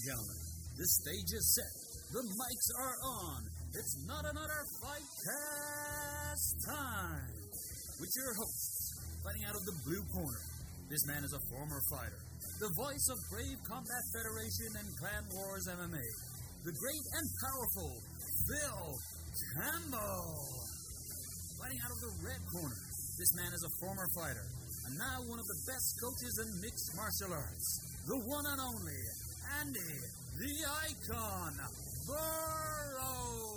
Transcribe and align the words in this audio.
and 0.00 0.08
gentlemen, 0.08 0.40
the 0.80 0.88
stage 0.88 1.30
is 1.36 1.44
set. 1.52 1.74
The 2.16 2.24
mics 2.24 2.68
are 2.80 2.96
on. 3.04 3.40
It's 3.76 3.96
not 4.08 4.24
another 4.24 4.60
fight 4.80 5.10
cast 5.28 6.56
time. 6.64 7.36
With 8.00 8.12
your 8.16 8.32
hosts, 8.32 8.96
fighting 9.20 9.44
out 9.44 9.56
of 9.60 9.64
the 9.68 9.76
blue 9.84 10.04
corner. 10.16 10.42
This 10.88 11.04
man 11.06 11.22
is 11.22 11.36
a 11.36 11.42
former 11.52 11.78
fighter, 11.92 12.18
the 12.58 12.72
voice 12.74 13.06
of 13.12 13.18
Brave 13.30 13.60
Combat 13.62 14.04
Federation 14.10 14.70
and 14.74 14.88
Clan 14.98 15.22
Wars 15.36 15.68
MMA, 15.70 16.06
the 16.66 16.74
great 16.74 17.04
and 17.14 17.26
powerful 17.44 17.92
Phil 18.48 18.84
Campbell. 19.54 20.34
Fighting 21.60 21.80
out 21.84 21.92
of 21.92 22.00
the 22.00 22.12
red 22.24 22.42
corner. 22.50 22.80
This 23.20 23.36
man 23.36 23.52
is 23.52 23.62
a 23.62 23.72
former 23.84 24.08
fighter, 24.16 24.48
and 24.88 24.96
now 24.96 25.20
one 25.28 25.38
of 25.38 25.46
the 25.46 25.60
best 25.68 25.88
coaches 26.00 26.34
in 26.40 26.48
mixed 26.64 26.88
martial 26.96 27.36
arts. 27.36 27.68
The 28.08 28.16
one 28.16 28.46
and 28.48 28.60
only 28.64 28.96
Andy, 29.58 29.80
the 30.38 30.52
icon, 30.62 31.52
Burrows. 32.06 33.50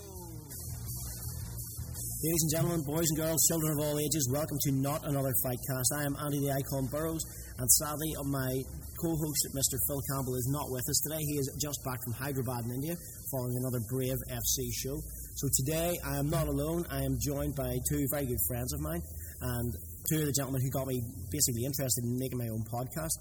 Ladies 2.23 2.43
and 2.43 2.52
gentlemen, 2.55 2.81
boys 2.88 3.05
and 3.13 3.17
girls, 3.19 3.45
children 3.47 3.77
of 3.77 3.79
all 3.85 3.99
ages, 3.99 4.27
welcome 4.33 4.57
to 4.63 4.71
Not 4.71 5.05
Another 5.05 5.33
Fightcast. 5.45 5.89
I 5.99 6.03
am 6.05 6.16
Andy 6.25 6.39
the 6.39 6.52
Icon 6.52 6.88
Burrows, 6.89 7.21
and 7.59 7.69
sadly, 7.69 8.09
my 8.25 8.52
co-host, 8.97 9.43
Mr. 9.53 9.77
Phil 9.85 10.02
Campbell, 10.09 10.33
is 10.35 10.49
not 10.49 10.66
with 10.71 10.81
us 10.89 10.99
today. 11.05 11.21
He 11.21 11.38
is 11.38 11.52
just 11.61 11.77
back 11.85 11.99
from 12.03 12.13
Hyderabad 12.13 12.66
in 12.66 12.71
India, 12.73 12.95
following 13.30 13.57
another 13.61 13.81
Brave 13.91 14.17
FC 14.33 14.73
show. 14.73 14.97
So 15.35 15.47
today, 15.61 15.94
I 16.05 16.17
am 16.17 16.30
not 16.30 16.47
alone. 16.47 16.85
I 16.89 17.03
am 17.03 17.19
joined 17.22 17.53
by 17.55 17.78
two 17.89 18.02
very 18.09 18.25
good 18.25 18.41
friends 18.47 18.73
of 18.73 18.81
mine, 18.81 19.02
and 19.41 19.69
two 20.09 20.19
of 20.22 20.25
the 20.25 20.33
gentlemen 20.33 20.61
who 20.63 20.72
got 20.72 20.88
me 20.88 21.03
basically 21.30 21.66
interested 21.66 22.03
in 22.03 22.17
making 22.17 22.39
my 22.39 22.50
own 22.50 22.63
podcast. 22.66 23.13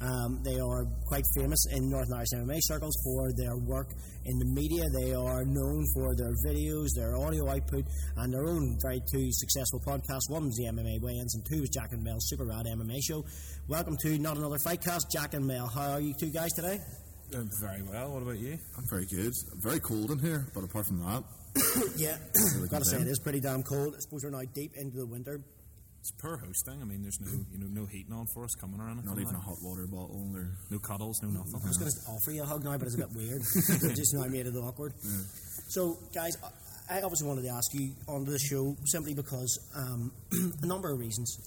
Um, 0.00 0.42
they 0.44 0.58
are 0.58 0.84
quite 1.06 1.24
famous 1.36 1.64
in 1.72 1.88
Northern 1.88 2.14
Irish 2.14 2.28
MMA 2.34 2.58
circles 2.60 2.94
for 3.04 3.32
their 3.36 3.56
work 3.56 3.90
in 4.24 4.38
the 4.38 4.44
media. 4.46 4.84
They 4.92 5.14
are 5.14 5.44
known 5.44 5.84
for 5.94 6.14
their 6.16 6.32
videos, 6.46 6.88
their 6.96 7.16
audio 7.16 7.48
output, 7.48 7.84
and 8.16 8.32
their 8.32 8.46
own 8.46 8.76
very 8.82 9.00
two 9.10 9.28
successful 9.32 9.80
podcasts. 9.86 10.28
One 10.28 10.44
was 10.46 10.56
the 10.56 10.66
MMA 10.72 11.00
Weigh-ins, 11.00 11.34
and 11.34 11.44
two 11.46 11.60
was 11.60 11.70
Jack 11.70 11.92
and 11.92 12.02
Mel's 12.02 12.26
Super 12.28 12.44
Rad 12.46 12.66
MMA 12.66 12.98
show. 13.02 13.24
Welcome 13.68 13.96
to 14.02 14.18
Not 14.18 14.36
Another 14.36 14.58
Fightcast, 14.58 15.10
Jack 15.12 15.34
and 15.34 15.46
Mel. 15.46 15.68
How 15.68 15.92
are 15.92 16.00
you 16.00 16.14
two 16.18 16.30
guys 16.30 16.52
today? 16.52 16.78
Doing 17.30 17.48
very 17.60 17.82
well. 17.82 18.12
What 18.12 18.22
about 18.22 18.38
you? 18.38 18.58
I'm 18.76 18.84
very 18.90 19.06
good. 19.06 19.32
I'm 19.52 19.60
Very 19.60 19.80
cold 19.80 20.10
in 20.10 20.18
here, 20.18 20.46
but 20.54 20.64
apart 20.64 20.86
from 20.86 21.00
that, 21.00 21.24
yeah, 21.96 22.16
Really 22.56 22.68
gotta 22.68 22.84
say 22.84 22.98
it 22.98 23.06
is 23.06 23.18
pretty 23.20 23.40
damn 23.40 23.62
cold. 23.62 23.94
I 23.96 24.00
suppose 24.00 24.24
we're 24.24 24.30
now 24.30 24.42
deep 24.54 24.72
into 24.76 24.98
the 24.98 25.06
winter. 25.06 25.40
It's 26.04 26.12
poor 26.20 26.36
hosting. 26.36 26.82
I 26.82 26.84
mean, 26.84 27.00
there's 27.00 27.18
no 27.18 27.32
you 27.50 27.56
know 27.56 27.80
no 27.80 27.86
heating 27.86 28.12
on 28.12 28.26
for 28.26 28.44
us 28.44 28.54
coming 28.60 28.78
or 28.78 28.90
anything. 28.90 29.06
not 29.06 29.18
even 29.18 29.34
a 29.34 29.38
hot 29.38 29.56
water 29.62 29.86
bottle 29.86 30.20
or 30.36 30.50
no 30.70 30.78
cuddles, 30.78 31.18
no 31.22 31.30
nothing. 31.30 31.54
I 31.64 31.66
was 31.66 31.78
going 31.78 31.90
to 31.90 32.10
offer 32.12 32.30
you 32.30 32.42
a 32.42 32.44
hug 32.44 32.62
now, 32.62 32.76
but 32.76 32.88
it's 32.88 32.94
a 32.94 32.98
bit 32.98 33.12
weird. 33.16 33.40
Just 33.96 34.12
now 34.12 34.22
I 34.22 34.28
made 34.28 34.46
it 34.46 34.54
awkward. 34.54 34.92
So, 35.68 35.96
guys, 36.12 36.36
I 36.44 36.98
I 36.98 37.00
obviously 37.00 37.26
wanted 37.26 37.44
to 37.44 37.48
ask 37.56 37.72
you 37.72 37.94
onto 38.06 38.30
the 38.32 38.38
show 38.38 38.76
simply 38.84 39.14
because 39.14 39.58
um, 39.74 40.12
a 40.62 40.66
number 40.66 40.92
of 40.92 40.98
reasons. 40.98 41.38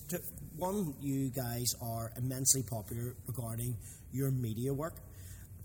One, 0.55 0.95
you 1.02 1.30
guys 1.30 1.75
are 1.80 2.11
immensely 2.17 2.63
popular 2.63 3.16
regarding 3.28 3.78
your 4.11 4.31
media 4.31 4.73
work. 4.73 4.95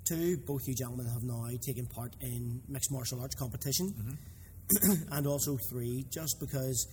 Two, 0.07 0.37
both 0.37 0.69
you 0.69 0.75
gentlemen 0.75 1.07
have 1.07 1.23
now 1.23 1.49
taken 1.65 1.87
part 1.87 2.13
in 2.21 2.61
mixed 2.69 2.93
martial 2.93 3.23
arts 3.23 3.37
competition. 3.37 4.19
and 5.13 5.27
also 5.27 5.57
three, 5.71 6.05
just 6.11 6.37
because 6.41 6.87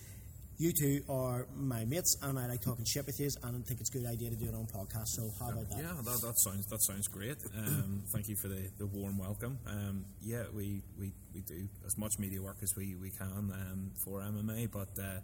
you 0.60 0.74
two 0.74 1.02
are 1.08 1.48
my 1.56 1.86
mates 1.86 2.18
and 2.22 2.38
I 2.38 2.46
like 2.48 2.60
talking 2.62 2.84
shit 2.86 3.06
with 3.06 3.18
you 3.18 3.30
and 3.44 3.56
I 3.56 3.60
think 3.66 3.80
it's 3.80 3.90
a 3.96 3.98
good 3.98 4.06
idea 4.06 4.30
to 4.30 4.36
do 4.36 4.46
it 4.50 4.54
on 4.54 4.68
podcast. 4.68 5.08
So 5.08 5.32
how 5.40 5.52
about 5.52 5.70
that? 5.70 5.78
Yeah, 5.80 5.94
that, 6.04 6.22
that 6.22 6.38
sounds 6.38 6.68
that 6.68 6.82
sounds 6.84 7.08
great. 7.08 7.38
Um, 7.58 8.04
thank 8.14 8.28
you 8.28 8.36
for 8.36 8.50
the, 8.50 8.70
the 8.78 8.86
warm 8.86 9.18
welcome. 9.18 9.58
Um, 9.66 10.04
yeah, 10.22 10.44
we, 10.54 10.82
we, 11.00 11.14
we 11.34 11.42
do 11.42 11.70
as 11.86 11.98
much 11.98 12.12
media 12.20 12.42
work 12.42 12.58
as 12.62 12.74
we, 12.76 12.96
we 13.02 13.10
can 13.10 13.52
um, 13.54 13.92
for 14.04 14.20
MMA, 14.20 14.70
but 14.70 14.90
uh, 15.02 15.22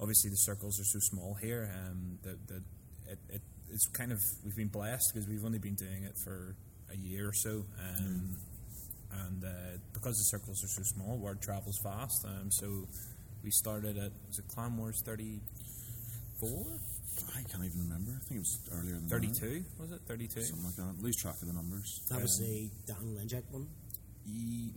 obviously 0.00 0.30
the 0.30 0.36
circles 0.36 0.80
are 0.80 0.84
so 0.84 0.98
small 1.00 1.34
here 1.34 1.70
um, 1.86 2.18
that, 2.22 2.48
that 2.48 2.62
it, 3.08 3.18
it, 3.28 3.42
it's 3.70 3.86
kind 3.88 4.10
of 4.10 4.18
we've 4.42 4.56
been 4.56 4.68
blessed 4.68 5.12
because 5.12 5.28
we've 5.28 5.44
only 5.44 5.58
been 5.58 5.74
doing 5.74 6.04
it 6.04 6.16
for 6.24 6.56
a 6.90 6.96
year 6.96 7.28
or 7.28 7.34
so. 7.34 7.66
Um, 7.78 8.36
And 9.12 9.44
uh, 9.44 9.78
because 9.92 10.16
the 10.16 10.36
circles 10.36 10.62
are 10.64 10.68
so 10.68 10.82
small, 10.82 11.16
word 11.16 11.40
travels 11.40 11.78
fast. 11.82 12.24
Um, 12.26 12.50
so 12.50 12.86
we 13.46 13.50
started 13.52 13.96
at 13.96 14.10
was 14.28 14.38
it 14.40 14.44
Clan 14.48 14.76
Wars 14.76 15.00
34? 15.06 16.50
I 17.34 17.42
can't 17.48 17.64
even 17.64 17.80
remember. 17.88 18.10
I 18.14 18.24
think 18.28 18.36
it 18.38 18.44
was 18.44 18.58
earlier 18.72 18.96
than 18.96 19.08
32 19.08 19.64
was 19.80 19.92
it 19.92 20.00
32. 20.06 20.42
Something 20.42 20.66
like 20.66 20.76
that. 20.76 21.02
Lose 21.02 21.16
track 21.16 21.36
of 21.40 21.46
the 21.48 21.54
numbers. 21.54 22.00
That 22.10 22.20
was 22.20 22.38
the 22.38 22.68
Dan 22.86 23.16
Lenjak 23.16 23.44
one. 23.50 23.68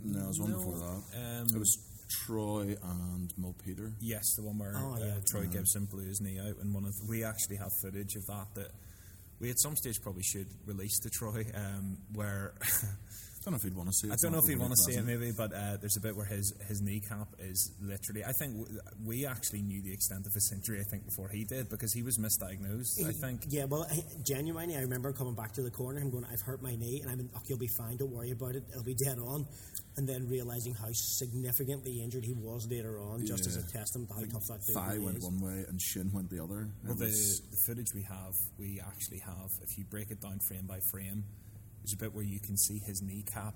No, 0.06 0.20
it 0.24 0.28
was 0.28 0.40
one 0.40 0.52
No, 0.52 0.58
before 0.58 0.78
that. 0.78 1.42
um, 1.42 1.48
it 1.54 1.58
was 1.60 1.78
Troy 2.26 2.76
and 2.82 3.34
Mo 3.38 3.54
Peter. 3.66 3.92
yes 4.00 4.24
the 4.36 4.44
one 4.44 4.58
where 4.60 4.74
Oh, 4.76 4.94
uh, 4.96 5.00
yeah. 5.00 5.14
Troy 5.30 5.48
Gibson 5.48 5.86
blew 5.86 6.06
his 6.06 6.22
knee 6.22 6.40
out 6.40 6.56
and 6.62 6.74
one 6.74 6.86
of 6.86 6.94
we 7.10 7.24
actually 7.24 7.58
have 7.58 7.72
footage 7.82 8.16
of 8.16 8.26
that 8.28 8.48
that 8.56 8.72
we 9.40 9.50
at 9.50 9.60
some 9.60 9.76
stage 9.76 9.96
probably 10.02 10.24
should 10.24 10.48
release 10.66 11.00
to 11.00 11.10
Troy 11.10 11.46
um, 11.56 11.98
where 12.14 12.54
I 12.62 12.68
don't 13.44 13.54
know 13.54 13.58
if 13.58 13.64
he'd 13.64 13.76
want 13.76 13.90
to 13.90 13.94
see 13.94 14.08
it. 14.08 14.14
I 14.14 14.16
don't 14.22 14.32
know 14.32 14.38
not 14.40 14.44
if 14.46 14.50
you 14.52 14.60
want 14.60 14.74
to 14.74 14.84
see 14.84 14.98
it 15.00 15.06
maybe 15.06 15.32
but 15.32 15.54
uh, 15.54 15.78
there's 15.80 15.98
a 15.98 16.02
bit 16.02 16.16
where 16.16 16.26
his 16.26 16.54
his 16.68 16.82
kneecap 16.82 17.28
is 17.40 17.72
literally 17.82 18.24
I 18.26 18.32
think 18.34 18.58
w- 18.58 18.80
we 19.06 19.26
actually 19.26 19.62
knew 19.62 19.82
the 19.82 19.94
extent 19.94 20.26
of 20.28 20.34
his 20.34 20.52
injury 20.54 20.80
I 20.80 20.84
think 20.84 21.06
before 21.06 21.30
he 21.30 21.44
did 21.46 21.70
because 21.70 21.94
he 21.94 22.04
was 22.04 22.18
misdiagnosed 22.18 23.06
I 23.08 23.12
think 23.14 23.46
Yeah, 23.50 23.66
well, 23.66 23.88
I, 23.90 24.04
genuinely, 24.26 24.76
I 24.76 24.82
remember 24.82 25.14
coming 25.14 25.36
back 25.36 25.54
to 25.54 25.62
the 25.62 25.72
corner 25.72 26.00
and 26.00 26.12
going, 26.12 26.26
I've 26.32 26.42
hurt 26.42 26.62
my 26.62 26.76
knee, 26.76 27.00
and 27.02 27.10
I'm 27.12 27.20
in, 27.22 27.30
oh, 27.36 27.40
you'll 27.48 27.58
be 27.58 27.68
fine, 27.68 27.98
don't 27.98 28.12
worry 28.12 28.32
about 28.32 28.56
it, 28.56 28.64
it'll 28.72 28.84
be 28.84 28.96
dead 28.96 29.18
on. 29.20 29.46
And 29.98 30.08
then 30.08 30.28
realizing 30.30 30.74
how 30.76 30.88
significantly 30.92 32.02
injured 32.02 32.24
he 32.24 32.34
was 32.34 32.68
later 32.70 33.00
on, 33.02 33.26
just 33.26 33.46
as 33.48 33.58
a 33.58 33.62
Yeah. 33.62 33.80
testament 33.80 34.10
to 34.10 34.16
how 34.16 34.22
tough 34.32 34.48
that 34.48 34.62
Thigh 34.74 34.94
really 34.94 35.06
went 35.06 35.18
is. 35.18 35.24
one 35.24 35.40
way 35.42 35.66
and 35.68 35.82
shin 35.82 36.12
went 36.14 36.30
the 36.30 36.40
other. 36.44 36.70
Well, 36.86 36.96
the, 36.96 37.06
the 37.08 37.58
footage 37.66 37.94
we 37.94 38.04
have, 38.04 38.34
we 38.58 38.80
actually 38.80 39.20
have, 39.20 39.52
if 39.62 39.78
you 39.78 39.84
break 39.86 40.12
it 40.12 40.22
down 40.22 40.40
frame 40.40 40.66
by 40.68 40.80
frame, 40.92 41.24
there's 41.90 41.94
a 42.00 42.04
bit 42.06 42.14
where 42.16 42.24
you 42.26 42.40
can 42.40 42.58
see 42.58 42.80
his 42.86 43.02
kneecap 43.02 43.56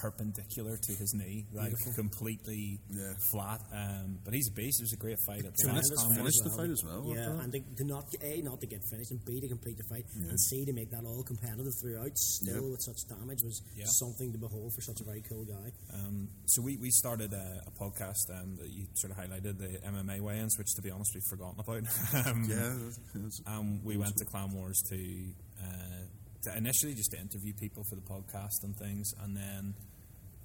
perpendicular 0.00 0.76
to 0.76 0.92
his 0.94 1.12
knee, 1.12 1.44
like 1.52 1.72
completely 1.96 2.78
Yeah. 2.88 3.14
flat. 3.32 3.60
Um, 3.72 4.20
but 4.24 4.32
he's 4.32 4.46
a 4.48 4.52
beast. 4.52 4.78
It 4.80 4.84
was 4.84 4.92
a 4.92 4.96
great 4.96 5.18
fight 5.26 5.42
at 5.44 5.50
the 5.50 5.58
Tremendous 5.58 5.90
last 5.90 6.06
fight 6.06 6.16
finished 6.18 6.40
the 6.44 6.54
fight 6.56 6.70
as 6.70 6.82
well, 6.86 7.02
Yeah, 7.10 7.42
and 7.42 7.50
to, 7.52 7.58
to 7.78 7.84
not 7.84 8.06
a 8.22 8.40
not 8.42 8.60
to 8.60 8.66
get 8.68 8.78
finished, 8.92 9.10
and 9.10 9.18
b 9.24 9.40
to 9.40 9.48
complete 9.48 9.76
the 9.76 9.82
fight, 9.90 10.06
Yeah. 10.14 10.28
and 10.30 10.38
c 10.40 10.64
to 10.66 10.72
make 10.72 10.90
that 10.92 11.02
all 11.04 11.24
competitive 11.24 11.74
throughout, 11.82 12.16
still 12.16 12.62
Yep. 12.62 12.70
with 12.78 12.82
such 12.86 13.00
damage 13.10 13.42
was 13.42 13.60
Yeah. 13.74 13.86
something 13.88 14.30
to 14.30 14.38
behold 14.38 14.72
for 14.72 14.82
such 14.82 15.00
a 15.00 15.04
very 15.04 15.22
cool 15.22 15.44
guy. 15.44 15.72
Um, 15.92 16.28
so 16.46 16.62
we, 16.62 16.76
we 16.76 16.90
started 16.90 17.32
a, 17.32 17.62
a 17.66 17.72
podcast 17.72 18.22
um, 18.30 18.54
that 18.62 18.70
you 18.70 18.86
sort 18.94 19.10
of 19.10 19.18
highlighted, 19.18 19.58
the 19.58 19.80
MMA 19.84 20.20
weigh-ins, 20.20 20.56
which 20.58 20.72
to 20.76 20.82
be 20.82 20.92
honest 20.92 21.10
we've 21.12 21.26
forgotten 21.28 21.58
about. 21.58 21.82
um, 22.26 22.44
yeah, 22.48 22.70
it 23.18 23.22
was- 23.24 23.42
Um, 23.46 23.82
we 23.82 23.96
went 23.96 24.14
to 24.18 24.24
Clan 24.26 24.52
Wars 24.54 24.80
to, 24.90 25.34
uh, 25.60 25.66
to 25.66 26.17
initially 26.56 26.94
just 26.94 27.10
to 27.12 27.18
interview 27.18 27.52
people 27.54 27.84
for 27.88 27.96
the 27.96 28.02
podcast 28.02 28.62
and 28.62 28.76
things, 28.76 29.12
and 29.22 29.36
then 29.36 29.74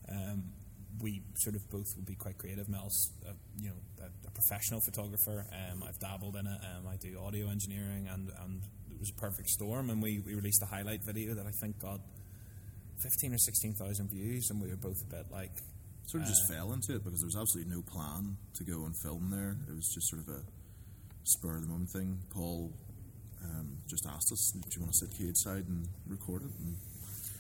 um, 0.10 0.44
we 1.02 1.22
sort 1.36 1.56
of 1.56 1.70
both 1.70 1.86
would 1.96 2.06
be 2.06 2.16
quite 2.16 2.38
creative. 2.38 2.68
Mel's, 2.70 3.12
uh, 3.28 3.34
you 3.60 3.70
know, 3.70 3.76
a, 4.02 4.28
a 4.28 4.32
professional 4.32 4.80
photographer. 4.82 5.46
Um, 5.52 5.84
I've 5.84 6.00
dabbled 6.00 6.36
in 6.36 6.46
it. 6.46 6.60
Um, 6.76 6.88
I 6.88 6.98
do 6.98 7.20
audio 7.20 7.50
engineering, 7.50 8.08
and, 8.12 8.30
and 8.44 8.62
it 8.92 9.00
was 9.00 9.10
a 9.10 9.20
perfect 9.20 9.50
storm. 9.50 9.90
And 9.90 10.02
we, 10.02 10.20
we 10.26 10.36
released 10.36 10.62
a 10.62 10.66
highlight 10.66 11.02
video 11.06 11.36
that 11.36 11.46
I 11.46 11.52
think 11.62 11.80
got 11.80 12.00
fifteen 13.02 13.34
or 13.34 13.38
sixteen 13.38 13.74
thousand 13.74 14.10
views, 14.10 14.50
and 14.50 14.62
we 14.62 14.70
were 14.70 14.78
both 14.78 15.02
a 15.02 15.16
bit 15.16 15.26
like, 15.32 15.52
sort 16.06 16.24
of 16.24 16.30
just 16.30 16.44
Uh, 16.50 16.56
fell 16.56 16.74
into 16.74 16.96
it 16.96 17.04
because 17.04 17.20
there 17.20 17.28
was 17.28 17.38
absolutely 17.38 17.74
no 17.74 17.82
plan 17.82 18.38
to 18.56 18.64
go 18.64 18.86
and 18.86 18.94
film 19.02 19.30
there. 19.30 19.58
It 19.68 19.76
was 19.76 19.90
just 19.94 20.10
sort 20.10 20.22
of 20.22 20.30
a 20.30 20.42
spur 21.24 21.56
of 21.56 21.62
the 21.62 21.68
moment 21.68 21.90
thing. 21.92 22.20
Paul 22.30 22.72
um, 23.44 23.78
just 23.88 24.06
asked 24.06 24.32
us, 24.32 24.52
"Do 24.52 24.62
you 24.72 24.82
want 24.82 24.94
to 24.94 24.98
sit 25.06 25.12
cage 25.18 25.38
side 25.38 25.66
and 25.68 25.88
record 26.08 26.44
it?" 26.44 26.52
And 26.60 26.78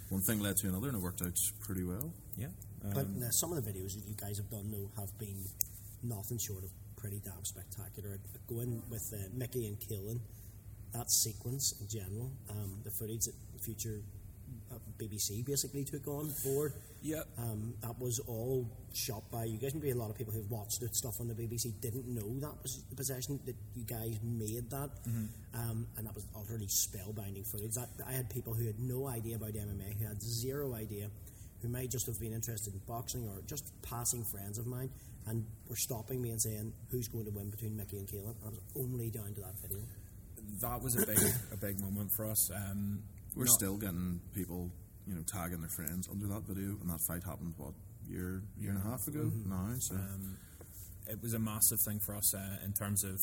one 0.09 0.21
thing 0.21 0.39
led 0.39 0.57
to 0.57 0.67
another, 0.67 0.87
and 0.89 0.97
it 0.97 1.01
worked 1.01 1.21
out 1.21 1.37
pretty 1.61 1.83
well. 1.83 2.13
yeah. 2.37 2.47
But 2.81 3.05
Um, 3.07 3.23
uh, 3.23 3.29
some 3.31 3.53
of 3.53 3.63
the 3.63 3.71
videos 3.71 3.95
that 3.95 4.05
you 4.05 4.15
guys 4.15 4.37
have 4.37 4.49
done, 4.49 4.69
though, 4.69 4.91
have 4.97 5.17
been 5.17 5.45
nothing 6.03 6.37
short 6.37 6.63
of 6.65 6.71
pretty 6.97 7.19
damn 7.23 7.43
spectacular. 7.45 8.19
Going 8.47 8.83
with 8.89 9.13
uh, 9.13 9.29
Mickey 9.33 9.67
and 9.67 9.79
Keelan, 9.79 10.19
that 10.91 11.09
sequence 11.09 11.73
in 11.79 11.87
general, 11.87 12.31
um, 12.49 12.81
the 12.83 12.91
footage 12.91 13.25
that 13.25 13.35
future 13.61 14.03
uh, 14.03 14.22
BBC 14.99 15.45
basically 15.45 15.83
took 15.83 16.07
on 16.07 16.31
board, 16.43 16.73
yeah. 17.01 17.23
um, 17.37 17.73
that 17.81 17.99
was 17.99 18.19
all 18.27 18.67
shot 18.93 19.23
by 19.31 19.45
you 19.45 19.57
guys. 19.57 19.73
Maybe 19.73 19.91
a 19.91 19.95
lot 19.95 20.09
of 20.09 20.17
people 20.17 20.33
who've 20.33 20.49
watched 20.49 20.79
the 20.79 20.89
stuff 20.93 21.19
on 21.19 21.27
the 21.27 21.33
BBC 21.33 21.79
didn't 21.81 22.07
know 22.07 22.39
that 22.39 22.61
was 22.61 22.83
the 22.89 22.95
possession 22.95 23.39
that 23.45 23.55
you 23.75 23.85
guys 23.85 24.17
made 24.23 24.69
that, 24.69 24.89
um, 25.53 25.87
and 25.97 26.07
that 26.07 26.15
was 26.15 26.25
utterly 26.35 26.67
spellbinding 26.67 27.45
footage. 27.45 27.73
That 27.73 27.89
I 28.07 28.13
had 28.13 28.29
people 28.29 28.53
who 28.53 28.65
had 28.65 28.79
no 28.79 29.07
idea 29.07 29.35
about 29.35 29.53
MMA, 29.53 29.99
who 29.99 30.07
had 30.07 30.21
zero 30.21 30.73
idea, 30.73 31.09
who 31.61 31.69
might 31.69 31.89
just 31.89 32.05
have 32.07 32.19
been 32.19 32.33
interested 32.33 32.73
in 32.73 32.81
boxing 32.87 33.27
or 33.27 33.41
just 33.47 33.71
passing 33.81 34.23
friends 34.23 34.57
of 34.57 34.67
mine, 34.67 34.89
and 35.27 35.45
were 35.67 35.75
stopping 35.75 36.21
me 36.21 36.29
and 36.31 36.41
saying, 36.41 36.73
"Who's 36.89 37.07
going 37.07 37.25
to 37.25 37.31
win 37.31 37.49
between 37.49 37.75
Mickey 37.75 37.97
and 37.97 38.07
Keelan?" 38.07 38.35
And 38.45 38.53
it 38.53 38.61
was 38.73 38.85
only 38.85 39.09
down 39.09 39.33
to 39.33 39.41
that 39.41 39.57
video. 39.61 39.83
that 40.59 40.81
was 40.81 40.95
a 40.95 41.05
big 41.05 41.19
a 41.51 41.57
big 41.57 41.79
moment 41.79 42.11
for 42.11 42.25
us. 42.29 42.51
Um, 42.53 43.03
We're 43.35 43.45
still 43.47 43.77
getting 43.77 44.21
people 44.35 44.69
you 45.07 45.15
know, 45.15 45.23
tagging 45.27 45.59
their 45.59 45.69
friends 45.69 46.07
under 46.09 46.27
that 46.27 46.43
video, 46.47 46.77
and 46.81 46.89
that 46.89 46.99
fight 47.07 47.23
happened 47.23 47.53
what 47.57 47.73
year 48.07 48.41
year 48.57 48.71
and 48.71 48.79
a 48.79 48.83
half 48.87 49.05
ago 49.07 49.31
now. 49.45 49.73
So 49.79 49.95
Um, 49.95 50.37
it 51.07 51.21
was 51.21 51.33
a 51.33 51.39
massive 51.39 51.79
thing 51.85 51.99
for 52.05 52.15
us 52.15 52.33
uh, 52.33 52.57
in 52.63 52.71
terms 52.73 53.03
of, 53.03 53.19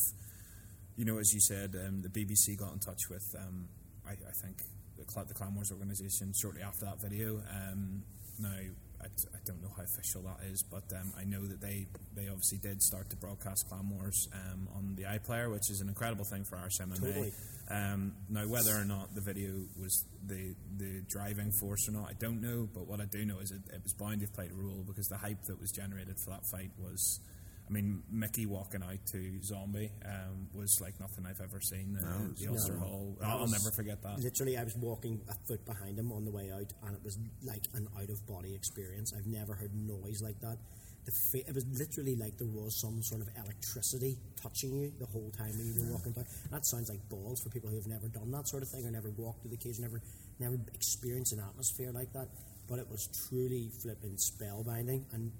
you 0.97 1.05
know, 1.05 1.17
as 1.17 1.33
you 1.33 1.39
said, 1.41 1.75
um, 1.75 2.01
the 2.03 2.09
BBC 2.09 2.55
got 2.57 2.71
in 2.73 2.79
touch 2.79 3.09
with, 3.09 3.25
um, 3.39 3.67
I, 4.05 4.11
I 4.11 4.33
think, 4.43 4.57
the, 4.97 5.05
Cl- 5.11 5.25
the 5.25 5.33
Clan 5.33 5.55
Wars 5.55 5.71
organisation 5.71 6.31
shortly 6.39 6.61
after 6.61 6.85
that 6.85 7.01
video. 7.01 7.41
Um, 7.49 8.03
now, 8.37 8.59
I, 9.01 9.05
I 9.05 9.39
don't 9.45 9.61
know 9.61 9.71
how 9.75 9.83
official 9.83 10.21
that 10.23 10.45
is, 10.45 10.63
but 10.69 10.83
um, 10.95 11.13
I 11.17 11.23
know 11.23 11.41
that 11.47 11.61
they, 11.61 11.87
they 12.15 12.27
obviously 12.27 12.59
did 12.59 12.81
start 12.81 13.09
to 13.09 13.15
broadcast 13.15 13.67
Clan 13.67 13.89
Wars 13.89 14.27
um, 14.33 14.67
on 14.75 14.95
the 14.95 15.03
iPlayer, 15.03 15.51
which 15.51 15.69
is 15.69 15.81
an 15.81 15.87
incredible 15.87 16.25
thing 16.25 16.43
for 16.43 16.57
Irish 16.57 16.77
MMA. 16.79 16.99
Totally. 16.99 17.33
Um, 17.69 18.13
now, 18.29 18.47
whether 18.47 18.75
or 18.75 18.85
not 18.85 19.15
the 19.15 19.21
video 19.21 19.53
was 19.79 20.05
the 20.25 20.53
the 20.77 21.03
driving 21.07 21.51
force 21.59 21.87
or 21.87 21.93
not, 21.93 22.09
I 22.09 22.13
don't 22.19 22.41
know. 22.41 22.67
But 22.73 22.87
what 22.87 22.99
I 22.99 23.05
do 23.05 23.25
know 23.25 23.39
is 23.39 23.51
it, 23.51 23.61
it 23.73 23.81
was 23.81 23.93
bound 23.93 24.19
to 24.19 24.25
have 24.25 24.33
played 24.33 24.51
a 24.51 24.55
role 24.55 24.83
because 24.85 25.07
the 25.07 25.17
hype 25.17 25.41
that 25.47 25.59
was 25.59 25.71
generated 25.71 26.15
for 26.23 26.31
that 26.31 26.45
fight 26.51 26.71
was, 26.77 27.21
I 27.67 27.73
mean, 27.73 28.03
Mickey 28.11 28.45
walking 28.45 28.83
out 28.83 28.99
to 29.13 29.41
Zombie 29.43 29.91
um, 30.05 30.47
was 30.53 30.79
like 30.81 30.99
nothing 30.99 31.25
I've 31.25 31.39
ever 31.41 31.61
seen. 31.61 31.97
Uh, 31.97 32.03
No, 32.19 32.27
was- 32.29 32.39
the 32.39 32.47
Ulster 32.49 32.73
No. 32.73 32.79
Hall. 32.79 33.17
I'll, 33.23 33.37
I'll 33.39 33.47
never 33.47 33.71
forget 33.71 34.01
that. 34.03 34.19
Literally, 34.19 34.57
I 34.57 34.63
was 34.65 34.75
walking 34.75 35.21
a 35.29 35.33
foot 35.47 35.63
behind 35.65 35.97
him 35.97 36.11
on 36.11 36.25
the 36.25 36.31
way 36.31 36.51
out, 36.51 36.73
and 36.85 36.95
it 36.95 37.03
was 37.03 37.17
like 37.43 37.63
an 37.73 37.87
out 37.97 38.09
of 38.09 38.25
body 38.27 38.53
experience. 38.55 39.13
I've 39.17 39.25
never 39.27 39.53
heard 39.53 39.71
noise 39.73 40.21
like 40.21 40.39
that. 40.41 40.57
The 41.05 41.11
fa- 41.31 41.47
it 41.49 41.55
was 41.55 41.65
literally 41.79 42.15
like 42.15 42.37
there 42.37 42.47
was 42.47 42.79
some 42.79 43.01
sort 43.01 43.21
of 43.21 43.29
electricity 43.43 44.17
touching 44.39 44.71
you 44.75 44.91
the 44.99 45.07
whole 45.07 45.31
time 45.31 45.57
when 45.57 45.65
you 45.73 45.73
were 45.81 45.93
walking 45.93 46.11
back. 46.11 46.25
That 46.51 46.65
sounds 46.65 46.89
like 46.89 46.99
balls 47.09 47.41
for 47.41 47.49
people 47.49 47.69
who 47.69 47.77
have 47.77 47.87
never 47.87 48.07
done 48.07 48.29
that 48.31 48.47
sort 48.47 48.61
of 48.63 48.69
thing 48.69 48.85
or 48.85 48.91
never 48.91 49.09
walked 49.17 49.41
to 49.43 49.47
the 49.49 49.57
cage, 49.57 49.79
never 49.79 49.99
never 50.39 50.57
experienced 50.75 51.33
an 51.33 51.39
atmosphere 51.39 51.91
like 51.91 52.11
that. 52.13 52.27
But 52.67 52.77
it 52.79 52.87
was 52.89 53.07
truly 53.29 53.71
flipping 53.81 54.17
spellbinding, 54.17 55.05
and 55.13 55.31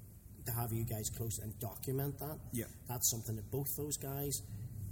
to 0.45 0.51
have 0.51 0.71
you 0.71 0.83
guys 0.85 1.09
close 1.09 1.39
and 1.39 1.57
document 1.59 2.17
that, 2.19 2.37
Yeah. 2.53 2.65
that's 2.87 3.09
something 3.11 3.35
that 3.35 3.49
both 3.51 3.67
those 3.77 3.97
guys 3.97 4.41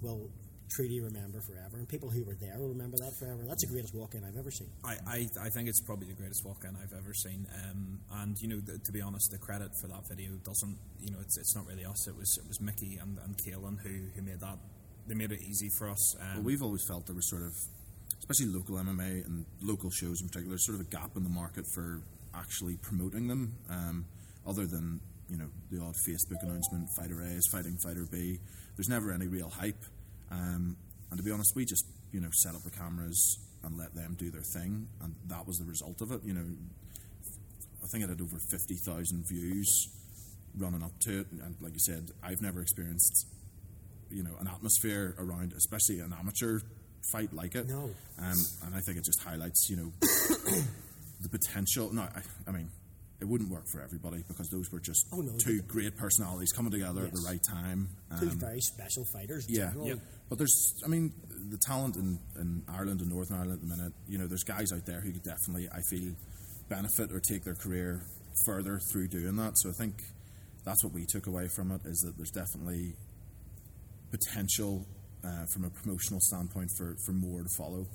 will 0.01 0.29
truly 0.69 1.01
remember 1.01 1.41
forever, 1.41 1.77
and 1.77 1.89
people 1.89 2.09
who 2.11 2.23
were 2.23 2.35
there 2.39 2.55
will 2.59 2.69
remember 2.69 2.95
that 2.97 3.11
forever. 3.17 3.41
That's 3.47 3.65
the 3.65 3.71
greatest 3.73 3.95
walk-in 3.95 4.23
I've 4.23 4.37
ever 4.37 4.51
seen. 4.51 4.69
I, 4.85 4.97
I, 5.07 5.27
I 5.41 5.49
think 5.49 5.67
it's 5.67 5.81
probably 5.81 6.05
the 6.07 6.13
greatest 6.13 6.45
walk-in 6.45 6.75
I've 6.77 6.93
ever 6.93 7.11
seen. 7.13 7.47
Um, 7.65 7.99
and 8.21 8.37
you 8.39 8.49
know, 8.49 8.59
th- 8.61 8.77
to 8.85 8.91
be 8.91 9.01
honest, 9.01 9.31
the 9.31 9.39
credit 9.39 9.71
for 9.81 9.87
that 9.87 10.03
video 10.07 10.29
doesn't, 10.45 10.77
you 11.01 11.09
know, 11.11 11.17
it's, 11.21 11.37
it's 11.39 11.55
not 11.55 11.65
really 11.65 11.85
us. 11.85 12.07
It 12.07 12.15
was 12.15 12.37
it 12.37 12.47
was 12.47 12.61
Mickey 12.61 12.97
and, 13.01 13.17
and 13.25 13.35
Kaelin 13.37 13.79
who, 13.81 13.89
who 14.15 14.21
made 14.21 14.39
that. 14.41 14.59
They 15.07 15.15
made 15.15 15.31
it 15.31 15.41
easy 15.41 15.69
for 15.79 15.89
us. 15.89 16.15
Um, 16.21 16.35
But 16.35 16.43
we've 16.43 16.61
always 16.61 16.85
felt 16.87 17.07
there 17.07 17.15
was 17.15 17.27
sort 17.31 17.41
of, 17.41 17.53
especially 18.19 18.53
local 18.53 18.75
MMA 18.75 19.25
and 19.25 19.45
local 19.63 19.89
shows 19.89 20.21
in 20.21 20.27
particular, 20.27 20.55
sort 20.59 20.79
of 20.79 20.85
a 20.85 20.89
gap 20.91 21.17
in 21.17 21.23
the 21.23 21.29
market 21.33 21.65
for 21.73 22.03
actually 22.35 22.77
promoting 22.77 23.25
them. 23.27 23.55
Um, 23.71 24.05
other 24.45 24.67
than 24.67 25.01
you 25.29 25.37
know 25.37 25.49
the 25.71 25.79
odd 25.81 25.95
Facebook 26.07 26.41
announcement, 26.41 26.89
Fighter 26.97 27.21
A 27.21 27.27
is 27.27 27.47
fighting 27.51 27.77
Fighter 27.83 28.05
B. 28.11 28.39
There's 28.75 28.89
never 28.89 29.11
any 29.11 29.27
real 29.27 29.49
hype. 29.49 29.83
Um, 30.31 30.77
and 31.09 31.17
to 31.17 31.23
be 31.23 31.31
honest, 31.31 31.53
we 31.55 31.65
just 31.65 31.85
you 32.11 32.19
know 32.19 32.29
set 32.31 32.55
up 32.55 32.63
the 32.63 32.71
cameras 32.71 33.39
and 33.63 33.77
let 33.77 33.93
them 33.93 34.15
do 34.17 34.31
their 34.31 34.43
thing, 34.53 34.87
and 35.01 35.15
that 35.27 35.45
was 35.45 35.57
the 35.57 35.65
result 35.65 36.01
of 36.01 36.11
it. 36.11 36.21
You 36.23 36.33
know, 36.33 36.45
I 37.83 37.87
think 37.91 38.03
it 38.03 38.09
had 38.09 38.21
over 38.21 38.37
fifty 38.51 38.75
thousand 38.85 39.25
views 39.29 39.89
running 40.57 40.83
up 40.83 40.97
to 41.01 41.21
it, 41.21 41.27
and 41.31 41.55
like 41.61 41.73
you 41.73 41.79
said, 41.79 42.11
I've 42.23 42.41
never 42.41 42.61
experienced 42.61 43.27
you 44.09 44.23
know 44.23 44.35
an 44.39 44.47
atmosphere 44.47 45.15
around, 45.19 45.53
especially 45.53 45.99
an 45.99 46.13
amateur 46.17 46.59
fight 47.11 47.33
like 47.33 47.55
it. 47.55 47.67
No. 47.67 47.91
um, 48.19 48.45
and 48.65 48.75
I 48.75 48.79
think 48.79 48.97
it 48.97 49.05
just 49.05 49.21
highlights 49.21 49.69
you 49.69 49.77
know 49.77 49.91
the 51.21 51.29
potential. 51.29 51.93
No, 51.93 52.01
I, 52.01 52.21
I 52.47 52.51
mean. 52.51 52.69
It 53.21 53.27
wouldn't 53.27 53.49
work 53.51 53.65
for 53.71 53.81
everybody 53.81 54.23
because 54.27 54.47
those 54.49 54.71
were 54.71 54.79
just 54.79 55.05
Oh, 55.11 55.19
no, 55.21 55.33
two 55.43 55.61
great 55.63 55.97
personalities 55.97 56.51
coming 56.53 56.71
together 56.71 57.03
at 57.05 57.11
the 57.11 57.23
right 57.27 57.41
time. 57.43 57.89
Two 58.19 58.29
Um, 58.29 58.39
very 58.39 58.61
special 58.61 59.03
fighters. 59.13 59.45
yeah, 59.49 59.71
generally. 59.71 59.99
but 60.29 60.37
there's, 60.37 60.73
I 60.85 60.87
mean, 60.87 61.11
the 61.49 61.57
talent 61.57 61.97
in, 61.97 62.17
in 62.39 62.63
Ireland 62.69 63.01
and 63.01 63.09
Northern 63.09 63.35
Ireland 63.37 63.59
at 63.61 63.67
the 63.67 63.75
minute. 63.75 63.93
You 64.07 64.19
know, 64.19 64.27
there's 64.27 64.43
guys 64.45 64.71
out 64.71 64.85
there 64.85 65.01
who 65.01 65.11
could 65.11 65.23
definitely, 65.23 65.67
I 65.69 65.81
feel, 65.89 66.13
benefit 66.69 67.11
or 67.11 67.19
take 67.19 67.43
their 67.43 67.55
career 67.55 68.01
further 68.45 68.79
through 68.91 69.09
doing 69.09 69.35
that. 69.35 69.57
So 69.57 69.69
I 69.69 69.73
think 69.73 69.95
that's 70.63 70.81
what 70.83 70.93
we 70.93 71.05
took 71.09 71.27
away 71.27 71.47
from 71.49 71.71
it 71.71 71.81
is 71.85 71.99
that 72.05 72.15
there's 72.15 72.31
definitely 72.31 72.93
potential 74.11 74.85
uh, 75.23 75.45
from 75.53 75.65
a 75.65 75.69
promotional 75.69 76.19
standpoint 76.21 76.69
for, 76.77 76.95
for 77.05 77.11
more 77.11 77.41
to 77.43 77.49
follow. 77.57 77.85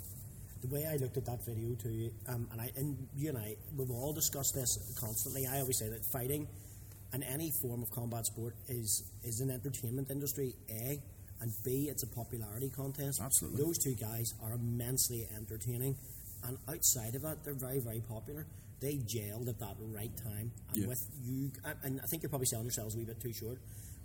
The 0.64 0.74
way 0.74 0.86
I 0.86 0.96
looked 0.96 1.16
at 1.16 1.26
that 1.26 1.44
video 1.46 1.74
too, 1.76 2.10
um, 2.28 2.48
and 2.52 2.60
I 2.60 2.70
and 2.76 2.96
you 3.14 3.28
and 3.28 3.38
I, 3.38 3.54
we've 3.76 3.90
all 3.90 4.12
discussed 4.12 4.54
this 4.54 4.96
constantly. 4.98 5.46
I 5.46 5.60
always 5.60 5.78
say 5.78 5.88
that 5.90 6.00
fighting 6.12 6.46
and 7.12 7.22
any 7.24 7.50
form 7.62 7.82
of 7.82 7.90
combat 7.90 8.24
sport 8.26 8.54
is 8.68 9.04
is 9.22 9.40
an 9.40 9.50
entertainment 9.50 10.10
industry. 10.10 10.54
A 10.70 10.98
and 11.40 11.52
B, 11.64 11.88
it's 11.90 12.02
a 12.02 12.06
popularity 12.06 12.70
contest. 12.70 13.20
Absolutely. 13.22 13.62
those 13.62 13.76
two 13.78 13.94
guys 13.94 14.32
are 14.42 14.52
immensely 14.54 15.26
entertaining, 15.36 15.96
and 16.44 16.56
outside 16.68 17.14
of 17.14 17.22
that, 17.22 17.44
they're 17.44 17.58
very 17.58 17.80
very 17.80 18.00
popular. 18.08 18.46
They 18.80 18.98
jailed 19.06 19.48
at 19.48 19.58
that 19.60 19.76
right 19.80 20.14
time, 20.16 20.50
and 20.72 20.76
Yeah. 20.82 20.88
with 20.88 21.02
you, 21.22 21.50
and 21.84 22.00
I 22.00 22.06
think 22.10 22.22
you're 22.22 22.30
probably 22.30 22.46
selling 22.46 22.66
yourselves 22.66 22.94
a 22.94 22.98
wee 22.98 23.04
bit 23.04 23.20
too 23.20 23.32
short. 23.32 23.58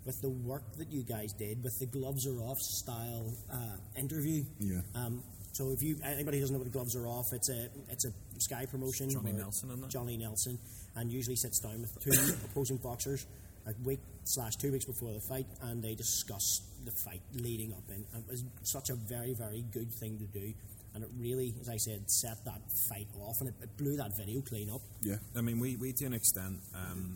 With 0.06 0.20
the 0.22 0.30
work 0.30 0.64
that 0.78 0.90
you 0.92 1.04
guys 1.04 1.34
did, 1.38 1.62
with 1.64 1.78
the 1.80 1.86
gloves 1.86 2.26
are 2.26 2.40
off 2.42 2.58
style 2.60 3.34
uh, 3.52 3.78
interview, 3.98 4.44
Yeah. 4.60 4.82
um, 4.96 5.24
so 5.52 5.72
if 5.72 5.82
you 5.82 5.98
anybody 6.04 6.38
who 6.38 6.42
doesn't 6.42 6.54
know 6.54 6.60
what 6.60 6.72
the 6.72 6.78
gloves 6.78 6.96
are 6.96 7.08
off, 7.08 7.34
it's 7.34 7.50
a 7.50 7.70
it's 7.90 8.06
a 8.06 8.12
Sky 8.38 8.66
promotion. 8.66 9.10
Johnny 9.10 9.34
Nelson, 9.34 9.70
isn't 9.70 9.84
it? 9.84 9.90
Johnny 9.90 10.18
Nelson, 10.18 10.58
and 10.96 11.12
usually 11.12 11.36
sits 11.36 11.60
down 11.60 11.82
with 11.82 11.98
two 12.04 12.12
opposing 12.46 12.78
boxers 12.78 13.26
a 13.68 13.74
week 13.84 14.00
slash 14.24 14.56
two 14.56 14.72
weeks 14.72 14.86
before 14.86 15.14
the 15.14 15.20
fight, 15.20 15.46
and 15.64 15.84
they 15.84 15.96
discuss 15.96 16.62
the 16.86 16.92
fight 16.92 17.22
leading 17.34 17.74
up 17.74 17.84
in. 17.90 18.06
And 18.14 18.24
it 18.28 18.32
was 18.32 18.44
such 18.64 18.90
a 18.90 18.96
very 18.96 19.34
very 19.34 19.66
good 19.72 19.92
thing 19.92 20.18
to 20.20 20.40
do, 20.40 20.54
and 20.94 21.04
it 21.04 21.10
really, 21.18 21.54
as 21.62 21.70
I 21.70 21.78
said, 21.78 22.10
set 22.10 22.44
that 22.46 22.62
fight 22.72 23.08
off, 23.22 23.42
and 23.42 23.50
it, 23.50 23.56
it 23.62 23.78
blew 23.78 23.98
that 23.98 24.16
video 24.18 24.42
clean 24.42 24.70
up. 24.70 24.82
Yeah. 25.02 25.16
I 25.36 25.42
mean, 25.42 25.60
we, 25.60 25.76
we 25.76 25.94
to 25.94 26.06
an 26.06 26.14
extent. 26.14 26.60
Um, 26.74 27.16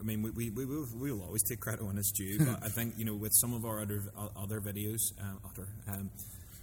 I 0.00 0.04
mean, 0.04 0.22
we, 0.22 0.30
we, 0.30 0.50
we, 0.50 0.64
will, 0.64 0.86
we 0.98 1.12
will 1.12 1.22
always 1.22 1.44
take 1.44 1.60
credit 1.60 1.84
when 1.84 1.96
it's 1.96 2.10
due, 2.10 2.38
but 2.38 2.60
I 2.62 2.68
think, 2.68 2.94
you 2.96 3.04
know, 3.04 3.14
with 3.14 3.32
some 3.34 3.54
of 3.54 3.64
our 3.64 3.80
other 3.80 4.02
other 4.36 4.60
videos, 4.60 5.00
um, 5.20 5.38
other, 5.44 5.68
um, 5.88 6.10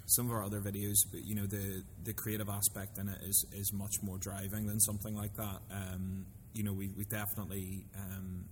some 0.09 0.25
of 0.25 0.33
our 0.33 0.43
other 0.43 0.59
videos, 0.59 1.05
but, 1.11 1.23
you 1.23 1.35
know, 1.35 1.45
the, 1.45 1.83
the 2.03 2.13
creative 2.13 2.49
aspect 2.49 2.97
in 2.97 3.07
it 3.07 3.19
is, 3.21 3.45
is 3.53 3.71
much 3.71 4.01
more 4.01 4.17
driving 4.17 4.65
than 4.65 4.79
something 4.79 5.15
like 5.15 5.35
that. 5.35 5.59
Um, 5.71 6.25
you 6.53 6.63
know, 6.63 6.73
we, 6.73 6.89
we 6.97 7.05
definitely, 7.05 7.85
um, 7.95 8.45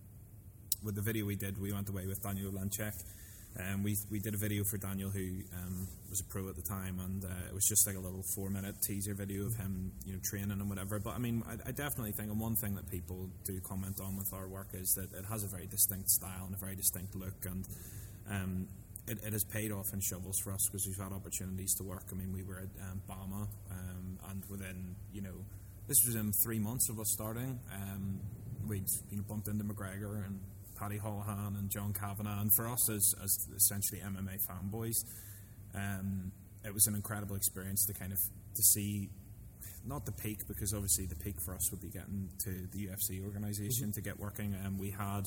with 0.83 0.95
the 0.95 1.01
video 1.01 1.25
we 1.25 1.35
did, 1.35 1.59
we 1.59 1.73
went 1.73 1.89
away 1.89 2.05
with 2.05 2.21
Daniel 2.21 2.51
Lanchek. 2.51 2.93
Um, 3.59 3.81
we, 3.81 3.97
we 4.11 4.19
did 4.19 4.35
a 4.35 4.37
video 4.37 4.63
for 4.63 4.77
Daniel, 4.77 5.09
who 5.09 5.41
um, 5.57 5.87
was 6.11 6.21
a 6.21 6.23
pro 6.25 6.47
at 6.47 6.55
the 6.55 6.61
time, 6.61 6.99
and 6.99 7.25
uh, 7.25 7.49
it 7.49 7.55
was 7.55 7.65
just 7.65 7.87
like 7.87 7.95
a 7.95 7.99
little 7.99 8.21
four 8.35 8.51
minute 8.51 8.75
teaser 8.85 9.15
video 9.15 9.47
of 9.47 9.57
him, 9.57 9.91
you 10.05 10.13
know, 10.13 10.19
training 10.23 10.51
and 10.51 10.69
whatever. 10.69 10.99
But 10.99 11.15
I 11.15 11.17
mean, 11.17 11.41
I, 11.47 11.69
I 11.69 11.71
definitely 11.71 12.11
think, 12.11 12.29
and 12.29 12.39
one 12.39 12.55
thing 12.55 12.75
that 12.75 12.87
people 12.91 13.29
do 13.45 13.59
comment 13.61 13.99
on 13.99 14.15
with 14.15 14.31
our 14.31 14.47
work 14.47 14.67
is 14.73 14.93
that 14.93 15.11
it 15.17 15.25
has 15.25 15.43
a 15.43 15.47
very 15.47 15.65
distinct 15.65 16.09
style 16.11 16.45
and 16.45 16.53
a 16.53 16.57
very 16.59 16.75
distinct 16.75 17.15
look, 17.15 17.33
and 17.45 17.65
um, 18.29 18.67
it, 19.07 19.19
it 19.25 19.33
has 19.33 19.43
paid 19.43 19.71
off 19.71 19.85
in 19.93 20.01
shovels 20.01 20.37
for 20.43 20.51
us 20.51 20.67
because 20.67 20.85
we've 20.87 21.03
had 21.03 21.13
opportunities 21.13 21.73
to 21.75 21.83
work. 21.83 22.03
I 22.11 22.15
mean, 22.15 22.33
we 22.33 22.43
were 22.43 22.59
at 22.59 22.69
um, 22.91 23.01
BAMMA, 23.09 23.47
um, 23.71 24.19
and 24.29 24.43
within, 24.49 24.95
you 25.13 25.21
know, 25.21 25.45
this 25.87 25.97
was 26.05 26.15
in 26.15 26.31
three 26.43 26.59
months 26.59 26.89
of 26.89 26.99
us 26.99 27.07
starting. 27.13 27.59
Um, 27.73 28.19
we'd 28.67 28.87
you 29.09 29.17
know, 29.17 29.23
bumped 29.27 29.47
into 29.47 29.63
McGregor 29.63 30.25
and 30.25 30.39
Paddy 30.77 30.99
Holohan 30.99 31.57
and 31.57 31.69
John 31.69 31.93
Kavanagh, 31.93 32.41
and 32.41 32.51
for 32.55 32.67
us 32.67 32.89
as, 32.89 33.13
as 33.23 33.47
essentially 33.55 34.01
MMA 34.01 34.37
fanboys, 34.49 34.95
um, 35.73 36.31
it 36.65 36.73
was 36.73 36.85
an 36.87 36.95
incredible 36.95 37.35
experience 37.35 37.85
to 37.85 37.93
kind 37.93 38.11
of 38.11 38.19
to 38.55 38.61
see 38.61 39.09
not 39.85 40.05
the 40.05 40.11
peak 40.11 40.39
because 40.47 40.73
obviously 40.73 41.05
the 41.05 41.15
peak 41.15 41.35
for 41.45 41.55
us 41.55 41.71
would 41.71 41.81
be 41.81 41.89
getting 41.89 42.29
to 42.43 42.67
the 42.73 42.87
UFC 42.87 43.23
organization 43.23 43.91
to 43.93 44.01
get 44.01 44.19
working, 44.19 44.53
and 44.65 44.77
we 44.77 44.91
had 44.91 45.23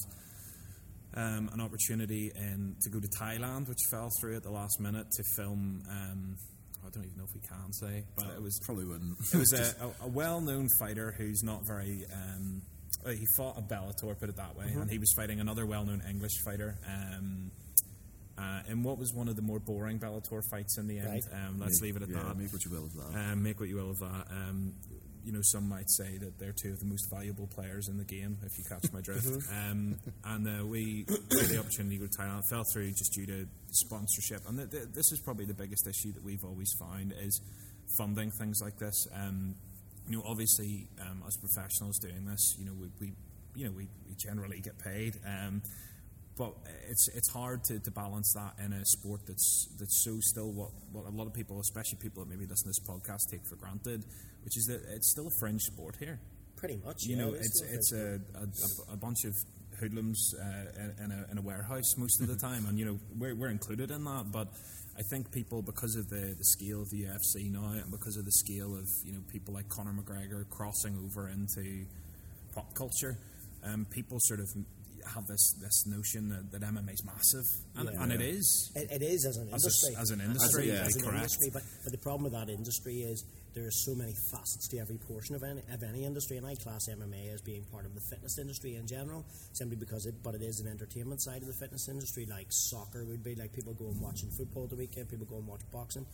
um, 1.15 1.51
an 1.53 1.61
opportunity 1.61 2.31
in, 2.35 2.77
to 2.83 2.91
go 2.91 3.01
to 3.01 3.09
Thailand, 3.09 3.69
which 3.69 3.79
fell 3.91 4.11
through 4.21 4.37
at 4.37 4.43
the 4.43 4.51
last 4.51 4.81
minute 4.81 5.07
to 5.11 5.23
film. 5.37 5.83
Um, 5.91 6.37
I 6.85 6.89
don't 6.91 7.05
even 7.05 7.19
know 7.19 7.25
if 7.25 7.35
we 7.35 7.41
can 7.41 7.73
say, 7.73 8.05
but 8.17 8.27
it 8.35 8.43
was 8.43 8.59
Probably 8.65 8.87
wouldn't. 8.87 9.17
it 9.33 9.37
was 9.37 9.53
a, 9.53 9.85
a, 9.85 10.07
a 10.07 10.09
well-known 10.09 10.69
fighter 10.79 11.15
who's 11.17 11.43
not 11.43 11.67
very. 11.67 12.05
Um, 12.13 12.63
uh, 13.05 13.11
he 13.11 13.27
fought 13.37 13.57
a 13.57 13.63
Bellator, 13.63 14.19
put 14.19 14.29
it 14.29 14.37
that 14.37 14.57
way, 14.57 14.67
and 14.67 14.91
he 14.91 14.99
was 14.99 15.13
fighting 15.17 15.41
another 15.41 15.65
well-known 15.67 16.03
English 16.09 16.33
fighter. 16.45 16.77
Um, 16.87 17.51
uh, 18.39 18.63
in 18.69 18.83
what 18.83 18.99
was 18.99 19.13
one 19.13 19.29
of 19.29 19.37
the 19.37 19.43
more 19.43 19.59
boring 19.59 19.99
Bellator 19.99 20.43
fights 20.51 20.79
in 20.79 20.87
the 20.87 20.99
end. 20.99 21.09
Right. 21.09 21.23
Um, 21.47 21.59
let's 21.61 21.81
leave 21.83 21.97
it 21.97 22.03
at 22.03 22.09
yeah, 22.09 22.23
that. 22.23 22.37
Make 22.37 22.53
what 22.53 22.65
you 22.65 22.71
will 22.71 22.85
of 22.85 22.95
that. 22.95 23.33
Um, 23.33 23.43
make 23.43 23.61
what 23.61 23.69
you 23.69 23.77
will 23.77 23.91
of 23.91 23.99
that. 23.99 24.27
Um, 24.31 24.73
you 25.25 25.33
know, 25.33 25.41
some 25.43 25.69
might 25.69 25.89
say 25.91 26.19
that 26.19 26.39
they're 26.39 26.55
two 26.55 26.73
of 26.73 26.81
the 26.81 26.87
most 26.87 27.09
valuable 27.11 27.47
players 27.47 27.89
in 27.89 27.99
the 27.99 28.05
game, 28.05 28.39
if 28.45 28.59
you 28.59 28.65
catch 28.65 28.93
my 28.93 29.01
drift. 29.01 29.27
um, 29.51 29.97
and 30.25 30.47
uh, 30.47 30.67
we 30.67 31.05
had 31.09 31.47
the 31.49 31.59
opportunity 31.59 31.99
to 31.99 32.05
go 32.05 32.09
to 32.11 32.19
Thailand. 32.19 32.41
It 32.41 32.45
fell 32.51 32.65
through 32.73 32.91
just 32.91 33.13
due 33.13 33.27
to 33.27 33.47
sponsorship. 33.71 34.43
And 34.49 34.59
th- 34.59 34.71
th- 34.71 34.95
this 34.95 35.13
is 35.13 35.21
probably 35.21 35.45
the 35.45 35.55
biggest 35.55 35.87
issue 35.87 36.13
that 36.13 36.25
we've 36.25 36.45
always 36.45 36.73
found 36.79 37.15
is 37.21 37.41
funding 37.97 38.31
things 38.31 38.61
like 38.63 38.79
this. 38.79 39.07
Um, 39.15 39.55
you 40.09 40.17
know, 40.17 40.25
obviously, 40.27 40.89
um, 41.01 41.23
as 41.27 41.37
professionals 41.37 41.99
doing 41.99 42.25
this, 42.27 42.57
you 42.59 42.65
know, 42.65 42.73
we, 42.73 42.89
we 43.01 43.13
you 43.55 43.67
know, 43.67 43.73
we, 43.73 43.89
we 44.09 44.15
generally 44.17 44.61
get 44.61 44.79
paid. 44.79 45.17
Um, 45.27 45.63
but 46.41 46.55
it's 46.89 47.07
it's 47.09 47.29
hard 47.29 47.63
to, 47.65 47.79
to 47.79 47.91
balance 47.91 48.33
that 48.33 48.55
in 48.65 48.73
a 48.73 48.83
sport 48.87 49.21
that's 49.27 49.69
that's 49.79 50.03
so 50.03 50.17
still 50.21 50.51
what, 50.51 50.71
what 50.91 51.05
a 51.05 51.11
lot 51.15 51.27
of 51.27 51.35
people, 51.35 51.61
especially 51.61 51.99
people 51.99 52.25
that 52.25 52.31
maybe 52.31 52.47
listen 52.47 52.65
to 52.65 52.69
this 52.71 52.81
podcast, 52.81 53.31
take 53.31 53.45
for 53.47 53.57
granted, 53.57 54.03
which 54.43 54.57
is 54.57 54.65
that 54.65 54.81
it's 54.91 55.11
still 55.11 55.27
a 55.27 55.31
fringe 55.39 55.61
sport 55.61 55.97
here. 56.01 56.19
Pretty 56.57 56.81
much, 56.83 57.05
You 57.05 57.17
yeah, 57.17 57.23
know, 57.23 57.35
it 57.35 57.43
it's 57.43 57.63
it's 57.63 57.93
a, 57.93 58.21
a, 58.35 58.95
a, 58.95 58.97
bunch 58.97 59.25
of 59.27 59.35
hoodlums 59.81 60.35
uh, 60.35 60.83
in, 60.83 61.05
in, 61.05 61.13
a, 61.13 61.27
in 61.33 61.39
a 61.39 61.43
warehouse 61.43 61.95
most 61.99 62.23
of 62.23 62.29
the 62.29 62.37
time, 62.49 62.65
and 62.67 62.79
you 62.79 62.87
know 62.87 62.99
we're, 63.19 63.35
we're 63.35 63.51
included 63.51 63.91
in 63.91 64.03
that. 64.05 64.33
But 64.33 64.49
I 64.97 65.03
think 65.03 65.31
people, 65.33 65.61
because 65.61 65.95
of 65.95 66.09
the, 66.09 66.35
the 66.39 66.45
scale 66.45 66.81
of 66.81 66.89
the 66.89 67.05
UFC 67.05 67.53
now, 67.53 67.69
and 67.73 67.91
because 67.91 68.17
of 68.17 68.25
the 68.25 68.33
scale 68.33 68.75
of 68.75 68.89
you 69.05 69.13
know 69.13 69.21
people 69.31 69.53
like 69.53 69.69
Conor 69.69 69.93
McGregor 69.93 70.49
crossing 70.49 70.97
over 71.05 71.29
into 71.29 71.85
pop 72.55 72.73
culture, 72.75 73.19
um, 73.63 73.87
people 73.91 74.17
sort 74.21 74.41
of 74.41 74.49
have 75.15 75.27
this 75.27 75.53
this 75.61 75.87
notion 75.87 76.29
that, 76.31 76.51
that 76.53 76.63
MMA 76.63 76.93
is 76.93 77.05
massive, 77.05 77.45
and, 77.77 77.89
Yeah. 77.93 78.03
and 78.03 78.13
it 78.13 78.21
is. 78.21 78.71
It, 78.75 78.91
it 78.91 79.03
is 79.03 79.25
as 79.27 79.37
an 79.37 79.49
As 79.53 79.65
a 79.65 79.69
s- 79.69 79.85
industry. 79.89 79.95
as 80.01 80.11
an 80.11 80.21
industry, 80.21 80.69
yeah, 80.69 80.85
as 80.87 80.97
an 80.97 81.03
correct. 81.03 81.17
industry, 81.17 81.51
but, 81.53 81.63
but 81.85 81.93
the 81.93 81.99
problem 81.99 82.25
with 82.25 82.33
that 82.33 82.49
industry 82.49 83.03
is 83.03 83.25
there 83.55 83.67
are 83.67 83.71
so 83.85 83.95
many 83.95 84.15
facets 84.31 84.69
to 84.69 84.79
every 84.79 84.99
portion 84.99 85.35
of 85.35 85.43
any, 85.43 85.61
of 85.73 85.83
any 85.83 86.05
industry, 86.05 86.37
and 86.37 86.47
I 86.47 86.55
class 86.55 86.87
MMA 86.89 87.33
as 87.35 87.41
being 87.43 87.65
part 87.73 87.85
of 87.87 87.95
the 87.95 88.01
fitness 88.11 88.39
industry 88.39 88.77
in 88.77 88.87
general, 88.87 89.25
simply 89.55 89.77
because 89.77 90.07
it, 90.07 90.15
but 90.23 90.35
it 90.35 90.43
is 90.43 90.61
an 90.61 90.71
entertainment 90.71 91.21
side 91.23 91.43
of 91.43 91.49
the 91.49 91.59
fitness 91.61 91.89
industry, 91.89 92.27
like 92.31 92.47
soccer 92.51 93.05
would 93.05 93.25
be, 93.25 93.35
like 93.35 93.53
people 93.53 93.75
go 93.75 93.87
and 93.91 94.01
watching 94.01 94.31
football 94.39 94.67
the 94.69 94.77
weekend, 94.77 95.09
people 95.09 95.27
go 95.27 95.39
and 95.39 95.47
watch 95.49 95.63
boxing. 95.73 96.07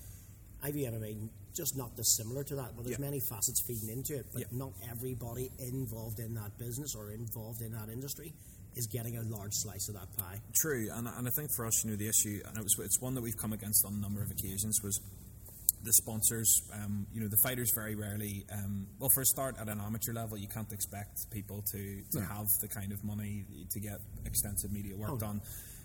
I 0.62 0.70
view 0.72 0.88
MMA 0.90 1.28
just 1.54 1.76
not 1.76 1.94
dissimilar 1.96 2.42
to 2.44 2.54
that, 2.56 2.72
but 2.74 2.84
there's 2.84 2.98
Yeah. 2.98 3.04
many 3.04 3.20
facets 3.28 3.60
feeding 3.68 3.90
into 3.90 4.16
it, 4.16 4.26
but 4.32 4.40
Yeah. 4.40 4.46
not 4.52 4.72
everybody 4.90 5.50
involved 5.58 6.18
in 6.18 6.32
that 6.34 6.56
business 6.56 6.94
or 6.96 7.10
involved 7.12 7.60
in 7.60 7.72
that 7.72 7.90
industry 7.90 8.32
is 8.76 8.86
getting 8.86 9.16
a 9.16 9.22
large 9.22 9.52
slice 9.54 9.88
of 9.88 9.94
that 9.94 10.08
pie. 10.16 10.40
True, 10.54 10.88
and, 10.92 11.08
and 11.08 11.26
I 11.26 11.30
think 11.30 11.50
for 11.56 11.66
us, 11.66 11.84
you 11.84 11.90
know, 11.90 11.96
the 11.96 12.08
issue, 12.08 12.40
and 12.46 12.56
it 12.56 12.62
was, 12.62 12.74
it's 12.80 13.00
one 13.00 13.14
that 13.14 13.22
we've 13.22 13.36
come 13.36 13.52
against 13.52 13.84
on 13.86 13.94
a 13.94 14.00
number 14.00 14.22
of 14.22 14.30
occasions, 14.30 14.80
was 14.82 15.00
the 15.82 15.92
sponsors. 15.92 16.62
Um, 16.74 17.06
you 17.12 17.20
know, 17.20 17.28
the 17.28 17.36
fighters 17.42 17.70
very 17.74 17.94
rarely. 17.94 18.44
Um, 18.52 18.86
well, 18.98 19.10
for 19.14 19.20
a 19.22 19.26
start, 19.26 19.56
at 19.60 19.68
an 19.68 19.80
amateur 19.80 20.12
level, 20.12 20.36
you 20.36 20.48
can't 20.48 20.72
expect 20.72 21.30
people 21.30 21.62
to, 21.72 22.02
to 22.12 22.20
have 22.20 22.46
the 22.60 22.68
kind 22.68 22.92
of 22.92 23.02
money 23.04 23.44
to 23.70 23.80
get 23.80 23.98
extensive 24.24 24.72
media 24.72 24.96
work 24.96 25.10
Oh. 25.12 25.18
done. 25.18 25.40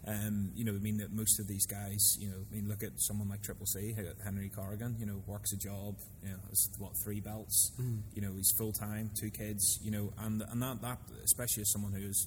Um, 0.08 0.50
you 0.56 0.66
know, 0.66 0.72
I 0.72 0.80
mean 0.80 0.98
that 0.98 1.12
most 1.14 1.40
of 1.40 1.48
these 1.48 1.68
guys, 1.68 2.18
you 2.20 2.28
know, 2.30 2.38
I 2.52 2.56
mean, 2.56 2.68
look 2.68 2.82
at 2.82 2.90
someone 2.98 3.30
like 3.30 3.44
Triple 3.44 3.68
C, 3.68 3.94
Henry 4.24 4.50
Corrigan. 4.50 4.96
You 5.00 5.06
know, 5.06 5.22
works 5.28 5.54
a 5.54 5.58
job. 5.58 5.94
You 6.24 6.30
know, 6.30 6.38
has 6.50 6.70
what 6.80 6.94
three 7.04 7.20
belts. 7.20 7.72
You 8.16 8.22
know, 8.24 8.32
he's 8.36 8.52
full 8.58 8.72
time, 8.72 9.12
two 9.20 9.30
kids. 9.30 9.78
You 9.84 9.92
know, 9.92 10.12
and 10.18 10.42
and 10.52 10.60
that 10.64 10.82
that 10.82 10.98
especially 11.24 11.62
as 11.62 11.72
someone 11.72 11.92
who's 11.94 12.26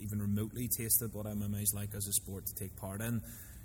even 0.00 0.20
remotely 0.20 0.68
tasted 0.68 1.12
what 1.12 1.26
MMA 1.26 1.62
is 1.62 1.72
like 1.74 1.94
as 1.94 2.06
a 2.06 2.12
sport 2.12 2.46
to 2.46 2.54
take 2.54 2.76
part 2.76 3.00
in, 3.00 3.20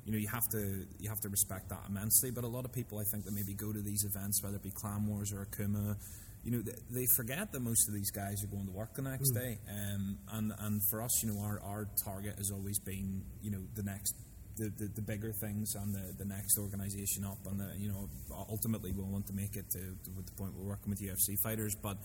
you 0.05 0.11
know, 0.11 0.17
you 0.17 0.27
have 0.27 0.47
to 0.51 0.85
you 0.99 1.09
have 1.09 1.19
to 1.21 1.29
respect 1.29 1.69
that 1.69 1.81
immensely. 1.87 2.31
But 2.31 2.43
a 2.43 2.47
lot 2.47 2.65
of 2.65 2.73
people, 2.73 2.99
I 2.99 3.03
think, 3.11 3.25
that 3.25 3.33
maybe 3.33 3.53
go 3.53 3.71
to 3.71 3.81
these 3.81 4.03
events, 4.03 4.43
whether 4.43 4.57
it 4.57 4.63
be 4.63 4.71
Clan 4.71 5.07
Wars 5.07 5.31
or 5.31 5.45
Akuma, 5.45 5.95
you 6.43 6.51
know, 6.51 6.61
they, 6.61 6.75
they 6.91 7.05
forget 7.15 7.51
that 7.51 7.61
most 7.61 7.87
of 7.87 7.93
these 7.93 8.11
guys 8.11 8.43
are 8.43 8.47
going 8.47 8.65
to 8.65 8.71
work 8.71 8.93
the 8.95 9.01
next 9.01 9.31
day. 9.31 9.57
Um, 9.69 10.17
and 10.33 10.53
and 10.59 10.81
for 10.89 11.01
us, 11.01 11.23
you 11.23 11.31
know, 11.31 11.39
our, 11.39 11.61
our 11.63 11.87
target 12.03 12.35
has 12.37 12.51
always 12.51 12.79
been, 12.79 13.23
you 13.41 13.51
know, 13.51 13.61
the 13.75 13.83
next. 13.83 14.13
The, 14.55 14.69
the, 14.77 14.87
the 14.93 15.01
bigger 15.01 15.33
things 15.41 15.73
and 15.73 15.95
the, 15.95 16.13
the 16.19 16.25
next 16.25 16.59
organisation 16.59 17.25
up 17.25 17.39
and 17.49 17.59
the, 17.59 17.73
you 17.75 17.89
know 17.89 18.07
ultimately 18.47 18.91
we'll 18.91 19.09
want 19.09 19.25
to 19.25 19.33
make 19.33 19.55
it 19.55 19.65
to, 19.71 19.79
to 19.79 20.09
the 20.13 20.31
point 20.37 20.53
we're 20.55 20.69
working 20.69 20.91
with 20.91 21.01
UFC 21.01 21.33
fighters 21.43 21.73
but 21.81 21.97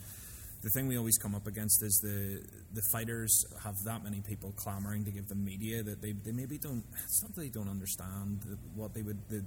the 0.62 0.71
thing 0.71 0.88
we 0.88 0.99
always 0.99 1.19
come 1.19 1.35
up 1.35 1.47
against 1.47 1.83
is 1.83 2.00
the 2.00 2.43
the 2.75 2.83
fighters 2.83 3.45
have 3.62 3.77
that 3.85 4.03
many 4.03 4.21
people 4.21 4.53
clamoring 4.57 5.05
to 5.05 5.11
give 5.11 5.29
them 5.29 5.45
media 5.45 5.83
that 5.83 6.03
they, 6.03 6.12
they 6.12 6.33
maybe 6.33 6.59
don't 6.59 6.85
it's 7.05 7.23
not 7.23 7.35
that 7.35 7.41
they 7.41 7.49
don't 7.49 7.69
understand 7.69 8.41
what 8.75 8.95
they 8.95 9.03
would 9.03 9.19
the, 9.29 9.45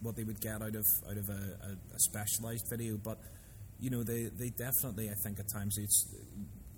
what 0.00 0.16
they 0.16 0.24
would 0.24 0.40
get 0.40 0.62
out 0.62 0.76
of 0.76 0.86
out 1.10 1.16
of 1.16 1.28
a, 1.28 1.32
a, 1.32 1.96
a 1.96 1.98
specialized 1.98 2.68
video 2.70 2.96
but 2.96 3.18
you 3.80 3.90
know 3.90 4.02
they, 4.02 4.24
they 4.24 4.50
definitely 4.50 5.10
I 5.10 5.14
think 5.14 5.38
at 5.40 5.48
times 5.48 5.78
it's 5.78 6.06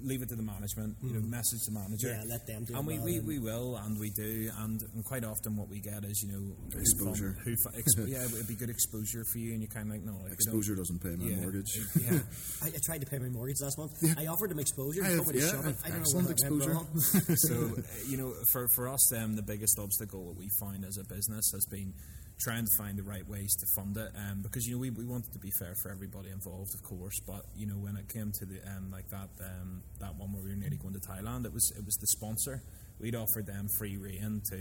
leave 0.02 0.22
it 0.22 0.28
to 0.28 0.34
the 0.36 0.42
management 0.42 0.96
you 1.02 1.12
know 1.12 1.20
message 1.20 1.60
the 1.66 1.72
manager 1.72 2.08
Yeah, 2.08 2.22
let 2.28 2.46
them 2.46 2.64
do 2.64 2.74
and 2.76 2.84
it 2.84 2.86
we, 2.88 2.96
well 2.98 3.04
we, 3.04 3.16
and- 3.18 3.26
we 3.28 3.38
will 3.38 3.76
and 3.76 3.98
we 4.00 4.10
do 4.10 4.50
and, 4.58 4.80
and 4.94 5.04
quite 5.04 5.24
often 5.24 5.56
what 5.56 5.68
we 5.68 5.80
get 5.80 6.04
is 6.04 6.22
you 6.22 6.32
know 6.32 6.38
who 6.40 6.54
fun- 6.72 6.80
Exposure. 6.80 7.36
who, 7.44 7.54
fu- 7.56 7.76
exp- 7.78 8.08
yeah 8.08 8.24
it'd 8.24 8.48
be 8.48 8.54
good 8.54 8.70
exposure 8.70 9.24
for 9.32 9.38
you 9.38 9.52
and 9.52 9.60
you're 9.62 9.70
kind 9.70 9.88
of 9.88 9.92
like 9.96 10.04
no 10.04 10.16
like, 10.22 10.32
Exposure 10.32 10.74
doesn't 10.74 11.00
pay 11.02 11.16
my 11.16 11.24
yeah, 11.24 11.36
mortgage. 11.40 11.72
yeah 12.00 12.18
I, 12.62 12.68
I 12.68 12.78
tried 12.84 13.00
to 13.02 13.06
pay 13.06 13.18
my 13.18 13.28
mortgage 13.28 13.56
last 13.60 13.78
month. 13.78 13.92
I 14.18 14.26
offered 14.26 14.50
him 14.50 14.58
exposure. 14.58 15.02
I 15.04 15.08
He 15.08 15.12
have- 15.14 15.24
told 15.24 15.34
me 15.34 15.40
yeah, 15.40 15.50
shove 15.50 15.64
I 15.64 15.68
have 15.68 15.78
I 15.84 15.88
don't 15.88 15.96
know 15.96 16.00
excellent 16.00 16.26
where 16.28 16.36
that 16.36 16.50
went 16.50 16.96
exposure. 16.96 17.36
so 17.48 17.54
uh, 17.78 17.82
you 18.08 18.16
know 18.16 18.32
for, 18.52 18.68
for 18.74 18.88
us 18.88 19.12
um, 19.16 19.36
the 19.36 19.42
biggest 19.42 19.78
obstacle 19.78 20.26
that 20.32 20.38
we 20.38 20.48
find 20.60 20.84
as 20.84 20.96
a 20.98 21.04
business 21.04 21.50
has 21.52 21.64
been 21.70 21.92
trying 22.40 22.64
to 22.64 22.74
find 22.76 22.96
the 22.98 23.02
right 23.02 23.26
ways 23.28 23.54
to 23.56 23.66
fund 23.76 23.96
it 23.96 24.10
um, 24.16 24.40
because 24.42 24.66
you 24.66 24.74
know 24.74 24.80
we, 24.80 24.90
we 24.90 25.04
wanted 25.04 25.32
to 25.32 25.38
be 25.38 25.50
fair 25.58 25.74
for 25.82 25.90
everybody 25.90 26.30
involved 26.30 26.72
of 26.74 26.82
course 26.82 27.20
but 27.26 27.44
you 27.54 27.66
know 27.66 27.74
when 27.74 27.96
it 27.96 28.08
came 28.08 28.32
to 28.32 28.46
the 28.46 28.58
um, 28.66 28.90
like 28.90 29.08
that 29.10 29.28
um, 29.44 29.82
that 30.00 30.14
one 30.16 30.32
where 30.32 30.42
we 30.42 30.50
were 30.50 30.56
nearly 30.56 30.76
going 30.76 30.94
to 30.94 31.00
Thailand 31.00 31.44
it 31.44 31.52
was 31.52 31.72
it 31.76 31.84
was 31.84 31.96
the 31.96 32.06
sponsor. 32.06 32.62
We'd 32.98 33.14
offered 33.14 33.46
them 33.46 33.68
free 33.78 33.96
reign 33.96 34.42
to 34.50 34.58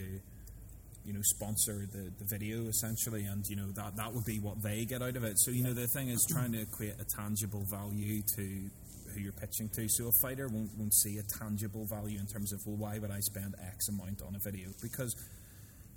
you 1.05 1.13
know 1.13 1.21
sponsor 1.23 1.87
the, 1.91 2.11
the 2.19 2.25
video 2.29 2.67
essentially 2.67 3.23
and 3.25 3.43
you 3.47 3.55
know 3.55 3.71
that 3.75 3.95
that 3.95 4.13
would 4.13 4.25
be 4.25 4.39
what 4.39 4.61
they 4.61 4.85
get 4.85 5.01
out 5.01 5.15
of 5.15 5.23
it. 5.23 5.39
So 5.39 5.51
you 5.51 5.63
know 5.63 5.73
the 5.73 5.87
thing 5.87 6.09
is 6.09 6.25
trying 6.29 6.51
to 6.53 6.61
equate 6.61 6.95
a 6.99 7.05
tangible 7.17 7.65
value 7.71 8.21
to 8.35 8.69
who 9.13 9.19
you're 9.19 9.33
pitching 9.33 9.69
to. 9.75 9.87
So 9.89 10.07
a 10.07 10.11
fighter 10.21 10.47
won't, 10.47 10.69
won't 10.77 10.93
see 10.93 11.17
a 11.17 11.23
tangible 11.39 11.85
value 11.89 12.19
in 12.19 12.27
terms 12.27 12.53
of 12.53 12.59
well 12.65 12.77
why 12.77 12.99
would 12.99 13.11
I 13.11 13.19
spend 13.19 13.55
X 13.65 13.89
amount 13.89 14.21
on 14.21 14.35
a 14.35 14.39
video? 14.39 14.69
Because 14.81 15.15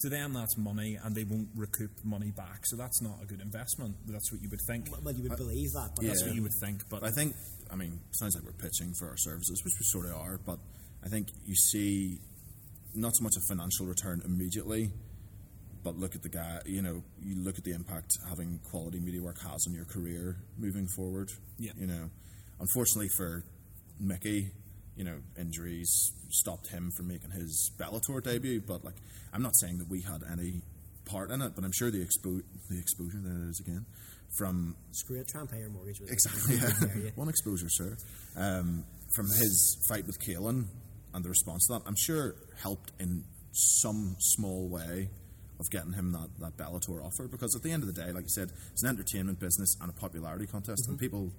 to 0.03 0.09
them 0.09 0.33
that's 0.35 0.57
money 0.59 0.99
and 1.03 1.15
they 1.15 1.25
won't 1.25 1.49
recoup 1.57 1.91
money 2.05 2.31
back 2.31 2.61
so 2.65 2.77
that's 2.77 3.01
not 3.03 3.17
a 3.23 3.27
good 3.27 3.41
investment 3.41 3.95
that's 4.07 4.31
what 4.33 4.43
you 4.43 4.49
would 4.51 4.61
think 4.67 4.87
Well, 5.03 5.15
you 5.15 5.23
would 5.23 5.37
believe 5.37 5.71
that, 5.73 5.91
but 5.97 6.05
Yeah. 6.05 6.11
that's 6.11 6.25
what 6.25 6.35
you 6.35 6.43
would 6.43 6.55
think 6.61 6.83
but 6.91 7.03
I 7.05 7.11
think, 7.11 7.35
I 7.71 7.77
mean, 7.77 8.01
sounds 8.13 8.35
like 8.35 8.45
we're 8.45 8.53
pitching 8.53 8.93
for 8.99 9.09
our 9.09 9.17
services, 9.17 9.63
which 9.65 9.75
we 9.81 9.85
sort 9.85 10.07
of 10.07 10.15
are, 10.17 10.39
but 10.45 10.59
I 11.05 11.09
think 11.09 11.29
you 11.47 11.55
see 11.55 12.21
not 12.95 13.13
so 13.17 13.23
much 13.25 13.33
a 13.37 13.41
financial 13.49 13.87
return 13.87 14.21
immediately, 14.25 14.93
but 15.83 15.97
look 15.99 16.15
at 16.15 16.23
the 16.23 16.29
guy, 16.29 16.61
you 16.67 16.83
know, 16.83 17.03
you 17.21 17.43
look 17.43 17.59
at 17.59 17.65
the 17.65 17.73
impact 17.73 18.11
having 18.29 18.61
quality 18.71 19.01
media 19.01 19.23
work 19.23 19.41
has 19.41 19.65
on 19.67 19.75
your 19.75 19.87
career 19.87 20.37
moving 20.59 20.87
forward. 20.97 21.31
Yeah. 21.59 21.73
You 21.77 21.87
know, 21.87 22.11
unfortunately 22.61 23.09
for 23.17 23.45
Mickey, 23.99 24.53
you 24.97 25.05
know, 25.05 25.19
injuries 25.39 26.13
stopped 26.31 26.69
him 26.69 26.91
from 26.97 27.09
making 27.09 27.31
his 27.31 27.71
Bellator 27.79 28.23
debut, 28.23 28.61
but 28.61 28.85
like, 28.85 28.95
I'm 29.33 29.43
not 29.43 29.57
saying 29.57 29.79
that 29.79 29.89
we 29.89 30.03
had 30.03 30.23
any 30.31 30.63
part 31.05 31.31
in 31.31 31.43
it, 31.43 31.53
but 31.55 31.65
I'm 31.65 31.73
sure 31.73 31.91
the 31.91 31.99
expo- 31.99 32.43
the 32.71 32.79
exposure 32.79 33.19
there 33.23 33.49
is 33.49 33.61
again 33.61 33.87
from 34.39 34.75
screw 34.93 35.21
it. 35.21 35.29
Try 35.29 35.43
and 35.43 35.51
pay 35.51 35.59
your 35.59 35.71
mortgage. 35.71 36.01
Exactly. 36.01 36.57
Yeah. 37.03 37.11
One 37.15 37.29
exposure, 37.29 37.69
sir. 37.69 37.97
Um, 38.37 38.85
from 39.15 39.27
his 39.27 39.85
fight 39.89 40.07
with 40.07 40.19
Kalen 40.21 40.67
and 41.15 41.25
the 41.25 41.29
response 41.29 41.67
to 41.67 41.75
that, 41.75 41.83
I'm 41.87 41.97
sure 41.99 42.35
helped 42.63 42.93
in 42.99 43.25
some 43.53 44.17
small 44.19 44.69
way 44.69 45.11
of 45.61 45.67
getting 45.71 45.93
him 45.93 46.13
that, 46.13 46.29
that 46.41 46.57
Bellator 46.57 47.05
offer. 47.05 47.29
Because 47.29 47.55
at 47.55 47.63
the 47.63 47.71
end 47.71 47.83
of 47.83 47.95
the 47.95 48.01
day, 48.01 48.11
like 48.13 48.25
you 48.25 48.29
said, 48.31 48.51
it's 48.73 48.83
an 48.83 48.89
entertainment 48.89 49.39
business 49.39 49.77
and 49.81 49.91
a 49.91 49.93
popularity 49.93 50.47
contest, 50.47 50.89
and 50.89 50.99
people, 50.99 51.31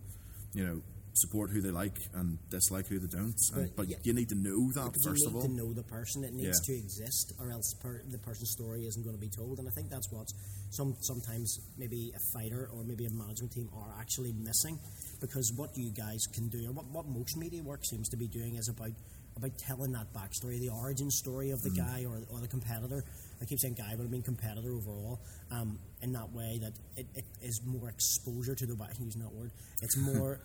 you 0.53 0.65
know, 0.65 0.81
support 1.13 1.51
who 1.51 1.61
they 1.61 1.69
like 1.69 1.97
and 2.15 2.37
dislike 2.49 2.87
who 2.87 2.97
they 2.99 3.07
don't. 3.07 3.35
And, 3.53 3.67
But, 3.67 3.75
but 3.75 3.87
yeah. 3.89 3.97
you 4.03 4.13
need 4.13 4.29
to 4.29 4.35
know 4.35 4.71
that 4.73 4.85
Because 4.93 5.05
first 5.05 5.23
you 5.23 5.31
need 5.31 5.41
to 5.43 5.47
know 5.53 5.73
the 5.73 5.83
person. 5.83 6.23
It 6.23 6.33
needs 6.33 6.59
Yeah. 6.67 6.73
to 6.73 6.79
exist, 6.79 7.33
or 7.39 7.51
else 7.51 7.73
per, 7.81 8.01
the 8.09 8.17
person's 8.17 8.51
story 8.51 8.85
isn't 8.85 9.03
going 9.03 9.15
to 9.15 9.21
be 9.21 9.29
told. 9.29 9.59
And 9.59 9.67
I 9.67 9.71
think 9.71 9.89
that's 9.89 10.11
what 10.11 10.27
some 10.71 10.95
sometimes 11.01 11.59
maybe 11.77 12.11
a 12.15 12.19
fighter 12.33 12.69
or 12.73 12.83
maybe 12.83 13.05
a 13.05 13.11
management 13.11 13.51
team 13.53 13.69
are 13.75 13.93
actually 13.99 14.33
missing. 14.33 14.79
Because 15.21 15.53
what 15.55 15.69
you 15.77 15.91
guys 15.91 16.25
can 16.33 16.49
do, 16.49 16.67
or 16.67 16.73
what, 16.73 16.85
what 16.87 17.05
most 17.07 17.37
media 17.37 17.61
work 17.63 17.85
seems 17.85 18.09
to 18.09 18.17
be 18.17 18.27
doing, 18.27 18.55
is 18.55 18.67
about 18.69 18.91
about 19.35 19.57
telling 19.57 19.91
that 19.91 20.05
backstory, 20.13 20.59
the 20.59 20.69
origin 20.69 21.09
story 21.09 21.49
of 21.49 21.59
the 21.63 21.69
Mm. 21.71 21.77
guy 21.77 22.05
or, 22.05 22.21
or 22.29 22.39
the 22.39 22.47
competitor. 22.47 23.03
I 23.41 23.45
keep 23.45 23.59
saying 23.59 23.73
guy, 23.73 23.95
but 23.97 24.03
I 24.05 24.07
mean 24.07 24.21
competitor 24.21 24.71
overall. 24.71 25.19
Um, 25.49 25.79
in 26.03 26.11
that 26.13 26.31
way, 26.31 26.59
that 26.61 26.73
it, 26.97 27.07
it 27.15 27.25
is 27.41 27.59
more 27.65 27.89
exposure 27.89 28.53
to 28.53 28.65
the. 28.67 28.75
Use 28.99 29.15
that 29.15 29.33
word. 29.33 29.49
It's 29.81 29.97
more. 30.13 30.39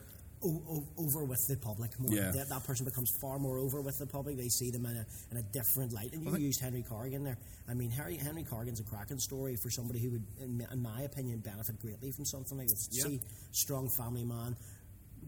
O- 0.45 0.63
o- 0.71 0.89
over 0.99 1.25
with 1.25 1.41
the 1.49 1.57
public 1.57 1.99
more. 1.99 2.13
Yeah. 2.13 2.31
That, 2.33 2.49
that 2.49 2.65
person 2.65 2.85
becomes 2.85 3.11
far 3.21 3.39
more 3.39 3.59
over 3.59 3.81
with 3.81 3.99
the 3.99 4.07
public. 4.07 4.37
They 4.37 4.49
see 4.49 4.71
them 4.71 4.87
in 4.87 4.97
a, 4.97 5.07
in 5.33 5.37
a 5.39 5.43
different 5.53 5.93
light. 5.93 6.13
And 6.13 6.25
you 6.25 6.37
used 6.47 6.61
Henry 6.61 6.83
Corrigan 6.89 7.25
there. 7.25 7.39
I 7.69 7.75
mean, 7.75 7.91
Harry, 7.91 8.17
Henry 8.17 8.45
Corrigan's 8.45 8.79
a 8.81 8.85
cracking 8.85 9.19
story 9.19 9.57
for 9.57 9.71
somebody 9.71 9.99
who 10.01 10.11
would, 10.13 10.25
in, 10.41 10.59
my- 10.59 10.65
in 10.73 10.81
my 10.83 11.03
opinion, 11.03 11.39
benefit 11.41 11.79
greatly 11.81 12.11
from 12.13 12.25
something 12.25 12.57
like 12.57 12.69
this. 12.69 12.89
Yeah. 12.93 13.05
See, 13.05 13.21
strong 13.53 13.89
family 13.89 14.25
man, 14.25 14.57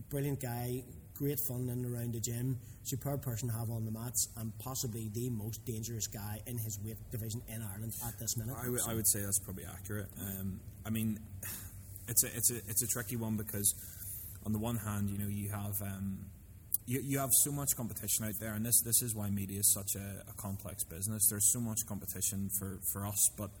brilliant 0.09 0.39
guy, 0.41 0.83
great 1.13 1.39
fun 1.47 1.63
in 1.63 1.69
and 1.69 1.85
around 1.85 2.13
the 2.13 2.19
gym, 2.19 2.57
superb 2.83 3.21
person 3.21 3.49
to 3.49 3.53
have 3.55 3.69
on 3.69 3.85
the 3.85 3.91
mats, 3.91 4.27
and 4.37 4.51
possibly 4.59 5.09
the 5.13 5.29
most 5.29 5.63
dangerous 5.65 6.07
guy 6.07 6.39
in 6.47 6.57
his 6.57 6.79
weight 6.83 6.97
division 7.11 7.41
in 7.47 7.61
Ireland 7.61 7.93
at 8.07 8.17
this 8.19 8.37
minute. 8.37 8.55
I 8.57 8.69
would- 8.69 8.81
I 8.87 8.93
would 8.93 9.07
say 9.07 9.21
that's 9.21 9.39
probably 9.39 9.65
accurate. 9.65 10.07
Um, 10.19 10.59
I 10.85 10.89
mean, 10.89 11.19
it's 12.07 12.23
a 12.23 12.27
it's 12.35 12.51
a 12.51 12.55
it's 12.67 12.81
a 12.83 12.87
tricky 12.87 13.15
one 13.17 13.37
because 13.37 13.73
on 14.45 14.51
the 14.53 14.59
one 14.59 14.77
hand, 14.77 15.09
you 15.09 15.17
know, 15.17 15.27
you 15.27 15.49
have 15.49 15.81
um, 15.81 16.25
you, 16.87 16.99
you 17.03 17.19
have 17.19 17.29
so 17.43 17.51
much 17.51 17.69
competition 17.77 18.25
out 18.25 18.33
there, 18.39 18.53
and 18.53 18.65
this 18.65 18.81
this 18.81 19.01
is 19.01 19.13
why 19.15 19.29
media 19.29 19.59
is 19.59 19.71
such 19.73 19.95
a, 19.95 20.23
a 20.29 20.33
complex 20.37 20.83
business. 20.83 21.27
There's 21.29 21.51
so 21.51 21.59
much 21.59 21.79
competition 21.87 22.49
for, 22.59 22.79
for 22.91 23.05
us, 23.05 23.29
but 23.37 23.51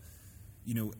you 0.65 0.73
know, 0.75 0.93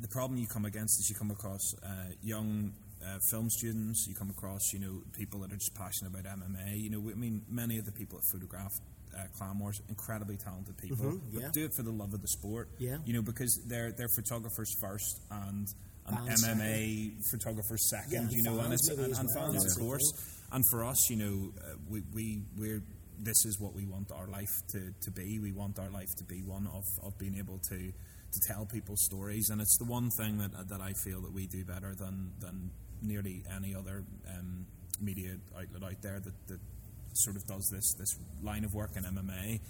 the 0.00 0.08
problem 0.08 0.38
you 0.38 0.46
come 0.46 0.64
against 0.64 0.98
is 1.00 1.08
you 1.10 1.16
come 1.16 1.30
across 1.30 1.74
uh, 1.82 1.88
young 2.22 2.72
uh, 3.04 3.18
film 3.30 3.48
students, 3.50 4.06
you 4.08 4.14
come 4.14 4.30
across 4.30 4.72
you 4.72 4.78
know 4.80 5.02
people 5.12 5.40
that 5.40 5.52
are 5.52 5.56
just 5.56 5.74
passionate 5.74 6.12
about 6.12 6.24
MMA. 6.38 6.80
You 6.80 6.90
know, 6.90 7.10
I 7.10 7.14
mean, 7.14 7.42
many 7.48 7.78
of 7.78 7.86
the 7.86 7.92
people 7.92 8.18
that 8.18 8.26
photograph 8.32 8.72
uh, 9.16 9.52
Wars, 9.58 9.80
incredibly 9.88 10.36
talented 10.36 10.76
people, 10.76 10.96
Mhm, 11.12 11.20
but 11.32 11.42
yeah. 11.42 11.48
do 11.52 11.64
it 11.64 11.72
for 11.72 11.82
the 11.82 11.92
love 11.92 12.12
of 12.14 12.20
the 12.20 12.28
sport. 12.28 12.68
Yeah. 12.78 12.98
you 13.06 13.12
know, 13.14 13.22
because 13.22 13.58
they're 13.66 13.92
they're 13.92 14.08
photographers 14.08 14.74
first 14.80 15.20
and. 15.30 15.66
MMA 16.10 17.16
photographers 17.30 17.88
second, 17.88 18.30
Yeah, 18.30 18.36
you 18.36 18.42
know, 18.42 18.60
and, 18.60 18.72
it's, 18.72 18.88
and, 18.88 19.00
and 19.00 19.28
well, 19.34 19.46
fans, 19.46 19.62
that's 19.62 19.76
of 19.76 19.82
course. 19.82 20.12
And 20.52 20.62
for 20.70 20.84
us, 20.84 21.10
you 21.10 21.16
know, 21.16 21.52
uh, 21.60 21.74
we, 21.88 22.02
we 22.12 22.42
we're 22.56 22.82
this 23.18 23.44
is 23.46 23.58
what 23.60 23.74
we 23.74 23.86
want 23.86 24.10
our 24.12 24.26
life 24.26 24.50
to, 24.72 24.92
to 25.02 25.10
be. 25.10 25.38
We 25.38 25.52
want 25.52 25.78
our 25.78 25.90
life 25.90 26.08
to 26.18 26.24
be 26.24 26.42
one 26.42 26.66
of, 26.66 26.84
of 27.04 27.16
being 27.18 27.36
able 27.38 27.58
to 27.70 27.92
to 28.34 28.40
tell 28.48 28.66
people 28.66 28.96
stories, 28.96 29.48
and 29.50 29.60
it's 29.60 29.78
the 29.78 29.84
one 29.84 30.10
thing 30.18 30.38
that 30.38 30.68
that 30.68 30.80
I 30.80 30.92
feel 31.04 31.20
that 31.22 31.32
we 31.32 31.46
do 31.46 31.64
better 31.64 31.94
than 31.94 32.32
than 32.40 32.70
nearly 33.00 33.44
any 33.54 33.74
other 33.74 34.04
um, 34.28 34.66
media 35.00 35.36
outlet 35.56 35.82
out 35.82 36.02
there 36.02 36.20
that, 36.20 36.48
that 36.48 36.60
sort 37.14 37.36
of 37.36 37.46
does 37.46 37.68
this 37.72 37.94
this 37.94 38.18
line 38.42 38.64
of 38.64 38.74
work 38.74 38.90
in 38.96 39.04
MMA. 39.04 39.60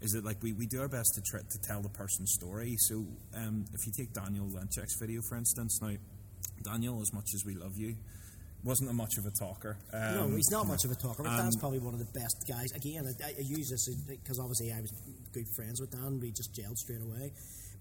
Is 0.00 0.12
that 0.12 0.24
like 0.24 0.42
we, 0.42 0.52
we 0.52 0.66
do 0.66 0.80
our 0.80 0.88
best 0.88 1.14
to 1.14 1.22
try 1.22 1.40
to 1.40 1.58
tell 1.66 1.80
the 1.80 1.88
person's 1.88 2.32
story. 2.34 2.76
So 2.78 3.06
um, 3.34 3.64
if 3.72 3.86
you 3.86 3.92
take 3.96 4.12
Daniel 4.12 4.46
Lenchek's 4.46 4.96
video, 5.00 5.22
for 5.28 5.36
instance, 5.36 5.80
now 5.80 5.92
Daniel, 6.62 7.00
as 7.00 7.12
much 7.12 7.28
as 7.34 7.42
we 7.46 7.54
love 7.54 7.76
you, 7.76 7.96
wasn't 8.62 8.90
a 8.90 8.92
much 8.92 9.16
of 9.18 9.24
a 9.26 9.30
talker. 9.30 9.76
no, 9.92 10.24
Um, 10.24 10.36
he's 10.36 10.50
not 10.50 10.66
much 10.66 10.84
of 10.84 10.90
a 10.90 10.94
talker, 10.94 11.22
but 11.22 11.30
and- 11.32 11.38
Dan's 11.38 11.56
probably 11.56 11.78
one 11.78 11.94
of 11.94 12.00
the 12.00 12.18
best 12.18 12.44
guys. 12.48 12.72
Again, 12.72 13.04
I, 13.24 13.28
I 13.28 13.40
use 13.40 13.70
this 13.70 13.88
because 14.06 14.38
obviously 14.38 14.72
I 14.72 14.80
was 14.80 14.92
good 15.32 15.46
friends 15.56 15.80
with 15.80 15.90
Dan. 15.90 16.18
We 16.20 16.30
just 16.32 16.52
gelled 16.54 16.76
straight 16.78 17.02
away. 17.02 17.32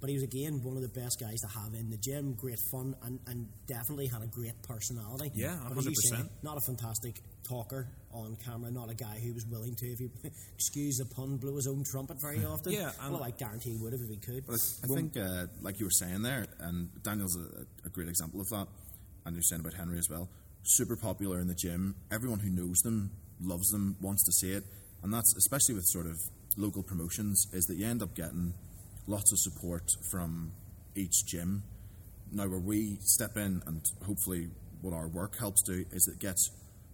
But 0.02 0.10
he 0.10 0.16
was 0.16 0.24
again 0.24 0.62
one 0.64 0.76
of 0.76 0.82
the 0.84 0.90
best 1.00 1.18
guys 1.22 1.40
to 1.42 1.48
have 1.48 1.74
in 1.74 1.90
the 1.90 1.96
gym. 1.98 2.34
Great 2.34 2.60
fun 2.72 2.94
and, 3.04 3.20
and 3.28 3.48
definitely 3.68 4.08
had 4.08 4.22
a 4.22 4.28
great 4.28 4.62
personality. 4.62 5.32
Yeah, 5.34 5.58
But 5.70 5.78
as 5.78 5.86
you 5.86 5.96
say, 5.96 6.18
100%. 6.18 6.30
Not 6.44 6.58
a 6.58 6.62
fantastic 6.62 7.22
talker 7.48 7.88
on 8.14 8.38
camera. 8.46 8.72
Not 8.72 8.90
a 8.90 8.94
guy 8.96 9.20
who 9.24 9.34
was 9.34 9.46
willing 9.46 9.76
to, 9.76 9.86
if 9.88 10.00
you 10.00 10.10
excuse 10.56 10.98
the 10.98 11.06
pun, 11.06 11.38
blow 11.38 11.56
his 11.56 11.68
own 11.68 11.84
trumpet 11.84 12.22
very 12.22 12.46
often. 12.46 12.72
Yeah, 12.72 12.92
and- 13.02 13.14
well, 13.14 13.24
I 13.24 13.32
guarantee 13.32 13.72
he 13.72 13.78
would 13.78 13.94
have 13.94 14.02
if 14.02 14.10
he 14.10 14.18
could. 14.18 14.46
But 14.48 14.60
I 14.84 14.88
think, 14.88 15.18
uh, 15.18 15.48
like 15.62 15.80
you 15.80 15.86
were 15.86 15.92
saying 15.92 16.22
there, 16.22 16.46
and 16.60 16.90
Daniel's 17.04 17.36
a, 17.38 17.66
a 17.86 17.90
great 17.90 18.08
example 18.08 18.40
of 18.42 18.50
that, 18.50 18.68
and 19.26 19.36
you're 19.36 19.44
saying 19.44 19.62
about 19.62 19.74
Henry 19.74 19.98
as 19.98 20.08
well. 20.10 20.30
Super 20.64 20.96
popular 20.96 21.40
in 21.40 21.48
the 21.48 21.56
gym. 21.56 21.96
Everyone 22.12 22.40
who 22.40 22.50
knows 22.50 22.78
them 22.84 23.12
loves 23.42 23.68
them, 23.70 23.98
wants 24.00 24.24
to 24.26 24.32
see 24.32 24.54
it, 24.54 24.64
and 25.04 25.14
that's 25.14 25.36
especially 25.36 25.76
with 25.76 25.86
sort 25.88 26.06
of 26.06 26.18
local 26.56 26.84
promotions. 26.84 27.48
Is 27.52 27.66
that 27.66 27.76
you 27.76 27.86
end 27.88 28.02
up 28.02 28.16
getting 28.16 28.54
lots 29.08 29.32
of 29.34 29.40
support 29.40 29.84
from 30.12 30.52
each 30.96 31.26
gym. 31.26 31.64
Now, 32.32 32.48
where 32.48 32.60
we 32.60 32.98
step 33.02 33.36
in, 33.38 33.62
and 33.68 33.82
hopefully 34.06 34.48
what 34.82 34.94
our 34.94 35.08
work 35.08 35.38
helps 35.40 35.62
do, 35.64 35.86
is 35.92 36.08
it 36.08 36.20
gets 36.20 36.50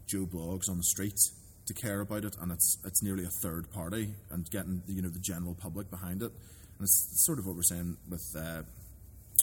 Joe 0.10 0.26
Bloggs 0.26 0.70
on 0.70 0.78
the 0.78 0.84
streets 0.84 1.34
to 1.68 1.74
care 1.74 2.02
about 2.02 2.26
it, 2.26 2.36
and 2.42 2.52
it's 2.52 2.78
it's 2.84 3.04
nearly 3.04 3.24
a 3.24 3.30
third 3.30 3.72
party, 3.72 4.16
and 4.32 4.50
getting 4.50 4.82
the, 4.88 4.94
you 4.94 5.02
know 5.04 5.10
the 5.10 5.20
general 5.20 5.54
public 5.54 5.90
behind 5.92 6.24
it, 6.24 6.32
and 6.32 6.82
it's 6.82 7.24
sort 7.26 7.38
of 7.38 7.46
what 7.46 7.56
we're 7.56 7.62
saying 7.62 7.96
with. 8.10 8.26
Uh, 8.36 8.64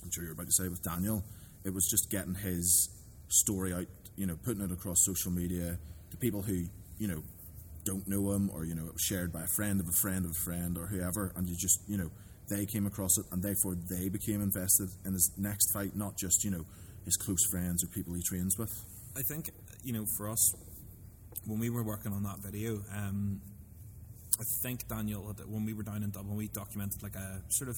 I'm 0.03 0.11
sure 0.11 0.25
you're 0.25 0.33
about 0.33 0.47
to 0.47 0.53
say 0.53 0.69
with 0.69 0.83
Daniel. 0.83 1.25
It 1.65 1.73
was 1.73 1.89
just 1.89 2.11
getting 2.11 2.35
his 2.35 2.91
story 3.29 3.73
out, 3.73 3.87
you 4.17 4.27
know, 4.27 4.37
putting 4.45 4.63
it 4.63 4.73
across 4.73 5.05
social 5.05 5.31
media 5.31 5.79
to 6.11 6.17
people 6.17 6.43
who 6.43 6.67
you 6.99 7.09
know 7.09 7.23
don't 7.85 8.07
know 8.09 8.33
him, 8.33 8.51
or 8.53 8.65
you 8.65 8.75
know, 8.75 8.87
it 8.87 8.93
was 8.93 9.03
shared 9.03 9.33
by 9.33 9.45
a 9.45 9.47
friend 9.47 9.81
of 9.81 9.89
a 9.89 9.93
friend 9.93 10.25
of 10.25 10.33
a 10.33 10.35
friend, 10.35 10.77
or 10.77 10.87
whoever, 10.87 11.33
and 11.37 11.49
you 11.49 11.55
just 11.57 11.81
you 11.89 11.97
know 11.97 12.11
they 12.49 12.67
came 12.67 12.87
across 12.87 13.17
it, 13.19 13.27
and 13.31 13.41
therefore 13.41 13.77
they 13.89 14.09
became 14.09 14.43
invested 14.43 14.89
in 15.05 15.13
his 15.13 15.31
next 15.39 15.73
fight, 15.73 15.95
not 15.95 16.17
just 16.17 16.45
you 16.45 16.51
know 16.51 16.65
his 17.05 17.17
close 17.17 17.47
friends 17.47 17.85
or 17.85 17.87
people 17.87 18.15
he 18.15 18.23
trains 18.23 18.59
with. 18.59 18.85
I 19.17 19.23
think 19.23 19.51
you 19.83 19.93
know 19.93 20.05
for 20.17 20.29
us 20.29 20.55
when 21.47 21.59
we 21.59 21.71
were 21.71 21.83
working 21.83 22.13
on 22.13 22.23
that 22.25 22.39
video, 22.39 22.83
um, 22.95 23.41
I 24.39 24.45
think 24.63 24.87
Daniel 24.89 25.35
when 25.47 25.65
we 25.65 25.73
were 25.73 25.83
down 25.83 26.03
in 26.03 26.11
Dublin, 26.11 26.37
we 26.37 26.49
documented 26.49 27.03
like 27.03 27.17
a 27.17 27.41
sort 27.49 27.71
of 27.71 27.77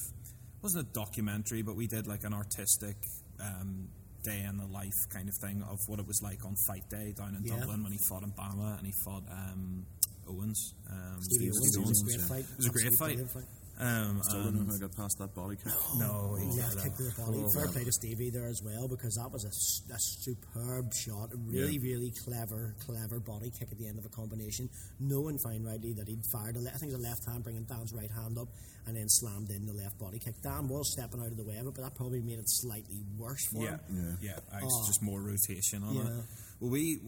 wasn't 0.61 0.89
a 0.89 0.91
documentary, 0.91 1.61
but 1.61 1.75
we 1.75 1.87
did 1.87 2.07
like 2.07 2.23
an 2.25 2.33
artistic 2.33 2.97
um, 3.39 3.87
day 4.23 4.41
in 4.47 4.57
the 4.57 4.65
life 4.65 5.07
kind 5.09 5.29
of 5.29 5.35
thing 5.35 5.63
of 5.69 5.79
what 5.87 5.99
it 5.99 6.07
was 6.07 6.21
like 6.21 6.43
on 6.45 6.55
fight 6.67 6.83
day 6.89 7.13
down 7.15 7.35
in 7.35 7.43
Yeah. 7.43 7.59
Dublin 7.59 7.83
when 7.83 7.93
he 7.93 7.99
fought 8.09 8.23
in 8.23 8.31
BAMMA 8.31 8.77
and 8.77 8.85
he 8.85 8.93
fought 9.05 9.23
um, 9.31 9.85
Owens. 10.27 10.73
Um, 10.89 11.21
Stevie 11.21 11.51
Owens, 11.51 11.77
Owens. 11.77 11.77
it 11.77 11.87
was 11.87 12.01
a 12.01 12.05
great 12.05 12.19
yeah. 12.19 12.27
fight. 12.27 12.45
It 12.51 12.57
was 12.57 12.65
a 12.65 12.69
great 12.69 12.93
fight. 12.95 13.45
Brilliant 13.79 14.09
Um, 14.17 14.23
Still 14.23 14.43
don't 14.43 14.55
know 14.55 14.65
how 14.69 14.75
I 14.75 14.79
got 14.79 14.95
past 14.95 15.17
that 15.19 15.33
body 15.33 15.55
kick. 15.55 15.73
no, 15.97 16.35
he 16.35 16.57
Yeah, 16.57 16.63
had 16.69 16.77
a- 16.77 16.81
kick 16.83 16.95
to 16.97 17.03
the 17.03 17.11
body. 17.21 17.43
Fair 17.53 17.63
man. 17.65 17.73
play 17.73 17.83
to 17.85 17.91
Stevie 17.91 18.29
there 18.29 18.47
as 18.47 18.61
well 18.61 18.87
because 18.87 19.15
that 19.15 19.31
was 19.31 19.43
a, 19.45 19.47
s- 19.47 19.81
a 19.93 19.99
superb 19.99 20.93
shot. 20.93 21.33
A 21.33 21.37
really, 21.37 21.73
Yeah. 21.73 21.81
really 21.95 22.11
clever, 22.11 22.75
clever 22.85 23.19
body 23.19 23.49
kick 23.51 23.69
at 23.71 23.77
the 23.77 23.87
end 23.87 23.97
of 23.99 24.05
a 24.05 24.09
combination. 24.09 24.69
Knowing 24.99 25.37
fine 25.39 25.63
rightly 25.63 25.93
that 25.93 26.07
he'd 26.07 26.25
fired, 26.31 26.55
a 26.55 26.59
le- 26.59 26.71
I 26.71 26.77
think 26.77 26.91
the 26.91 26.97
left 26.97 27.25
hand, 27.25 27.43
bringing 27.43 27.63
Dan's 27.63 27.93
right 27.93 28.11
hand 28.11 28.37
up 28.37 28.49
and 28.85 28.95
then 28.97 29.07
slammed 29.09 29.49
in 29.51 29.65
the 29.65 29.73
left 29.73 29.97
body 29.97 30.19
kick. 30.19 30.41
Dan 30.41 30.67
was 30.67 30.91
stepping 30.91 31.21
out 31.21 31.27
of 31.31 31.37
the 31.37 31.43
way 31.43 31.57
of 31.57 31.67
it, 31.67 31.73
but 31.75 31.81
that 31.83 31.95
probably 31.95 32.21
made 32.21 32.39
it 32.39 32.49
slightly 32.49 33.03
worse 33.17 33.45
for 33.47 33.63
Yeah, 33.63 33.77
him. 33.87 34.17
Yeah. 34.21 34.31
yeah. 34.33 34.39
I- 34.51 34.57
It's 34.63 34.73
Oh. 34.75 34.87
just 34.87 35.01
more 35.01 35.21
rotation 35.21 35.83
on 35.83 35.95
Yeah. 35.95 36.19
it. 36.19 36.25
Well, 36.59 36.71
we 36.71 36.99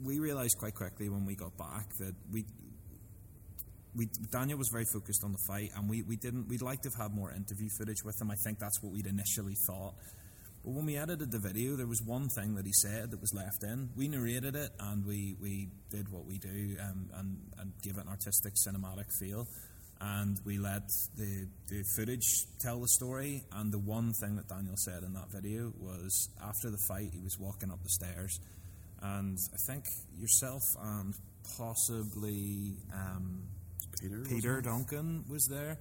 we 0.00 0.18
realised 0.18 0.58
quite 0.58 0.74
quickly 0.74 1.08
when 1.08 1.24
we 1.26 1.34
got 1.36 1.56
back 1.56 1.94
that 1.98 2.14
we. 2.32 2.44
We, 3.96 4.08
Daniel 4.30 4.58
was 4.58 4.68
very 4.70 4.84
focused 4.92 5.24
on 5.24 5.32
the 5.32 5.38
fight, 5.48 5.70
and 5.74 5.88
we, 5.88 6.02
we 6.02 6.16
didn't. 6.16 6.48
We'd 6.48 6.62
like 6.62 6.82
to 6.82 6.90
have 6.90 7.08
had 7.08 7.14
more 7.14 7.32
interview 7.32 7.68
footage 7.78 8.04
with 8.04 8.20
him. 8.20 8.30
I 8.30 8.34
think 8.44 8.58
that's 8.58 8.82
what 8.82 8.92
we'd 8.92 9.06
initially 9.06 9.56
thought. 9.66 9.94
But 10.62 10.74
when 10.74 10.84
we 10.84 10.96
edited 10.96 11.30
the 11.30 11.38
video, 11.38 11.76
there 11.76 11.86
was 11.86 12.02
one 12.02 12.28
thing 12.28 12.56
that 12.56 12.66
he 12.66 12.72
said 12.72 13.12
that 13.12 13.20
was 13.20 13.32
left 13.32 13.62
in. 13.62 13.88
We 13.96 14.08
narrated 14.08 14.54
it, 14.56 14.70
and 14.80 15.06
we, 15.06 15.36
we 15.40 15.68
did 15.90 16.10
what 16.10 16.26
we 16.26 16.38
do, 16.38 16.76
um, 16.82 17.08
and 17.14 17.38
and 17.58 17.72
give 17.82 17.96
it 17.96 18.02
an 18.02 18.08
artistic, 18.08 18.54
cinematic 18.54 19.06
feel. 19.18 19.46
And 20.00 20.36
we 20.44 20.58
let 20.58 20.88
the 21.16 21.46
the 21.68 21.82
footage 21.96 22.26
tell 22.60 22.80
the 22.80 22.88
story. 22.88 23.44
And 23.52 23.72
the 23.72 23.78
one 23.78 24.12
thing 24.20 24.36
that 24.36 24.48
Daniel 24.48 24.76
said 24.76 25.04
in 25.04 25.14
that 25.14 25.30
video 25.32 25.72
was 25.78 26.28
after 26.42 26.70
the 26.70 26.82
fight, 26.88 27.10
he 27.14 27.22
was 27.22 27.38
walking 27.38 27.70
up 27.70 27.82
the 27.82 27.88
stairs, 27.88 28.40
and 29.00 29.38
I 29.54 29.72
think 29.72 29.84
yourself 30.18 30.62
and 30.82 31.14
possibly. 31.56 32.74
Um, 32.92 33.55
Peter. 34.00 34.24
Peter? 34.28 34.60
Duncan 34.60 35.24
was 35.28 35.46
there, 35.50 35.78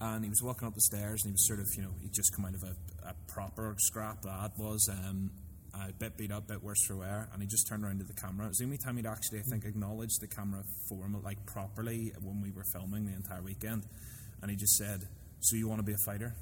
and 0.00 0.24
he 0.24 0.30
was 0.30 0.42
walking 0.42 0.66
up 0.66 0.74
the 0.74 0.80
stairs, 0.80 1.22
and 1.24 1.30
he 1.30 1.32
was 1.32 1.46
sort 1.46 1.60
of, 1.60 1.66
you 1.76 1.82
know, 1.82 1.94
he'd 2.02 2.12
just 2.12 2.34
come 2.34 2.44
out 2.44 2.54
of 2.54 2.62
a, 2.62 3.08
a 3.10 3.14
proper 3.32 3.74
scrap 3.78 4.22
that 4.22 4.52
was, 4.58 4.88
um, 4.90 5.30
a 5.74 5.92
bit 5.92 6.16
beat 6.16 6.32
up, 6.32 6.48
bit 6.48 6.62
worse 6.62 6.84
for 6.86 6.96
wear, 6.96 7.28
and 7.32 7.42
he 7.42 7.48
just 7.48 7.68
turned 7.68 7.84
around 7.84 7.98
to 7.98 8.04
the 8.04 8.14
camera. 8.14 8.46
It 8.46 8.48
was 8.48 8.58
the 8.58 8.64
only 8.64 8.78
time 8.78 8.96
he'd 8.96 9.06
actually, 9.06 9.38
I 9.40 9.42
think, 9.50 9.64
acknowledged 9.64 10.20
the 10.20 10.26
camera 10.26 10.62
for 10.88 11.04
him, 11.04 11.16
like 11.22 11.44
properly 11.46 12.12
when 12.20 12.40
we 12.42 12.50
were 12.50 12.64
filming 12.72 13.06
the 13.06 13.14
entire 13.14 13.42
weekend, 13.42 13.84
and 14.42 14.50
he 14.50 14.56
just 14.56 14.76
said, 14.76 15.06
"So 15.40 15.56
you 15.56 15.68
want 15.68 15.80
to 15.80 15.84
be 15.84 15.92
a 15.92 16.04
fighter?" 16.04 16.34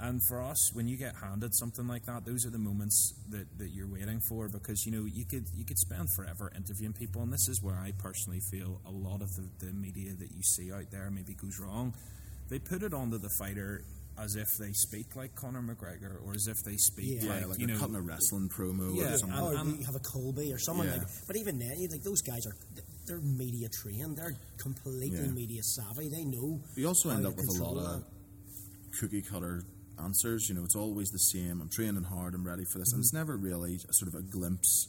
And 0.00 0.20
for 0.28 0.40
us, 0.40 0.72
when 0.74 0.86
you 0.86 0.96
get 0.96 1.14
handed 1.16 1.52
something 1.56 1.88
like 1.88 2.04
that, 2.06 2.24
those 2.24 2.46
are 2.46 2.50
the 2.50 2.58
moments 2.58 3.14
that, 3.30 3.46
that 3.58 3.70
you're 3.70 3.88
waiting 3.88 4.20
for 4.28 4.48
because 4.48 4.86
you 4.86 4.92
know 4.92 5.04
you 5.06 5.24
could 5.24 5.44
you 5.56 5.64
could 5.64 5.78
spend 5.78 6.06
forever 6.14 6.52
interviewing 6.54 6.92
people, 6.92 7.22
and 7.22 7.32
this 7.32 7.48
is 7.48 7.60
where 7.62 7.76
I 7.76 7.92
personally 7.98 8.40
feel 8.50 8.80
a 8.86 8.90
lot 8.92 9.22
of 9.22 9.28
the, 9.34 9.66
the 9.66 9.72
media 9.72 10.12
that 10.14 10.30
you 10.30 10.42
see 10.42 10.72
out 10.72 10.90
there 10.92 11.10
maybe 11.10 11.34
goes 11.34 11.58
wrong. 11.58 11.94
They 12.48 12.60
put 12.60 12.82
it 12.84 12.94
onto 12.94 13.18
the 13.18 13.28
fighter 13.38 13.82
as 14.20 14.36
if 14.36 14.48
they 14.58 14.72
speak 14.72 15.14
like 15.16 15.34
Conor 15.34 15.62
McGregor 15.62 16.24
or 16.24 16.32
as 16.34 16.46
if 16.48 16.56
they 16.64 16.76
speak 16.76 17.22
Yeah, 17.22 17.24
Yeah, 17.24 17.34
like, 17.40 17.48
like 17.50 17.58
you 17.60 17.66
know 17.66 17.78
cutting 17.78 17.94
a 17.96 18.00
wrestling 18.00 18.48
promo 18.48 18.94
Yeah, 18.96 19.14
or 19.14 19.18
something. 19.18 19.36
and- 19.38 19.46
or 19.46 19.56
and- 19.60 19.78
you 19.80 19.84
have 19.86 19.94
a 19.96 20.00
Colby 20.00 20.52
or 20.52 20.58
someone 20.58 20.86
Yeah. 20.86 20.96
like. 20.98 21.08
But 21.26 21.36
even 21.36 21.58
then, 21.58 21.78
you 21.80 21.88
think 21.88 22.02
those 22.04 22.22
guys 22.22 22.46
are 22.46 22.54
they're 23.06 23.20
media 23.20 23.68
trained. 23.68 24.16
They're 24.16 24.36
completely 24.58 25.10
Yeah. 25.18 25.26
media 25.32 25.62
savvy. 25.62 26.08
They 26.08 26.24
know. 26.24 26.60
You 26.76 26.86
also 26.88 27.10
end 27.10 27.26
up 27.26 27.36
with 27.36 27.48
a 27.48 27.62
lot 27.64 27.76
of 27.78 28.04
cookie 29.00 29.22
cutter 29.22 29.62
answers. 30.02 30.46
You 30.48 30.54
know, 30.56 30.64
it's 30.64 30.76
always 30.76 31.08
the 31.08 31.18
same. 31.18 31.60
I'm 31.60 31.68
training 31.70 32.04
hard. 32.04 32.34
I'm 32.34 32.46
ready 32.46 32.64
for 32.72 32.78
this, 32.78 32.92
and 32.92 33.00
it's 33.00 33.12
never 33.12 33.36
really 33.36 33.74
a 33.76 33.92
sort 33.92 34.12
of 34.12 34.14
a 34.18 34.22
glimpse 34.22 34.88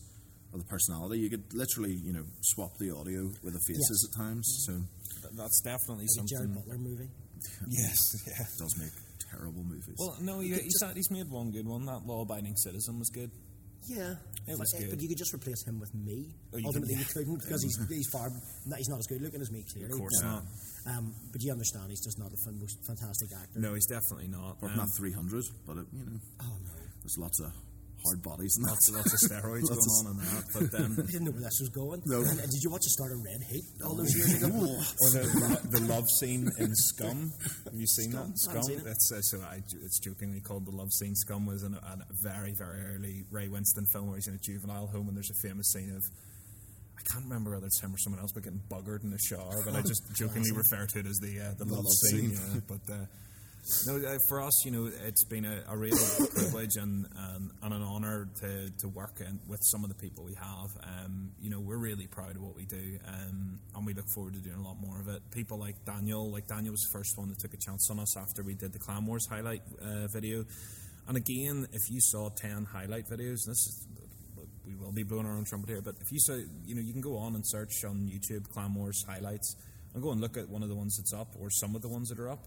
of 0.53 0.59
the 0.59 0.65
personality. 0.65 1.19
You 1.19 1.29
could 1.29 1.53
literally, 1.53 1.93
you 1.93 2.13
know, 2.13 2.23
swap 2.41 2.71
the 2.79 2.89
audio 2.95 3.29
with 3.43 3.53
the 3.53 3.59
faces 3.67 4.07
Yes. 4.07 4.09
at 4.09 4.17
times. 4.25 4.63
So 4.65 4.73
that's 5.35 5.61
definitely 5.61 6.05
Like 6.17 6.25
a 6.25 6.27
Jared 6.27 6.45
something. 6.53 6.61
Butler 6.61 6.77
movie. 6.77 7.09
Yes, 7.69 7.99
yeah. 8.27 8.33
it 8.41 8.57
does 8.59 8.75
make 8.77 8.91
terrible 9.31 9.63
movies. 9.63 9.95
Well, 9.97 10.17
no, 10.21 10.39
he, 10.41 10.49
he's, 10.55 10.83
he's 10.93 11.09
made 11.11 11.29
one 11.29 11.51
good 11.51 11.65
one. 11.67 11.85
That 11.85 12.05
law-abiding 12.05 12.55
citizen 12.57 12.99
was 12.99 13.09
good. 13.09 13.31
Yeah, 13.89 14.11
It 14.45 14.53
but, 14.53 14.59
was 14.59 14.73
uh, 14.75 14.79
good. 14.79 14.89
but 14.91 15.01
you 15.01 15.07
could 15.09 15.17
just 15.17 15.33
replace 15.33 15.65
him 15.65 15.79
with 15.79 15.93
me. 15.95 16.35
Oh, 16.53 16.57
you 16.57 16.65
Ultimately, 16.67 16.95
could- 16.95 17.07
you 17.07 17.13
couldn't 17.13 17.39
because 17.41 17.63
he's 17.63 17.77
he's 17.89 18.07
far. 18.13 18.29
He's 18.77 18.87
not 18.89 18.99
as 18.99 19.07
good 19.07 19.21
looking 19.21 19.41
as 19.41 19.51
me, 19.51 19.65
clearly. 19.71 19.91
Of 19.93 19.97
course 19.99 20.21
but, 20.21 20.27
not. 20.29 20.43
Um, 20.85 21.13
but 21.31 21.41
you 21.41 21.51
understand, 21.51 21.89
he's 21.89 22.03
just 22.03 22.19
not 22.19 22.29
the 22.31 22.37
fan- 22.45 22.59
most 22.59 22.77
fantastic 22.85 23.29
actor. 23.33 23.59
No, 23.59 23.73
he's 23.73 23.87
definitely 23.87 24.27
not. 24.29 24.57
Or 24.61 24.69
Um, 24.69 24.77
not 24.77 24.89
300, 24.95 25.43
but 25.65 25.77
it, 25.77 25.87
you 25.91 26.05
know, 26.05 26.19
Oh 26.41 26.57
no. 26.63 26.71
there's 27.01 27.17
lots 27.17 27.39
of 27.41 27.51
hard 28.05 28.23
bodies 28.23 28.55
and 28.57 28.67
lots, 28.67 28.85
that. 28.89 28.97
lots 28.97 29.13
of 29.13 29.19
steroids 29.19 29.69
Lots 29.69 29.85
going 29.85 30.07
on 30.07 30.19
in 30.19 30.27
that. 30.31 30.45
But 30.53 30.79
um, 30.79 30.97
I 30.99 31.11
didn't 31.11 31.25
know 31.25 31.31
where 31.31 31.45
this 31.45 31.59
was 31.59 31.69
going. 31.69 32.01
No. 32.05 32.19
And, 32.19 32.39
and 32.39 32.49
did 32.49 32.61
you 32.63 32.69
watch 32.71 32.83
the 32.83 32.93
start 32.95 33.11
of 33.11 33.19
Red 33.23 33.41
Heat 33.49 33.65
all 33.85 33.95
those 33.95 34.15
years 34.15 34.41
ago? 34.41 34.49
or 34.49 35.07
the, 35.11 35.59
the 35.71 35.81
love 35.87 36.07
scene 36.09 36.49
in 36.59 36.75
Scum. 36.75 37.31
Have 37.65 37.75
you 37.75 37.87
seen 37.87 38.11
Scum? 38.11 38.27
that? 38.29 38.39
Scum. 38.39 38.55
haven't 38.55 38.67
seen 38.67 38.79
it. 38.79 38.85
That's 38.85 39.11
uh, 39.11 39.21
so. 39.21 39.37
I, 39.41 39.61
it's 39.83 39.99
jokingly 39.99 40.41
called 40.41 40.65
the 40.65 40.75
love 40.75 40.91
scene. 40.91 41.15
Scum 41.15 41.45
was 41.45 41.63
in 41.63 41.73
a, 41.73 41.77
a 41.77 41.97
very 42.23 42.53
very 42.57 42.81
early 42.95 43.23
Ray 43.31 43.47
Winstone 43.47 43.87
film 43.91 44.07
where 44.07 44.15
he's 44.15 44.27
in 44.27 44.35
a 44.35 44.43
juvenile 44.43 44.87
home 44.87 45.07
and 45.07 45.15
there's 45.15 45.31
a 45.31 45.47
famous 45.47 45.71
scene 45.71 45.91
of. 45.95 46.03
I 46.99 47.01
can't 47.13 47.23
remember 47.23 47.51
whether 47.51 47.65
it's 47.65 47.79
him 47.79 47.95
or 47.95 47.97
someone 47.97 48.19
else, 48.19 48.33
but 48.33 48.43
getting 48.43 48.61
buggered 48.69 49.03
in 49.03 49.11
the 49.11 49.17
shower. 49.19 49.63
But 49.63 49.73
I 49.73 49.81
just 49.81 50.03
jokingly 50.15 50.51
refer 50.51 50.85
to 50.85 50.99
it 50.99 51.07
as 51.07 51.17
the 51.19 51.39
uh, 51.39 51.53
the 51.57 51.63
love, 51.63 51.85
love 51.85 51.93
scene. 52.09 52.35
scene. 52.35 52.53
Yeah. 52.55 52.59
But 52.67 52.93
uh, 52.93 53.05
no, 53.87 53.97
uh, 53.97 54.17
for 54.27 54.41
us, 54.41 54.65
you 54.65 54.71
know, 54.71 54.89
it's 55.05 55.23
been 55.25 55.45
a, 55.45 55.63
a 55.69 55.77
real 55.77 55.97
privilege 56.33 56.75
and, 56.75 57.05
and, 57.15 57.51
and 57.61 57.73
an 57.73 57.83
honour 57.83 58.27
to, 58.41 58.69
to 58.79 58.87
work 58.87 59.21
in, 59.21 59.39
with 59.47 59.59
some 59.63 59.83
of 59.83 59.89
the 59.89 59.95
people 59.95 60.23
we 60.23 60.35
have. 60.35 60.69
Um, 60.83 61.31
you 61.39 61.49
know, 61.49 61.59
we're 61.59 61.77
really 61.77 62.07
proud 62.07 62.35
of 62.35 62.41
what 62.41 62.55
we 62.55 62.65
do, 62.65 62.99
um, 63.07 63.59
and 63.75 63.85
we 63.85 63.93
look 63.93 64.07
forward 64.13 64.33
to 64.33 64.39
doing 64.39 64.57
a 64.57 64.63
lot 64.63 64.77
more 64.79 64.99
of 64.99 65.07
it. 65.07 65.21
People 65.31 65.59
like 65.59 65.75
Daniel, 65.85 66.31
like 66.31 66.47
Daniel 66.47 66.71
was 66.71 66.81
the 66.81 66.97
first 66.97 67.17
one 67.17 67.29
that 67.29 67.39
took 67.39 67.53
a 67.53 67.57
chance 67.57 67.89
on 67.91 67.99
us 67.99 68.17
after 68.17 68.43
we 68.43 68.55
did 68.55 68.73
the 68.73 68.79
Clan 68.79 69.05
Wars 69.05 69.27
highlight 69.29 69.61
uh, 69.81 70.07
video. 70.07 70.45
And 71.07 71.17
again, 71.17 71.67
if 71.71 71.89
you 71.89 71.99
saw 72.01 72.29
ten 72.29 72.65
highlight 72.65 73.05
videos, 73.09 73.45
this 73.45 73.57
is 73.65 73.87
we 74.65 74.75
will 74.75 74.91
be 74.91 75.03
blowing 75.03 75.25
our 75.25 75.35
own 75.35 75.45
trumpet 75.45 75.69
here, 75.69 75.81
but 75.81 75.95
if 75.99 76.11
you 76.11 76.19
saw, 76.19 76.33
you 76.65 76.75
know, 76.75 76.81
you 76.81 76.93
can 76.93 77.01
go 77.01 77.17
on 77.17 77.33
and 77.33 77.45
search 77.45 77.83
on 77.83 78.07
YouTube 78.07 78.47
Clan 78.49 78.73
Wars 78.75 79.03
highlights 79.07 79.55
and 79.93 80.03
go 80.03 80.11
and 80.11 80.21
look 80.21 80.37
at 80.37 80.47
one 80.47 80.61
of 80.61 80.69
the 80.69 80.75
ones 80.75 80.97
that's 80.97 81.13
up 81.13 81.35
or 81.39 81.49
some 81.49 81.75
of 81.75 81.81
the 81.81 81.89
ones 81.89 82.09
that 82.09 82.19
are 82.19 82.29
up. 82.29 82.45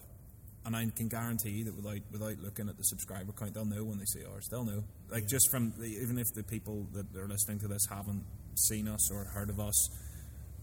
And 0.65 0.77
I 0.77 0.87
can 0.95 1.09
guarantee 1.09 1.65
that 1.65 1.75
without 1.75 2.01
without 2.13 2.39
looking 2.39 2.69
at 2.69 2.77
the 2.77 2.85
subscriber 2.85 3.33
count, 3.33 3.55
they'll 3.55 3.65
know 3.65 3.85
when 3.85 3.99
they 3.99 4.05
see 4.05 4.25
ours. 4.25 4.47
They'll 4.49 4.65
know, 4.65 4.85
like 5.11 5.27
just 5.27 5.51
from 5.51 5.73
the, 5.77 5.87
even 5.87 6.19
if 6.19 6.29
the 6.35 6.45
people 6.45 6.87
that 6.93 7.07
are 7.17 7.27
listening 7.27 7.59
to 7.61 7.69
this 7.69 7.85
haven't 7.91 8.25
seen 8.55 8.87
us 8.87 9.11
or 9.11 9.25
heard 9.25 9.51
of 9.51 9.59
us, 9.59 9.89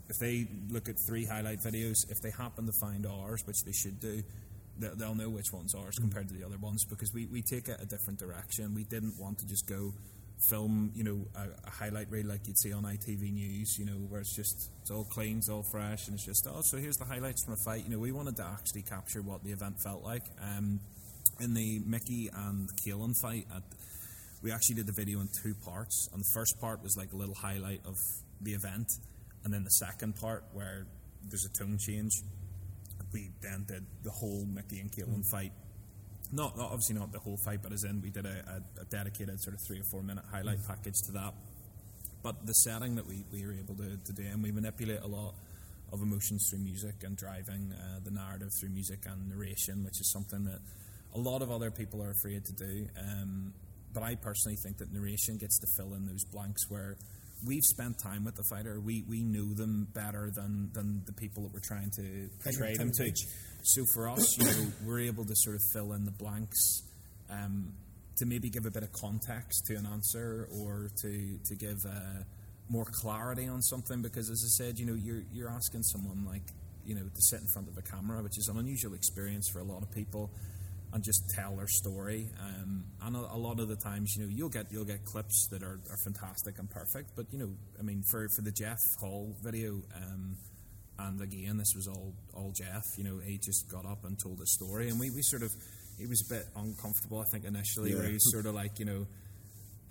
if 0.09 0.17
they 0.19 0.47
look 0.69 0.87
at 0.87 0.95
three 1.07 1.25
highlight 1.25 1.59
videos, 1.59 1.97
if 2.09 2.21
they 2.21 2.31
happen 2.31 2.65
to 2.65 2.71
find 2.79 3.05
ours, 3.05 3.41
which 3.45 3.61
they 3.65 3.73
should 3.73 3.99
do, 3.99 4.23
they- 4.79 4.95
they'll 4.95 5.15
know 5.15 5.29
which 5.29 5.51
one's 5.51 5.75
ours 5.75 5.95
mm. 5.97 6.01
compared 6.01 6.29
to 6.29 6.33
the 6.33 6.45
other 6.45 6.57
ones 6.57 6.85
because 6.85 7.11
we, 7.13 7.25
we 7.25 7.41
take 7.41 7.67
it 7.67 7.77
a 7.81 7.85
different 7.85 8.19
direction. 8.19 8.73
We 8.73 8.85
didn't 8.85 9.19
want 9.19 9.39
to 9.39 9.45
just 9.45 9.67
go 9.67 9.93
film, 10.47 10.91
you 10.95 11.03
know, 11.03 11.27
a, 11.35 11.67
a 11.67 11.69
highlight 11.69 12.09
reel 12.09 12.25
like 12.25 12.47
you'd 12.47 12.57
see 12.57 12.71
on 12.71 12.83
ITV 12.83 13.33
News, 13.33 13.77
you 13.77 13.85
know, 13.85 13.93
where 14.07 14.21
it's 14.21 14.35
just 14.35 14.69
it's 14.81 14.91
all 14.91 15.03
clean, 15.03 15.37
it's 15.37 15.49
all 15.49 15.63
fresh, 15.63 16.07
and 16.07 16.15
it's 16.15 16.25
just 16.25 16.47
oh, 16.49 16.61
so 16.63 16.77
here's 16.77 16.97
the 16.97 17.05
highlights 17.05 17.43
from 17.43 17.53
a 17.53 17.57
fight. 17.57 17.83
You 17.83 17.91
know, 17.91 17.99
we 17.99 18.11
wanted 18.11 18.37
to 18.37 18.45
actually 18.45 18.83
capture 18.83 19.21
what 19.21 19.43
the 19.43 19.51
event 19.51 19.81
felt 19.81 20.03
like. 20.03 20.23
Um, 20.41 20.79
in 21.39 21.53
the 21.53 21.79
Mickey 21.85 22.29
and 22.33 22.69
Keelan 22.85 23.13
fight, 23.21 23.47
at, 23.55 23.63
we 24.41 24.51
actually 24.51 24.75
did 24.75 24.87
the 24.87 24.93
video 24.93 25.19
in 25.19 25.29
two 25.43 25.55
parts, 25.65 26.09
and 26.13 26.21
the 26.21 26.29
first 26.33 26.59
part 26.59 26.81
was 26.81 26.95
like 26.97 27.13
a 27.13 27.15
little 27.15 27.35
highlight 27.35 27.81
of 27.85 27.95
the 28.41 28.53
event, 28.53 28.87
and 29.43 29.53
then 29.53 29.63
the 29.63 29.71
second 29.71 30.15
part 30.15 30.43
where 30.53 30.85
there's 31.27 31.45
a 31.45 31.63
tone 31.63 31.77
change. 31.77 32.11
We 33.11 33.31
then 33.41 33.65
did 33.67 33.85
the 34.03 34.11
whole 34.11 34.45
Mickey 34.45 34.79
and 34.79 34.91
Keelan 34.91 35.25
fight 35.31 35.51
not, 36.31 36.57
not 36.57 36.71
obviously 36.71 36.95
not 36.95 37.11
the 37.11 37.19
whole 37.19 37.37
fight, 37.45 37.61
but 37.61 37.71
as 37.71 37.83
in 37.83 38.01
we 38.01 38.09
did 38.09 38.25
a, 38.25 38.61
a, 38.77 38.81
a 38.81 38.85
dedicated 38.85 39.39
sort 39.41 39.55
of 39.55 39.61
three 39.67 39.79
or 39.79 39.83
four 39.91 40.01
minute 40.01 40.23
highlight 40.31 40.59
package 40.67 40.95
to 41.07 41.11
that. 41.13 41.33
But 42.21 42.45
the 42.45 42.53
setting 42.53 42.95
that 42.95 43.07
we, 43.07 43.23
we 43.31 43.45
were 43.45 43.53
able 43.53 43.75
to, 43.75 43.97
to 43.97 44.13
do, 44.13 44.23
and 44.23 44.43
we 44.43 44.51
manipulate 44.51 45.01
a 45.01 45.07
lot 45.07 45.35
of 45.91 46.01
emotions 46.01 46.47
through 46.49 46.59
music 46.59 46.95
and 47.03 47.17
driving 47.17 47.73
uh, 47.73 47.99
the 48.03 48.11
narrative 48.11 48.49
through 48.59 48.69
music 48.69 48.99
and 49.05 49.29
narration, 49.29 49.83
which 49.83 49.99
is 49.99 50.11
something 50.11 50.43
that 50.43 50.59
a 51.15 51.19
lot 51.19 51.41
of 51.41 51.49
other 51.49 51.71
people 51.71 52.03
are 52.03 52.11
afraid 52.11 52.43
to 52.45 52.53
do. 52.53 52.87
Um, 52.99 53.53
but 53.93 54.03
I 54.03 54.15
personally 54.15 54.57
think 54.63 54.77
that 54.77 54.93
narration 54.93 55.37
gets 55.37 55.57
to 55.59 55.67
fill 55.77 55.95
in 55.95 56.05
those 56.05 56.23
blanks 56.25 56.69
where 56.69 56.97
we've 57.47 57.63
spent 57.63 57.97
time 58.03 58.25
with 58.25 58.35
the 58.35 58.43
fighter. 58.49 58.79
We 58.79 59.03
we 59.07 59.23
know 59.23 59.53
them 59.53 59.87
better 59.93 60.29
than 60.35 60.69
than 60.73 61.03
the 61.05 61.13
people 61.13 61.43
that 61.43 61.53
we're 61.53 61.59
trying 61.63 61.89
to 61.91 62.29
portray 62.43 62.75
them 62.75 62.91
to. 62.91 63.11
So 63.63 63.85
for 63.93 64.09
us, 64.09 64.37
you 64.37 64.45
know, 64.45 64.71
we're 64.85 65.01
able 65.01 65.25
to 65.25 65.35
sort 65.35 65.55
of 65.55 65.61
fill 65.73 65.93
in 65.93 66.05
the 66.05 66.11
blanks. 66.11 66.83
Um, 67.29 67.73
to 68.19 68.25
maybe 68.25 68.49
give 68.49 68.65
a 68.65 68.71
bit 68.71 68.83
of 68.83 68.91
context 68.91 69.65
to 69.65 69.75
an 69.75 69.85
answer 69.85 70.47
or 70.51 70.89
to, 71.01 71.39
to 71.45 71.55
give 71.55 71.77
uh, 71.87 72.23
more 72.69 72.85
clarity 73.01 73.47
on 73.47 73.61
something 73.61 74.01
because 74.01 74.29
as 74.29 74.43
I 74.45 74.63
said, 74.63 74.77
you 74.77 74.85
know, 74.85 74.93
you're, 74.93 75.23
you're 75.33 75.49
asking 75.49 75.83
someone 75.83 76.25
like, 76.25 76.43
you 76.85 76.95
know, 76.95 77.03
to 77.03 77.21
sit 77.21 77.39
in 77.39 77.47
front 77.53 77.69
of 77.69 77.77
a 77.77 77.81
camera, 77.81 78.21
which 78.21 78.37
is 78.37 78.49
an 78.49 78.59
unusual 78.59 78.93
experience 78.93 79.49
for 79.49 79.59
a 79.59 79.63
lot 79.63 79.81
of 79.81 79.91
people 79.91 80.29
and 80.91 81.03
just 81.03 81.29
tell 81.33 81.55
their 81.55 81.67
story. 81.67 82.27
Um, 82.41 82.83
and 83.03 83.15
a, 83.15 83.19
a 83.19 83.37
lot 83.37 83.59
of 83.59 83.69
the 83.69 83.75
times, 83.77 84.15
you 84.17 84.25
know, 84.25 84.29
you'll 84.29 84.49
get 84.49 84.65
you'll 84.71 84.85
get 84.85 85.05
clips 85.05 85.47
that 85.51 85.63
are, 85.63 85.79
are 85.89 85.97
fantastic 86.03 86.57
and 86.59 86.69
perfect. 86.69 87.11
But 87.15 87.27
you 87.31 87.39
know, 87.39 87.49
I 87.79 87.83
mean, 87.83 88.03
for, 88.09 88.27
for 88.35 88.41
the 88.41 88.51
Jeff 88.51 88.79
Hall 88.99 89.35
video, 89.43 89.81
um, 89.95 90.35
and 90.99 91.21
again, 91.21 91.57
this 91.57 91.73
was 91.75 91.87
all 91.87 92.13
all 92.33 92.51
Jeff. 92.55 92.83
You 92.97 93.03
know, 93.05 93.17
he 93.19 93.37
just 93.37 93.69
got 93.71 93.85
up 93.85 94.03
and 94.05 94.17
told 94.21 94.39
a 94.41 94.45
story, 94.45 94.89
and 94.89 94.99
we, 94.99 95.09
we 95.11 95.21
sort 95.21 95.43
of 95.43 95.51
he 95.97 96.05
was 96.07 96.21
a 96.29 96.33
bit 96.33 96.45
uncomfortable, 96.55 97.19
I 97.19 97.25
think, 97.31 97.45
initially, 97.45 97.93
where 97.93 98.03
Yeah. 98.03 98.09
he 98.09 98.13
was 98.13 98.31
sort 98.31 98.45
of 98.45 98.55
like, 98.55 98.79
you 98.79 98.85
know. 98.85 99.07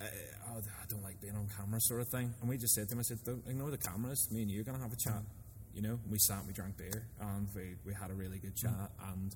Uh, 0.01 0.05
oh, 0.51 0.57
I 0.59 0.85
don't 0.87 1.03
like 1.03 1.19
being 1.21 1.35
on 1.35 1.47
camera, 1.57 1.79
sort 1.81 1.99
of 2.01 2.07
thing. 2.07 2.33
And 2.39 2.49
we 2.49 2.57
just 2.57 2.73
said 2.73 2.87
to 2.87 2.95
him, 2.95 2.99
I 2.99 3.03
said, 3.03 3.17
don't 3.25 3.43
ignore 3.47 3.69
the 3.69 3.77
cameras. 3.77 4.29
Me 4.31 4.43
and 4.43 4.49
you 4.49 4.61
are 4.61 4.63
going 4.63 4.77
to 4.77 4.81
have 4.81 4.93
a 4.93 4.95
chat. 4.95 5.21
You 5.75 5.81
know, 5.81 5.99
we 6.09 6.17
sat, 6.19 6.45
we 6.47 6.53
drank 6.53 6.77
beer, 6.77 7.03
and 7.19 7.47
we, 7.53 7.75
we 7.85 7.93
had 7.93 8.09
a 8.09 8.13
really 8.13 8.39
good 8.39 8.55
chat. 8.55 8.89
And 9.11 9.35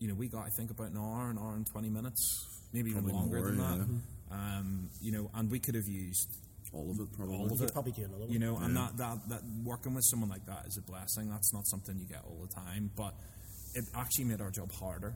you 0.00 0.08
know, 0.08 0.14
we 0.14 0.26
got 0.28 0.44
I 0.44 0.50
think 0.56 0.70
about 0.72 0.90
an 0.90 0.98
hour, 0.98 1.30
an 1.30 1.38
hour 1.38 1.54
and 1.54 1.64
twenty 1.66 1.88
minutes, 1.88 2.46
maybe 2.72 2.90
even 2.90 3.06
longer 3.06 3.38
more, 3.38 3.46
than 3.50 3.58
that. 3.58 3.86
yeah. 3.88 4.58
Um, 4.58 4.88
you 5.00 5.12
know, 5.12 5.30
and 5.34 5.48
we 5.50 5.60
could 5.60 5.76
have 5.76 5.86
used 5.86 6.28
All 6.72 6.90
of 6.90 6.98
it, 7.00 7.12
probably. 7.12 7.36
all 7.36 7.46
of 7.52 7.60
You'd 7.60 7.68
it. 7.68 7.72
probably 7.72 7.92
do 7.92 8.04
another 8.04 8.24
one. 8.24 8.30
You 8.32 8.38
know, 8.38 8.56
and 8.56 8.74
Yeah. 8.74 8.88
that, 8.96 8.96
that 9.28 9.28
that 9.28 9.42
working 9.64 9.94
with 9.94 10.04
someone 10.10 10.30
like 10.30 10.46
that 10.46 10.64
is 10.66 10.78
a 10.78 10.82
blessing. 10.90 11.28
That's 11.30 11.52
not 11.52 11.66
something 11.66 11.98
you 11.98 12.06
get 12.06 12.24
all 12.24 12.40
the 12.40 12.52
time, 12.54 12.90
but 12.96 13.14
it 13.74 13.84
actually 13.94 14.24
made 14.24 14.40
our 14.40 14.50
job 14.50 14.70
harder. 14.72 15.14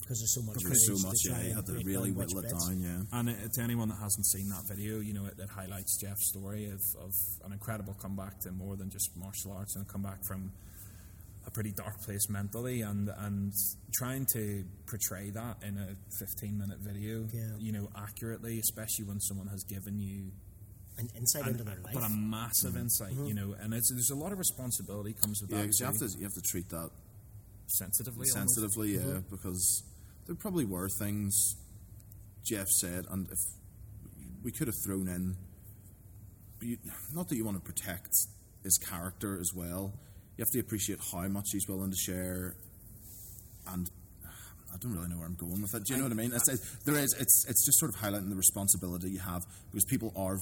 because 0.00 0.18
there's 0.20 0.34
so 0.34 0.42
much. 0.42 0.56
Because 0.58 0.86
so 0.86 1.08
much, 1.08 1.16
yeah, 1.24 1.40
you 1.40 1.46
and 1.48 1.54
had 1.56 1.66
to 1.66 1.72
really 1.84 2.10
down 2.10 2.18
which 2.18 2.28
whittle 2.34 2.50
it 2.50 2.68
down, 2.68 2.80
yeah. 2.80 3.18
And 3.18 3.28
it, 3.30 3.52
to 3.54 3.62
anyone 3.62 3.88
that 3.88 3.98
hasn't 3.98 4.26
seen 4.26 4.48
that 4.50 4.64
video, 4.68 5.00
you 5.00 5.14
know, 5.14 5.24
it, 5.26 5.34
it 5.38 5.48
highlights 5.48 5.96
Jeff's 6.00 6.28
story 6.28 6.66
of, 6.66 6.80
of 7.00 7.10
an 7.44 7.52
incredible 7.52 7.94
comeback 7.94 8.38
to 8.40 8.52
more 8.52 8.76
than 8.76 8.90
just 8.90 9.16
martial 9.16 9.52
arts 9.52 9.74
and 9.76 9.86
a 9.86 9.88
comeback 9.90 10.18
from 10.28 10.52
a 11.46 11.50
pretty 11.50 11.72
dark 11.72 12.00
place 12.02 12.28
mentally 12.28 12.82
and, 12.82 13.10
and 13.18 13.52
trying 13.94 14.26
to 14.34 14.64
portray 14.86 15.30
that 15.30 15.56
in 15.66 15.76
a 15.78 15.88
15 16.18 16.56
minute 16.58 16.78
video, 16.80 17.26
Yeah. 17.32 17.56
you 17.58 17.72
know, 17.72 17.88
accurately, 17.96 18.58
especially 18.58 19.04
when 19.06 19.20
someone 19.20 19.46
has 19.48 19.62
given 19.64 19.98
you 19.98 20.32
An 20.96 21.10
insight 21.16 21.42
an- 21.42 21.50
into 21.50 21.64
their 21.64 21.78
life. 21.82 21.94
but 21.94 22.04
a 22.04 22.08
massive 22.08 22.72
mm-hmm. 22.72 22.82
insight, 22.82 23.12
you 23.12 23.34
know, 23.34 23.54
and 23.60 23.74
it's, 23.74 23.90
there's 23.90 24.10
a 24.10 24.14
lot 24.14 24.32
of 24.32 24.38
responsibility 24.38 25.12
comes 25.12 25.40
with 25.42 25.50
Yeah, 25.50 25.58
that. 25.58 25.62
because 25.64 25.80
you 25.80 25.86
have 25.86 25.98
to 25.98 26.18
you 26.18 26.24
have 26.24 26.34
to 26.34 26.42
treat 26.42 26.68
that 26.70 26.90
sensitively, 27.66 28.28
almost. 28.30 28.54
sensitively, 28.54 28.94
yeah, 28.94 29.00
mm-hmm. 29.00 29.34
because 29.34 29.82
there 30.26 30.36
probably 30.36 30.64
were 30.64 30.88
things 30.88 31.56
Jeff 32.44 32.68
said, 32.68 33.06
and 33.10 33.28
if 33.30 33.38
we 34.42 34.52
could 34.52 34.68
have 34.68 34.76
thrown 34.84 35.08
in, 35.08 35.36
you, 36.60 36.78
not 37.12 37.28
that 37.28 37.36
you 37.36 37.44
want 37.44 37.56
to 37.56 37.62
protect 37.62 38.12
his 38.62 38.78
character 38.78 39.38
as 39.40 39.52
well, 39.54 39.92
you 40.36 40.42
have 40.42 40.50
to 40.50 40.60
appreciate 40.60 40.98
how 41.12 41.26
much 41.28 41.46
he's 41.52 41.66
willing 41.68 41.90
to 41.90 41.96
share, 41.96 42.54
and 43.68 43.90
I 44.72 44.76
don't 44.78 44.92
really 44.92 45.08
know 45.08 45.16
where 45.16 45.26
I'm 45.26 45.36
going 45.36 45.62
with 45.62 45.74
it. 45.74 45.84
Do 45.84 45.94
you 45.94 45.98
know 45.98 46.04
what 46.04 46.12
I 46.12 46.16
mean? 46.16 46.32
It's, 46.32 46.48
it's, 46.48 46.76
there 46.84 46.96
is, 46.96 47.14
it's, 47.18 47.46
it's 47.48 47.64
just 47.64 47.78
sort 47.78 47.94
of 47.94 48.00
highlighting 48.00 48.28
the 48.28 48.36
responsibility 48.36 49.10
you 49.10 49.20
have 49.20 49.42
because 49.70 49.84
people 49.84 50.12
are 50.16 50.38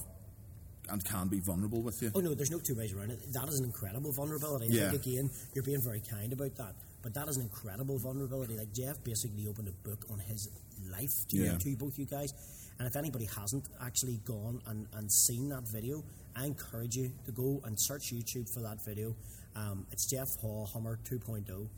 and 0.92 1.02
can 1.05 1.28
be 1.28 1.40
vulnerable 1.40 1.83
with 1.83 2.00
you. 2.02 2.12
Oh 2.14 2.20
no, 2.20 2.35
there's 2.35 2.50
no 2.50 2.59
two 2.59 2.74
ways 2.74 2.92
around 2.92 3.11
it. 3.11 3.33
That 3.33 3.48
is 3.48 3.59
an 3.59 3.64
incredible 3.64 4.12
vulnerability. 4.12 4.66
I 4.66 4.68
Yeah. 4.85 4.90
think 4.90 5.07
again, 5.07 5.31
you're 5.55 5.64
being 5.64 5.81
very 5.81 6.00
kind 6.00 6.33
about 6.33 6.55
that. 6.57 6.74
But 7.02 7.14
that 7.14 7.28
is 7.28 7.37
an 7.37 7.42
incredible 7.42 7.98
vulnerability. 7.98 8.57
Like 8.57 8.72
Jeff 8.72 9.02
basically 9.02 9.48
opened 9.48 9.68
a 9.68 9.88
book 9.88 10.05
on 10.11 10.18
his 10.20 10.48
life 10.90 11.26
to, 11.31 11.37
Yeah. 11.37 11.57
to 11.59 11.76
both 11.76 11.98
you 11.98 12.05
guys. 12.05 12.33
And 12.78 12.87
if 12.87 12.94
anybody 12.96 13.24
hasn't 13.24 13.64
actually 13.81 14.18
gone 14.24 14.61
and, 14.66 14.87
and 14.94 15.11
seen 15.11 15.48
that 15.48 15.64
video, 15.66 16.05
I 16.37 16.46
encourage 16.46 16.96
you 16.96 17.11
to 17.26 17.33
go 17.33 17.61
and 17.64 17.81
search 17.81 18.12
YouTube 18.12 18.52
for 18.52 18.61
that 18.61 18.85
video. 18.85 19.16
Um, 19.57 19.87
it's 19.90 20.07
Jeff 20.07 20.28
Hall 20.40 20.66
Hummer 20.72 20.98
2.0. 21.05 21.68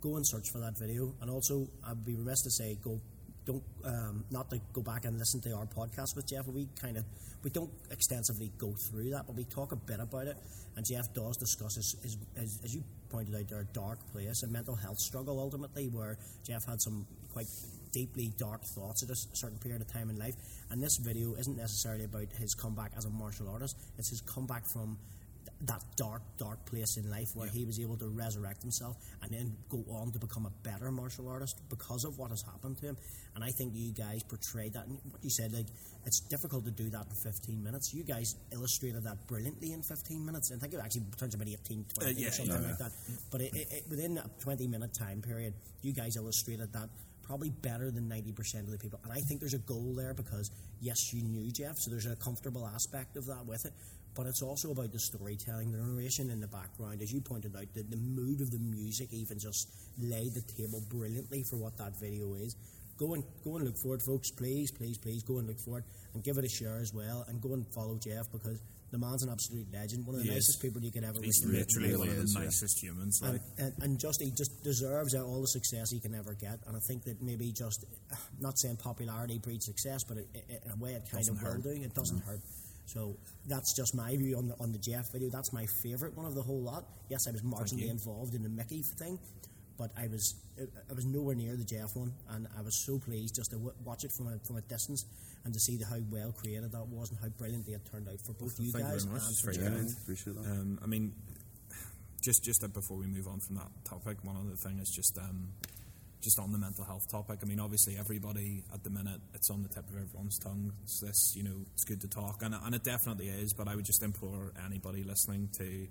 Go 0.00 0.16
and 0.16 0.26
search 0.26 0.50
for 0.50 0.58
that 0.60 0.76
video. 0.78 1.14
And 1.20 1.30
also, 1.30 1.68
I'd 1.86 2.04
be 2.04 2.14
remiss 2.14 2.42
to 2.42 2.50
say, 2.50 2.76
go 2.82 3.00
don't 3.44 3.62
um, 3.84 4.24
not 4.30 4.50
to 4.50 4.60
go 4.72 4.82
back 4.82 5.04
and 5.04 5.18
listen 5.18 5.40
to 5.42 5.52
our 5.52 5.66
podcast 5.66 6.16
with 6.16 6.26
Jeff. 6.28 6.46
We 6.46 6.68
kind 6.80 6.96
of 6.96 7.04
we 7.42 7.50
don't 7.50 7.70
extensively 7.90 8.50
go 8.58 8.74
through 8.90 9.10
that, 9.10 9.26
but 9.26 9.36
we 9.36 9.44
talk 9.44 9.72
a 9.72 9.76
bit 9.76 10.00
about 10.00 10.26
it. 10.26 10.36
And 10.76 10.84
Jeff 10.84 11.12
does 11.14 11.36
discuss 11.36 11.76
his, 11.76 11.96
his, 12.02 12.16
his 12.36 12.60
as 12.64 12.74
you 12.74 12.82
pointed 13.10 13.34
out, 13.34 13.48
their 13.48 13.64
dark 13.72 13.98
place, 14.12 14.42
a 14.42 14.48
mental 14.48 14.74
health 14.74 14.98
struggle 14.98 15.38
ultimately, 15.38 15.88
where 15.88 16.18
Jeff 16.46 16.64
had 16.66 16.80
some 16.80 17.06
quite 17.32 17.46
deeply 17.92 18.32
dark 18.38 18.62
thoughts 18.74 19.02
at 19.02 19.10
a 19.10 19.16
certain 19.36 19.58
period 19.58 19.80
of 19.80 19.92
time 19.92 20.10
in 20.10 20.18
life. 20.18 20.34
And 20.70 20.82
this 20.82 20.96
video 20.96 21.34
isn't 21.36 21.56
necessarily 21.56 22.04
about 22.04 22.26
his 22.38 22.54
comeback 22.54 22.92
as 22.96 23.04
a 23.04 23.10
martial 23.10 23.48
artist; 23.48 23.76
it's 23.98 24.10
his 24.10 24.20
comeback 24.22 24.64
from 24.66 24.98
that 25.62 25.82
dark, 25.96 26.22
dark 26.38 26.64
place 26.66 26.96
in 26.96 27.10
life 27.10 27.28
where 27.34 27.48
he 27.48 27.64
was 27.64 27.80
able 27.80 27.96
to 27.96 28.08
resurrect 28.08 28.62
himself 28.62 28.96
and 29.22 29.30
then 29.30 29.56
go 29.68 29.84
on 29.90 30.12
to 30.12 30.18
become 30.18 30.46
a 30.46 30.52
better 30.62 30.90
martial 30.90 31.28
artist 31.28 31.60
because 31.68 32.04
of 32.04 32.18
what 32.18 32.30
has 32.30 32.42
happened 32.42 32.76
to 32.78 32.86
him. 32.86 32.96
And 33.34 33.42
I 33.42 33.50
think 33.50 33.72
you 33.74 33.92
guys 33.92 34.22
portrayed 34.22 34.74
that. 34.74 34.86
And 34.86 34.98
what 35.10 35.22
you 35.22 35.30
said, 35.30 35.52
like, 35.52 35.66
it's 36.06 36.20
difficult 36.20 36.64
to 36.66 36.70
do 36.70 36.90
that 36.90 37.06
in 37.08 37.32
15 37.32 37.62
minutes. 37.62 37.92
You 37.94 38.04
guys 38.04 38.36
illustrated 38.52 39.04
that 39.04 39.26
brilliantly 39.26 39.72
in 39.72 39.82
15 39.82 40.24
minutes. 40.24 40.52
I 40.54 40.58
think 40.58 40.74
it 40.74 40.80
actually 40.82 41.04
turns 41.18 41.34
about 41.34 41.48
18, 41.48 41.84
20 41.94 42.10
Uh, 42.10 42.14
yeah, 42.16 42.28
or 42.28 42.30
something 42.30 42.62
yeah. 42.62 42.68
like 42.68 42.78
that. 42.78 42.92
But 43.30 43.40
it, 43.40 43.54
it, 43.54 43.68
it, 43.72 43.84
within 43.88 44.18
a 44.18 44.28
20 44.40 44.66
minute 44.68 44.94
time 44.98 45.22
period, 45.22 45.54
you 45.82 45.92
guys 45.92 46.16
illustrated 46.16 46.72
that 46.72 46.88
probably 47.24 47.50
better 47.50 47.90
than 47.90 48.08
90% 48.08 48.60
of 48.60 48.70
the 48.70 48.78
people. 48.78 49.00
And 49.02 49.12
I 49.12 49.20
think 49.20 49.40
there's 49.40 49.54
a 49.54 49.58
goal 49.58 49.94
there 49.96 50.14
because, 50.14 50.50
yes, 50.80 51.12
you 51.12 51.22
knew 51.22 51.50
Jeff, 51.50 51.76
so 51.78 51.90
there's 51.90 52.06
a 52.06 52.16
comfortable 52.16 52.66
aspect 52.66 53.16
of 53.16 53.26
that 53.26 53.46
with 53.46 53.64
it. 53.64 53.72
But 54.14 54.26
it's 54.26 54.42
also 54.42 54.70
about 54.70 54.92
the 54.92 55.00
storytelling, 55.00 55.72
the 55.72 55.78
narration 55.78 56.30
in 56.30 56.40
the 56.40 56.46
background. 56.46 57.02
As 57.02 57.12
you 57.12 57.20
pointed 57.20 57.56
out, 57.56 57.66
the, 57.74 57.82
the 57.82 57.96
mood 57.96 58.40
of 58.40 58.50
the 58.50 58.58
music 58.58 59.08
even 59.12 59.38
just 59.38 59.68
laid 59.98 60.34
the 60.34 60.42
table 60.56 60.80
brilliantly 60.88 61.42
for 61.50 61.56
what 61.56 61.76
that 61.78 61.98
video 62.00 62.34
is. 62.34 62.54
Go 62.96 63.14
and 63.14 63.24
go 63.42 63.56
and 63.56 63.64
look 63.64 63.74
for 63.82 63.96
it, 63.96 64.02
folks. 64.06 64.30
Please, 64.30 64.70
please, 64.70 64.98
please 64.98 65.24
go 65.24 65.38
and 65.38 65.48
look 65.48 65.58
for 65.58 65.78
it 65.78 65.84
and 66.14 66.22
give 66.22 66.38
it 66.38 66.44
a 66.44 66.48
share 66.48 66.78
as 66.78 66.92
well. 66.94 67.24
And 67.26 67.40
go 67.42 67.54
and 67.54 67.66
follow 67.74 67.98
Jeff 67.98 68.30
because 68.30 68.62
the 68.92 68.98
man's 68.98 69.24
an 69.24 69.30
absolute 69.30 69.66
legend, 69.72 70.06
one 70.06 70.14
of 70.14 70.22
the 70.22 70.30
He 70.30 70.30
is. 70.30 70.46
nicest 70.46 70.62
people 70.62 70.80
you 70.80 70.92
could 70.92 71.02
ever 71.02 71.18
meet. 71.18 71.24
He's 71.24 71.44
literally 71.44 71.96
one 71.96 72.08
of 72.08 72.14
is, 72.14 72.32
the 72.32 72.38
yeah. 72.38 72.44
nicest 72.46 72.80
humans. 72.80 73.20
And, 73.22 73.32
Like, 73.32 73.42
and, 73.58 73.72
and 73.82 73.98
just 73.98 74.22
he 74.22 74.30
just 74.30 74.62
deserves 74.62 75.16
all 75.16 75.40
the 75.40 75.48
success 75.48 75.90
he 75.90 75.98
can 75.98 76.14
ever 76.14 76.34
get. 76.34 76.60
And 76.68 76.76
I 76.76 76.80
think 76.86 77.02
that 77.04 77.20
maybe 77.20 77.50
just 77.50 77.84
not 78.40 78.56
saying 78.60 78.76
popularity 78.76 79.38
breeds 79.42 79.66
success, 79.66 80.04
but 80.06 80.18
it, 80.18 80.28
it, 80.32 80.62
in 80.64 80.70
a 80.70 80.76
way 80.76 80.92
it 80.92 81.02
kind 81.10 81.26
Doesn't 81.26 81.36
of 81.36 81.42
will 81.42 81.50
hurt. 81.50 81.62
do. 81.64 81.70
It 81.70 81.94
doesn't 81.94 82.18
mm-hmm. 82.18 82.30
hurt. 82.30 82.40
So 82.86 83.16
that's 83.46 83.74
just 83.74 83.94
my 83.94 84.14
view 84.16 84.36
on 84.36 84.48
the 84.48 84.54
on 84.60 84.72
the 84.72 84.78
Jeff 84.78 85.10
video. 85.12 85.30
That's 85.30 85.52
my 85.52 85.66
favourite 85.82 86.14
one 86.16 86.26
of 86.26 86.34
the 86.34 86.42
whole 86.42 86.60
lot. 86.62 86.84
Yes, 87.08 87.26
I 87.26 87.32
was 87.32 87.42
marginally 87.42 87.90
involved 87.90 88.34
in 88.34 88.42
the 88.42 88.48
Mickey 88.48 88.82
thing, 88.82 89.18
but 89.78 89.90
I 89.96 90.06
was 90.08 90.34
I 90.58 90.92
was 90.92 91.04
nowhere 91.06 91.34
near 91.34 91.56
the 91.56 91.64
Jeff 91.64 91.96
one, 91.96 92.12
and 92.30 92.46
I 92.58 92.62
was 92.62 92.84
so 92.84 92.98
pleased 92.98 93.34
just 93.36 93.50
to 93.50 93.56
w- 93.56 93.74
watch 93.84 94.04
it 94.04 94.12
from 94.16 94.28
a, 94.28 94.38
from 94.46 94.56
a 94.56 94.60
distance 94.62 95.04
and 95.44 95.52
to 95.52 95.60
see 95.60 95.76
the, 95.76 95.86
how 95.86 95.96
well 96.10 96.32
created 96.32 96.72
that 96.72 96.86
was 96.88 97.10
and 97.10 97.18
how 97.20 97.28
brilliantly 97.28 97.74
it 97.74 97.80
turned 97.90 98.08
out 98.08 98.20
for 98.24 98.32
both 98.34 98.58
you 98.60 98.70
Thank 98.72 98.84
you 98.84 99.00
very 99.00 99.12
much. 99.12 99.22
and 99.28 99.38
for 99.38 99.52
very 99.52 99.84
Jeff. 99.86 100.02
appreciate 100.02 100.36
that. 100.36 100.44
Um, 100.50 100.78
I 100.82 100.86
mean, 100.86 101.12
just 102.22 102.44
just 102.44 102.62
uh, 102.64 102.68
before 102.68 102.96
we 102.98 103.06
move 103.06 103.26
on 103.28 103.40
from 103.40 103.56
that 103.56 103.68
topic, 103.84 104.18
one 104.22 104.36
other 104.36 104.56
thing 104.56 104.78
is 104.78 104.90
just 104.90 105.16
um, 105.18 105.48
just 106.24 106.38
on 106.38 106.50
the 106.50 106.58
mental 106.58 106.84
health 106.84 107.08
topic. 107.10 107.40
I 107.42 107.46
mean, 107.46 107.60
obviously, 107.60 107.96
everybody 107.98 108.64
at 108.72 108.82
the 108.82 108.90
minute 108.90 109.20
it's 109.34 109.50
on 109.50 109.62
the 109.62 109.68
tip 109.68 109.88
of 109.88 109.94
everyone's 109.94 110.38
tongue. 110.38 110.72
It's 110.82 111.00
this, 111.00 111.36
you 111.36 111.44
know, 111.44 111.64
it's 111.74 111.84
good 111.84 112.00
to 112.00 112.08
talk, 112.08 112.42
and 112.42 112.54
and 112.54 112.74
it 112.74 112.82
definitely 112.82 113.28
is. 113.28 113.52
But 113.52 113.68
I 113.68 113.76
would 113.76 113.84
just 113.84 114.02
implore 114.02 114.52
anybody 114.64 115.04
listening 115.04 115.50
to 115.58 115.86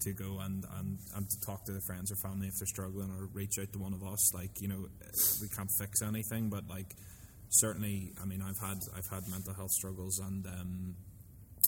to 0.00 0.12
go 0.12 0.38
and, 0.40 0.64
and, 0.78 0.98
and 1.16 1.28
to 1.28 1.40
talk 1.46 1.64
to 1.64 1.72
their 1.72 1.80
friends 1.80 2.12
or 2.12 2.16
family 2.16 2.48
if 2.48 2.54
they're 2.58 2.66
struggling 2.66 3.10
or 3.10 3.26
reach 3.32 3.58
out 3.58 3.72
to 3.72 3.78
one 3.78 3.94
of 3.94 4.02
us 4.04 4.34
like 4.34 4.60
you 4.60 4.68
know 4.68 4.86
we 5.40 5.48
can't 5.48 5.70
fix 5.78 6.02
anything 6.02 6.50
but 6.50 6.68
like 6.68 6.94
certainly 7.48 8.12
I 8.20 8.26
mean 8.26 8.42
I've 8.42 8.58
had 8.58 8.78
I've 8.96 9.08
had 9.08 9.28
mental 9.28 9.54
health 9.54 9.70
struggles 9.70 10.18
and 10.18 10.46
um, 10.46 10.94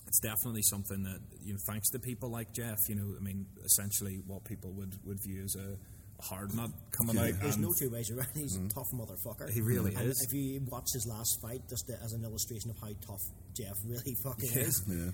it's 0.05 0.19
definitely 0.19 0.61
something 0.61 1.03
that 1.03 1.19
you 1.41 1.53
know 1.53 1.59
thanks 1.65 1.89
to 1.91 1.99
people 1.99 2.29
like 2.29 2.53
Jeff 2.53 2.77
you 2.89 2.95
know 2.95 3.15
I 3.17 3.23
mean 3.23 3.47
essentially 3.65 4.19
what 4.27 4.43
people 4.43 4.71
would, 4.73 4.93
would 5.05 5.19
view 5.23 5.43
as 5.43 5.55
a 5.55 5.77
hard 6.19 6.53
nut 6.55 6.71
coming 6.91 7.17
out 7.17 7.33
There's 7.41 7.57
no 7.57 7.73
two 7.77 7.89
ways 7.89 8.09
around. 8.11 8.29
He's 8.33 8.55
a 8.55 8.67
tough 8.69 8.89
motherfucker. 8.93 9.51
He 9.51 9.61
really 9.61 9.93
and 9.95 10.05
is. 10.09 10.21
If 10.21 10.33
you 10.33 10.61
watch 10.69 10.87
his 10.93 11.05
last 11.07 11.39
fight, 11.41 11.61
just 11.69 11.89
as 12.03 12.13
an 12.13 12.23
illustration 12.23 12.71
of 12.71 12.77
how 12.79 12.89
tough 13.05 13.21
Jeff 13.55 13.75
really 13.85 14.15
fucking 14.23 14.49
Yeah. 14.53 14.61
is. 14.61 14.83
yeah. 14.87 15.11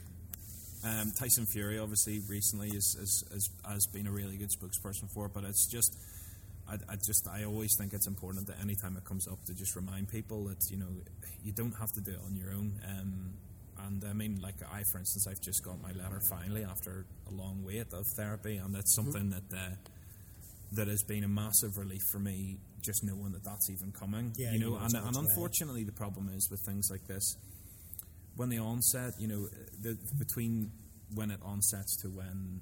Um, 0.86 1.12
Tyson 1.18 1.46
Fury, 1.46 1.80
obviously, 1.80 2.20
recently 2.28 2.68
is, 2.70 2.98
is, 3.00 3.24
is, 3.32 3.50
has 3.66 3.86
been 3.94 4.06
a 4.08 4.12
really 4.12 4.36
good 4.36 4.50
spokesperson 4.50 5.10
for 5.14 5.28
it, 5.28 5.32
but 5.34 5.46
it's 5.46 5.66
just, 5.72 5.96
I, 6.68 6.74
I 6.90 6.96
just, 6.96 7.26
I 7.32 7.46
always 7.46 7.74
think 7.78 7.94
it's 7.94 8.08
important 8.08 8.48
that 8.48 8.60
anytime 8.62 8.98
it 8.98 9.06
comes 9.06 9.26
up 9.28 9.44
to 9.46 9.54
just 9.54 9.78
remind 9.78 10.10
people 10.10 10.44
that 10.46 10.58
you 10.70 10.78
know 10.78 10.88
you 11.42 11.54
don't 11.54 11.72
have 11.80 11.92
to 11.94 12.02
do 12.02 12.12
it 12.12 12.20
on 12.26 12.36
your 12.36 12.52
own. 12.52 12.74
Um, 12.86 13.34
and 13.86 14.04
I 14.10 14.12
mean, 14.14 14.40
like 14.42 14.56
I, 14.74 14.84
for 14.92 15.00
instance, 15.00 15.26
I've 15.28 15.42
just 15.42 15.64
got 15.64 15.82
my 15.82 15.92
letter 15.94 16.20
finally 16.30 16.64
after 16.66 17.06
a 17.30 17.34
long 17.34 17.64
wait 17.66 17.92
of 17.94 18.06
therapy, 18.18 18.58
and 18.58 18.74
that's 18.76 18.94
something 18.94 19.30
that 19.30 19.58
uh, 19.58 19.70
that 20.74 20.88
has 20.88 21.04
been 21.04 21.24
a 21.24 21.28
massive 21.28 21.78
relief 21.78 22.02
for 22.12 22.20
me, 22.20 22.58
just 22.82 23.04
knowing 23.04 23.32
that 23.32 23.44
that's 23.44 23.70
even 23.70 23.92
coming. 23.92 24.34
Yeah, 24.38 24.54
you 24.54 24.60
know, 24.60 24.66
you 24.66 24.72
know 24.74 24.80
and, 24.84 24.96
and 24.96 25.16
unfortunately, 25.16 25.84
the 25.84 25.92
problem 25.92 26.30
is 26.34 26.50
with 26.50 26.62
things 26.66 26.90
like 26.92 27.06
this 27.08 27.38
when 28.36 28.50
the 28.50 28.58
onset, 28.58 29.14
you 29.20 29.28
know, 29.28 29.48
the, 29.82 29.98
between 30.18 30.72
when 31.14 31.32
it 31.32 31.40
onsets 31.44 31.96
to 32.02 32.08
when 32.08 32.62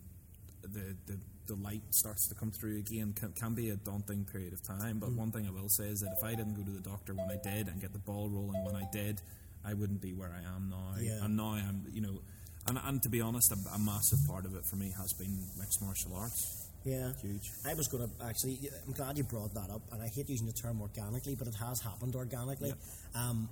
the, 0.61 0.95
the 1.07 1.17
the 1.47 1.55
light 1.55 1.81
starts 1.89 2.27
to 2.27 2.35
come 2.35 2.51
through 2.51 2.77
again 2.77 3.13
can, 3.13 3.33
can 3.33 3.53
be 3.53 3.69
a 3.69 3.75
daunting 3.75 4.25
period 4.25 4.53
of 4.53 4.61
time. 4.63 4.97
Mm. 4.97 4.99
But 4.99 5.11
one 5.13 5.31
thing 5.31 5.47
I 5.47 5.51
will 5.51 5.69
say 5.69 5.85
is 5.85 5.99
that 6.01 6.13
if 6.17 6.23
I 6.23 6.35
didn't 6.35 6.53
go 6.53 6.63
to 6.63 6.71
the 6.71 6.87
doctor 6.87 7.13
when 7.13 7.29
I 7.29 7.37
did 7.43 7.67
and 7.67 7.81
get 7.81 7.91
the 7.93 7.99
ball 7.99 8.29
rolling 8.29 8.63
when 8.63 8.75
I 8.75 8.83
did, 8.91 9.19
I 9.65 9.73
wouldn't 9.73 10.01
be 10.01 10.13
where 10.13 10.31
I 10.31 10.55
am 10.55 10.69
now. 10.69 10.93
Yeah. 10.99 11.23
And 11.23 11.35
now 11.35 11.51
I'm, 11.53 11.85
you 11.91 12.01
know, 12.01 12.21
and, 12.67 12.79
and 12.83 13.01
to 13.03 13.09
be 13.09 13.21
honest, 13.21 13.51
a, 13.51 13.75
a 13.75 13.79
massive 13.79 14.19
part 14.27 14.45
of 14.45 14.55
it 14.55 14.63
for 14.65 14.75
me 14.75 14.93
has 14.97 15.13
been 15.13 15.45
mixed 15.57 15.81
martial 15.81 16.15
arts. 16.15 16.60
Yeah. 16.83 17.11
Huge. 17.21 17.51
I 17.65 17.73
was 17.73 17.87
going 17.87 18.07
to 18.07 18.25
actually, 18.25 18.57
I'm 18.85 18.93
glad 18.93 19.17
you 19.17 19.23
brought 19.23 19.53
that 19.53 19.69
up, 19.69 19.81
and 19.91 20.01
I 20.01 20.07
hate 20.07 20.29
using 20.29 20.47
the 20.47 20.53
term 20.53 20.81
organically, 20.81 21.35
but 21.35 21.47
it 21.47 21.55
has 21.55 21.79
happened 21.81 22.15
organically. 22.15 22.73
Um, 23.15 23.49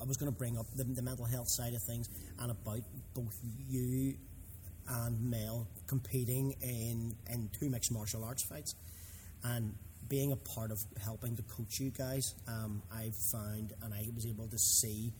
I 0.00 0.04
was 0.04 0.16
going 0.16 0.32
to 0.32 0.38
bring 0.38 0.56
up 0.56 0.66
the, 0.76 0.84
the 0.84 1.02
mental 1.02 1.26
health 1.26 1.48
side 1.48 1.74
of 1.74 1.82
things 1.82 2.08
and 2.38 2.50
about 2.50 2.80
both 3.14 3.36
you 3.68 4.14
and 4.88 5.30
Mel 5.30 5.66
competing 5.86 6.54
in, 6.62 7.14
in 7.28 7.50
two 7.58 7.68
mixed 7.68 7.92
martial 7.92 8.24
arts 8.24 8.42
fights 8.44 8.74
and 9.44 9.74
being 10.08 10.32
a 10.32 10.36
part 10.36 10.70
of 10.70 10.78
helping 11.04 11.36
to 11.36 11.42
coach 11.42 11.78
you 11.78 11.90
guys. 11.90 12.34
Um, 12.48 12.82
I 12.92 13.10
found 13.30 13.72
and 13.82 13.92
I 13.94 14.08
was 14.14 14.26
able 14.26 14.48
to 14.48 14.58
see 14.58 15.12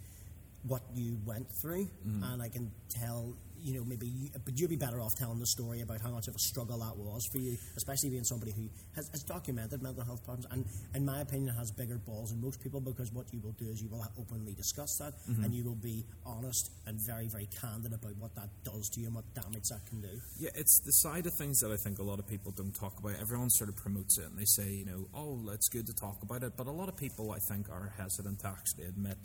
what 0.66 0.82
you 0.94 1.18
went 1.24 1.46
through, 1.62 1.88
and 2.04 2.42
I 2.42 2.48
can 2.48 2.70
tell, 2.90 3.34
you 3.62 3.74
know, 3.74 3.84
maybe, 3.84 4.06
you, 4.06 4.30
but 4.44 4.58
you'd 4.58 4.70
be 4.70 4.76
better 4.76 5.00
off 5.00 5.14
telling 5.16 5.38
the 5.38 5.46
story 5.46 5.80
about 5.80 6.00
how 6.00 6.10
much 6.10 6.28
of 6.28 6.34
a 6.34 6.38
struggle 6.38 6.78
that 6.78 6.96
was 6.96 7.26
for 7.30 7.38
you, 7.38 7.56
especially 7.76 8.10
being 8.10 8.24
somebody 8.24 8.52
who 8.52 8.68
has, 8.96 9.08
has 9.10 9.22
documented 9.22 9.82
mental 9.82 10.04
health 10.04 10.24
problems, 10.24 10.46
and 10.50 10.64
in 10.94 11.04
my 11.04 11.20
opinion, 11.20 11.54
has 11.54 11.70
bigger 11.70 11.98
balls 11.98 12.30
than 12.30 12.40
most 12.40 12.62
people 12.62 12.80
because 12.80 13.12
what 13.12 13.26
you 13.32 13.40
will 13.40 13.52
do 13.52 13.66
is 13.66 13.82
you 13.82 13.88
will 13.88 14.04
openly 14.18 14.54
discuss 14.54 14.96
that, 14.98 15.14
mm-hmm. 15.28 15.44
and 15.44 15.54
you 15.54 15.64
will 15.64 15.76
be 15.76 16.04
honest 16.24 16.70
and 16.86 16.98
very, 17.00 17.28
very 17.28 17.48
candid 17.60 17.92
about 17.92 18.16
what 18.18 18.34
that 18.34 18.48
does 18.64 18.88
to 18.90 19.00
you 19.00 19.06
and 19.06 19.14
what 19.14 19.24
damage 19.34 19.68
that 19.70 19.84
can 19.88 20.00
do. 20.00 20.20
Yeah, 20.38 20.50
it's 20.54 20.80
the 20.80 20.92
side 20.92 21.26
of 21.26 21.32
things 21.34 21.60
that 21.60 21.70
I 21.70 21.76
think 21.76 21.98
a 21.98 22.02
lot 22.02 22.18
of 22.18 22.26
people 22.26 22.52
don't 22.52 22.74
talk 22.74 22.98
about. 22.98 23.14
Everyone 23.20 23.50
sort 23.50 23.70
of 23.70 23.76
promotes 23.76 24.18
it 24.18 24.26
and 24.26 24.38
they 24.38 24.44
say, 24.44 24.70
you 24.70 24.84
know, 24.84 25.08
oh, 25.14 25.40
it's 25.52 25.68
good 25.68 25.86
to 25.86 25.94
talk 25.94 26.22
about 26.22 26.42
it. 26.42 26.56
But 26.56 26.66
a 26.66 26.72
lot 26.72 26.88
of 26.88 26.96
people, 26.96 27.32
I 27.32 27.38
think, 27.48 27.68
are 27.70 27.92
hesitant 27.96 28.40
to 28.40 28.48
actually 28.48 28.84
admit 28.84 29.18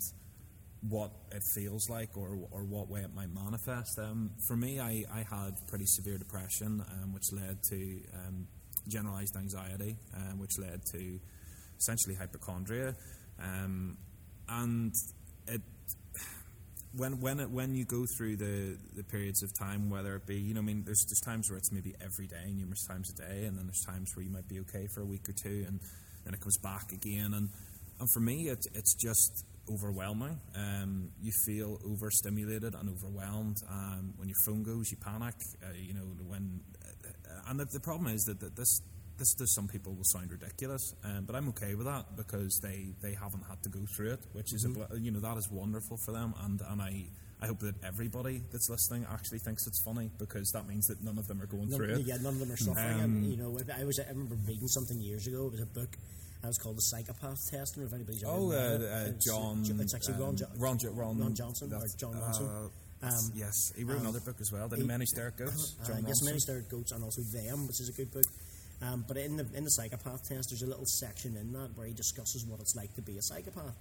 what 0.82 1.10
it 1.32 1.42
feels 1.54 1.88
like 1.88 2.16
or, 2.16 2.38
or 2.50 2.64
what 2.64 2.88
way 2.88 3.00
it 3.00 3.14
might 3.14 3.32
manifest. 3.32 3.98
Um, 3.98 4.30
for 4.46 4.56
me, 4.56 4.78
I, 4.78 5.04
I 5.12 5.18
had 5.18 5.54
pretty 5.68 5.86
severe 5.86 6.18
depression, 6.18 6.84
um, 7.02 7.12
which 7.12 7.32
led 7.32 7.62
to 7.70 8.00
um, 8.14 8.46
generalized 8.88 9.36
anxiety, 9.36 9.96
um, 10.14 10.38
which 10.38 10.58
led 10.58 10.80
to 10.92 11.18
essentially 11.78 12.14
hypochondria. 12.14 12.94
Um, 13.42 13.96
and 14.48 14.92
it 15.48 15.60
when 16.96 17.20
when 17.20 17.40
it, 17.40 17.50
when 17.50 17.74
you 17.74 17.84
go 17.84 18.04
through 18.16 18.36
the, 18.36 18.78
the 18.94 19.04
periods 19.04 19.42
of 19.42 19.50
time, 19.58 19.90
whether 19.90 20.16
it 20.16 20.26
be 20.26 20.36
you 20.36 20.54
know, 20.54 20.60
I 20.60 20.64
mean, 20.64 20.82
there's 20.84 21.04
there's 21.08 21.20
times 21.24 21.50
where 21.50 21.58
it's 21.58 21.72
maybe 21.72 21.94
every 22.00 22.26
day, 22.26 22.52
numerous 22.52 22.86
times 22.86 23.10
a 23.10 23.16
day, 23.16 23.44
and 23.44 23.58
then 23.58 23.66
there's 23.66 23.84
times 23.86 24.12
where 24.14 24.24
you 24.24 24.30
might 24.30 24.48
be 24.48 24.60
okay 24.60 24.86
for 24.94 25.02
a 25.02 25.06
week 25.06 25.28
or 25.28 25.34
two, 25.42 25.64
and 25.66 25.80
then 26.24 26.34
it 26.34 26.40
comes 26.40 26.58
back 26.58 26.92
again, 26.92 27.34
and 27.34 27.48
and 28.00 28.10
for 28.12 28.20
me, 28.20 28.48
it's 28.48 28.66
it's 28.74 28.94
just 28.94 29.44
overwhelming. 29.72 30.38
Um, 30.54 31.10
you 31.20 31.32
feel 31.44 31.78
overstimulated 31.84 32.74
and 32.74 32.88
overwhelmed. 32.88 33.56
Um, 33.70 34.14
when 34.16 34.28
your 34.28 34.36
phone 34.46 34.62
goes, 34.62 34.90
you 34.90 34.96
panic. 34.98 35.34
Uh, 35.62 35.72
you 35.76 35.94
know 35.94 36.06
when, 36.26 36.60
uh, 36.84 37.50
and 37.50 37.60
the, 37.60 37.66
the 37.72 37.80
problem 37.80 38.12
is 38.14 38.22
that, 38.24 38.40
that 38.40 38.56
this. 38.56 38.80
This 39.18 39.32
to 39.36 39.46
some 39.46 39.66
people 39.66 39.94
will 39.94 40.04
sound 40.04 40.30
ridiculous, 40.30 40.92
um, 41.02 41.24
but 41.24 41.34
I'm 41.34 41.48
okay 41.48 41.74
with 41.74 41.86
that 41.86 42.04
because 42.18 42.60
they, 42.62 42.92
they 43.00 43.14
haven't 43.14 43.44
had 43.48 43.62
to 43.62 43.70
go 43.70 43.80
through 43.96 44.12
it, 44.12 44.20
which 44.34 44.52
is 44.52 44.66
a 44.66 44.98
you 45.00 45.10
know 45.10 45.20
that 45.20 45.38
is 45.38 45.48
wonderful 45.50 45.96
for 46.04 46.12
them, 46.12 46.34
and, 46.44 46.60
and 46.68 46.82
I 46.82 47.06
I 47.40 47.46
hope 47.46 47.60
that 47.60 47.82
everybody 47.82 48.42
that's 48.52 48.68
listening 48.68 49.06
actually 49.10 49.38
thinks 49.38 49.66
it's 49.66 49.80
funny 49.84 50.10
because 50.18 50.50
that 50.52 50.68
means 50.68 50.84
that 50.88 51.02
none 51.02 51.16
of 51.16 51.26
them 51.28 51.40
are 51.40 51.46
going 51.46 51.70
None, 51.70 51.78
through 51.78 51.94
it. 51.94 52.00
yeah, 52.06 52.16
none 52.16 52.34
of 52.34 52.40
them 52.40 52.52
are 52.52 52.58
suffering. 52.58 52.92
Um, 53.00 53.00
and, 53.00 53.24
you 53.30 53.38
know, 53.38 53.58
I 53.74 53.84
was 53.84 53.98
I 53.98 54.10
remember 54.10 54.36
reading 54.46 54.68
something 54.68 55.00
years 55.00 55.26
ago. 55.26 55.46
It 55.46 55.52
was 55.52 55.62
a 55.62 55.66
book. 55.72 55.96
And 56.46 56.54
it 56.54 56.54
was 56.54 56.58
called 56.62 56.76
the 56.76 56.82
Psychopath 56.82 57.40
Test. 57.50 57.74
I 57.74 57.80
don't 57.80 57.82
know 57.82 57.86
if 57.88 57.92
anybody's 57.94 58.22
ever 58.22 58.32
Oh, 58.32 58.50
read 58.50 58.80
uh, 58.80 58.84
uh, 58.84 59.10
It's, 59.10 59.24
John. 59.26 59.64
It's 59.80 59.94
actually 59.94 60.14
Ron, 60.14 60.28
um, 60.30 60.36
jo- 60.36 60.46
Ron, 60.58 60.78
Jo- 60.78 60.90
Ron, 60.92 61.18
Ron 61.18 61.34
Johnson 61.34 61.72
or 61.74 61.82
John 61.98 62.14
Ronson. 62.14 62.46
uh, 63.02 63.06
Um, 63.06 63.32
yes, 63.34 63.72
he 63.76 63.82
wrote 63.82 63.96
um, 63.96 64.02
another 64.02 64.20
book 64.20 64.36
as 64.40 64.52
well. 64.52 64.68
Did 64.68 64.76
he? 64.76 64.82
he- 64.82 64.86
Many 64.88 65.06
Stared 65.06 65.36
Goats. 65.36 65.74
Uh, 65.82 65.98
yes, 66.06 66.22
many 66.22 66.38
starred 66.38 66.68
goats 66.68 66.92
and 66.92 67.02
also 67.02 67.20
them, 67.34 67.66
which 67.66 67.80
is 67.80 67.88
a 67.88 67.92
good 67.92 68.12
book. 68.12 68.24
Um, 68.80 69.04
but 69.08 69.16
in 69.16 69.36
the 69.36 69.46
in 69.54 69.64
the 69.64 69.70
psychopath 69.70 70.22
test, 70.28 70.50
there's 70.50 70.62
a 70.62 70.66
little 70.66 70.86
section 70.86 71.36
in 71.36 71.52
that 71.54 71.70
where 71.76 71.86
he 71.88 71.92
discusses 71.94 72.44
what 72.46 72.60
it's 72.60 72.76
like 72.76 72.94
to 72.94 73.02
be 73.02 73.18
a 73.18 73.22
psychopath. 73.22 73.74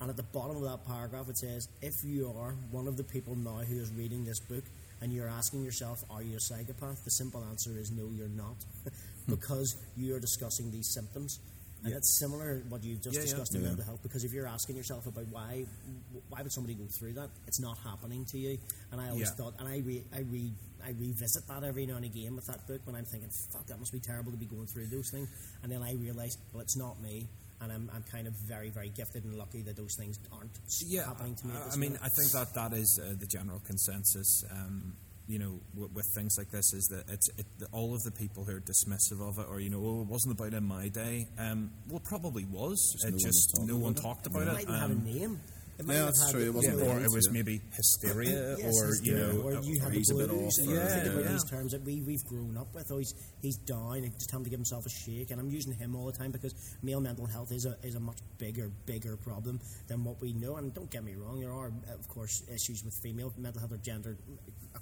And 0.00 0.10
at 0.10 0.16
the 0.18 0.22
bottom 0.24 0.56
of 0.56 0.62
that 0.64 0.84
paragraph, 0.86 1.28
it 1.30 1.38
says, 1.38 1.68
"If 1.80 1.94
you 2.04 2.28
are 2.36 2.52
one 2.70 2.86
of 2.86 2.96
the 2.98 3.04
people 3.04 3.34
now 3.34 3.58
who 3.64 3.80
is 3.80 3.90
reading 3.92 4.24
this 4.26 4.40
book 4.40 4.64
and 5.00 5.10
you're 5.12 5.28
asking 5.28 5.62
yourself, 5.64 6.04
are 6.10 6.22
you 6.22 6.36
a 6.36 6.40
psychopath? 6.40 7.02
The 7.04 7.10
simple 7.12 7.42
answer 7.50 7.70
is 7.78 7.90
no, 7.90 8.10
you're 8.12 8.28
not, 8.28 8.56
because 9.26 9.74
you 9.96 10.14
are 10.14 10.20
discussing 10.20 10.70
these 10.70 10.92
symptoms. 10.92 11.38
And 11.84 11.94
it's 11.94 12.18
similar 12.18 12.60
to 12.60 12.68
what 12.68 12.84
you've 12.84 13.00
just 13.00 13.14
Yeah, 13.14 13.20
yeah. 13.22 13.26
discussed 13.26 13.54
in 13.54 13.62
Yeah. 13.62 13.68
mental 13.68 13.84
health 13.84 14.02
because 14.02 14.24
if 14.24 14.32
you're 14.32 14.46
asking 14.46 14.76
yourself 14.76 15.06
about 15.06 15.26
why 15.28 15.64
why 16.28 16.42
would 16.42 16.52
somebody 16.52 16.74
go 16.74 16.86
through 16.98 17.14
that, 17.14 17.30
it's 17.46 17.60
not 17.60 17.78
happening 17.78 18.24
to 18.26 18.38
you. 18.38 18.58
And 18.92 19.00
I 19.00 19.08
always 19.10 19.28
Yeah. 19.28 19.34
thought, 19.34 19.54
and 19.58 19.66
I 19.68 19.78
re, 19.78 20.04
I 20.12 20.20
re, 20.20 20.52
I 20.84 20.90
revisit 20.90 21.46
that 21.48 21.64
every 21.64 21.86
now 21.86 21.96
and 21.96 22.04
again 22.04 22.34
with 22.36 22.46
that 22.46 22.66
book 22.66 22.80
when 22.84 22.94
I'm 22.96 23.04
thinking, 23.06 23.30
fuck, 23.52 23.66
that 23.66 23.78
must 23.78 23.92
be 23.92 24.00
terrible 24.00 24.30
to 24.32 24.38
be 24.38 24.46
going 24.46 24.66
through 24.66 24.88
those 24.88 25.10
things. 25.10 25.28
And 25.62 25.70
then 25.72 25.82
I 25.82 25.94
realise, 25.94 26.36
well, 26.52 26.62
it's 26.62 26.76
not 26.76 27.00
me, 27.02 27.28
and 27.60 27.72
I'm, 27.72 27.90
I'm 27.92 28.02
kind 28.04 28.26
of 28.26 28.34
very, 28.46 28.70
very 28.70 28.88
gifted 28.90 29.24
and 29.24 29.36
lucky 29.36 29.62
that 29.62 29.76
those 29.76 29.94
things 29.96 30.18
aren't 30.32 30.52
yeah, 30.86 31.04
happening 31.06 31.34
to 31.36 31.46
me. 31.46 31.54
At 31.54 31.62
I- 31.62 31.72
I 31.72 31.76
mean. 31.76 31.98
I 32.02 32.08
think 32.08 32.30
that 32.32 32.54
that 32.54 32.72
is 32.72 32.98
uh, 33.02 33.14
the 33.18 33.26
general 33.26 33.60
consensus. 33.60 34.44
Um, 34.50 34.96
you 35.30 35.38
know, 35.38 35.60
with, 35.74 35.92
with 35.92 36.06
things 36.14 36.34
like 36.36 36.50
this, 36.50 36.72
is 36.72 36.86
that 36.90 37.04
it's 37.12 37.28
it, 37.38 37.46
the, 37.58 37.66
all 37.72 37.94
of 37.94 38.02
the 38.02 38.10
people 38.10 38.44
who 38.44 38.56
are 38.56 38.60
dismissive 38.60 39.20
of 39.26 39.38
it, 39.38 39.46
or 39.48 39.60
you 39.60 39.70
know, 39.70 39.80
oh, 39.82 40.00
it 40.02 40.08
wasn't 40.08 40.38
about 40.38 40.52
in 40.54 40.64
my 40.64 40.88
day. 40.88 41.28
Um, 41.38 41.70
well, 41.88 41.98
it 41.98 42.04
probably 42.04 42.44
was. 42.44 42.78
Just 42.92 43.04
it 43.04 43.08
no 43.08 43.12
one 43.12 43.14
was 43.14 43.22
just 43.24 43.50
talking 43.54 43.66
no 43.68 43.76
one 43.76 43.92
about 43.92 43.98
it. 44.00 44.02
talked 44.02 44.26
about 44.26 44.42
it 44.42 44.48
it. 44.48 44.52
might 44.54 44.62
even 44.62 44.74
have 44.74 44.90
um, 44.90 45.02
a 45.06 45.10
name. 45.10 45.40
It 45.78 45.86
might 45.86 45.94
Yeah, 45.94 45.98
have 46.00 46.06
that's 46.08 46.24
had- 46.26 46.32
true, 46.32 46.44
it 46.44 46.52
wasn't 46.52 46.82
or 46.82 47.00
it 47.00 47.08
was 47.10 47.30
maybe 47.32 47.58
hysteria, 47.72 48.54
Yes, 48.58 48.66
or 48.76 48.86
he's 48.88 49.00
you 49.02 49.16
know, 49.16 49.40
or 49.40 49.52
you 49.62 49.80
have 49.80 49.92
he's 49.92 50.10
a 50.10 50.14
bit 50.14 50.28
off, 50.30 50.52
and 50.58 50.68
you 50.68 50.76
or- 50.78 50.84
think 50.84 51.06
about 51.06 51.24
yeah. 51.24 51.32
these 51.32 51.44
terms 51.48 51.72
that 51.72 51.82
we 51.86 52.02
we've 52.06 52.22
grown 52.28 52.58
up 52.58 52.74
with. 52.74 52.84
Oh, 52.92 52.98
he's 52.98 53.14
he's 53.40 53.56
down, 53.64 53.94
and 54.04 54.12
just 54.12 54.28
tell 54.28 54.40
him 54.40 54.44
to 54.44 54.50
give 54.50 54.58
himself 54.58 54.84
a 54.84 54.90
shake. 54.90 55.30
And 55.30 55.40
I'm 55.40 55.48
using 55.48 55.72
him 55.72 55.96
all 55.96 56.04
the 56.04 56.12
time 56.18 56.32
because 56.32 56.52
male 56.82 57.00
mental 57.00 57.24
health 57.24 57.50
is 57.50 57.64
a 57.64 57.76
is 57.86 57.94
a 57.94 58.00
much 58.00 58.18
bigger 58.36 58.70
bigger 58.84 59.16
problem 59.16 59.58
than 59.88 60.04
what 60.04 60.20
we 60.20 60.34
know. 60.34 60.56
And 60.56 60.74
don't 60.74 60.90
get 60.90 61.02
me 61.02 61.14
wrong, 61.14 61.40
there 61.40 61.52
are 61.52 61.72
of 61.94 62.06
course 62.08 62.42
issues 62.52 62.84
with 62.84 62.92
female 63.02 63.32
mental 63.38 63.60
health 63.60 63.72
or 63.72 63.78
gender 63.78 64.18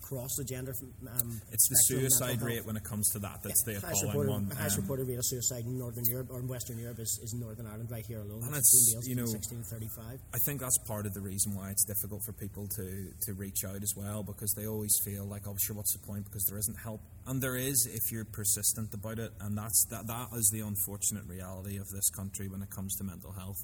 across 0.03 0.35
the 0.37 0.45
gender. 0.45 0.73
Um, 0.81 1.41
it's 1.53 1.69
the 1.69 1.77
spectrum 1.77 1.99
of 1.99 2.03
mental 2.03 2.19
suicide 2.19 2.43
rate 2.43 2.67
when 2.67 2.77
it 2.77 2.85
comes 2.85 3.09
to 3.13 3.19
that 3.21 3.43
that's 3.43 3.63
the 3.65 3.81
highest 3.81 4.05
appalling 4.05 4.09
reported, 4.09 4.31
one. 4.31 4.57
highest 4.57 4.79
Um, 4.79 4.83
reported 4.83 5.09
rate 5.09 5.19
of 5.19 5.27
suicide 5.27 5.65
in 5.65 5.79
Northern 5.79 6.05
Europe 6.07 6.29
or 6.31 6.41
in 6.41 6.49
Western 6.49 6.79
Europe 6.79 6.99
is, 6.99 7.21
is 7.23 7.35
Northern 7.35 7.67
Ireland 7.67 7.91
right 7.91 8.05
here 8.07 8.21
alone. 8.21 8.43
And 8.45 8.57
It's 8.57 9.05
you 9.07 9.17
know, 9.17 9.27
16 9.27 9.59
and 9.59 9.67
35. 9.67 10.21
I 10.35 10.39
think 10.47 10.61
that's 10.61 10.79
part 10.87 11.07
of 11.07 11.15
the 11.15 11.21
reason 11.21 11.55
why 11.55 11.71
it's 11.71 11.85
difficult 11.85 12.23
for 12.25 12.33
people 12.33 12.67
to, 12.69 13.13
to 13.27 13.35
reach 13.35 13.65
out 13.65 13.83
as 13.83 13.93
well 13.97 14.23
because 14.23 14.53
they 14.57 14.67
always 14.67 14.95
feel 15.05 15.25
like, 15.25 15.47
oh, 15.47 15.57
sure, 15.61 15.77
what's 15.77 15.93
the 15.93 16.07
point? 16.07 16.25
Because 16.25 16.45
there 16.45 16.59
isn't 16.59 16.79
help, 16.79 17.01
and 17.27 17.43
there 17.43 17.57
is 17.57 17.89
if 17.93 18.13
you're 18.13 18.25
persistent 18.25 18.93
about 18.95 19.19
it, 19.19 19.33
and 19.41 19.57
that's 19.57 19.87
that. 19.91 20.07
That 20.07 20.29
is 20.35 20.51
the 20.53 20.61
unfortunate 20.61 21.25
reality 21.27 21.77
of 21.77 21.89
this 21.91 22.09
country 22.11 22.49
when 22.49 22.63
it 22.63 22.71
comes 22.71 22.95
to 22.97 23.05
mental 23.05 23.33
health, 23.33 23.59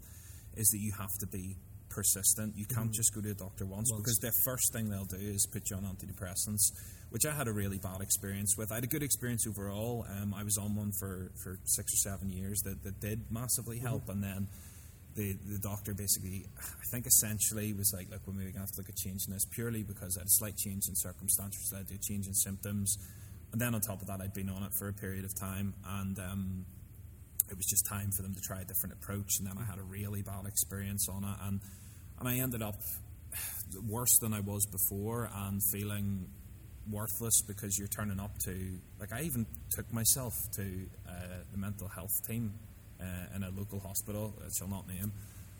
is 0.57 0.67
that 0.69 0.79
you 0.79 0.93
have 0.99 1.13
to 1.21 1.27
be 1.27 1.57
persistent. 1.95 2.55
You 2.57 2.67
can't 2.67 2.93
just 2.93 3.15
go 3.15 3.21
to 3.23 3.31
a 3.31 3.35
doctor 3.35 3.65
once, 3.65 3.91
Once. 3.91 4.03
because 4.03 4.19
the 4.19 4.33
first 4.45 4.73
thing 4.73 4.91
they'll 4.91 5.05
do 5.05 5.17
is 5.17 5.47
put 5.47 5.71
you 5.71 5.77
on 5.77 5.85
antidepressants, 5.85 6.75
which 7.11 7.25
I 7.25 7.33
had 7.33 7.47
a 7.47 7.53
really 7.53 7.79
bad 7.79 8.01
experience 8.01 8.57
with. 8.59 8.73
I 8.73 8.77
had 8.77 8.85
a 8.85 8.89
good 8.89 9.03
experience 9.03 9.47
overall. 9.47 10.05
Um, 10.11 10.35
I 10.35 10.43
was 10.43 10.59
on 10.59 10.75
one 10.75 10.91
for, 10.99 11.31
for 11.43 11.59
six 11.65 11.95
or 11.95 12.11
seven 12.11 12.29
years 12.31 12.61
that, 12.65 12.83
that 12.83 13.01
did 13.01 13.31
massively 13.31 13.79
help, 13.79 14.09
and 14.09 14.23
then 14.23 14.49
the 15.15 15.39
the 15.47 15.59
doctor 15.63 15.95
basically, 15.95 16.45
I 16.59 16.85
think 16.91 17.07
essentially 17.07 17.73
was 17.73 17.93
like, 17.97 18.11
look, 18.11 18.23
we're 18.27 18.35
going 18.35 18.53
to 18.53 18.59
have 18.59 18.73
to 18.73 18.81
look 18.81 18.89
at 18.89 18.97
changing 18.97 19.33
this 19.33 19.45
purely 19.55 19.85
because 19.85 20.17
I 20.19 20.21
had 20.23 20.27
a 20.27 20.37
slight 20.43 20.57
change 20.57 20.83
in 20.89 20.97
circumstances, 20.97 21.71
led 21.73 21.87
to 21.89 21.95
a 21.95 21.99
change 21.99 22.27
in 22.27 22.35
symptoms, 22.35 22.99
and 23.53 23.61
then 23.61 23.75
on 23.75 23.81
top 23.81 24.01
of 24.03 24.09
that, 24.09 24.21
I'd 24.21 24.35
been 24.35 24.51
on 24.51 24.65
it 24.65 24.73
for 24.79 24.89
a 24.89 24.93
period 24.93 25.25
of 25.25 25.31
time, 25.39 25.75
and 25.87 26.19
um, 26.19 26.67
it 27.49 27.57
was 27.57 27.67
just 27.67 27.87
time 27.87 28.11
for 28.17 28.23
them 28.23 28.35
to 28.35 28.41
try 28.41 28.61
a 28.61 28.65
different 28.65 28.95
approach, 28.95 29.39
and 29.39 29.47
then 29.47 29.55
I 29.57 29.65
had 29.65 29.79
a 29.79 29.83
really 29.87 30.23
bad 30.23 30.47
experience 30.47 31.07
on 31.09 31.23
it, 31.23 31.37
and 31.47 31.61
and 32.25 32.41
I 32.41 32.43
ended 32.43 32.63
up 32.63 32.77
worse 33.87 34.17
than 34.21 34.33
I 34.33 34.41
was 34.41 34.67
before, 34.67 35.29
and 35.35 35.61
feeling 35.73 36.27
worthless 36.91 37.43
because 37.47 37.79
you're 37.79 37.89
turning 37.89 38.21
up 38.21 38.31
to 38.45 38.79
like 39.01 39.13
I 39.13 39.23
even 39.23 39.47
took 39.71 39.93
myself 39.93 40.33
to 40.57 40.63
uh, 41.09 41.13
the 41.53 41.59
mental 41.59 41.89
health 41.89 42.13
team 42.29 42.53
uh, 43.01 43.37
in 43.37 43.43
a 43.43 43.51
local 43.51 43.81
hospital, 43.81 44.35
I 44.41 44.49
shall 44.59 44.69
not 44.69 44.89
name, 44.89 45.13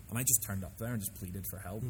and 0.09 0.17
I 0.17 0.21
just 0.21 0.43
turned 0.47 0.63
up 0.63 0.77
there 0.77 0.93
and 0.93 0.99
just 0.99 1.15
pleaded 1.15 1.45
for 1.49 1.57
help. 1.59 1.83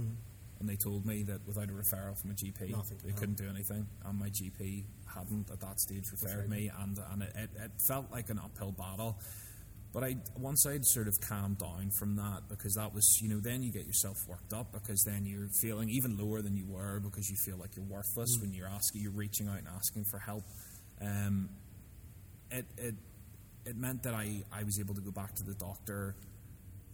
And 0.57 0.69
they 0.69 0.77
told 0.83 1.05
me 1.05 1.23
that 1.23 1.45
without 1.45 1.69
a 1.69 1.73
referral 1.73 2.17
from 2.17 2.31
a 2.31 2.33
GP, 2.33 2.71
Nothing 2.71 2.97
they 3.03 3.11
couldn't 3.11 3.38
do 3.38 3.47
anything. 3.49 3.85
And 4.05 4.17
my 4.17 4.29
GP 4.29 4.85
hadn't 5.13 5.51
at 5.51 5.59
that 5.59 5.79
stage 5.81 6.03
referred 6.11 6.49
me, 6.49 6.71
and 6.79 6.97
and 7.11 7.23
it, 7.23 7.31
it, 7.35 7.49
it 7.61 7.71
felt 7.88 8.09
like 8.11 8.29
an 8.29 8.39
uphill 8.39 8.71
battle. 8.71 9.19
But 9.95 10.03
I 10.03 10.17
once 10.38 10.65
I'd 10.67 10.84
sort 10.86 11.08
of 11.08 11.13
calmed 11.29 11.60
down 11.60 11.89
from 11.97 12.17
that 12.17 12.49
because 12.49 12.73
that 12.73 12.93
was 12.93 13.17
you 13.21 13.29
know 13.29 13.39
then 13.39 13.63
you 13.63 13.71
get 13.71 13.86
yourself 13.86 14.17
worked 14.27 14.51
up 14.51 14.73
because 14.73 15.01
then 15.08 15.25
you're 15.25 15.47
feeling 15.62 15.89
even 15.89 16.17
lower 16.17 16.41
than 16.41 16.58
you 16.58 16.65
were 16.67 16.99
because 16.99 17.29
you 17.29 17.38
feel 17.45 17.55
like 17.58 17.77
you're 17.77 17.86
worthless 17.86 18.38
when 18.41 18.51
you're 18.53 18.67
asking 18.67 19.01
you're 19.01 19.13
reaching 19.13 19.47
out 19.47 19.58
and 19.58 19.67
asking 19.73 20.03
for 20.12 20.19
help. 20.19 20.43
Um, 21.01 21.47
it 22.51 22.65
it 22.77 22.95
it 23.65 23.77
meant 23.77 24.03
that 24.03 24.13
I, 24.13 24.43
I 24.51 24.63
was 24.65 24.77
able 24.81 24.95
to 24.95 25.01
go 25.01 25.12
back 25.12 25.34
to 25.36 25.43
the 25.43 25.53
doctor 25.53 26.17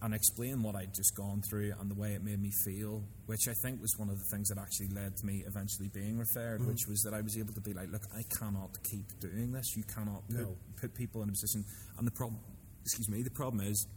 and 0.04 0.14
explain 0.14 0.62
what 0.62 0.76
I'd 0.76 0.94
just 0.94 1.16
gone 1.16 1.42
through 1.50 1.74
and 1.80 1.90
the 1.90 1.96
way 1.96 2.14
it 2.14 2.24
made 2.24 2.40
me 2.42 2.52
feel, 2.66 3.04
which 3.26 3.48
I 3.50 3.54
think 3.64 3.82
was 3.82 3.94
one 3.98 4.10
of 4.10 4.18
the 4.18 4.26
things 4.32 4.48
that 4.50 4.58
actually 4.60 4.90
led 4.96 5.16
to 5.18 5.26
me 5.26 5.44
eventually 5.48 5.90
being 5.94 6.18
referred, 6.18 6.66
which 6.68 6.88
was 6.88 7.02
that 7.02 7.14
I 7.14 7.22
was 7.22 7.38
able 7.38 7.54
to 7.54 7.62
be 7.62 7.74
like, 7.74 7.92
look, 7.92 8.02
I 8.16 8.24
cannot 8.40 8.82
keep 8.84 9.20
doing 9.20 9.52
this. 9.52 9.76
You 9.76 9.84
cannot 9.84 10.28
put, 10.28 10.38
No. 10.40 10.56
put 10.80 10.94
people 10.96 11.22
in 11.24 11.30
a 11.30 11.32
position. 11.32 11.64
And 12.00 12.08
the 12.08 12.12
problem, 12.12 12.40
excuse 12.84 13.10
me, 13.10 13.22
the 13.24 13.32
problem 13.32 13.66
is 13.66 13.88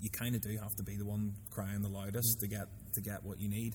you 0.00 0.10
kind 0.10 0.34
of 0.34 0.42
do 0.42 0.56
have 0.58 0.74
to 0.76 0.82
be 0.82 0.96
the 0.96 1.04
one 1.04 1.34
crying 1.50 1.82
the 1.82 1.88
loudest 1.88 2.40
to 2.40 2.46
get 2.46 2.66
to 2.94 3.00
get 3.00 3.24
what 3.24 3.40
you 3.40 3.48
need. 3.48 3.74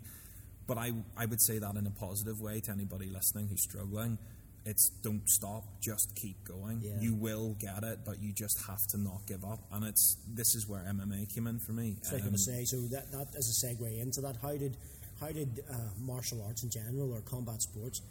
But 0.67 0.77
I 0.77 0.91
I 1.17 1.25
would 1.25 1.41
say 1.41 1.59
that 1.59 1.75
in 1.75 1.85
a 1.87 1.91
positive 1.91 2.39
way 2.39 2.61
to 2.61 2.71
anybody 2.71 3.07
listening 3.07 3.47
who's 3.47 3.63
struggling. 3.63 4.17
It's 4.65 4.87
don't 5.03 5.27
stop, 5.27 5.65
just 5.81 6.15
keep 6.15 6.37
going. 6.45 6.79
Yeah. 6.81 6.91
You 7.01 7.15
will 7.15 7.53
get 7.59 7.83
it, 7.83 7.99
but 8.05 8.21
you 8.21 8.31
just 8.31 8.57
have 8.65 8.79
to 8.91 8.97
not 8.97 9.27
give 9.27 9.43
up. 9.43 9.59
And 9.73 9.83
it's 9.83 10.15
this 10.33 10.55
is 10.55 10.69
where 10.69 10.79
MMA 10.83 11.33
came 11.35 11.47
in 11.47 11.59
for 11.59 11.73
me. 11.73 11.97
So 12.03 12.11
I 12.11 12.13
was 12.13 12.21
Um, 12.21 12.27
going 12.29 12.35
to 12.35 12.39
say, 12.39 12.63
so 12.63 12.77
that, 12.95 13.11
that 13.11 13.27
is 13.35 13.47
a 13.51 13.67
segue 13.67 13.99
into 14.01 14.21
that. 14.21 14.37
How 14.41 14.55
did 14.55 14.77
how 15.19 15.27
did 15.33 15.59
uh, 15.69 15.75
martial 15.99 16.41
arts 16.47 16.63
in 16.63 16.69
general 16.69 17.11
or 17.13 17.19
combat 17.21 17.61
sports? 17.61 18.01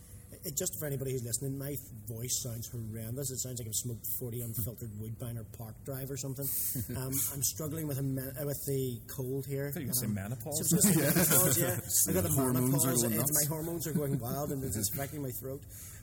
It, 0.45 0.57
just 0.57 0.79
for 0.79 0.87
anybody 0.87 1.13
who's 1.13 1.25
listening, 1.25 1.59
my 1.59 1.75
voice 2.09 2.43
sounds 2.43 2.69
horrendous. 2.69 3.31
It 3.31 3.39
sounds 3.39 3.61
like 3.61 3.69
I've 3.69 3.75
smoked 3.75 4.07
forty 4.19 4.41
unfiltered 4.41 4.91
Woodbine 4.99 5.39
or 5.39 5.47
Park 5.57 5.75
Drive 5.85 6.11
or 6.11 6.17
something. 6.17 6.47
Um, 6.93 7.13
I'm 7.33 7.43
struggling 7.43 7.87
with 7.87 7.99
a 7.99 8.03
uh, 8.03 8.45
with 8.45 8.61
the 8.67 9.01
cold 9.09 9.47
here. 9.47 9.69
I 9.69 9.71
thought 9.71 9.83
you 9.83 9.89
were 9.89 9.95
say 9.95 10.07
menopause. 10.07 10.61
So 10.69 10.77
it's 10.77 10.97
menopause, 10.97 11.59
yeah. 11.59 12.11
I 12.11 12.13
got 12.13 12.25
the 12.25 12.53
menopause. 12.53 13.03
my 13.05 13.49
hormones 13.49 13.87
are 13.87 13.93
going 13.93 14.19
wild 14.19 14.51
and 14.51 14.63
it's 14.63 14.77
affecting 14.93 15.23
my 15.23 15.31
throat. 15.41 15.63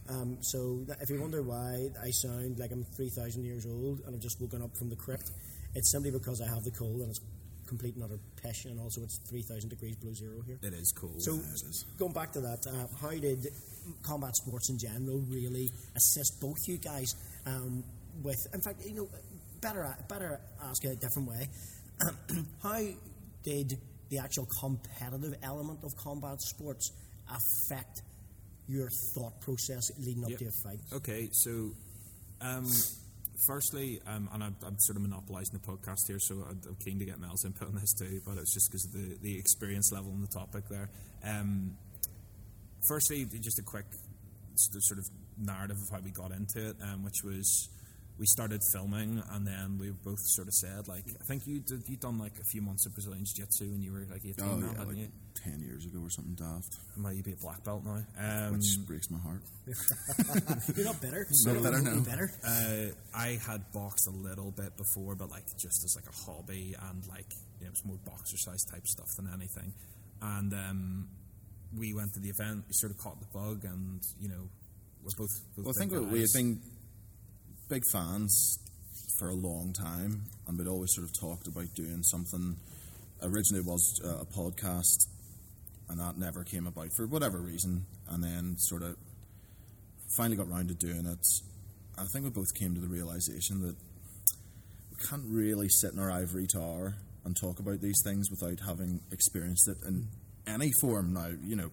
Um, 0.10 0.38
so 0.42 0.84
if 1.00 1.10
you 1.10 1.22
wonder 1.22 1.44
why 1.44 1.90
I 2.02 2.10
sound 2.10 2.58
like 2.58 2.72
I'm 2.72 2.84
3,000 2.98 3.46
years 3.46 3.66
old 3.68 4.00
and 4.06 4.16
I've 4.16 4.22
just 4.22 4.42
woken 4.42 4.62
up 4.64 4.76
from 4.78 4.90
the 4.90 4.96
crypt, 4.96 5.30
it's 5.76 5.92
simply 5.92 6.12
because 6.12 6.42
I 6.42 6.48
have 6.48 6.64
the 6.64 6.72
cold 6.72 7.02
and 7.02 7.10
it's 7.10 7.22
complete 7.70 7.94
and 7.96 8.04
utter 8.04 8.20
pish, 8.42 8.66
and 8.66 8.80
also 8.80 9.04
it's 9.04 9.20
3,000 9.30 9.70
degrees 9.70 9.96
below 9.98 10.14
zero 10.14 10.42
here. 10.46 10.58
It 10.64 10.74
is 10.74 10.92
cool. 10.92 11.14
So, 11.20 11.36
is. 11.36 11.86
going 11.98 12.14
back 12.14 12.32
to 12.34 12.42
that, 12.42 12.66
uh, 12.68 12.88
how 13.00 13.12
did 13.12 13.46
combat 14.04 14.36
sports 14.36 14.70
in 14.70 14.78
general 14.78 15.20
really 15.30 15.70
assist 15.96 16.40
both 16.42 16.58
you 16.68 16.78
guys 16.78 17.16
um, 17.46 17.84
with? 18.24 18.38
In 18.54 18.62
fact, 18.62 18.84
you 18.86 18.96
know, 18.96 19.10
better 19.62 19.88
better 20.08 20.40
ask 20.64 20.84
it 20.86 20.90
a 20.92 20.96
different 20.96 21.30
way. 21.30 21.48
how 22.64 22.80
did 23.44 23.78
the 24.10 24.18
actual 24.20 24.48
competitive 24.60 25.36
element 25.44 25.80
of 25.84 25.92
combat 25.98 26.40
sports 26.42 26.92
affect 27.30 28.02
your 28.68 28.90
thought 29.16 29.40
process 29.42 29.84
leading 30.00 30.24
up 30.24 30.30
Yep. 30.32 30.40
to 30.40 30.46
a 30.46 30.52
fight? 30.64 30.80
Okay, 30.94 31.30
so 31.32 31.72
um, 32.42 32.66
firstly, 33.48 34.00
um, 34.08 34.30
and 34.34 34.44
I'm, 34.44 34.56
I'm 34.66 34.78
sort 34.80 34.96
of 34.98 35.02
monopolising 35.04 35.60
the 35.60 35.72
podcast 35.72 36.08
here, 36.08 36.20
so 36.20 36.36
I'm, 36.50 36.60
I'm 36.68 36.76
keen 36.84 37.00
to 37.00 37.06
get 37.06 37.20
Mel's 37.20 37.46
input 37.46 37.68
on 37.68 37.76
this 37.76 37.94
too, 37.94 38.22
but 38.26 38.38
it's 38.38 38.54
just 38.54 38.70
because 38.72 38.86
of 38.86 38.94
the, 38.94 39.18
the 39.22 39.38
experience 39.38 39.92
level 39.92 40.12
and 40.12 40.24
the 40.24 40.28
topic 40.34 40.64
there. 40.70 40.90
Um, 41.24 41.76
firstly, 42.88 43.26
just 43.42 43.60
a 43.60 43.64
quick 43.64 43.86
sort 44.56 45.00
of 45.00 45.06
narrative 45.38 45.78
of 45.78 45.90
how 45.90 46.04
we 46.04 46.12
got 46.12 46.32
into 46.32 46.70
it, 46.70 46.76
um, 46.84 47.04
which 47.04 47.24
was 47.24 47.70
we 48.20 48.26
started 48.26 48.62
filming, 48.74 49.24
and 49.32 49.48
then 49.48 49.78
we 49.80 49.92
both 50.04 50.20
sort 50.20 50.50
of 50.50 50.54
said, 50.54 50.90
like, 50.90 51.06
I 51.22 51.24
think 51.24 51.48
you 51.48 51.62
did, 51.62 51.84
you 51.88 51.96
done 51.96 52.20
like 52.20 52.34
a 52.40 52.44
few 52.44 52.62
months 52.62 52.86
of 52.86 52.94
Brazilian 52.94 53.24
Jiu 53.24 53.46
Jitsu 53.46 53.72
when 53.72 53.82
you 53.82 53.94
were 53.94 54.06
like 54.12 54.26
18 54.26 54.36
Oh, 54.42 54.56
now, 54.56 54.66
yeah, 54.66 54.68
hadn't 54.78 54.88
like 54.90 54.98
you? 54.98 55.08
10 55.46 55.62
years 55.62 55.86
ago 55.86 56.00
or 56.04 56.10
something 56.10 56.36
daft, 56.36 56.76
Might 56.98 57.16
you 57.16 57.24
be 57.24 57.32
a 57.32 57.38
black 57.38 57.64
belt 57.64 57.84
now? 57.86 58.04
Um, 58.20 58.54
which 58.54 58.78
breaks 58.86 59.10
my 59.10 59.20
heart. 59.20 59.42
You're 60.76 60.86
not 60.86 61.00
bitter. 61.00 61.26
Not 61.46 61.64
bitter, 61.64 61.82
no. 61.82 62.02
Better. 62.02 62.30
Uh, 62.46 63.18
I 63.18 63.40
had 63.48 63.72
boxed 63.72 64.08
a 64.08 64.12
little 64.12 64.52
bit 64.52 64.76
before, 64.76 65.16
but 65.16 65.30
like 65.32 65.46
just 65.58 65.86
as 65.86 65.96
like 65.96 66.06
a 66.14 66.32
hobby 66.32 66.76
and 66.90 67.08
like 67.08 67.32
you 67.60 67.66
know, 67.66 67.68
it 67.68 67.72
was 67.72 67.86
more 67.86 68.00
boxercise 68.06 68.66
type 68.66 68.86
stuff 68.86 69.08
than 69.16 69.30
anything. 69.34 69.74
And 70.22 70.54
um, 70.54 71.08
we 71.78 71.94
went 71.94 72.14
to 72.14 72.20
the 72.20 72.30
event. 72.30 72.66
We 72.68 72.74
sort 72.74 72.92
of 72.92 72.98
caught 72.98 73.20
the 73.20 73.28
bug, 73.34 73.64
and 73.66 74.02
you 74.20 74.30
know, 74.30 74.50
we're 75.04 75.10
both. 75.18 75.30
both 75.56 75.66
Well, 75.66 75.74
I 75.76 75.80
think 75.80 75.92
we- 75.92 76.00
we 76.14 76.20
had 76.22 76.30
been 76.34 76.62
big 77.70 77.84
fans 77.92 78.58
for 79.20 79.30
a 79.30 79.36
long 79.36 79.74
time, 79.74 80.24
and 80.48 80.58
we'd 80.58 80.68
always 80.68 80.94
sort 80.94 81.06
of 81.08 81.14
talked 81.20 81.48
about 81.48 81.74
doing 81.76 82.04
something. 82.04 82.58
Originally, 83.22 83.62
it 83.62 83.66
was 83.66 84.00
uh, 84.04 84.20
a 84.22 84.26
podcast, 84.26 85.08
and 85.90 86.00
that 86.00 86.18
never 86.18 86.44
came 86.44 86.68
about 86.68 86.90
for 86.96 87.06
whatever 87.08 87.40
reason. 87.40 87.86
And 88.08 88.24
then, 88.24 88.56
sort 88.58 88.82
of 88.82 88.96
finally 90.16 90.38
got 90.38 90.50
round 90.50 90.70
to 90.70 90.74
doing 90.74 91.06
it. 91.06 91.26
I 91.98 92.06
think 92.12 92.24
we 92.24 92.32
both 92.32 92.54
came 92.56 92.74
to 92.76 92.82
the 92.82 92.88
realization 92.88 93.62
that 93.62 93.76
we 94.90 94.98
can't 95.08 95.24
really 95.26 95.68
sit 95.70 95.94
in 95.94 96.00
our 96.00 96.10
ivory 96.10 96.48
tower 96.48 96.96
and 97.26 97.36
talk 97.36 97.60
about 97.60 97.82
these 97.82 98.02
things 98.04 98.30
without 98.32 98.60
having 98.66 99.02
experienced 99.12 99.68
it 99.68 99.78
in 99.86 100.08
any 100.48 100.72
form. 100.82 101.14
Now, 101.14 101.28
you 101.44 101.56
know, 101.56 101.70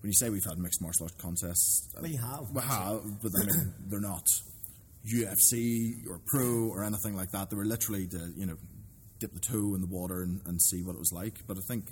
when 0.00 0.08
you 0.10 0.14
say 0.14 0.30
we've 0.30 0.44
had 0.44 0.58
mixed 0.58 0.80
martial 0.80 1.04
arts 1.04 1.14
contests, 1.20 1.88
Well, 1.94 2.10
you 2.10 2.18
have. 2.18 2.50
we 2.52 2.60
have, 2.62 3.02
but 3.22 3.32
I 3.40 3.44
mean, 3.46 3.74
they're 3.88 4.00
not 4.00 4.24
UFC 5.06 6.06
or 6.08 6.20
pro 6.26 6.68
or 6.68 6.84
anything 6.84 7.16
like 7.16 7.30
that. 7.32 7.50
They 7.50 7.56
were 7.56 7.64
literally 7.64 8.06
to, 8.08 8.32
you 8.36 8.46
know, 8.46 8.56
dip 9.18 9.32
the 9.34 9.40
toe 9.40 9.74
in 9.74 9.80
the 9.80 9.86
water 9.86 10.22
and, 10.22 10.40
and 10.46 10.60
see 10.60 10.82
what 10.82 10.94
it 10.94 10.98
was 10.98 11.12
like. 11.12 11.46
But 11.46 11.56
I 11.58 11.60
think, 11.68 11.84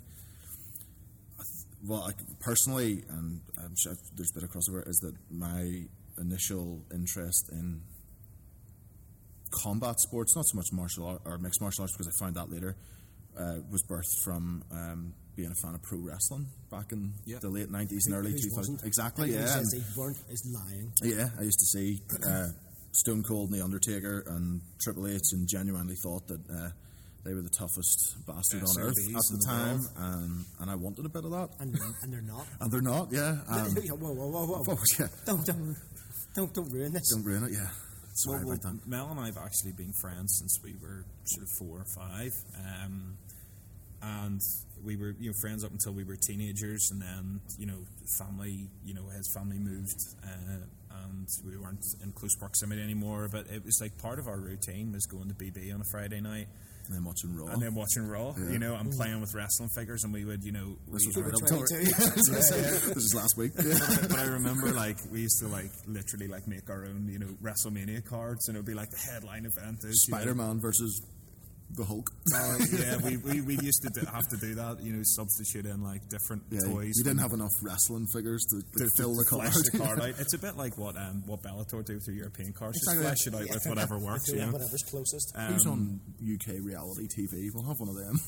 well, 1.86 2.02
I, 2.08 2.12
personally, 2.40 3.04
and 3.08 3.40
I'm 3.62 3.74
sure 3.78 3.94
there's 4.16 4.30
a 4.30 4.40
bit 4.40 4.44
of 4.44 4.50
crossover, 4.50 4.88
is 4.88 4.96
that 4.98 5.14
my 5.30 5.84
initial 6.18 6.82
interest 6.92 7.50
in 7.52 7.82
combat 9.62 9.98
sports, 10.00 10.34
not 10.36 10.46
so 10.46 10.56
much 10.56 10.66
martial 10.72 11.06
art 11.06 11.22
or 11.24 11.38
mixed 11.38 11.60
martial 11.60 11.82
arts, 11.82 11.94
because 11.96 12.08
I 12.08 12.24
found 12.24 12.36
that 12.36 12.50
later, 12.50 12.76
uh, 13.38 13.56
was 13.70 13.82
birthed 13.88 14.24
from 14.24 14.64
um, 14.72 15.14
being 15.38 15.52
a 15.52 15.54
fan 15.62 15.72
of 15.74 15.82
pro 15.82 15.98
wrestling 15.98 16.48
back 16.68 16.90
in 16.90 17.14
Yeah. 17.24 17.38
the 17.38 17.48
late 17.48 17.70
90s 17.70 18.06
and 18.06 18.14
early 18.16 18.32
Who's 18.32 18.44
2000s. 18.52 18.82
Exactly, 18.84 19.32
yeah. 19.32 19.46
says 19.46 19.72
and- 19.72 19.82
they 19.82 19.86
weren't 19.96 20.18
is 20.28 20.42
lying. 20.52 20.92
yeah, 21.02 21.30
I 21.38 21.42
used 21.42 21.60
to 21.60 21.66
see 21.66 22.02
uh, 22.26 22.48
Stone 22.92 23.22
Cold 23.22 23.50
and 23.50 23.58
The 23.58 23.62
Undertaker 23.64 24.24
and 24.26 24.60
Triple 24.82 25.06
H 25.06 25.22
and 25.32 25.46
genuinely 25.48 25.94
thought 26.02 26.26
that 26.26 26.40
uh, 26.50 26.70
they 27.24 27.34
were 27.34 27.42
the 27.42 27.50
toughest 27.56 28.16
bastard 28.26 28.62
on 28.64 28.80
earth 28.82 28.94
at 28.98 29.12
the 29.14 29.36
the 29.38 29.44
time, 29.46 29.80
um, 29.96 30.46
and 30.60 30.68
I 30.70 30.74
wanted 30.74 31.06
a 31.06 31.08
bit 31.08 31.24
of 31.24 31.30
that. 31.30 31.50
And 31.60 31.72
they're, 31.72 31.94
and 32.02 32.12
they're 32.12 32.20
not. 32.22 32.46
And 32.60 32.72
they're 32.72 32.80
not, 32.82 33.12
yeah. 33.12 33.38
Um, 33.48 33.76
whoa, 33.76 34.12
whoa, 34.12 34.44
whoa, 34.46 34.64
whoa. 34.64 34.76
yeah. 34.98 35.06
Don't, 35.24 35.46
don't, 35.46 35.76
don't, 36.34 36.52
don't 36.54 36.70
ruin 36.72 36.92
this. 36.92 37.08
Don't 37.14 37.24
ruin 37.24 37.44
it, 37.44 37.52
yeah. 37.52 37.68
Sorry 38.14 38.44
Well, 38.44 38.58
well. 38.60 38.80
Mel 38.86 39.10
and 39.12 39.20
I 39.20 39.26
have 39.26 39.38
actually 39.38 39.72
been 39.76 39.92
friends 40.00 40.34
since 40.40 40.58
we 40.64 40.74
were 40.82 41.04
sort 41.24 41.44
of 41.44 41.50
four 41.60 41.78
or 41.78 41.86
five, 41.94 42.32
um, 42.58 43.16
and 44.02 44.40
we 44.84 44.96
were 44.96 45.14
you 45.18 45.30
know 45.30 45.34
friends 45.40 45.64
up 45.64 45.72
until 45.72 45.92
we 45.92 46.04
were 46.04 46.16
teenagers, 46.16 46.88
and 46.92 47.00
then 47.02 47.40
you 47.58 47.66
know 47.66 47.78
family 48.18 48.68
you 48.84 48.94
know 48.94 49.08
his 49.08 49.30
family 49.34 49.58
moved, 49.58 49.98
uh, 50.24 51.04
and 51.04 51.26
we 51.44 51.56
weren't 51.56 51.84
in 52.02 52.12
close 52.12 52.34
proximity 52.36 52.82
anymore. 52.82 53.28
But 53.30 53.46
it 53.48 53.64
was 53.64 53.78
like 53.80 53.96
part 53.98 54.18
of 54.18 54.26
our 54.26 54.38
routine 54.38 54.92
was 54.92 55.06
going 55.06 55.28
to 55.28 55.34
BB 55.34 55.72
on 55.74 55.80
a 55.80 55.84
Friday 55.90 56.20
night. 56.20 56.48
And 56.86 56.96
then 56.96 57.04
watching 57.04 57.36
Raw. 57.36 57.52
And 57.52 57.60
then 57.60 57.74
watching 57.74 58.06
Raw, 58.08 58.32
Yeah. 58.38 58.50
you 58.50 58.58
know, 58.58 58.74
and 58.74 58.90
playing 58.90 59.20
with 59.20 59.34
wrestling 59.34 59.68
figures, 59.76 60.04
and 60.04 60.12
we 60.12 60.24
would, 60.24 60.42
you 60.42 60.52
know, 60.52 60.78
this 60.90 61.04
was 61.06 61.16
we- 61.16 61.22
right 61.22 61.34
up 61.34 61.46
till 61.46 61.58
22. 61.58 61.74
Yeah, 61.84 61.96
I 61.98 62.14
was 62.14 62.82
This 62.94 62.96
is 62.96 63.14
last 63.14 63.36
week. 63.36 63.52
but 64.08 64.18
I 64.18 64.24
remember 64.24 64.72
like 64.72 64.96
we 65.12 65.20
used 65.20 65.38
to 65.40 65.48
like 65.48 65.70
literally 65.86 66.28
like 66.28 66.48
make 66.48 66.70
our 66.70 66.86
own 66.86 67.06
you 67.12 67.18
know 67.18 67.26
WrestleMania 67.42 68.02
cards 68.06 68.48
and 68.48 68.56
it 68.56 68.60
would 68.60 68.66
be 68.66 68.72
like 68.72 68.88
the 68.88 69.12
headline 69.12 69.44
event 69.44 69.84
is 69.84 70.06
you 70.08 70.14
know, 70.14 70.18
Spider 70.20 70.34
Man 70.34 70.60
versus 70.60 70.98
the 71.70 71.84
Hulk. 71.84 72.08
uh, 72.34 72.58
yeah, 72.78 72.96
we, 73.04 73.16
we, 73.18 73.40
we 73.42 73.58
used 73.62 73.82
to 73.82 73.90
do, 73.90 74.06
have 74.06 74.26
to 74.28 74.36
do 74.38 74.54
that. 74.56 74.80
You 74.82 74.94
know, 74.94 75.02
substitute 75.04 75.66
in 75.66 75.82
like 75.82 76.00
different 76.08 76.42
Yeah, 76.50 76.60
toys. 76.72 76.94
you 76.96 77.04
didn't 77.04 77.20
have 77.20 77.32
enough 77.32 77.52
wrestling 77.62 78.06
figures 78.12 78.44
to, 78.50 78.62
to, 78.62 78.84
to, 78.84 78.90
fill 78.96 79.12
to 79.14 79.22
the 79.22 79.26
card. 79.28 79.52
the 79.52 79.78
card 79.78 80.00
out. 80.00 80.14
It's 80.18 80.34
a 80.34 80.38
bit 80.38 80.56
like 80.56 80.78
what 80.78 80.96
um, 80.96 81.22
what 81.26 81.42
Bellator 81.42 81.84
do 81.84 81.94
with 81.94 82.06
their 82.06 82.14
European 82.14 82.52
cards. 82.52 82.78
Exactly. 82.78 83.04
Just 83.04 83.22
flesh 83.24 83.26
it 83.26 83.34
out 83.50 83.54
with 83.54 83.66
whatever 83.66 83.98
works. 84.04 84.28
You 84.28 84.38
Yeah, 84.38 84.50
whatever's 84.50 84.82
closest. 84.88 85.36
Who's 85.36 85.66
Um, 85.66 85.72
on 85.72 86.00
UK 86.34 86.64
reality 86.64 87.06
TV? 87.08 87.48
We'll 87.52 87.66
have 87.68 87.78
one 87.78 87.88
of 87.90 87.96
them. 87.96 88.18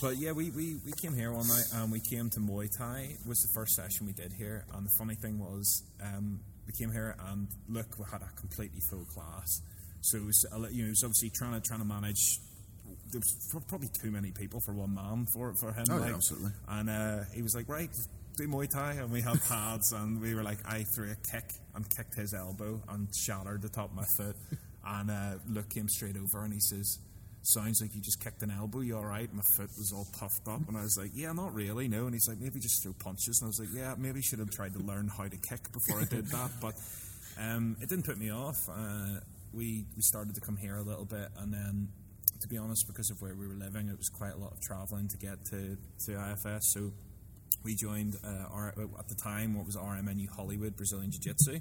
But 0.00 0.16
yeah, 0.16 0.32
we, 0.32 0.48
we, 0.50 0.76
we 0.86 0.92
came 1.02 1.12
here 1.14 1.30
one 1.30 1.46
night 1.46 1.66
and 1.74 1.92
we 1.92 2.00
came 2.00 2.30
to 2.30 2.40
Muay 2.40 2.68
Thai 2.78 3.16
was 3.28 3.38
the 3.42 3.52
first 3.54 3.74
session 3.74 4.06
we 4.06 4.14
did 4.14 4.32
here. 4.32 4.64
And 4.72 4.86
the 4.86 4.90
funny 4.96 5.14
thing 5.14 5.38
was, 5.38 5.84
um, 6.02 6.40
we 6.66 6.72
came 6.72 6.90
here 6.90 7.14
and 7.28 7.46
look, 7.68 7.98
we 7.98 8.06
had 8.10 8.22
a 8.22 8.30
completely 8.40 8.80
full 8.88 9.04
class. 9.12 9.60
So 10.00 10.16
it 10.16 10.24
was, 10.24 10.46
you 10.72 10.82
know, 10.84 10.86
it 10.86 10.96
was 10.96 11.02
obviously 11.04 11.30
trying 11.36 11.52
to 11.52 11.60
trying 11.60 11.80
to 11.80 11.86
manage. 11.86 12.38
There 13.12 13.20
was 13.20 13.62
probably 13.68 13.88
too 14.00 14.10
many 14.10 14.30
people 14.30 14.60
for 14.60 14.72
one 14.72 14.94
man 14.94 15.26
for 15.32 15.54
for 15.54 15.72
him. 15.72 15.84
Oh, 15.90 15.98
yeah, 15.98 16.14
absolutely. 16.14 16.52
And 16.68 16.90
uh, 16.90 17.24
he 17.34 17.42
was 17.42 17.54
like, 17.54 17.68
right, 17.68 17.90
do 18.36 18.48
Muay 18.48 18.70
Thai, 18.70 18.92
and 18.92 19.10
we 19.10 19.20
had 19.20 19.42
pads, 19.48 19.92
and 19.92 20.20
we 20.20 20.34
were 20.34 20.42
like, 20.42 20.58
I 20.66 20.84
threw 20.94 21.10
a 21.10 21.16
kick 21.30 21.52
and 21.74 21.88
kicked 21.96 22.14
his 22.14 22.34
elbow 22.34 22.80
and 22.88 23.08
shattered 23.14 23.62
the 23.62 23.68
top 23.68 23.90
of 23.90 23.96
my 23.96 24.06
foot. 24.16 24.36
And 24.82 25.10
uh, 25.10 25.34
Luke 25.46 25.68
came 25.68 25.90
straight 25.90 26.16
over 26.16 26.42
and 26.42 26.54
he 26.54 26.58
says, 26.58 27.00
Sounds 27.42 27.80
like 27.80 27.94
you 27.94 28.02
just 28.02 28.22
kicked 28.22 28.42
an 28.42 28.50
elbow. 28.50 28.80
You 28.80 28.96
all 28.96 29.04
right? 29.04 29.32
My 29.32 29.42
foot 29.42 29.70
was 29.78 29.92
all 29.94 30.06
puffed 30.18 30.46
up, 30.46 30.68
and 30.68 30.76
I 30.76 30.82
was 30.82 30.98
like, 31.00 31.12
"Yeah, 31.14 31.32
not 31.32 31.54
really, 31.54 31.88
no." 31.88 32.04
And 32.04 32.12
he's 32.12 32.28
like, 32.28 32.38
"Maybe 32.38 32.60
just 32.60 32.82
throw 32.82 32.92
punches." 32.92 33.40
And 33.40 33.46
I 33.46 33.48
was 33.48 33.58
like, 33.58 33.70
"Yeah, 33.74 33.94
maybe 33.96 34.20
should 34.20 34.40
have 34.40 34.50
tried 34.50 34.74
to 34.74 34.78
learn 34.78 35.08
how 35.08 35.24
to 35.24 35.36
kick 35.38 35.72
before 35.72 36.02
I 36.02 36.04
did 36.04 36.26
that." 36.26 36.50
But 36.60 36.74
um, 37.40 37.78
it 37.80 37.88
didn't 37.88 38.04
put 38.04 38.18
me 38.18 38.30
off. 38.30 38.68
Uh, 38.68 39.20
we 39.54 39.86
we 39.96 40.02
started 40.02 40.34
to 40.34 40.42
come 40.42 40.58
here 40.58 40.76
a 40.76 40.82
little 40.82 41.06
bit, 41.06 41.28
and 41.38 41.50
then, 41.52 41.88
to 42.40 42.48
be 42.48 42.56
honest, 42.56 42.86
because 42.86 43.10
of 43.10 43.20
where 43.20 43.34
we 43.34 43.46
were 43.46 43.54
living, 43.54 43.88
it 43.88 43.96
was 43.96 44.08
quite 44.08 44.32
a 44.32 44.38
lot 44.38 44.52
of 44.52 44.60
travelling 44.60 45.08
to 45.08 45.16
get 45.18 45.44
to 45.50 45.76
to 46.06 46.32
IFS. 46.32 46.72
So 46.72 46.92
we 47.64 47.74
joined 47.74 48.16
uh, 48.24 48.46
our, 48.50 48.68
at 48.98 49.08
the 49.08 49.16
time 49.22 49.54
what 49.54 49.66
was 49.66 49.76
RMNU 49.76 50.28
Holywood 50.30 50.76
Brazilian 50.76 51.10
Jiu 51.10 51.20
Jitsu, 51.20 51.58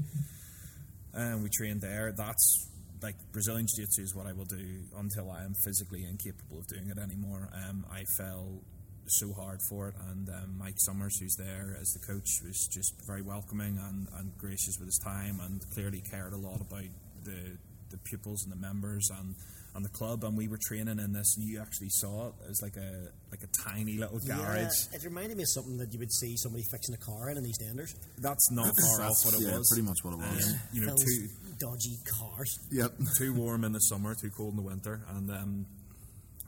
and 1.14 1.44
we 1.44 1.50
trained 1.50 1.82
there. 1.82 2.14
That's 2.16 2.70
like 3.02 3.16
Brazilian 3.32 3.68
Jiu 3.68 3.86
Jitsu 3.86 4.04
is 4.04 4.16
what 4.16 4.28
I 4.28 4.34
will 4.34 4.46
do 4.46 4.84
until 4.98 5.32
I 5.32 5.44
am 5.44 5.54
physically 5.66 6.06
incapable 6.06 6.60
of 6.60 6.68
doing 6.68 6.90
it 6.90 6.98
anymore. 6.98 7.50
Um, 7.54 7.86
I 7.92 8.04
fell 8.18 8.62
so 9.08 9.34
hard 9.34 9.60
for 9.70 9.90
it, 9.90 9.96
and 10.12 10.30
um, 10.30 10.58
Mike 10.58 10.78
Summers, 10.78 11.18
who's 11.20 11.36
there 11.36 11.76
as 11.82 11.90
the 11.92 12.06
coach, 12.06 12.30
was 12.46 12.70
just 12.72 12.94
very 13.08 13.22
welcoming 13.22 13.78
and, 13.78 14.08
and 14.18 14.38
gracious 14.38 14.78
with 14.80 14.88
his 14.88 15.00
time, 15.04 15.40
and 15.42 15.62
clearly 15.74 16.02
cared 16.10 16.34
a 16.34 16.38
lot 16.38 16.62
about 16.62 16.90
the 17.24 17.58
the 17.92 17.98
pupils 18.06 18.44
and 18.44 18.54
the 18.54 18.62
members 18.68 19.10
and. 19.20 19.36
And 19.76 19.86
the 19.86 19.90
club, 19.90 20.24
and 20.24 20.36
we 20.36 20.48
were 20.48 20.58
training 20.60 20.98
in 21.00 21.14
this. 21.14 21.38
And 21.38 21.46
you 21.48 21.62
actually 21.62 21.90
saw 21.90 22.28
it. 22.30 22.34
It 22.44 22.48
was 22.50 22.62
like 22.62 22.76
a 22.76 23.10
like 23.32 23.44
a 23.44 23.70
tiny 23.70 23.98
little 23.98 24.20
garage. 24.20 24.58
Yeah, 24.92 24.98
it 24.98 25.04
reminded 25.04 25.38
me 25.38 25.44
of 25.44 25.50
something 25.50 25.78
that 25.78 25.94
you 25.94 26.00
would 26.00 26.12
see 26.12 26.36
somebody 26.38 26.64
fixing 26.72 26.96
a 26.96 26.98
car 26.98 27.30
in 27.30 27.38
in 27.38 27.44
EastEnders. 27.46 27.94
That's 28.18 28.52
not 28.52 28.74
far 28.76 29.06
off 29.06 29.16
what 29.24 29.36
it 29.36 29.42
yeah, 29.42 29.58
was. 29.58 29.70
pretty 29.70 29.88
much 29.88 29.98
what 30.04 30.14
it 30.16 30.18
was. 30.18 30.54
Um, 30.54 30.60
you 30.74 30.82
know, 30.82 30.88
Those 30.88 31.04
too 31.06 31.28
dodgy 31.60 31.98
cars. 32.20 32.60
Yep. 32.72 32.94
too 33.18 33.34
warm 33.34 33.64
in 33.64 33.72
the 33.72 33.80
summer, 33.80 34.16
too 34.20 34.32
cold 34.36 34.52
in 34.52 34.58
the 34.58 34.64
winter, 34.64 35.02
and 35.16 35.30
um, 35.30 35.66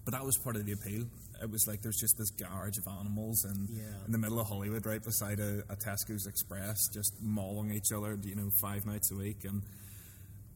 but 0.04 0.14
that 0.14 0.26
was 0.26 0.38
part 0.44 0.56
of 0.56 0.66
the 0.66 0.72
appeal. 0.72 1.06
It 1.44 1.50
was 1.50 1.66
like 1.68 1.82
there's 1.82 1.98
just 2.00 2.18
this 2.18 2.30
garage 2.32 2.78
of 2.78 2.88
animals 3.00 3.46
and 3.46 3.68
Yeah. 3.70 3.84
in 4.06 4.12
the 4.12 4.18
middle 4.18 4.40
of 4.40 4.48
Holywood, 4.48 4.86
right 4.86 5.04
beside 5.04 5.40
a, 5.40 5.64
a 5.70 5.76
Tesco's 5.76 6.26
Express, 6.28 6.78
just 6.94 7.14
mauling 7.22 7.72
each 7.72 7.92
other, 7.96 8.18
you 8.24 8.36
know, 8.36 8.50
five 8.62 8.86
nights 8.86 9.12
a 9.12 9.16
week, 9.16 9.44
and 9.46 9.62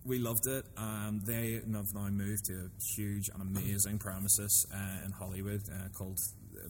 we 0.05 0.19
loved 0.19 0.47
it. 0.47 0.65
Um, 0.77 1.21
they 1.25 1.53
have 1.53 1.93
now 1.93 2.07
moved 2.09 2.45
to 2.45 2.53
a 2.53 2.69
huge 2.95 3.29
and 3.29 3.41
amazing 3.41 3.97
premises 3.97 4.67
uh, 4.73 5.05
in 5.05 5.11
Holywood 5.11 5.63
uh, 5.69 5.89
called 5.97 6.19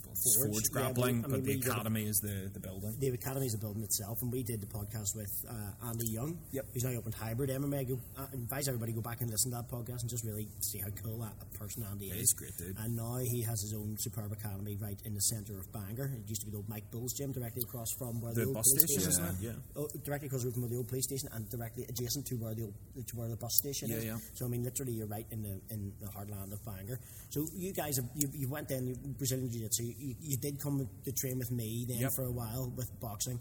Forge. 0.04 0.52
Forge 0.52 0.64
Yeah, 0.66 0.74
Grappling, 0.74 1.16
we- 1.20 1.24
I 1.24 1.28
mean, 1.28 1.32
but 1.32 1.44
the 1.44 1.54
we 1.56 1.60
did 1.62 1.72
academy 1.72 2.04
is 2.06 2.18
the, 2.20 2.50
the 2.54 2.60
building. 2.60 2.96
The 3.00 3.08
Academy 3.10 3.46
is 3.46 3.54
a 3.54 3.58
building 3.58 3.84
itself, 3.84 4.22
and 4.22 4.32
we 4.32 4.44
did 4.44 4.62
the 4.62 4.68
podcast 4.68 5.16
with 5.16 5.32
uh, 5.48 5.88
Andy 5.88 6.08
Young, 6.12 6.38
Yep. 6.52 6.66
who's 6.74 6.84
now 6.84 6.92
opened 6.98 7.16
hybrid 7.16 7.50
MMA. 7.50 7.88
Go, 7.88 8.00
uh, 8.18 8.28
advise 8.34 8.68
everybody 8.68 8.92
go 8.94 9.02
back 9.02 9.22
and 9.22 9.30
listen 9.30 9.52
to 9.52 9.58
that 9.58 9.70
podcast 9.70 10.02
and 10.02 10.10
just 10.10 10.26
really 10.26 10.48
see 10.62 10.80
how 10.80 10.90
cool 11.04 11.20
that 11.20 11.34
a 11.42 11.58
person 11.58 11.84
Andy 11.90 12.08
Yeah, 12.08 12.14
is. 12.16 12.20
he's 12.20 12.34
great 12.34 12.58
dude. 12.58 12.78
And 12.80 12.96
now 12.96 13.18
he 13.22 13.42
has 13.44 13.62
his 13.62 13.74
own 13.74 13.96
superb 14.00 14.32
academy 14.32 14.78
right 14.82 15.00
in 15.06 15.14
the 15.14 15.22
centre 15.22 15.58
of 15.60 15.72
Bangor. 15.72 16.06
It 16.16 16.28
used 16.30 16.42
to 16.42 16.46
be 16.48 16.52
the 16.52 16.58
old 16.58 16.70
Mike 16.70 16.90
Bull's 16.92 17.14
gym, 17.14 17.32
directly 17.32 17.64
across 17.64 17.88
from 17.98 18.20
where 18.22 18.34
the, 18.34 18.42
The 18.42 18.46
old 18.48 18.56
bus 18.56 18.66
police 18.70 18.84
station, 18.86 19.12
station 19.12 19.30
isn't 19.30 19.44
Yeah. 19.44 19.52
Oh, 19.76 19.88
directly 20.04 20.28
across 20.28 20.44
the 20.44 20.52
from 20.52 20.70
the 20.70 20.78
old 20.78 20.88
police 20.88 21.06
station 21.06 21.30
and 21.34 21.50
directly 21.50 21.86
adjacent 21.90 22.26
to 22.28 22.36
where 22.36 22.54
the 22.56 22.64
old, 22.64 22.74
to 23.08 23.16
where 23.18 23.28
the 23.30 23.36
bus 23.38 23.52
station 23.58 23.90
Yeah, 23.90 23.96
is. 23.98 24.06
yeah. 24.06 24.18
So 24.34 24.46
I 24.46 24.50
mean, 24.50 24.64
literally, 24.64 24.94
you're 24.94 25.08
right 25.08 25.26
in 25.32 25.42
the 25.44 25.60
in 25.74 25.94
the 26.00 26.08
heartland 26.08 26.52
of 26.54 26.64
Bangor. 26.66 27.00
So 27.30 27.46
you 27.56 27.74
guys 27.74 27.98
have 27.98 28.06
you, 28.16 28.30
you 28.34 28.50
went 28.50 28.70
you, 28.72 28.96
Brazilian 29.18 29.50
Jiu 29.50 29.62
Jitsu. 29.62 29.84
You, 29.98 30.16
you 30.20 30.38
did 30.38 30.60
come 30.60 30.88
to 31.04 31.12
train 31.12 31.38
with 31.38 31.52
me 31.52 31.86
then 31.88 32.00
Yep. 32.00 32.12
for 32.16 32.26
a 32.26 32.32
while 32.32 32.72
with 32.76 32.90
boxing, 33.00 33.40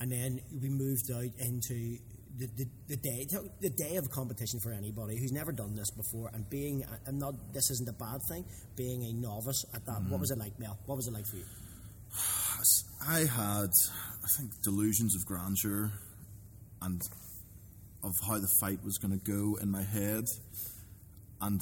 and 0.00 0.10
then 0.10 0.40
we 0.60 0.68
moved 0.68 1.10
out 1.10 1.30
into. 1.38 1.98
The, 2.34 2.46
the, 2.56 2.66
the 2.88 2.96
day 2.96 3.26
the 3.60 3.68
day 3.68 3.96
of 3.96 4.08
competition 4.10 4.58
for 4.58 4.72
anybody 4.72 5.18
who's 5.18 5.32
never 5.32 5.52
done 5.52 5.76
this 5.76 5.90
before 5.90 6.30
and 6.32 6.48
being 6.48 6.82
I'm 7.06 7.18
not 7.18 7.52
this 7.52 7.70
isn't 7.70 7.86
a 7.86 7.92
bad 7.92 8.22
thing 8.26 8.46
being 8.74 9.04
a 9.04 9.12
novice 9.12 9.66
at 9.74 9.84
that 9.84 10.00
what 10.08 10.16
mm. 10.16 10.20
was 10.20 10.30
it 10.30 10.38
like 10.38 10.58
Mel 10.58 10.78
what 10.86 10.96
was 10.96 11.08
it 11.08 11.12
like 11.12 11.26
for 11.26 11.36
you 11.36 11.44
I 13.08 13.20
had, 13.20 13.70
I 14.22 14.28
think, 14.36 14.62
delusions 14.62 15.16
of 15.16 15.26
grandeur 15.26 15.92
and 16.80 17.00
of 18.02 18.14
how 18.26 18.38
the 18.38 18.48
fight 18.60 18.82
was 18.84 18.98
going 18.98 19.18
to 19.18 19.24
go 19.24 19.56
in 19.60 19.70
my 19.70 19.82
head, 19.82 20.24
and 21.40 21.60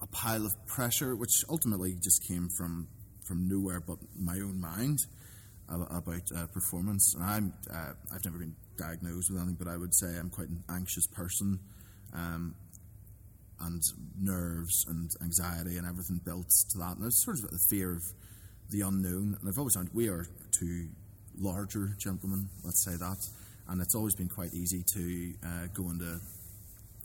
a 0.00 0.06
pile 0.06 0.44
of 0.44 0.52
pressure, 0.66 1.16
which 1.16 1.44
ultimately 1.48 1.96
just 2.02 2.26
came 2.26 2.48
from 2.56 2.88
from 3.24 3.48
nowhere 3.48 3.80
but 3.80 3.98
my 4.18 4.34
own 4.34 4.60
mind 4.60 4.98
about 5.68 6.22
uh, 6.36 6.46
performance. 6.48 7.14
And 7.14 7.24
I'm, 7.24 7.52
uh, 7.72 7.92
I've 8.14 8.24
never 8.24 8.38
been 8.38 8.54
diagnosed 8.76 9.30
with 9.30 9.40
anything, 9.40 9.56
but 9.58 9.68
I 9.68 9.76
would 9.76 9.94
say 9.94 10.16
I'm 10.18 10.30
quite 10.30 10.48
an 10.48 10.62
anxious 10.68 11.06
person. 11.06 11.58
Um, 12.12 12.54
and 13.60 13.82
nerves 14.20 14.84
and 14.88 15.10
anxiety 15.22 15.78
and 15.78 15.86
everything 15.86 16.20
built 16.24 16.50
to 16.70 16.78
that. 16.78 16.96
And 16.96 17.06
it's 17.06 17.24
sort 17.24 17.38
of 17.38 17.50
the 17.50 17.58
fear 17.70 17.92
of 17.92 18.02
the 18.70 18.82
unknown. 18.82 19.36
And 19.40 19.48
I've 19.48 19.58
always 19.58 19.74
found 19.74 19.90
we 19.92 20.08
are 20.08 20.26
two 20.58 20.88
larger 21.38 21.96
gentlemen, 21.98 22.48
let's 22.64 22.84
say 22.84 22.96
that. 22.96 23.18
and 23.68 23.80
it's 23.80 23.94
always 23.94 24.14
been 24.14 24.28
quite 24.28 24.52
easy 24.52 24.84
to 24.94 25.34
uh, 25.44 25.66
go 25.72 25.90
into 25.90 26.20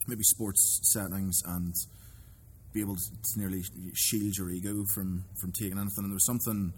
maybe 0.08 0.24
sports 0.24 0.80
settings 0.84 1.42
and 1.46 1.74
be 2.74 2.82
able 2.82 2.96
to, 2.96 3.02
to 3.12 3.40
nearly 3.40 3.62
shield 3.94 4.38
your 4.38 4.50
ego 4.52 4.84
from 4.94 5.24
from 5.40 5.52
taking 5.52 5.78
anything. 5.78 6.04
And 6.04 6.10
there 6.12 6.14
was 6.16 6.26
something 6.26 6.74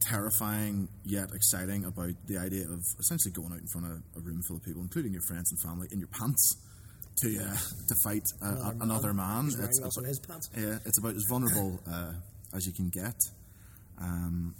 terrifying 0.00 0.88
yet 1.04 1.28
exciting 1.34 1.84
about 1.84 2.10
the 2.26 2.38
idea 2.38 2.64
of 2.68 2.80
essentially 3.00 3.32
going 3.32 3.52
out 3.52 3.58
in 3.60 3.66
front 3.66 3.86
of 3.86 3.92
a 4.16 4.20
room 4.20 4.40
full 4.46 4.56
of 4.56 4.64
people, 4.64 4.80
including 4.82 5.12
your 5.12 5.22
friends 5.22 5.50
and 5.50 5.60
family, 5.60 5.88
in 5.90 5.98
your 5.98 6.08
pants 6.08 6.56
to 7.22 7.36
uh, 7.38 7.56
to 7.88 7.94
fight 8.04 8.22
uh, 8.42 8.46
Another 8.46 8.74
man. 8.74 8.82
another 8.82 9.12
man. 9.12 9.46
It's 9.48 9.78
about- 9.96 10.06
his 10.06 10.20
pants. 10.20 10.50
yeah, 10.56 10.78
it's 10.86 10.98
about 10.98 11.14
as 11.16 11.24
vulnerable 11.28 11.80
uh, 11.90 12.12
as 12.54 12.66
you 12.66 12.72
can 12.72 12.88
get. 12.90 13.16
Um, 14.00 14.54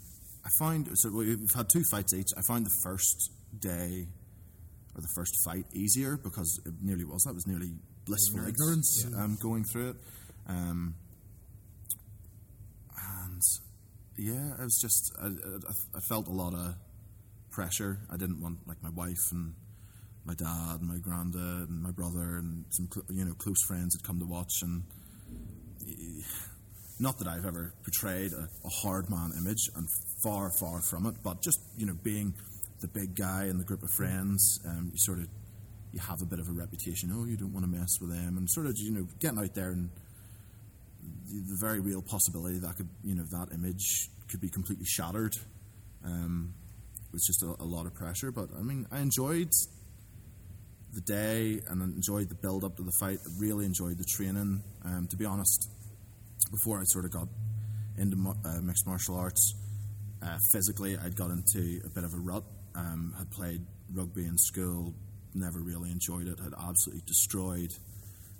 I 0.44 0.48
find 0.58 0.88
so 0.94 1.10
we- 1.10 1.36
we've 1.36 1.54
had 1.54 1.68
two 1.72 1.82
fights 1.90 2.12
each. 2.14 2.28
I 2.36 2.42
found 2.48 2.66
the 2.66 2.74
first 2.82 3.30
day 3.60 4.06
or 4.94 5.00
the 5.00 5.08
first 5.14 5.32
fight 5.44 5.64
easier 5.72 6.16
because 6.16 6.60
it 6.66 6.72
nearly 6.82 7.04
was. 7.04 7.22
That 7.22 7.34
was 7.34 7.46
nearly 7.46 7.70
blissful 8.06 8.40
ignorance, 8.48 9.06
um, 9.16 9.36
going 9.40 9.64
through 9.64 9.90
it. 9.90 9.96
Um, 10.48 10.94
and 12.96 13.42
yeah, 14.16 14.54
it 14.54 14.64
was 14.64 14.78
just 14.80 15.12
I, 15.20 15.26
I, 15.26 15.72
I 15.96 16.00
felt 16.08 16.26
a 16.28 16.32
lot 16.32 16.54
of 16.54 16.74
pressure. 17.50 17.98
I 18.10 18.16
didn't 18.16 18.40
want 18.40 18.66
like 18.66 18.82
my 18.82 18.90
wife 18.90 19.32
and 19.32 19.54
my 20.24 20.34
dad 20.34 20.80
and 20.80 20.88
my 20.88 20.98
granddad 20.98 21.68
and 21.68 21.82
my 21.82 21.90
brother 21.90 22.38
and 22.38 22.64
some 22.70 22.88
you 23.10 23.24
know 23.24 23.34
close 23.34 23.62
friends 23.66 23.96
had 23.96 24.06
come 24.06 24.18
to 24.18 24.26
watch 24.26 24.52
and 24.62 24.82
not 27.00 27.18
that 27.18 27.28
I've 27.28 27.46
ever 27.46 27.74
portrayed 27.82 28.32
a, 28.32 28.48
a 28.64 28.68
hard 28.82 29.08
man 29.08 29.32
image, 29.38 29.70
and 29.76 29.88
far, 30.22 30.50
far 30.58 30.80
from 30.80 31.06
it. 31.06 31.14
But 31.22 31.42
just 31.42 31.60
you 31.76 31.86
know, 31.86 31.94
being 32.02 32.34
the 32.80 32.88
big 32.88 33.14
guy 33.14 33.46
in 33.46 33.58
the 33.58 33.64
group 33.64 33.82
of 33.82 33.90
friends, 33.90 34.60
um, 34.66 34.90
you 34.92 34.98
sort 34.98 35.18
of 35.18 35.28
you 35.92 36.00
have 36.00 36.20
a 36.22 36.26
bit 36.26 36.38
of 36.38 36.48
a 36.48 36.52
reputation. 36.52 37.10
Oh, 37.14 37.24
you 37.24 37.36
don't 37.36 37.52
want 37.52 37.64
to 37.64 37.70
mess 37.70 38.00
with 38.00 38.10
them, 38.10 38.36
and 38.36 38.48
sort 38.50 38.66
of 38.66 38.74
you 38.76 38.92
know, 38.92 39.06
getting 39.20 39.38
out 39.38 39.54
there 39.54 39.70
and 39.70 39.90
the, 41.26 41.56
very 41.60 41.80
real 41.80 42.02
possibility 42.02 42.58
that 42.58 42.76
could 42.76 42.88
you 43.02 43.14
know 43.14 43.24
that 43.30 43.52
image 43.52 44.10
could 44.28 44.40
be 44.40 44.48
completely 44.48 44.86
shattered. 44.86 45.34
Um, 46.04 46.54
was 47.12 47.24
just 47.26 47.42
a, 47.42 47.62
a 47.62 47.64
lot 47.64 47.86
of 47.86 47.94
pressure, 47.94 48.30
but 48.30 48.48
I 48.58 48.62
mean, 48.62 48.86
I 48.90 49.00
enjoyed 49.00 49.50
the 50.92 51.00
day 51.00 51.60
and 51.68 51.82
enjoyed 51.82 52.28
the 52.28 52.34
build 52.34 52.64
up 52.64 52.76
to 52.76 52.82
the 52.82 52.92
fight. 53.00 53.18
I 53.24 53.30
really 53.38 53.64
enjoyed 53.64 53.98
the 53.98 54.04
training. 54.04 54.62
Um, 54.84 55.06
to 55.10 55.16
be 55.16 55.24
honest, 55.24 55.70
before 56.50 56.80
I 56.80 56.84
sort 56.86 57.04
of 57.04 57.12
got 57.12 57.28
into 57.96 58.16
uh, 58.44 58.60
mixed 58.62 58.86
martial 58.86 59.16
arts, 59.16 59.54
uh, 60.22 60.38
physically 60.52 60.96
I'd 60.96 61.16
got 61.16 61.30
into 61.30 61.80
a 61.84 61.90
bit 61.90 62.04
of 62.04 62.14
a 62.14 62.18
rut. 62.18 62.44
Um, 62.74 63.14
had 63.18 63.30
played 63.30 63.62
rugby 63.92 64.24
in 64.24 64.36
school, 64.38 64.94
never 65.34 65.60
really 65.60 65.90
enjoyed 65.90 66.28
it. 66.28 66.38
Had 66.38 66.54
absolutely 66.54 67.02
destroyed 67.06 67.72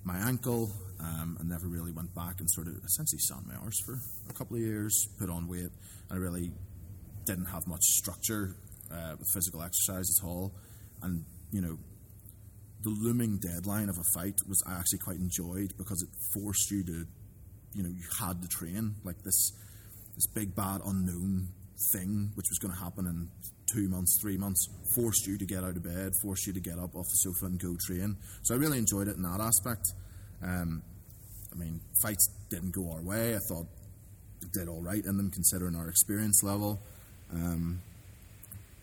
my 0.05 0.17
ankle, 0.19 0.73
um, 1.01 1.37
and 1.39 1.49
never 1.49 1.67
really 1.69 1.93
went 1.93 2.15
back 2.15 2.41
and 2.41 2.51
sort 2.51 2.67
of 2.67 2.75
essentially 2.85 3.19
sat 3.21 3.47
my 3.47 3.55
arse 3.63 3.81
for 3.85 3.99
a 4.29 4.33
couple 4.33 4.57
of 4.57 4.63
years. 4.63 5.09
Put 5.19 5.31
on 5.31 5.49
weight, 5.49 5.71
I 6.11 6.17
really 6.17 6.53
didn't 7.27 7.47
have 7.47 7.67
much 7.67 7.83
structure 7.83 8.57
uh, 8.91 9.15
with 9.19 9.29
physical 9.33 9.63
exercise 9.63 10.07
at 10.19 10.27
all. 10.27 10.53
And 11.03 11.25
you 11.51 11.61
know, 11.61 11.79
the 12.83 12.91
looming 12.91 13.39
deadline 13.39 13.89
of 13.89 13.97
a 13.99 14.05
fight 14.15 14.41
was 14.49 14.63
I 14.67 14.75
actually 14.75 14.99
quite 14.99 15.19
enjoyed 15.19 15.77
because 15.77 16.03
it 16.03 16.09
forced 16.35 16.71
you 16.71 16.85
to, 16.85 17.07
you 17.75 17.83
know, 17.83 17.89
you 17.89 18.05
had 18.21 18.43
to 18.43 18.49
train 18.49 18.97
like 19.05 19.23
this, 19.23 19.53
this 20.15 20.27
big 20.35 20.55
bad 20.55 20.81
unknown 20.85 21.49
thing 21.93 22.33
which 22.35 22.47
was 22.51 22.59
going 22.59 22.75
to 22.75 22.81
happen 22.81 23.07
in 23.07 23.29
two 23.73 23.89
months, 23.89 24.19
three 24.21 24.37
months, 24.37 24.69
forced 24.95 25.27
you 25.27 25.39
to 25.39 25.45
get 25.45 25.63
out 25.63 25.77
of 25.77 25.83
bed, 25.83 26.13
forced 26.23 26.47
you 26.47 26.53
to 26.53 26.61
get 26.61 26.79
up 26.79 26.95
off 26.95 27.07
the 27.09 27.17
sofa 27.17 27.47
and 27.47 27.61
go 27.61 27.77
train. 27.87 28.17
So 28.43 28.55
I 28.55 28.59
really 28.59 28.79
enjoyed 28.79 29.09
it 29.09 29.17
in 29.17 29.23
that 29.23 29.41
aspect. 29.41 29.85
Um, 30.43 30.83
I 31.53 31.57
mean, 31.57 31.81
fights 32.03 32.29
didn't 32.51 32.73
go 32.73 32.93
our 32.93 33.03
way. 33.03 33.35
I 33.35 33.39
thought 33.49 33.67
did 34.53 34.69
all 34.69 34.81
right 34.81 35.05
in 35.05 35.17
them 35.17 35.31
considering 35.31 35.77
our 35.77 35.89
experience 35.89 36.43
level. 36.43 36.81
Um, 37.33 37.81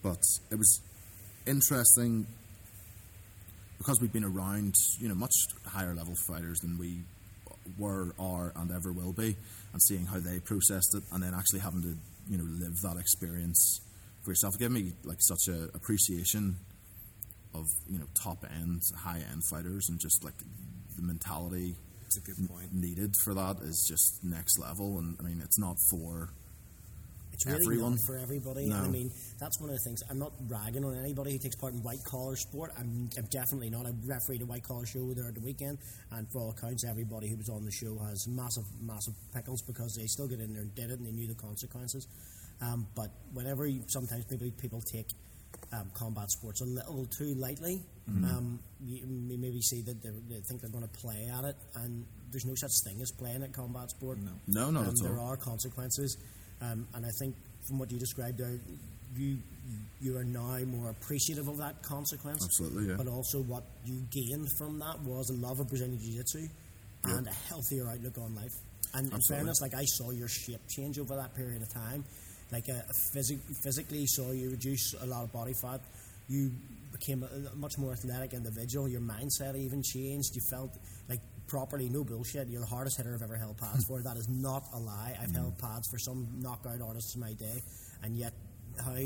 but 0.04 0.22
it 0.52 0.56
was 0.56 0.82
interesting 1.48 2.28
because 3.78 4.00
we've 4.02 4.14
been 4.14 4.24
around, 4.24 4.76
you 5.00 5.08
know, 5.10 5.16
much 5.16 5.34
higher 5.66 5.94
level 5.94 6.16
fighters 6.28 6.60
than 6.60 6.78
we 6.78 7.00
were, 7.78 8.14
are, 8.20 8.54
and 8.56 8.72
ever 8.72 8.92
will 8.92 9.14
be, 9.14 9.36
and 9.74 9.82
seeing 9.82 10.06
how 10.06 10.20
they 10.20 10.40
processed 10.40 10.96
it, 10.96 11.04
and 11.12 11.24
then 11.24 11.34
actually 11.34 11.60
having 11.60 11.82
to, 11.82 11.96
you 12.30 12.38
know, 12.38 12.44
live 12.44 12.76
that 12.84 12.98
experience 13.00 13.82
for 14.24 14.32
yourself. 14.32 14.56
It 14.56 14.60
gave 14.60 14.72
me 14.72 14.94
like 15.04 15.18
such 15.20 15.48
a 15.48 15.70
appreciation 15.74 16.56
of 17.54 17.66
you 17.90 17.98
know 17.98 18.06
top 18.22 18.46
end, 18.56 18.82
high 18.98 19.24
end 19.32 19.44
fighters, 19.50 19.88
and 19.90 20.00
just 20.00 20.24
like 20.24 20.34
the 20.96 21.02
mentality 21.04 21.76
That's 22.04 22.18
a 22.18 22.22
good 22.22 22.48
point. 22.50 22.74
needed 22.74 23.16
for 23.24 23.34
that 23.34 23.58
is 23.62 23.86
just 23.88 24.24
next 24.24 24.60
level. 24.60 25.00
And 25.00 25.18
I 25.20 25.24
mean, 25.24 25.42
it's 25.44 25.60
not 25.60 25.76
for 25.90 26.30
It's 27.34 27.46
really 27.46 27.66
Everyone. 27.66 27.98
for 27.98 28.18
everybody. 28.18 28.68
No. 28.68 28.78
I 28.78 28.88
mean, 28.88 29.12
that's 29.40 29.60
one 29.60 29.70
of 29.70 29.76
the 29.76 29.82
things. 29.84 30.02
I'm 30.10 30.20
not 30.20 30.32
ragging 30.48 30.86
on 30.86 30.96
anybody 30.98 31.34
who 31.34 31.38
takes 31.40 31.56
part 31.58 31.74
in 31.74 31.84
white 31.84 32.04
collar 32.06 32.38
sport. 32.38 32.72
I'm, 32.80 33.10
I'm 33.18 33.26
definitely 33.30 33.70
not. 33.70 33.86
I 33.86 33.92
refereed 34.06 34.42
a 34.42 34.46
white 34.46 34.64
collar 34.64 34.86
show 34.86 35.14
there 35.14 35.28
at 35.28 35.36
the 35.36 35.42
weekend, 35.42 35.78
and 36.12 36.26
for 36.32 36.40
all 36.40 36.52
accounts, 36.52 36.86
everybody 36.86 37.28
who 37.28 37.36
was 37.36 37.50
on 37.50 37.66
the 37.66 37.72
show 37.72 37.98
has 38.08 38.26
massive, 38.28 38.64
massive 38.82 39.14
pickles 39.34 39.62
because 39.62 39.96
they 39.96 40.08
still 40.08 40.28
get 40.30 40.40
in 40.40 40.54
there 40.54 40.62
and 40.62 40.74
did 40.76 40.92
it, 40.92 41.00
and 41.00 41.06
they 41.06 41.12
knew 41.12 41.28
the 41.28 41.36
consequences. 41.36 42.08
Um, 42.62 42.88
but 42.96 43.12
whenever 43.34 43.68
you, 43.68 43.84
sometimes 43.88 44.24
people 44.26 44.50
people 44.58 44.80
take 44.82 45.08
um, 45.74 45.92
combat 45.94 46.30
sports 46.32 46.62
a 46.62 46.66
little 46.66 47.06
too 47.18 47.34
lightly, 47.36 47.82
um, 48.08 48.60
you, 48.84 48.98
you 48.98 49.38
maybe 49.38 49.62
see 49.62 49.82
that 49.82 50.02
they 50.02 50.10
think 50.48 50.62
they're 50.62 50.70
going 50.70 50.88
to 50.88 51.00
play 51.00 51.30
at 51.38 51.44
it, 51.46 51.56
and 51.76 52.06
there's 52.32 52.46
no 52.46 52.54
such 52.56 52.72
thing 52.86 53.02
as 53.02 53.12
playing 53.12 53.44
at 53.44 53.54
combat 53.54 53.90
sport. 53.90 54.20
No, 54.20 54.32
no, 54.48 54.72
not 54.72 54.84
um, 54.84 54.90
at 54.90 54.96
there 55.02 55.20
all. 55.20 55.32
are 55.32 55.38
consequences, 55.38 56.18
um, 56.62 56.88
and 56.94 57.06
I 57.06 57.10
think 57.20 57.36
from 57.68 57.80
what 57.80 57.92
you 57.92 58.00
described 58.00 58.38
there, 58.38 58.60
you 59.16 59.38
you 60.00 60.18
are 60.18 60.24
now 60.24 60.58
more 60.66 60.90
appreciative 60.90 61.48
of 61.48 61.58
that 61.58 61.82
consequence. 61.82 62.44
Absolutely, 62.44 62.90
yeah. 62.90 62.96
But 62.98 63.08
also, 63.08 63.42
what 63.42 63.64
you 63.84 64.02
gained 64.12 64.48
from 64.58 64.80
that 64.80 65.02
was 65.02 65.30
a 65.30 65.34
love 65.34 65.60
of 65.60 65.68
Brazilian 65.68 66.00
Jiu 66.00 66.18
Jitsu 66.18 66.48
and 67.06 67.28
a 67.28 67.34
healthier 67.50 67.90
outlook 67.90 68.18
on 68.18 68.36
life. 68.36 68.54
And 68.94 69.08
in 69.08 69.14
Absolutely. 69.14 69.36
fairness, 69.36 69.62
like 69.62 69.74
I 69.76 69.84
saw 69.86 70.12
your 70.12 70.28
shape 70.28 70.62
change 70.70 71.00
over 71.00 71.16
that 71.16 71.36
period 71.36 71.62
of 71.62 71.74
time. 71.74 72.06
Like 72.52 72.70
uh, 72.70 72.82
physic- 73.14 73.42
physically, 73.64 74.06
saw 74.06 74.32
you 74.32 74.50
reduce 74.52 74.94
a 75.02 75.06
lot 75.06 75.24
of 75.24 75.32
body 75.32 75.54
fat. 75.54 75.82
You 76.28 76.52
became 76.92 77.24
a, 77.24 77.50
a 77.52 77.56
much 77.56 77.78
more 77.78 77.92
athletic 77.92 78.34
individual. 78.34 78.88
Your 78.88 79.02
mindset 79.02 79.56
even 79.56 79.82
changed. 79.84 80.36
You 80.36 80.42
felt 80.50 80.72
like 81.10 81.20
properly, 81.48 81.90
no 81.90 82.04
bullshit. 82.04 82.48
You're 82.48 82.62
the 82.62 82.68
hardest 82.68 82.98
hitter 82.98 83.14
I've 83.14 83.22
ever 83.22 83.38
held 83.38 83.58
pads 83.58 83.86
for. 83.86 84.02
That 84.02 84.18
is 84.18 84.28
not 84.30 84.64
a 84.74 84.80
lie. 84.80 85.18
I've 85.22 85.34
held 85.34 85.58
pads 85.58 85.88
for 85.90 85.98
some 85.98 86.28
knockout 86.40 86.82
artists 86.82 87.16
in 87.16 87.22
my 87.22 87.34
day, 87.34 87.62
and 88.04 88.16
yet 88.16 88.34
how 88.84 88.98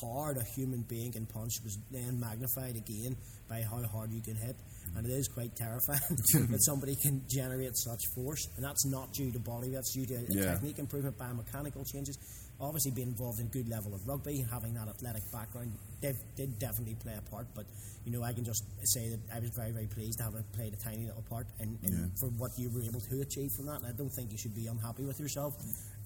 hard 0.00 0.36
a 0.36 0.44
human 0.44 0.82
being 0.82 1.12
can 1.12 1.26
punch 1.26 1.54
was 1.62 1.78
then 1.90 2.18
magnified 2.20 2.76
again 2.76 3.16
by 3.48 3.62
how 3.62 3.82
hard 3.88 4.10
you 4.12 4.20
can 4.20 4.36
hit. 4.36 4.56
And 4.96 5.04
it 5.06 5.10
is 5.12 5.26
quite 5.28 5.56
terrifying 5.56 6.00
that 6.50 6.62
somebody 6.62 6.94
can 6.94 7.22
generate 7.28 7.76
such 7.76 8.00
force. 8.14 8.46
And 8.56 8.64
that's 8.64 8.86
not 8.86 9.12
due 9.12 9.32
to 9.32 9.38
body, 9.40 9.70
that's 9.70 9.92
due 9.92 10.06
to 10.06 10.24
Yeah. 10.30 10.52
technique 10.54 10.78
improvement, 10.78 11.18
biomechanical 11.18 11.84
changes. 11.90 12.16
Obviously, 12.60 12.92
being 12.92 13.08
involved 13.08 13.40
in 13.40 13.48
good 13.48 13.68
level 13.68 13.92
of 13.92 14.06
rugby, 14.06 14.44
having 14.52 14.74
that 14.74 14.86
athletic 14.86 15.22
background, 15.32 15.72
they 16.00 16.12
did 16.36 16.56
definitely 16.60 16.94
play 16.94 17.14
a 17.18 17.22
part. 17.28 17.48
But, 17.52 17.66
you 18.04 18.12
know, 18.12 18.22
I 18.22 18.32
can 18.32 18.44
just 18.44 18.62
say 18.84 19.08
that 19.10 19.18
I 19.34 19.40
was 19.40 19.50
very, 19.56 19.72
very 19.72 19.88
pleased 19.88 20.18
to 20.18 20.24
have 20.30 20.34
played 20.52 20.72
a 20.72 20.76
tiny 20.76 21.04
little 21.06 21.24
part 21.28 21.48
in, 21.58 21.76
in, 21.82 21.92
Yeah. 21.92 22.06
for 22.20 22.28
what 22.38 22.52
you 22.56 22.70
were 22.70 22.82
able 22.82 23.00
to 23.00 23.20
achieve 23.22 23.50
from 23.56 23.66
that. 23.66 23.82
And 23.82 23.86
I 23.88 23.92
don't 23.98 24.10
think 24.14 24.30
you 24.30 24.38
should 24.38 24.54
be 24.54 24.68
unhappy 24.68 25.02
with 25.02 25.18
yourself 25.18 25.54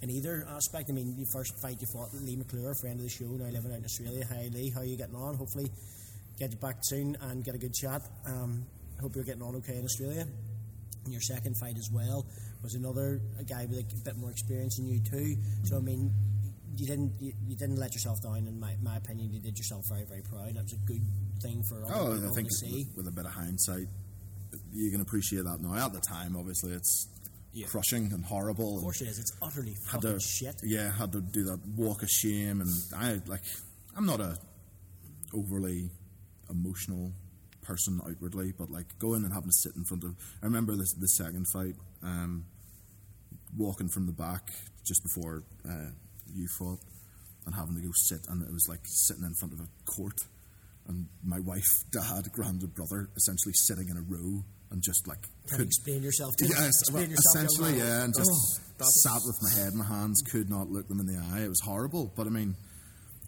in 0.01 0.09
either 0.11 0.47
aspect. 0.49 0.89
I 0.89 0.95
mean, 0.95 1.14
the 1.18 1.26
first 1.34 1.53
fight 1.61 1.76
you 1.82 1.86
fought, 1.93 2.14
Lee 2.14 2.36
McClure, 2.36 2.74
friend 2.80 2.97
of 2.99 3.05
the 3.05 3.11
show, 3.11 3.26
now 3.26 3.45
living 3.53 3.70
out 3.70 3.78
in 3.78 3.84
Australia. 3.84 4.24
Hi, 4.32 4.49
Lee. 4.51 4.70
How 4.74 4.80
are 4.80 4.86
you 4.86 4.97
getting 4.97 5.16
on? 5.16 5.36
Hopefully, 5.36 5.70
get 6.39 6.51
you 6.51 6.57
back 6.59 6.76
soon 6.82 7.14
and 7.20 7.45
get 7.45 7.55
a 7.57 7.59
good 7.59 7.74
chat. 7.74 8.01
Um, 8.24 8.64
hope 9.01 9.14
you're 9.14 9.24
getting 9.24 9.42
on 9.42 9.57
okay 9.57 9.76
in 9.76 9.84
Australia. 9.84 10.26
And 11.05 11.12
your 11.12 11.20
second 11.22 11.57
fight 11.57 11.76
as 11.78 11.90
well 11.92 12.26
was 12.62 12.74
another 12.74 13.20
a 13.38 13.44
guy 13.44 13.66
with 13.66 13.78
a 13.78 14.05
bit 14.05 14.16
more 14.16 14.30
experience 14.30 14.76
than 14.76 14.86
you 14.86 15.01
too. 15.01 15.36
So 15.64 15.76
I 15.76 15.80
mean, 15.80 16.12
you 16.76 16.86
didn't 16.86 17.12
you, 17.20 17.32
you 17.46 17.57
didn't 17.57 17.76
let 17.76 17.94
yourself 17.94 18.20
down. 18.22 18.46
In 18.46 18.59
my, 18.61 18.74
my 18.82 18.96
opinion, 18.96 19.32
you 19.32 19.40
did 19.40 19.57
yourself 19.59 19.84
very 19.88 20.05
very 20.05 20.22
proud. 20.22 20.55
That 20.55 20.64
was 20.64 20.72
a 20.74 20.76
good 20.86 21.03
thing 21.40 21.62
for 21.62 21.84
other 21.84 21.94
Oh, 21.94 22.14
people 22.14 22.30
I 22.30 22.34
think 22.34 22.49
to 22.49 22.55
see. 22.55 22.86
with, 22.94 23.07
with 23.07 23.09
a 23.09 23.16
bit 23.16 23.24
of 23.26 23.32
hindsight, 23.32 23.86
you 24.72 24.90
can 24.90 25.01
appreciate 25.01 25.44
that 25.44 25.61
now. 25.61 25.74
At 25.74 25.92
the 25.92 26.01
time, 26.01 26.36
obviously, 26.36 26.72
it's 26.72 27.09
Yeah. 27.53 27.66
crushing 27.68 28.12
and 28.12 28.24
horrible. 28.24 28.76
Of 28.76 28.82
course 28.82 29.01
it 29.01 29.09
is. 29.09 29.18
It's 29.18 29.32
utterly 29.40 29.74
fucking 29.74 30.01
to 30.18 30.20
shit. 30.20 30.57
yeah 30.64 30.90
had 30.92 31.12
to 31.12 31.20
do 31.20 31.44
that 31.44 31.61
walk 31.76 32.03
of 32.03 32.11
shame 32.11 32.61
and 32.61 32.70
I 32.94 33.20
like 33.26 33.42
I'm 33.96 34.05
not 34.07 34.20
a 34.20 34.36
overly 35.32 35.90
emotional 36.51 37.12
person 37.69 38.01
outwardly 38.09 38.53
but 38.57 38.71
like 38.71 38.87
going 38.99 39.23
and 39.25 39.33
having 39.33 39.51
to 39.51 39.59
sit 39.61 39.77
in 39.77 39.85
front 39.85 40.03
of 40.05 40.16
I 40.43 40.47
remember 40.47 40.75
this 40.75 40.93
the 40.95 41.07
second 41.21 41.45
fight 41.53 41.75
um, 42.03 42.47
walking 43.57 43.89
from 43.89 44.07
the 44.07 44.12
back 44.12 44.49
just 44.87 45.03
before 45.05 45.45
uh, 45.69 45.91
you 46.35 46.49
fought 46.59 46.81
and 47.45 47.55
having 47.55 47.75
to 47.77 47.83
go 47.83 47.93
sit 48.09 48.21
and 48.29 48.41
it 48.43 48.51
was 48.51 48.66
like 48.69 48.81
sitting 48.85 49.25
in 49.25 49.35
front 49.35 49.53
of 49.53 49.61
a 49.61 49.69
court 49.85 50.16
and 50.89 51.07
my 51.23 51.39
wife, 51.41 51.69
dad, 51.93 52.33
granddad, 52.33 52.75
brother, 52.75 53.11
essentially 53.14 53.53
sitting 53.53 53.89
in 53.91 53.97
a 53.99 54.05
row 54.09 54.43
and 54.71 54.83
just 54.83 55.07
like 55.07 55.19
you 55.53 55.62
explain 55.64 56.03
yourself 56.03 56.33
to 56.39 56.47
Yes, 56.47 56.73
well, 56.91 57.03
yourself, 57.03 57.19
essentially, 57.37 57.79
yeah, 57.79 58.05
and 58.05 58.14
just 58.16 58.31
Oh, 58.81 58.85
sat 59.03 59.21
with 59.25 59.37
my 59.43 59.51
head 59.61 59.73
in 59.73 59.79
my 59.79 59.85
hands, 59.85 60.23
could 60.31 60.49
not 60.49 60.71
look 60.71 60.89
them 60.89 61.01
in 61.01 61.07
the 61.07 61.19
eye. 61.33 61.41
It 61.41 61.49
was 61.49 61.61
horrible, 61.64 62.12
but 62.16 62.27
I 62.27 62.31
mean, 62.31 62.55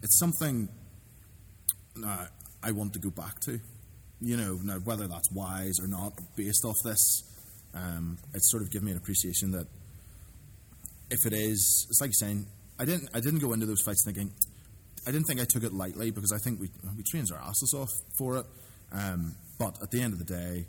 it's 0.01 0.17
something 0.17 0.69
uh, 2.05 2.25
I 2.63 2.71
want 2.71 2.93
to 2.93 2.99
go 2.99 3.09
back 3.09 3.39
to. 3.45 3.59
You 4.21 4.37
know, 4.37 4.59
now 4.63 4.75
whether 4.79 5.07
that's 5.07 5.31
wise 5.31 5.79
or 5.81 5.87
not, 5.87 6.13
based 6.35 6.63
off 6.63 6.75
this, 6.83 7.23
um, 7.73 8.17
it's 8.33 8.51
sort 8.51 8.61
of 8.61 8.71
given 8.71 8.85
me 8.85 8.91
an 8.91 8.97
appreciation 8.97 9.51
that 9.51 9.65
if 11.09 11.25
it 11.25 11.33
is, 11.33 11.87
it's 11.89 11.99
like 11.99 12.09
you're 12.09 12.27
saying, 12.29 12.45
I 12.79 12.85
didn't, 12.85 13.09
I 13.13 13.19
didn't 13.19 13.39
go 13.39 13.53
into 13.53 13.65
those 13.65 13.81
fights 13.81 14.03
thinking, 14.05 14.31
I 15.07 15.11
didn't 15.11 15.25
think 15.25 15.41
I 15.41 15.45
took 15.45 15.63
it 15.63 15.73
lightly 15.73 16.11
because 16.11 16.31
I 16.31 16.37
think 16.37 16.59
we 16.59 16.69
we 16.95 17.03
trained 17.03 17.29
our 17.33 17.39
asses 17.39 17.73
off 17.75 17.89
for 18.17 18.37
it. 18.37 18.45
Um, 18.93 19.35
but 19.57 19.81
at 19.81 19.89
the 19.91 20.01
end 20.01 20.13
of 20.13 20.19
the 20.19 20.25
day, 20.25 20.65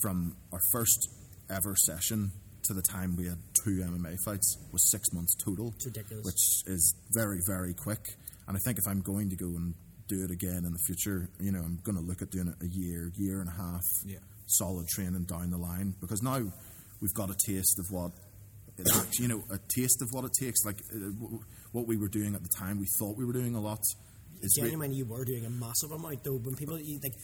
from 0.00 0.36
our 0.52 0.60
first 0.72 1.08
ever 1.50 1.74
session 1.76 2.30
to 2.64 2.74
the 2.74 2.82
time 2.82 3.16
we 3.16 3.26
had 3.26 3.38
two 3.64 3.82
MMA 3.84 4.16
fights 4.24 4.56
was 4.72 4.88
six 4.90 5.12
months 5.12 5.34
total, 5.44 5.72
It's 5.76 5.86
ridiculous. 5.86 6.24
which 6.24 6.72
is 6.72 6.94
very 7.12 7.40
very 7.46 7.74
quick. 7.74 8.14
And 8.46 8.56
I 8.56 8.60
think 8.64 8.78
if 8.78 8.86
I'm 8.86 9.00
going 9.00 9.30
to 9.30 9.36
go 9.36 9.46
and 9.46 9.74
do 10.08 10.22
it 10.24 10.30
again 10.30 10.64
in 10.64 10.72
the 10.72 10.78
future, 10.86 11.28
you 11.40 11.50
know, 11.52 11.60
I'm 11.60 11.78
going 11.82 11.96
to 11.96 12.02
look 12.04 12.20
at 12.22 12.30
doing 12.30 12.48
it 12.48 12.54
a 12.62 12.68
year, 12.68 13.10
year 13.16 13.40
and 13.40 13.48
a 13.48 13.52
half, 13.52 13.82
Yeah. 14.04 14.18
solid 14.46 14.86
training 14.88 15.24
down 15.24 15.50
the 15.50 15.56
line 15.58 15.94
because 16.00 16.22
now 16.22 16.38
we've 17.00 17.14
got 17.14 17.30
a 17.30 17.36
taste 17.46 17.78
of 17.78 17.86
what 17.90 18.12
it 18.76 18.86
actually, 18.94 19.22
you 19.22 19.28
know, 19.28 19.44
a 19.50 19.58
taste 19.74 20.02
of 20.02 20.08
what 20.12 20.24
it 20.24 20.32
takes. 20.38 20.64
Like 20.64 20.80
uh, 20.92 20.98
w- 20.98 21.40
what 21.72 21.86
we 21.86 21.96
were 21.96 22.08
doing 22.08 22.34
at 22.34 22.42
the 22.42 22.48
time, 22.58 22.78
we 22.78 22.86
thought 22.98 23.16
we 23.16 23.24
were 23.24 23.32
doing 23.32 23.54
a 23.54 23.60
lot. 23.60 23.78
It's 24.42 24.58
re- 24.60 24.68
Genuinely, 24.68 24.96
you 24.98 25.06
were 25.06 25.24
doing 25.24 25.46
a 25.46 25.50
massive 25.50 25.92
amount, 25.92 26.22
though. 26.24 26.36
When 26.36 26.54
people 26.56 26.78
you 26.78 26.98
think 27.00 27.14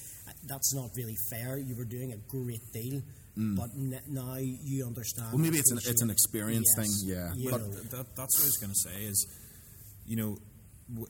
that's 0.47 0.73
not 0.75 0.89
really 0.97 1.17
fair, 1.31 1.59
you 1.59 1.77
were 1.77 1.85
doing 1.85 2.13
a 2.13 2.17
great 2.29 2.63
deal, 2.73 3.03
but 3.37 3.69
n- 3.77 4.01
now 4.09 4.37
you 4.39 4.87
understand. 4.87 5.29
Mm. 5.29 5.33
well, 5.33 5.43
maybe 5.43 5.59
it's 5.59 5.71
an 5.71 5.77
appreciate- 5.79 5.93
it's 5.93 6.03
an 6.03 6.11
experience 6.11 6.67
Yes. 6.77 6.87
thing, 6.87 7.09
yeah. 7.11 7.51
But 7.51 7.61
know. 7.61 7.69
that, 7.69 8.07
that's 8.17 8.39
what 8.39 8.43
I 8.45 8.47
was 8.47 8.57
going 8.61 8.73
to 8.73 8.89
say 8.89 9.05
is, 9.05 9.27
you 10.07 10.17
know, 10.17 10.39
w- 10.89 11.09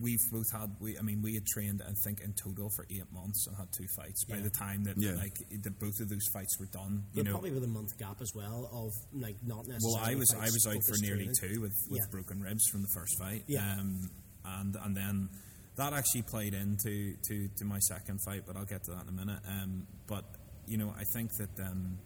we've 0.00 0.20
both 0.30 0.50
had. 0.52 0.70
We, 0.80 0.98
I 0.98 1.02
mean, 1.02 1.22
we 1.22 1.34
had 1.34 1.46
trained, 1.46 1.82
I 1.82 1.92
think, 2.04 2.20
in 2.20 2.34
total 2.34 2.68
for 2.76 2.86
eight 2.90 3.10
months 3.12 3.46
and 3.46 3.56
had 3.56 3.68
two 3.76 3.86
fights. 3.96 4.24
By 4.24 4.36
Yeah. 4.36 4.42
the 4.42 4.50
time 4.50 4.84
that 4.84 4.96
Yeah. 4.98 5.12
like 5.14 5.36
the, 5.50 5.70
both 5.70 5.98
of 6.00 6.08
those 6.08 6.26
fights 6.32 6.58
were 6.60 6.66
done, 6.66 7.04
you 7.12 7.22
But 7.22 7.24
know. 7.26 7.30
probably 7.32 7.52
with 7.52 7.64
a 7.64 7.68
month 7.68 7.96
gap 7.98 8.20
as 8.20 8.30
well 8.34 8.68
of 8.72 8.92
like 9.20 9.36
not 9.42 9.66
necessarily. 9.66 9.94
Well, 10.00 10.04
I 10.04 10.14
was 10.14 10.34
I 10.34 10.44
was 10.44 10.66
out 10.66 10.82
for 10.84 10.96
nearly 11.00 11.28
training. 11.38 11.54
two 11.54 11.60
with, 11.60 11.74
with 11.90 12.00
Yeah. 12.02 12.10
broken 12.10 12.40
ribs 12.40 12.66
from 12.70 12.82
the 12.82 12.88
first 12.94 13.18
fight. 13.18 13.44
Yeah. 13.46 13.78
Um, 13.80 14.10
and 14.44 14.76
and 14.76 14.96
then 14.96 15.28
that 15.76 15.92
actually 15.92 16.22
played 16.22 16.54
into 16.54 17.14
to, 17.28 17.48
to 17.58 17.64
my 17.64 17.78
second 17.80 18.18
fight, 18.24 18.44
but 18.46 18.56
I'll 18.56 18.64
get 18.64 18.82
to 18.84 18.92
that 18.92 19.02
in 19.02 19.08
a 19.08 19.12
minute. 19.12 19.40
Um, 19.46 19.86
but 20.06 20.24
you 20.66 20.78
know, 20.78 20.94
I 20.96 21.04
think 21.12 21.30
that 21.38 21.60
um, 21.66 21.98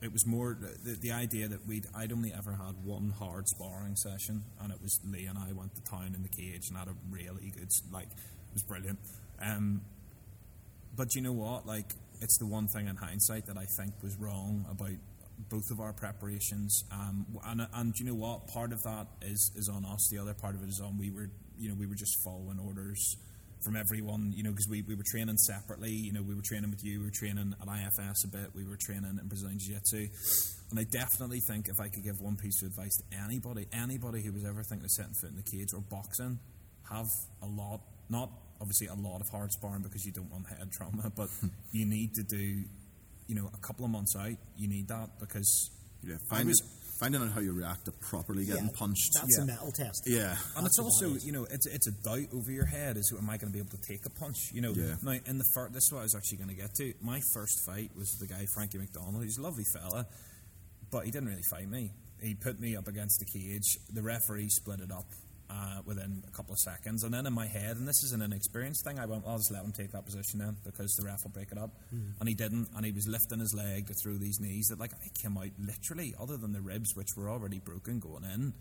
it 0.00 0.12
was 0.12 0.26
more 0.26 0.56
the, 0.84 0.92
the 0.94 1.12
idea 1.12 1.48
that 1.48 1.66
we'd 1.66 1.86
I'd 1.94 2.12
only 2.12 2.32
ever 2.32 2.52
had 2.52 2.84
one 2.84 3.12
hard 3.18 3.48
sparring 3.48 3.96
session, 3.96 4.44
and 4.60 4.72
it 4.72 4.80
was 4.80 5.00
Lee 5.04 5.26
and 5.26 5.38
I 5.38 5.52
went 5.52 5.74
to 5.74 5.82
town 5.82 6.12
in 6.14 6.22
the 6.22 6.28
cage 6.28 6.68
and 6.68 6.78
had 6.78 6.88
a 6.88 6.94
really 7.10 7.52
good 7.54 7.70
like 7.92 8.06
it 8.06 8.54
was 8.54 8.62
brilliant. 8.62 8.98
Um, 9.40 9.82
but 10.96 11.14
you 11.14 11.22
know 11.22 11.32
what? 11.32 11.66
Like, 11.66 11.94
it's 12.20 12.38
the 12.38 12.46
one 12.46 12.66
thing 12.66 12.88
in 12.88 12.96
hindsight 12.96 13.46
that 13.46 13.56
I 13.56 13.64
think 13.64 13.94
was 14.02 14.16
wrong 14.16 14.66
about 14.70 14.96
both 15.48 15.70
of 15.70 15.80
our 15.80 15.92
preparations. 15.92 16.84
Um, 16.92 17.26
and 17.44 17.66
and 17.74 17.98
you 17.98 18.06
know 18.06 18.14
what? 18.14 18.48
Part 18.48 18.72
of 18.72 18.82
that 18.84 19.06
is 19.22 19.52
is 19.56 19.68
on 19.68 19.84
us. 19.84 20.08
The 20.10 20.18
other 20.18 20.34
part 20.34 20.54
of 20.54 20.62
it 20.62 20.68
is 20.68 20.80
on 20.80 20.98
we 20.98 21.10
were 21.10 21.30
you 21.58 21.68
know 21.68 21.76
we 21.78 21.86
were 21.86 21.94
just 21.94 22.22
following 22.24 22.58
orders 22.58 23.16
from 23.64 23.76
everyone. 23.76 24.32
You 24.34 24.42
know 24.44 24.50
because 24.50 24.68
we, 24.68 24.82
we 24.82 24.94
were 24.94 25.04
training 25.10 25.36
separately. 25.38 25.90
You 25.92 26.12
know 26.12 26.22
we 26.22 26.34
were 26.34 26.42
training 26.44 26.70
with 26.70 26.84
you. 26.84 27.00
We 27.00 27.06
were 27.06 27.12
training 27.14 27.54
at 27.60 27.68
IFS 27.68 28.24
a 28.24 28.28
bit. 28.28 28.50
We 28.54 28.64
were 28.64 28.78
training 28.80 29.18
in 29.20 29.28
Brazilian 29.28 29.58
Jiu 29.58 29.74
Jitsu. 29.74 30.08
And 30.70 30.78
I 30.78 30.84
definitely 30.84 31.40
think 31.40 31.68
if 31.68 31.80
I 31.80 31.88
could 31.88 32.04
give 32.04 32.20
one 32.20 32.36
piece 32.36 32.62
of 32.62 32.68
advice 32.68 32.92
to 32.98 33.16
anybody, 33.24 33.66
anybody 33.72 34.22
who 34.22 34.32
was 34.32 34.44
ever 34.44 34.62
thinking 34.62 34.84
of 34.84 34.90
setting 34.90 35.14
foot 35.20 35.30
in 35.30 35.36
the 35.36 35.42
cage 35.42 35.68
or 35.74 35.80
boxing, 35.80 36.38
have 36.90 37.06
a 37.42 37.46
lot, 37.46 37.80
not 38.10 38.30
obviously 38.60 38.86
a 38.88 38.94
lot 38.94 39.20
of 39.20 39.28
hard 39.30 39.50
sparring 39.52 39.82
because 39.82 40.04
you 40.04 40.12
don't 40.12 40.30
want 40.30 40.46
head 40.48 40.68
trauma, 40.72 41.10
but 41.16 41.28
you 41.72 41.86
need 41.86 42.12
to 42.14 42.22
do, 42.22 42.64
you 43.28 43.34
know, 43.34 43.48
a 43.54 43.66
couple 43.66 43.84
of 43.84 43.90
months 43.90 44.14
out. 44.16 44.36
You 44.56 44.68
need 44.68 44.88
that 44.88 45.18
because 45.20 45.70
yeah, 46.02 46.16
I 46.30 46.36
find 46.36 46.48
was- 46.48 46.60
finding 47.00 47.22
out 47.22 47.30
how 47.32 47.40
you 47.40 47.52
react 47.52 47.84
to 47.84 47.92
properly 47.92 48.44
getting 48.44 48.66
Yeah, 48.66 48.70
punched. 48.74 49.10
That's 49.14 49.36
Yeah. 49.36 49.42
a 49.44 49.46
metal 49.46 49.72
test. 49.72 50.02
Yeah, 50.06 50.30
And 50.56 50.66
it's 50.66 50.76
That's 50.76 50.78
what 50.78 50.84
also, 50.86 51.10
that 51.10 51.16
is. 51.16 51.26
you 51.26 51.32
know, 51.32 51.44
it's 51.44 51.66
it's 51.66 51.86
a 51.86 51.92
doubt 51.92 52.28
over 52.32 52.50
your 52.50 52.64
head 52.66 52.96
is 52.96 53.12
am 53.16 53.30
I 53.30 53.36
going 53.36 53.52
to 53.52 53.56
be 53.56 53.58
able 53.60 53.70
to 53.76 53.82
take 53.86 54.04
a 54.06 54.10
punch? 54.10 54.36
You 54.52 54.60
know, 54.60 54.72
Yeah. 54.74 54.96
now 55.02 55.12
in 55.26 55.38
the 55.38 55.44
first, 55.54 55.72
this 55.74 55.84
is 55.84 55.92
what 55.92 56.00
I 56.00 56.02
was 56.02 56.14
actually 56.14 56.38
going 56.38 56.50
to 56.50 56.56
get 56.56 56.74
to. 56.76 56.94
My 57.00 57.20
first 57.32 57.60
fight 57.66 57.94
was 57.96 58.10
the 58.20 58.26
guy 58.26 58.46
Frankie 58.54 58.78
McDonald. 58.78 59.22
He's 59.22 59.38
a 59.38 59.42
lovely 59.42 59.64
fella, 59.72 60.06
but 60.90 61.04
he 61.04 61.10
didn't 61.10 61.28
really 61.28 61.42
fight 61.50 61.68
me. 61.68 61.92
He 62.20 62.34
put 62.34 62.58
me 62.58 62.74
up 62.76 62.88
against 62.88 63.20
the 63.20 63.26
cage. 63.26 63.78
The 63.92 64.02
referee 64.02 64.48
split 64.48 64.80
it 64.80 64.90
up 64.90 65.06
uh, 65.50 65.80
within 65.86 66.22
a 66.28 66.30
couple 66.30 66.52
of 66.52 66.58
seconds, 66.58 67.04
and 67.04 67.12
then 67.14 67.26
in 67.26 67.32
my 67.32 67.46
head, 67.46 67.76
and 67.76 67.88
this 67.88 68.02
is 68.02 68.12
an 68.12 68.22
inexperienced 68.22 68.84
thing, 68.84 68.98
I 68.98 69.06
went, 69.06 69.24
I'll 69.26 69.38
just 69.38 69.52
let 69.52 69.64
him 69.64 69.72
take 69.72 69.92
that 69.92 70.04
position 70.04 70.40
then 70.40 70.56
because 70.64 70.92
the 70.94 71.04
ref 71.06 71.24
will 71.24 71.30
break 71.30 71.52
it 71.52 71.58
up, 71.58 71.70
and 72.20 72.28
he 72.28 72.34
didn't, 72.34 72.68
and 72.76 72.84
he 72.84 72.92
was 72.92 73.06
lifting 73.08 73.40
his 73.40 73.54
leg 73.54 73.90
throw 74.02 74.14
these 74.14 74.40
knees 74.40 74.68
that 74.68 74.78
like 74.78 74.92
I 74.92 75.08
came 75.22 75.36
out 75.38 75.50
literally, 75.58 76.14
other 76.20 76.36
than 76.36 76.52
the 76.52 76.60
ribs 76.60 76.94
which 76.94 77.08
were 77.16 77.30
already 77.30 77.58
broken 77.58 77.98
going 77.98 78.24
in. 78.24 78.52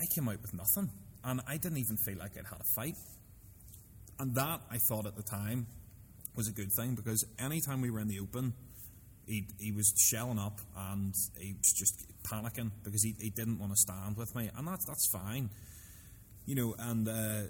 I 0.00 0.06
came 0.14 0.28
out 0.28 0.40
with 0.42 0.54
nothing, 0.54 0.90
and 1.24 1.40
I 1.46 1.56
didn't 1.56 1.78
even 1.78 1.96
feel 1.96 2.18
like 2.18 2.32
I'd 2.38 2.46
had 2.46 2.60
a 2.60 2.64
fight. 2.74 2.96
And 4.18 4.34
that 4.34 4.60
I 4.70 4.78
thought 4.88 5.06
at 5.06 5.16
the 5.16 5.22
time 5.22 5.66
was 6.36 6.48
a 6.48 6.52
good 6.52 6.72
thing 6.72 6.94
because 6.94 7.24
anytime 7.38 7.80
we 7.80 7.90
were 7.90 8.00
in 8.00 8.08
the 8.08 8.20
open, 8.20 8.54
he 9.26 9.46
he 9.58 9.72
was 9.72 9.92
shelling 9.96 10.38
up 10.38 10.60
and 10.76 11.14
he 11.38 11.52
was 11.52 11.72
just 11.76 12.06
panicking 12.24 12.70
because 12.84 13.02
he, 13.02 13.14
he 13.20 13.30
didn't 13.30 13.58
want 13.58 13.72
to 13.72 13.76
stand 13.76 14.16
with 14.16 14.34
me, 14.34 14.50
and 14.56 14.66
that's 14.66 14.84
that's 14.86 15.08
fine, 15.10 15.50
you 16.48 16.54
know. 16.54 16.74
And 16.78 17.06
uh, 17.06 17.42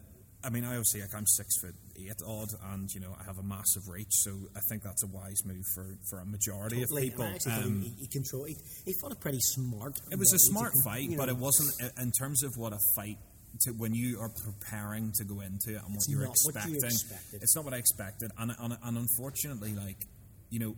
I 0.45 0.51
mean, 0.51 0.65
I 0.65 0.71
obviously 0.71 1.01
like 1.01 1.15
I'm 1.15 1.27
six 1.27 1.49
foot 1.63 1.75
eight 1.97 2.21
odd, 2.27 2.49
and 2.73 2.89
you 2.93 3.01
know 3.01 3.15
I 3.19 3.25
have 3.25 3.39
a 3.39 3.43
massive 3.43 3.89
reach, 3.89 4.11
so 4.11 4.33
I 4.57 4.61
think 4.69 4.83
that's 4.83 5.03
a 5.05 5.07
wise 5.07 5.41
move 5.47 5.65
for, 5.75 5.87
for 6.11 6.19
a 6.21 6.27
majority 6.27 6.81
Totally. 6.81 7.09
of 7.09 7.17
people. 7.17 7.53
Um, 7.53 7.83
he, 7.83 8.03
he 8.03 8.09
control. 8.09 8.45
He, 8.45 8.57
he 8.85 8.93
fought 9.01 9.13
a 9.13 9.17
pretty 9.17 9.41
smart. 9.41 9.95
it 10.11 10.19
was 10.19 10.33
a 10.35 10.39
smart 10.51 10.73
con- 10.75 10.83
fight, 10.85 11.11
you 11.11 11.17
but 11.17 11.29
it 11.29 11.37
wasn't 11.37 11.71
in 12.01 12.11
terms 12.13 12.43
of 12.43 12.53
what 12.57 12.73
a 12.73 12.79
fight. 12.95 13.19
To, 13.65 13.73
when 13.73 13.95
you 13.95 14.21
are 14.21 14.29
preparing 14.45 15.11
to 15.17 15.25
go 15.25 15.41
into 15.41 15.71
it 15.71 15.83
and 15.83 15.89
what 15.89 16.05
It's 16.05 16.09
you're 16.11 16.23
not 16.23 16.37
what 16.45 16.69
you 16.69 16.77
expecting, 16.85 17.41
it's 17.41 17.57
not 17.57 17.65
what 17.65 17.73
I 17.73 17.79
expected, 17.79 18.31
and, 18.37 18.53
and 18.61 18.77
and 18.83 18.99
unfortunately, 18.99 19.73
like 19.75 20.07
you 20.51 20.59
know, 20.59 20.77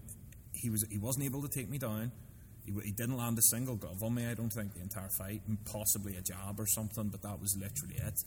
he 0.52 0.70
was 0.70 0.86
he 0.88 0.96
wasn't 0.98 1.24
able 1.24 1.42
to 1.42 1.48
take 1.48 1.68
me 1.68 1.78
down. 1.78 2.12
He, 2.70 2.86
he 2.86 2.92
didn't 2.92 3.16
land 3.16 3.38
a 3.38 3.42
single 3.42 3.76
glove 3.76 4.02
on 4.02 4.14
me. 4.14 4.26
I 4.26 4.34
don't 4.34 4.52
think 4.52 4.74
the 4.74 4.80
entire 4.80 5.08
fight, 5.08 5.42
possibly 5.64 6.16
a 6.16 6.22
jab 6.22 6.58
or 6.58 6.66
something, 6.66 7.08
but 7.08 7.22
that 7.22 7.40
was 7.40 7.56
literally 7.56 7.96
it. 7.96 8.18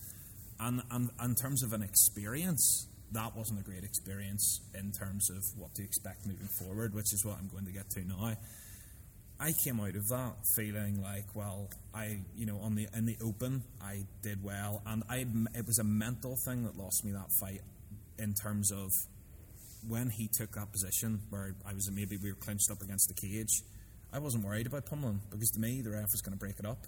And 0.59 0.81
and, 0.91 1.09
and 1.19 1.29
in 1.29 1.35
terms 1.35 1.63
of 1.63 1.73
an 1.73 1.81
experience, 1.81 2.87
that 3.11 3.35
wasn't 3.35 3.59
a 3.59 3.63
great 3.63 3.83
experience 3.83 4.61
in 4.73 4.91
terms 4.91 5.29
of 5.29 5.43
what 5.57 5.73
to 5.75 5.83
expect 5.83 6.25
moving 6.25 6.47
forward, 6.47 6.93
which 6.93 7.13
is 7.13 7.23
what 7.25 7.37
I'm 7.37 7.47
going 7.47 7.65
to 7.65 7.71
get 7.71 7.89
to 7.91 8.07
now. 8.07 8.35
I 9.39 9.51
came 9.63 9.79
out 9.79 9.95
of 9.95 10.07
that 10.09 10.35
feeling 10.55 11.01
like, 11.01 11.25
well, 11.35 11.69
I, 11.93 12.19
you 12.35 12.45
know, 12.45 12.59
on 12.59 12.75
the 12.75 12.87
in 12.95 13.05
the 13.05 13.17
open, 13.23 13.63
I 13.81 14.05
did 14.21 14.43
well, 14.43 14.81
and 14.85 15.03
I 15.09 15.25
it 15.55 15.65
was 15.65 15.79
a 15.79 15.83
mental 15.83 16.37
thing 16.45 16.63
that 16.63 16.77
lost 16.77 17.03
me 17.03 17.11
that 17.11 17.31
fight 17.39 17.61
in 18.19 18.33
terms 18.33 18.71
of 18.71 18.89
when 19.87 20.09
he 20.09 20.29
took 20.31 20.51
that 20.53 20.71
position 20.71 21.19
where 21.29 21.55
I 21.65 21.73
was 21.73 21.89
maybe 21.91 22.17
we 22.17 22.29
were 22.29 22.37
clinched 22.37 22.71
up 22.71 22.81
against 22.81 23.09
the 23.09 23.15
cage. 23.15 23.63
I 24.13 24.19
wasn't 24.19 24.45
worried 24.45 24.67
about 24.67 24.85
pummeling 24.85 25.21
because 25.31 25.49
to 25.51 25.59
me 25.59 25.81
the 25.81 25.89
ref 25.91 26.11
was 26.11 26.21
going 26.21 26.33
to 26.33 26.39
break 26.39 26.59
it 26.59 26.65
up. 26.65 26.85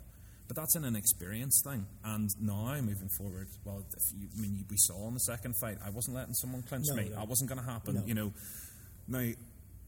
But 0.47 0.55
that's 0.57 0.75
an 0.75 0.85
inexperienced 0.85 1.63
thing. 1.65 1.87
And 2.03 2.29
now 2.39 2.75
moving 2.79 3.09
forward, 3.17 3.47
well, 3.63 3.79
if 3.97 4.03
you, 4.21 4.27
I 4.37 4.39
mean, 4.41 4.63
we 4.69 4.77
saw 4.77 5.07
in 5.07 5.15
the 5.15 5.19
second 5.21 5.55
fight, 5.59 5.79
I 5.83 5.89
wasn't 5.89 6.17
letting 6.17 6.35
someone 6.35 6.61
clinch 6.61 6.85
No, 6.89 6.95
me. 6.95 7.09
no. 7.09 7.15
That 7.15 7.27
wasn't 7.27 7.49
going 7.49 7.63
to 7.65 7.67
happen. 7.67 7.95
No. 7.95 8.03
You 8.05 8.13
know, 8.13 8.33
now 9.07 9.31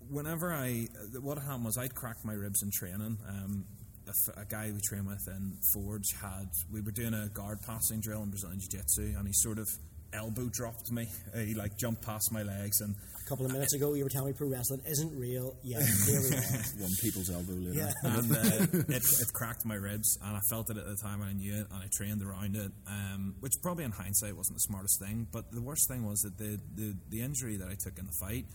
whenever 0.10 0.52
I 0.54 0.88
what 1.22 1.38
happened 1.38 1.66
was 1.66 1.78
I'd 1.78 1.94
cracked 1.94 2.26
my 2.26 2.34
ribs 2.34 2.64
in 2.64 2.72
training. 2.74 3.18
Um, 3.30 3.66
a, 4.08 4.42
a 4.42 4.46
guy 4.46 4.72
we 4.74 4.80
train 4.82 5.06
with 5.06 5.28
in 5.28 5.58
Forge 5.74 6.08
had 6.22 6.48
we 6.72 6.82
were 6.82 6.92
doing 6.92 7.14
a 7.14 7.28
guard 7.30 7.60
passing 7.66 8.00
drill 8.02 8.24
in 8.24 8.30
Brazilian 8.30 8.60
Jiu 8.60 8.80
Jitsu, 8.80 9.14
and 9.18 9.28
he 9.28 9.34
sort 9.34 9.60
of 9.60 9.68
elbow 10.14 10.50
dropped 10.52 10.92
me. 10.92 11.08
He 11.36 11.54
like 11.54 11.78
jumped 11.78 12.02
past 12.02 12.32
my 12.32 12.42
legs, 12.42 12.80
and 12.82 12.96
A 13.28 13.30
couple 13.30 13.46
of 13.46 13.52
minutes 13.52 13.74
ago, 13.74 13.94
you 13.94 14.06
were 14.06 14.10
telling 14.10 14.30
me 14.30 14.34
pro 14.38 14.48
wrestling 14.48 14.80
isn't 14.90 15.20
real. 15.20 15.58
Yeah, 15.62 15.82
here 16.06 16.22
we 16.22 16.28
are. 16.38 16.40
one 16.80 16.96
people's 17.02 17.30
elbow 17.30 17.52
later. 17.52 17.74
Yeah. 17.78 17.92
and 18.04 18.32
uh, 18.32 18.88
it, 18.88 19.04
it 19.04 19.34
cracked 19.34 19.66
my 19.66 19.76
ribs, 19.76 20.18
and 20.24 20.38
I 20.38 20.40
felt 20.50 20.70
it 20.70 20.78
at 20.78 20.86
the 20.86 20.96
time, 21.04 21.20
and 21.20 21.32
I 21.32 21.34
knew 21.34 21.54
it, 21.56 21.68
and 21.70 21.84
I 21.84 21.90
trained 21.92 22.24
around 22.24 22.56
it, 22.56 22.72
um, 22.88 23.36
which 23.42 23.52
probably 23.62 23.84
in 23.84 23.92
hindsight 23.92 24.34
wasn't 24.34 24.56
the 24.56 24.62
smartest 24.62 25.02
thing. 25.02 25.28
But 25.30 25.52
the 25.52 25.62
worst 25.62 25.90
thing 25.90 26.08
was 26.08 26.22
that 26.22 26.38
the, 26.38 26.58
the, 26.76 26.96
the 27.10 27.22
injury 27.22 27.58
that 27.58 27.68
I 27.68 27.76
took 27.78 28.00
in 28.00 28.06
the 28.06 28.16
fight 28.22 28.46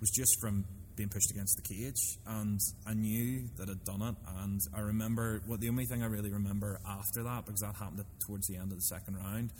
was 0.00 0.08
just 0.08 0.40
from 0.40 0.64
being 0.96 1.10
pushed 1.10 1.30
against 1.30 1.60
the 1.62 1.74
cage, 1.74 2.18
and 2.26 2.58
I 2.86 2.94
knew 2.94 3.50
that 3.58 3.68
I'd 3.68 3.84
done 3.84 4.00
it. 4.00 4.14
And 4.38 4.60
I 4.74 4.80
remember 4.80 5.42
what 5.44 5.60
the 5.60 5.68
only 5.68 5.84
thing 5.84 6.02
I 6.02 6.06
really 6.06 6.30
remember 6.30 6.80
after 6.88 7.22
that, 7.24 7.44
because 7.44 7.60
that 7.60 7.74
happened 7.74 8.02
towards 8.26 8.46
the 8.46 8.56
end 8.56 8.72
of 8.72 8.78
the 8.78 8.84
second 8.84 9.18
round, 9.18 9.50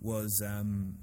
was 0.00 0.42
um, 0.46 0.94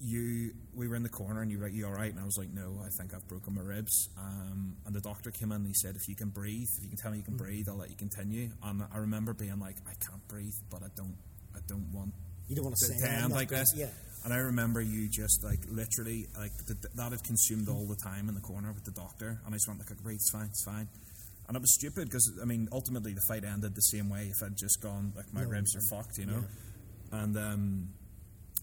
you 0.00 0.52
we 0.74 0.88
were 0.88 0.96
in 0.96 1.02
the 1.02 1.08
corner 1.10 1.42
and 1.42 1.50
you 1.50 1.58
were 1.58 1.64
like, 1.64 1.74
you 1.74 1.86
all 1.86 1.92
right? 1.92 2.10
And 2.10 2.18
I 2.20 2.24
was 2.24 2.36
like, 2.38 2.48
no, 2.52 2.80
I 2.84 2.88
think 2.98 3.12
I've 3.14 3.26
broken 3.28 3.54
my 3.54 3.62
ribs. 3.62 4.08
Um, 4.18 4.76
and 4.86 4.94
the 4.94 5.00
doctor 5.00 5.30
came 5.30 5.52
in 5.52 5.56
and 5.58 5.66
he 5.66 5.74
said, 5.74 5.94
if 5.96 6.08
you 6.08 6.16
can 6.16 6.30
breathe, 6.30 6.68
if 6.78 6.84
you 6.84 6.88
can 6.88 6.98
tell 6.98 7.10
me 7.12 7.18
you 7.18 7.24
can 7.24 7.36
breathe, 7.36 7.66
I'll 7.68 7.76
let 7.76 7.90
you 7.90 7.96
continue. 7.96 8.48
And 8.62 8.82
I 8.92 8.98
remember 8.98 9.34
being 9.34 9.58
like, 9.60 9.76
I 9.86 9.92
can't 10.04 10.26
breathe, 10.28 10.54
but 10.70 10.82
I 10.82 10.88
don't, 10.96 11.16
I 11.54 11.58
don't 11.68 11.92
want 11.92 12.12
You 12.48 12.56
don't 12.56 12.64
want 12.64 12.76
to 12.76 12.86
to, 12.86 12.92
say 12.94 13.06
to 13.06 13.12
that, 13.12 13.24
end 13.24 13.32
like 13.32 13.48
this. 13.50 13.68
Yeah. 13.76 13.88
And 14.24 14.32
I 14.32 14.38
remember 14.38 14.80
you 14.80 15.08
just 15.08 15.44
like 15.44 15.60
literally 15.68 16.26
like 16.36 16.52
th- 16.66 16.80
th- 16.80 16.94
that 16.94 17.10
had 17.12 17.22
consumed 17.24 17.68
all 17.68 17.86
the 17.86 17.96
time 17.96 18.28
in 18.28 18.34
the 18.34 18.40
corner 18.42 18.72
with 18.72 18.84
the 18.84 18.90
doctor, 18.92 19.40
and 19.44 19.54
I 19.54 19.56
just 19.56 19.66
went 19.68 19.80
like, 19.80 19.90
I 19.90 19.94
can 19.94 20.02
breathe, 20.02 20.16
it's 20.16 20.30
fine, 20.30 20.46
it's 20.46 20.64
fine. 20.64 20.88
And 21.48 21.56
it 21.56 21.60
was 21.60 21.74
stupid 21.74 22.04
because 22.04 22.38
I 22.40 22.44
mean, 22.44 22.68
ultimately 22.70 23.12
the 23.12 23.22
fight 23.28 23.44
ended 23.44 23.74
the 23.74 23.80
same 23.80 24.08
way 24.10 24.30
if 24.30 24.42
I'd 24.44 24.56
just 24.56 24.80
gone 24.82 25.12
like 25.16 25.32
my 25.32 25.42
No, 25.42 25.48
ribs 25.48 25.74
are 25.74 25.80
fucked, 25.90 26.18
you 26.18 26.26
know. 26.26 26.44
And 27.12 27.36
um, 27.36 27.88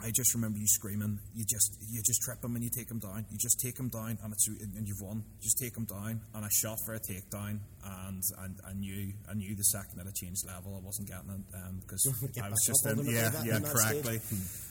I 0.03 0.11
just 0.13 0.35
remember 0.35 0.59
you 0.59 0.67
screaming, 0.67 1.19
you 1.33 1.43
just 1.43 1.77
you 1.89 2.01
just 2.05 2.21
trip 2.21 2.43
him 2.43 2.55
and 2.55 2.63
you 2.63 2.69
take 2.69 2.89
him 2.89 2.99
down. 2.99 3.25
You 3.31 3.37
just 3.37 3.59
take 3.59 3.79
him 3.79 3.89
down 3.89 4.17
and 4.23 4.33
it's 4.33 4.47
and 4.47 4.87
you've 4.87 5.01
won. 5.01 5.23
You 5.39 5.43
Just 5.43 5.57
take 5.57 5.75
him 5.75 5.85
down. 5.85 6.21
And 6.35 6.45
I 6.45 6.49
shot 6.51 6.77
for 6.85 6.93
a 6.93 6.99
takedown 6.99 7.59
and, 7.83 8.21
and 8.39 8.59
I 8.67 8.73
knew 8.73 9.13
I 9.29 9.33
knew 9.33 9.55
the 9.55 9.63
second 9.63 9.97
that 9.97 10.07
I 10.07 10.11
changed 10.13 10.45
level 10.45 10.75
I 10.75 10.85
wasn't 10.85 11.09
getting 11.09 11.29
it 11.29 11.55
um, 11.55 11.79
because 11.81 12.03
Get 12.33 12.43
I 12.45 12.49
was 12.49 12.63
just 12.65 12.85
in, 12.85 13.05
yeah 13.05 13.29
that 13.29 13.45
yeah 13.45 13.59
correctly 13.59 14.19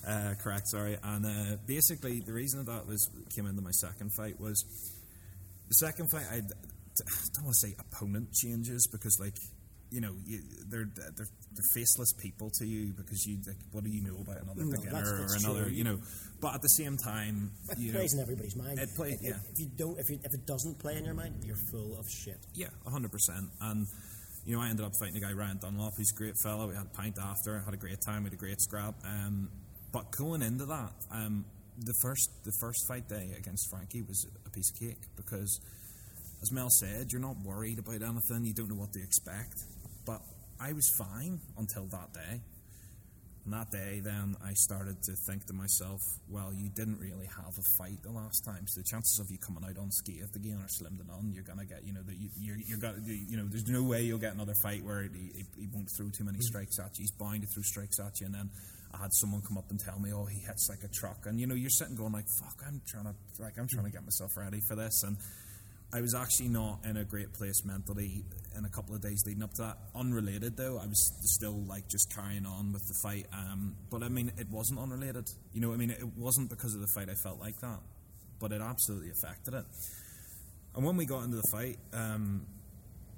uh, 0.06 0.34
correct 0.42 0.68
sorry 0.68 0.96
and 1.02 1.26
uh, 1.26 1.56
basically 1.66 2.20
the 2.20 2.32
reason 2.32 2.64
that, 2.64 2.70
that 2.70 2.86
was 2.86 3.08
came 3.34 3.46
into 3.46 3.62
my 3.62 3.70
second 3.70 4.10
fight 4.16 4.40
was 4.40 4.62
the 5.68 5.74
second 5.74 6.10
fight 6.10 6.26
I 6.30 6.40
don't 6.40 7.44
want 7.44 7.56
to 7.60 7.68
say 7.68 7.74
opponent 7.78 8.32
changes 8.32 8.88
because 8.90 9.18
like 9.20 9.34
you 9.90 10.00
know 10.00 10.12
you, 10.26 10.40
they're 10.68 10.88
they're 10.94 11.12
they're 11.52 11.70
faceless 11.74 12.12
people 12.18 12.50
to 12.58 12.66
you 12.66 12.92
because 12.96 13.24
you 13.26 13.38
like 13.46 13.56
what 13.72 13.84
do 13.84 13.90
you 13.90 14.02
know 14.02 14.16
about 14.20 14.42
another 14.42 14.64
No, 14.64 14.70
beginner 14.76 15.18
that's 15.20 15.44
or 15.44 15.48
another 15.48 15.64
true. 15.66 15.72
you 15.72 15.84
know 15.84 15.98
but 16.40 16.54
at 16.54 16.62
the 16.62 16.68
same 16.68 16.96
time 16.96 17.52
It 17.70 17.78
you 17.78 17.92
know 17.92 17.98
plays 18.00 18.14
in 18.14 18.20
everybody's 18.20 18.56
mind. 18.56 18.78
It 18.78 18.88
play- 18.96 19.12
if, 19.12 19.22
yeah. 19.22 19.38
if 19.52 19.58
you 19.58 19.68
don't, 19.76 19.98
if, 19.98 20.10
you, 20.10 20.18
if 20.22 20.34
it 20.34 20.44
doesn't 20.46 20.78
play 20.78 20.96
in 20.96 21.04
your 21.04 21.14
mind, 21.14 21.42
you're 21.44 21.56
full 21.70 21.96
of 21.98 22.04
shit. 22.10 22.38
Yeah, 22.54 22.68
hundred 22.86 23.10
percent. 23.12 23.46
And 23.60 23.86
you 24.44 24.54
know, 24.56 24.62
I 24.62 24.68
ended 24.68 24.84
up 24.84 24.92
fighting 25.00 25.16
a 25.16 25.20
guy 25.20 25.32
Ryan 25.32 25.58
Dunlop, 25.58 25.94
who's 25.96 26.12
a 26.14 26.18
great 26.18 26.36
fellow. 26.42 26.68
We 26.68 26.74
had 26.74 26.86
a 26.86 26.96
pint 26.96 27.16
after, 27.18 27.58
had 27.60 27.72
a 27.74 27.78
great 27.78 27.98
time, 28.06 28.24
we 28.24 28.26
had 28.30 28.34
a 28.34 28.36
great 28.36 28.60
scrap. 28.60 28.94
Um, 29.04 29.48
but 29.92 30.10
going 30.12 30.42
into 30.42 30.66
that, 30.66 30.92
um, 31.10 31.44
the 31.78 31.94
first 32.02 32.28
the 32.44 32.52
first 32.60 32.86
fight 32.86 33.08
day 33.08 33.30
against 33.38 33.70
Frankie 33.70 34.02
was 34.02 34.26
a 34.46 34.50
piece 34.50 34.70
of 34.74 34.78
cake 34.78 35.00
because, 35.16 35.58
as 36.42 36.52
Mel 36.52 36.68
said, 36.70 37.06
you're 37.12 37.20
not 37.22 37.36
worried 37.44 37.78
about 37.78 38.02
anything. 38.02 38.44
You 38.44 38.52
don't 38.52 38.68
know 38.68 38.76
what 38.76 38.92
to 38.92 39.00
expect. 39.02 39.54
But 40.06 40.22
I 40.60 40.72
was 40.72 40.88
fine 40.96 41.40
until 41.58 41.86
that 41.86 42.14
day. 42.14 42.40
And 43.44 43.54
that 43.54 43.70
day, 43.70 44.00
then 44.02 44.34
I 44.44 44.54
started 44.54 45.00
to 45.04 45.12
think 45.14 45.46
to 45.46 45.52
myself, 45.52 46.00
well, 46.28 46.50
you 46.52 46.68
didn't 46.68 46.98
really 46.98 47.26
have 47.26 47.54
a 47.56 47.62
fight 47.78 48.02
the 48.02 48.10
last 48.10 48.44
time, 48.44 48.66
so 48.66 48.80
the 48.80 48.84
chances 48.84 49.20
of 49.20 49.30
you 49.30 49.38
coming 49.38 49.62
out 49.62 49.76
unscathed 49.80 50.34
again 50.34 50.58
are 50.58 50.68
slim 50.68 50.98
to 50.98 51.06
none. 51.06 51.30
You're 51.32 51.44
gonna 51.44 51.64
get, 51.64 51.84
you 51.84 51.92
know, 51.92 52.02
the, 52.02 52.12
you, 52.12 52.28
you're, 52.40 52.56
you're 52.66 52.78
gonna, 52.78 52.98
you 53.06 53.36
know, 53.36 53.46
there's 53.46 53.68
no 53.68 53.84
way 53.84 54.02
you'll 54.02 54.18
get 54.18 54.34
another 54.34 54.54
fight 54.54 54.82
where 54.82 55.02
he, 55.02 55.30
he, 55.32 55.44
he 55.60 55.68
won't 55.72 55.88
throw 55.96 56.08
too 56.08 56.24
many 56.24 56.38
hmm. 56.38 56.42
strikes 56.42 56.80
at 56.80 56.98
you. 56.98 57.02
He's 57.02 57.12
bound 57.12 57.42
to 57.42 57.46
throw 57.46 57.62
strikes 57.62 58.00
at 58.00 58.18
you, 58.18 58.26
and 58.26 58.34
then 58.34 58.50
I 58.92 58.98
had 58.98 59.14
someone 59.14 59.42
come 59.46 59.58
up 59.58 59.70
and 59.70 59.78
tell 59.78 60.00
me, 60.00 60.12
oh, 60.12 60.24
he 60.24 60.40
hits 60.40 60.68
like 60.68 60.82
a 60.82 60.88
truck, 60.88 61.26
and 61.26 61.38
you 61.38 61.46
know, 61.46 61.54
you're 61.54 61.70
sitting 61.70 61.94
going 61.94 62.12
like, 62.12 62.26
fuck, 62.42 62.58
I'm 62.66 62.82
trying 62.84 63.04
to, 63.04 63.14
like, 63.38 63.58
I'm 63.58 63.68
trying 63.68 63.84
to 63.84 63.90
hmm. 63.90 63.96
get 63.98 64.02
myself 64.02 64.36
ready 64.36 64.58
for 64.66 64.74
this, 64.74 65.04
and 65.04 65.16
I 65.92 66.00
was 66.00 66.14
actually 66.14 66.48
not 66.48 66.80
in 66.84 66.96
a 66.96 67.04
great 67.04 67.32
place 67.32 67.64
mentally 67.64 68.24
in 68.56 68.64
a 68.64 68.68
couple 68.68 68.94
of 68.94 69.00
days 69.00 69.22
leading 69.26 69.42
up 69.42 69.52
to 69.54 69.62
that. 69.62 69.78
Unrelated 69.94 70.56
though, 70.56 70.78
I 70.78 70.86
was 70.86 71.12
still 71.22 71.64
like 71.66 71.88
just 71.88 72.12
carrying 72.14 72.44
on 72.44 72.72
with 72.72 72.82
the 72.86 72.94
fight. 73.02 73.26
Um, 73.32 73.76
but 73.90 74.02
I 74.02 74.08
mean, 74.08 74.32
it 74.36 74.48
wasn't 74.50 74.80
unrelated. 74.80 75.26
You 75.52 75.60
know, 75.60 75.72
I 75.72 75.76
mean, 75.76 75.90
it 75.90 76.06
wasn't 76.16 76.50
because 76.50 76.74
of 76.74 76.80
the 76.80 76.88
fight 76.94 77.08
I 77.08 77.14
felt 77.14 77.38
like 77.38 77.58
that, 77.60 77.80
but 78.40 78.52
it 78.52 78.60
absolutely 78.60 79.10
affected 79.10 79.54
it. 79.54 79.64
And 80.74 80.84
when 80.84 80.96
we 80.96 81.06
got 81.06 81.24
into 81.24 81.36
the 81.36 81.48
fight, 81.50 81.78
um, 81.94 82.46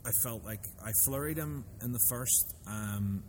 I 0.07 0.11
felt 0.23 0.45
like 0.45 0.61
I 0.85 0.93
flurried 1.05 1.37
him 1.37 1.65
in 1.83 1.93
the 1.93 1.99
first, 2.09 2.55
um, 2.67 3.23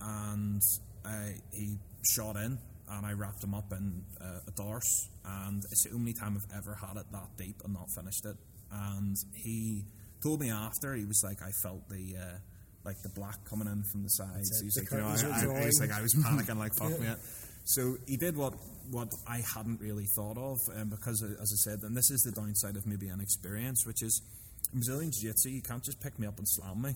and 0.00 0.60
I, 1.04 1.36
he 1.52 1.78
shot 2.14 2.36
in, 2.36 2.58
and 2.90 3.06
I 3.06 3.12
wrapped 3.12 3.42
him 3.42 3.54
up 3.54 3.72
in 3.72 4.04
uh, 4.20 4.40
a 4.46 4.52
Darce, 4.52 5.08
and 5.24 5.62
it's 5.70 5.84
the 5.84 5.94
only 5.94 6.12
time 6.12 6.36
I've 6.36 6.58
ever 6.58 6.74
had 6.74 6.96
it 6.98 7.06
that 7.12 7.36
deep 7.38 7.56
and 7.64 7.72
not 7.72 7.86
finished 7.96 8.26
it. 8.26 8.36
And 8.72 9.16
he 9.34 9.84
told 10.22 10.40
me 10.40 10.50
after 10.50 10.94
he 10.94 11.04
was 11.04 11.20
like, 11.24 11.42
I 11.42 11.50
felt 11.62 11.88
the. 11.88 12.16
Uh, 12.18 12.38
like 12.84 13.00
the 13.04 13.10
black 13.10 13.38
coming 13.48 13.68
in 13.68 13.80
from 13.92 14.02
the 14.02 14.08
sides. 14.08 14.58
He 14.58 14.64
was 14.64 14.74
the 14.74 14.80
like, 14.80 14.90
you 14.90 14.98
know, 14.98 15.06
I, 15.06 15.62
I, 15.62 15.66
was 15.66 15.78
like, 15.80 15.92
I 15.92 16.02
was 16.02 16.14
panicking, 16.14 16.58
like, 16.58 16.74
fuck 16.74 16.90
me. 17.00 17.06
So 17.64 17.96
he 18.08 18.16
did 18.16 18.36
what 18.36 18.54
what 18.90 19.06
I 19.28 19.40
hadn't 19.54 19.80
really 19.80 20.06
thought 20.16 20.36
of, 20.36 20.58
um, 20.76 20.88
because 20.88 21.22
uh, 21.22 21.40
as 21.40 21.52
I 21.52 21.70
said, 21.70 21.78
and 21.84 21.96
this 21.96 22.10
is 22.10 22.22
the 22.22 22.32
downside 22.32 22.76
of 22.76 22.84
maybe 22.84 23.08
inexperience, 23.08 23.86
which 23.86 24.02
is 24.02 24.20
Brazilian 24.72 25.12
Jiu 25.12 25.30
Jitsu, 25.30 25.50
you 25.50 25.62
can't 25.62 25.84
just 25.84 26.00
pick 26.00 26.18
me 26.18 26.26
up 26.26 26.38
and 26.38 26.48
slam 26.48 26.82
me, 26.82 26.94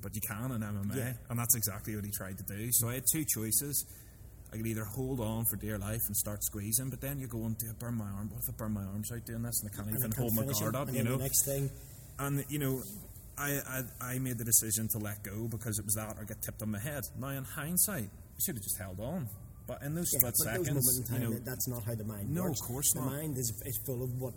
but 0.00 0.14
you 0.14 0.20
can 0.20 0.52
in 0.52 0.60
MMA, 0.60 0.96
Yeah. 0.96 1.12
and 1.28 1.38
that's 1.38 1.56
exactly 1.56 1.96
what 1.96 2.04
he 2.04 2.12
tried 2.12 2.38
to 2.38 2.44
do. 2.44 2.68
So 2.72 2.88
I 2.88 2.94
had 2.94 3.04
two 3.12 3.24
choices. 3.24 3.84
I 4.52 4.56
could 4.56 4.66
either 4.66 4.84
hold 4.84 5.20
on 5.20 5.44
for 5.44 5.56
dear 5.56 5.78
life 5.78 6.02
and 6.08 6.16
start 6.16 6.42
squeezing, 6.42 6.90
but 6.90 7.00
then 7.00 7.18
you're 7.18 7.28
going 7.28 7.54
to 7.56 7.66
burn 7.78 7.94
my 7.94 8.06
arm. 8.06 8.30
What 8.30 8.42
if 8.42 8.48
I 8.48 8.52
burn 8.52 8.72
my 8.72 8.82
arms 8.84 9.12
out 9.12 9.24
doing 9.24 9.42
this 9.42 9.62
and 9.62 9.70
I 9.72 9.76
can't 9.76 9.88
And 9.88 9.96
even 9.98 10.10
can't 10.10 10.20
hold 10.20 10.34
my 10.34 10.52
guard 10.52 10.74
up? 10.76 10.88
and 10.88 10.96
You 10.96 11.04
know, 11.04 11.16
the 11.16 11.22
next 11.22 11.44
thing, 11.44 11.70
and 12.18 12.44
you 12.48 12.58
know, 12.58 12.82
I, 13.38 13.60
I 14.00 14.14
I 14.14 14.18
made 14.18 14.38
the 14.38 14.44
decision 14.44 14.88
to 14.88 14.98
let 14.98 15.22
go 15.22 15.46
because 15.48 15.78
it 15.78 15.84
was 15.84 15.94
that 15.94 16.16
or 16.18 16.24
get 16.24 16.42
tipped 16.42 16.62
on 16.62 16.70
my 16.72 16.78
head. 16.80 17.04
Now, 17.18 17.28
in 17.28 17.44
hindsight, 17.44 18.10
I 18.10 18.40
should 18.44 18.56
have 18.56 18.64
just 18.64 18.78
held 18.78 18.98
on. 19.00 19.28
But 19.66 19.82
in 19.82 19.94
those 19.94 20.10
yeah, 20.12 20.18
split 20.18 20.34
those 20.36 20.44
seconds, 20.44 20.68
moments 20.68 20.98
in 20.98 21.04
time, 21.06 21.22
you 21.22 21.28
know, 21.30 21.40
that's 21.44 21.68
not 21.68 21.84
how 21.84 21.94
the 21.94 22.02
mind 22.04 22.34
No, 22.34 22.42
works. 22.42 22.60
of 22.60 22.66
course 22.66 22.92
the 22.92 23.00
not. 23.00 23.12
mind 23.12 23.38
is, 23.38 23.62
is 23.64 23.78
full 23.86 24.02
of 24.02 24.10
what 24.20 24.34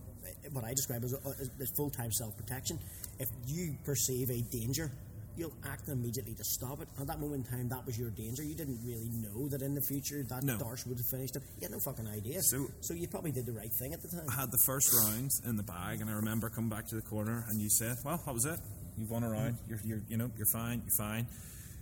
what 0.51 0.63
I 0.63 0.73
describe 0.75 1.03
as, 1.03 1.13
uh, 1.15 1.17
as, 1.41 1.49
as 1.59 1.71
full 1.75 1.89
time 1.89 2.11
self 2.11 2.37
protection. 2.37 2.77
If 3.17 3.29
you 3.47 3.75
perceive 3.83 4.29
a 4.29 4.41
danger, 4.51 4.91
you'll 5.35 5.53
act 5.65 5.89
immediately 5.89 6.33
to 6.35 6.43
stop 6.43 6.81
it. 6.81 6.87
At 6.99 7.07
that 7.07 7.19
moment 7.19 7.45
in 7.47 7.51
time, 7.57 7.69
that 7.69 7.85
was 7.85 7.97
your 7.97 8.09
danger. 8.11 8.43
You 8.43 8.55
didn't 8.55 8.79
really 8.85 9.09
know 9.09 9.47
that 9.49 9.61
in 9.61 9.73
the 9.73 9.81
future 9.81 10.23
that 10.29 10.43
No. 10.43 10.57
Darce 10.57 10.85
would 10.87 10.97
have 10.97 11.07
finished 11.09 11.35
it. 11.35 11.43
You 11.59 11.63
had 11.63 11.71
no 11.71 11.79
fucking 11.85 12.07
idea. 12.07 12.41
So- 12.43 12.67
so 12.81 12.93
you 12.93 13.07
probably 13.07 13.31
did 13.31 13.45
the 13.45 13.53
right 13.53 13.71
thing 13.79 13.93
at 13.93 14.01
the 14.01 14.07
time. 14.09 14.25
I 14.29 14.33
had 14.41 14.51
the 14.51 14.61
first 14.65 14.93
round 14.93 15.31
in 15.45 15.55
the 15.57 15.63
bag, 15.63 16.01
and 16.01 16.09
I 16.09 16.13
remember 16.13 16.49
coming 16.49 16.69
back 16.69 16.87
to 16.89 16.95
the 16.95 17.01
corner, 17.01 17.45
and 17.49 17.59
you 17.61 17.69
said, 17.69 17.97
"Well, 18.03 18.21
that 18.25 18.33
was 18.33 18.45
it. 18.45 18.59
You've 18.97 19.09
won 19.09 19.23
a 19.23 19.29
round. 19.29 19.55
Mm. 19.55 19.69
You're, 19.69 19.79
you're, 19.83 20.01
you 20.07 20.17
know, 20.17 20.29
you're 20.37 20.51
fine. 20.53 20.81
You're 20.85 20.97
fine. 20.97 21.27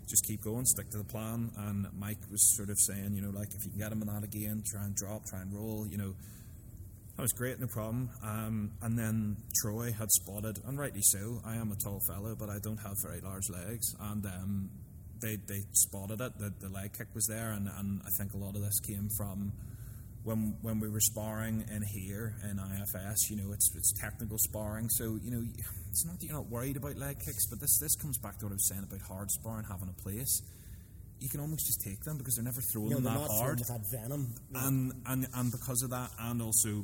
Just 0.08 0.26
keep 0.26 0.42
going. 0.42 0.66
Stick 0.66 0.90
to 0.92 0.98
the 0.98 1.04
plan." 1.04 1.52
And 1.58 1.88
Mike 2.00 2.20
was 2.32 2.56
sort 2.56 2.70
of 2.70 2.78
saying, 2.80 3.14
you 3.14 3.22
know, 3.22 3.30
like 3.32 3.50
if 3.54 3.64
you 3.66 3.72
can 3.72 3.80
get 3.80 3.92
him 3.92 4.02
in 4.02 4.08
that 4.08 4.24
again, 4.24 4.64
try 4.66 4.84
and 4.86 4.96
drop, 4.96 5.26
try 5.26 5.42
and 5.42 5.54
roll. 5.54 5.86
You 5.88 5.98
know, 5.98 6.16
that 7.22 7.26
was 7.26 7.34
great, 7.34 7.60
no 7.60 7.68
problem. 7.68 8.10
Um, 8.24 8.72
and 8.82 8.98
then 8.98 9.38
Troy 9.62 9.92
had 9.92 10.10
spotted, 10.10 10.58
and 10.66 10.80
rightly 10.80 11.04
so. 11.04 11.40
I 11.46 11.56
am 11.56 11.72
a 11.72 11.76
tall 11.76 12.00
fellow, 12.08 12.36
but 12.36 12.50
I 12.50 12.58
don't 12.64 12.80
have 12.80 12.96
very 13.06 13.22
large 13.22 13.48
legs, 13.48 13.94
and 14.00 14.26
um, 14.26 14.72
they 15.22 15.36
they 15.48 15.62
spotted 15.74 16.20
it. 16.20 16.40
The, 16.40 16.52
the 16.60 16.70
leg 16.70 16.98
kick 16.98 17.14
was 17.14 17.28
there, 17.28 17.52
and, 17.52 17.68
and 17.78 18.02
I 18.02 18.10
think 18.18 18.34
a 18.34 18.38
lot 18.38 18.56
of 18.56 18.64
this 18.64 18.80
came 18.80 19.08
from 19.16 19.52
when 20.24 20.58
when 20.64 20.80
we 20.80 20.90
were 20.90 21.00
sparring 21.00 21.64
in 21.70 21.84
here 21.84 22.34
in 22.50 22.58
IFS, 22.58 23.30
you 23.30 23.38
know, 23.38 23.52
it's 23.54 23.70
it's 23.76 23.94
technical 24.02 24.40
sparring, 24.40 24.90
so 24.90 25.20
you 25.22 25.30
know, 25.30 25.44
it's 25.92 26.04
not 26.04 26.20
that 26.20 26.26
you're 26.26 26.34
not 26.34 26.50
worried 26.50 26.78
about 26.78 26.98
leg 26.98 27.20
kicks, 27.20 27.46
but 27.52 27.60
this 27.60 27.78
this 27.80 27.96
comes 27.98 28.18
back 28.18 28.40
to 28.40 28.46
what 28.46 28.52
I 28.54 28.56
was 28.56 28.68
saying 28.68 28.82
about 28.82 29.02
hard 29.02 29.30
sparring 29.30 29.66
having 29.70 29.94
a 29.96 30.02
place. 30.02 30.42
You 31.20 31.30
can 31.30 31.40
almost 31.40 31.68
just 31.68 31.82
take 31.86 32.02
them 32.02 32.18
because 32.18 32.34
they're 32.34 32.44
never 32.44 32.62
throwing 32.74 32.90
know, 32.90 32.96
them 32.96 33.04
that 33.04 33.14
not 33.14 33.30
hard, 33.30 33.60
that 33.60 33.86
venom. 33.92 34.34
and 34.56 34.92
and 35.06 35.28
and 35.36 35.52
because 35.52 35.84
of 35.84 35.92
that, 35.92 36.10
and 36.18 36.42
also. 36.42 36.84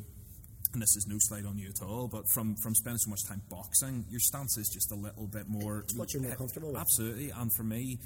And 0.78 0.82
this 0.84 0.96
is 0.96 1.08
no 1.08 1.16
slight 1.18 1.44
on 1.44 1.58
you 1.58 1.70
at 1.70 1.82
all, 1.82 2.08
but 2.08 2.30
from, 2.36 2.56
from 2.62 2.76
spending 2.76 3.00
so 3.00 3.10
much 3.10 3.24
time 3.28 3.42
boxing, 3.50 4.06
your 4.12 4.20
stance 4.20 4.56
is 4.60 4.70
just 4.72 4.92
a 4.92 4.96
little 4.96 5.26
bit 5.26 5.48
more. 5.50 5.80
It's 5.80 5.96
what 5.96 6.14
you're 6.14 6.22
more 6.22 6.36
comfortable 6.36 6.68
with. 6.72 6.78
Absolutely, 6.80 7.32
and 7.32 7.52
for 7.56 7.64
me, 7.64 7.98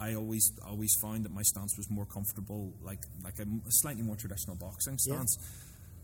I 0.00 0.14
always 0.14 0.50
always 0.66 0.94
found 1.02 1.26
that 1.26 1.32
my 1.32 1.42
stance 1.42 1.76
was 1.76 1.90
more 1.90 2.06
comfortable, 2.06 2.72
like 2.82 3.00
like 3.22 3.38
a 3.38 3.44
slightly 3.68 4.02
more 4.02 4.16
traditional 4.16 4.56
boxing 4.56 4.96
Yeah. 5.06 5.16
stance. 5.16 5.36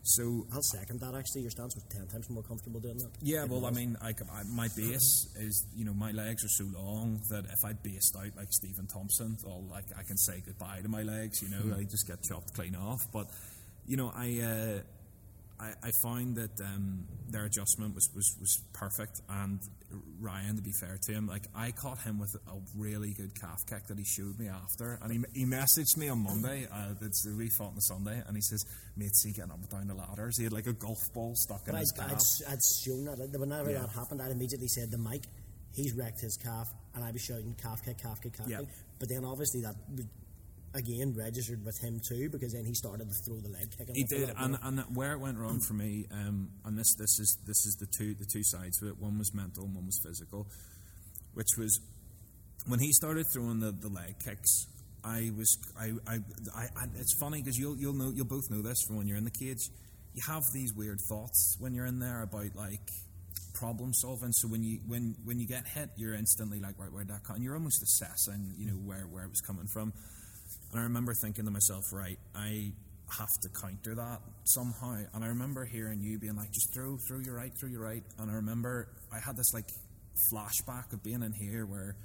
So 0.02 0.46
I'll 0.52 0.60
second 0.62 1.00
that. 1.00 1.14
Actually, 1.14 1.42
your 1.42 1.50
stance 1.50 1.74
was 1.76 1.84
ten 1.84 2.06
times 2.08 2.28
more 2.28 2.42
comfortable 2.42 2.80
doing 2.80 2.98
that. 2.98 3.10
yeah, 3.22 3.44
well, 3.44 3.64
I 3.64 3.70
mean, 3.70 3.96
I, 4.02 4.10
I- 4.10 4.42
my 4.54 4.68
base 4.76 5.34
is 5.40 5.66
you 5.74 5.86
know 5.86 5.94
my 5.94 6.10
legs 6.12 6.44
are 6.44 6.48
so 6.60 6.66
long 6.74 7.22
that 7.30 7.46
if 7.46 7.64
I 7.64 7.72
based 7.72 8.14
out 8.18 8.36
like 8.36 8.48
Stephen 8.50 8.86
Thompson, 8.86 9.38
well, 9.46 9.64
like 9.70 9.86
I 9.98 10.02
can 10.02 10.18
say 10.18 10.42
goodbye 10.44 10.80
to 10.82 10.88
my 10.90 11.04
legs. 11.04 11.40
You 11.40 11.48
know, 11.48 11.74
I 11.74 11.84
just 11.84 12.06
get 12.06 12.22
chopped 12.22 12.52
clean 12.52 12.76
off. 12.76 13.00
But 13.14 13.28
you 13.86 13.96
know, 13.96 14.12
I. 14.14 14.40
Uh, 14.40 14.80
I, 15.62 15.72
I 15.88 15.90
found 16.02 16.36
that 16.36 16.60
um, 16.60 17.04
their 17.30 17.44
adjustment 17.44 17.94
was, 17.94 18.08
was, 18.14 18.36
was 18.40 18.62
perfect, 18.72 19.20
and 19.28 19.60
Ryan, 20.20 20.56
to 20.56 20.62
be 20.62 20.72
fair 20.80 20.98
to 21.06 21.12
him, 21.12 21.26
like 21.28 21.44
I 21.54 21.70
caught 21.70 21.98
him 22.00 22.18
with 22.18 22.34
a 22.48 22.58
really 22.76 23.12
good 23.16 23.38
calf 23.40 23.58
kick 23.68 23.86
that 23.86 23.96
he 23.98 24.04
showed 24.04 24.38
me 24.38 24.48
after, 24.48 24.98
and 25.02 25.12
he, 25.12 25.18
he 25.40 25.46
messaged 25.46 25.96
me 25.96 26.08
on 26.08 26.18
Monday. 26.24 26.66
Uh, 26.72 26.94
it's 27.00 27.24
we 27.38 27.48
fought 27.50 27.68
on 27.68 27.74
the 27.76 27.80
Sunday, 27.82 28.20
and 28.26 28.36
he 28.36 28.42
says, 28.42 28.64
"Mate, 28.96 29.14
see 29.14 29.32
getting 29.32 29.52
up 29.52 29.58
and 29.60 29.68
down 29.70 29.86
the 29.86 29.94
ladders." 29.94 30.36
He 30.36 30.44
had 30.44 30.52
like 30.52 30.66
a 30.66 30.72
golf 30.72 30.98
ball 31.14 31.32
stuck 31.36 31.66
in 31.68 31.72
But 31.74 31.80
his 31.80 31.92
calf. 31.96 32.10
I'd, 32.10 32.52
I'd 32.54 32.58
shown 32.84 33.04
that. 33.04 33.18
Whenever 33.38 33.70
Yeah. 33.70 33.80
that 33.82 33.90
happened, 33.90 34.20
I 34.20 34.30
immediately 34.30 34.68
said 34.68 34.90
to 34.90 34.98
Mike, 34.98 35.24
he's 35.74 35.94
wrecked 35.94 36.20
his 36.20 36.36
calf, 36.42 36.68
and 36.94 37.04
I 37.04 37.10
was 37.12 37.22
shouting 37.22 37.54
calf 37.62 37.84
kick, 37.84 37.98
calf 37.98 38.20
kick, 38.20 38.36
calf 38.36 38.48
Yeah. 38.48 38.58
kick. 38.60 38.68
But 38.98 39.08
then 39.08 39.24
obviously 39.24 39.60
that 39.62 39.74
would 39.94 40.08
again 40.74 41.14
registered 41.16 41.64
with 41.64 41.78
him 41.80 42.00
too 42.06 42.28
because 42.30 42.52
then 42.52 42.64
he 42.64 42.74
started 42.74 43.08
to 43.08 43.14
throw 43.14 43.36
the 43.40 43.48
leg 43.48 43.68
kick. 43.76 43.88
He 43.94 44.04
did, 44.04 44.32
and, 44.36 44.58
and 44.62 44.80
where 44.94 45.12
it 45.12 45.18
went 45.18 45.38
wrong 45.38 45.60
for 45.60 45.74
me, 45.74 46.06
um, 46.10 46.50
and 46.64 46.78
this 46.78 46.94
this 46.96 47.18
is 47.18 47.38
this 47.46 47.66
is 47.66 47.76
the 47.80 47.86
two 47.86 48.14
the 48.14 48.26
two 48.32 48.42
sides 48.42 48.80
of 48.82 48.88
it. 48.88 48.98
One 48.98 49.18
was 49.18 49.34
mental, 49.34 49.64
and 49.64 49.74
one 49.74 49.86
was 49.86 50.00
physical, 50.04 50.46
which 51.34 51.48
was 51.58 51.80
when 52.66 52.80
he 52.80 52.92
started 52.92 53.26
throwing 53.32 53.60
the, 53.60 53.72
the 53.72 53.88
leg 53.88 54.16
kicks. 54.24 54.66
I 55.04 55.30
was 55.36 55.58
I, 55.78 55.92
I, 56.06 56.18
I, 56.54 56.62
I 56.76 56.84
it's 56.96 57.16
funny 57.18 57.42
because 57.42 57.58
you'll 57.58 57.76
you'll 57.76 57.94
know 57.94 58.12
you'll 58.14 58.26
both 58.26 58.50
know 58.50 58.62
this 58.62 58.82
from 58.86 58.96
when 58.96 59.08
you're 59.08 59.18
in 59.18 59.24
the 59.24 59.30
cage. 59.30 59.68
You 60.14 60.22
have 60.28 60.42
these 60.52 60.72
weird 60.74 61.00
thoughts 61.08 61.56
when 61.58 61.74
you're 61.74 61.86
in 61.86 61.98
there 61.98 62.22
about 62.22 62.54
like 62.54 62.88
problem 63.54 63.92
solving. 63.94 64.32
So 64.32 64.48
when 64.48 64.62
you 64.62 64.80
when 64.86 65.16
when 65.24 65.38
you 65.38 65.46
get 65.46 65.66
hit, 65.66 65.90
you're 65.96 66.14
instantly 66.14 66.60
like, 66.60 66.78
right, 66.78 66.92
where'd 66.92 67.08
that 67.08 67.24
come? 67.24 67.36
And 67.36 67.44
you're 67.44 67.54
almost 67.54 67.82
assessing, 67.82 68.54
you 68.56 68.66
know, 68.66 68.74
where 68.74 69.06
where 69.10 69.24
it 69.24 69.30
was 69.30 69.40
coming 69.40 69.66
from. 69.66 69.92
And 70.72 70.80
I 70.80 70.84
remember 70.84 71.12
thinking 71.14 71.44
to 71.44 71.50
myself, 71.50 71.84
right, 71.92 72.18
I 72.34 72.72
have 73.18 73.28
to 73.42 73.48
counter 73.60 73.94
that 73.94 74.20
somehow. 74.44 75.04
And 75.12 75.22
I 75.22 75.28
remember 75.28 75.64
hearing 75.64 76.00
you 76.00 76.18
being 76.18 76.36
like, 76.36 76.50
just 76.50 76.72
throw, 76.72 76.96
throw 77.08 77.20
your 77.20 77.36
right, 77.36 77.52
throw 77.60 77.68
your 77.68 77.82
right. 77.82 78.02
And 78.18 78.30
I 78.30 78.34
remember 78.34 78.88
I 79.12 79.18
had 79.18 79.36
this 79.36 79.52
like 79.52 79.68
flashback 80.32 80.92
of 80.92 81.02
being 81.02 81.22
in 81.22 81.32
here 81.32 81.66
where 81.66 81.96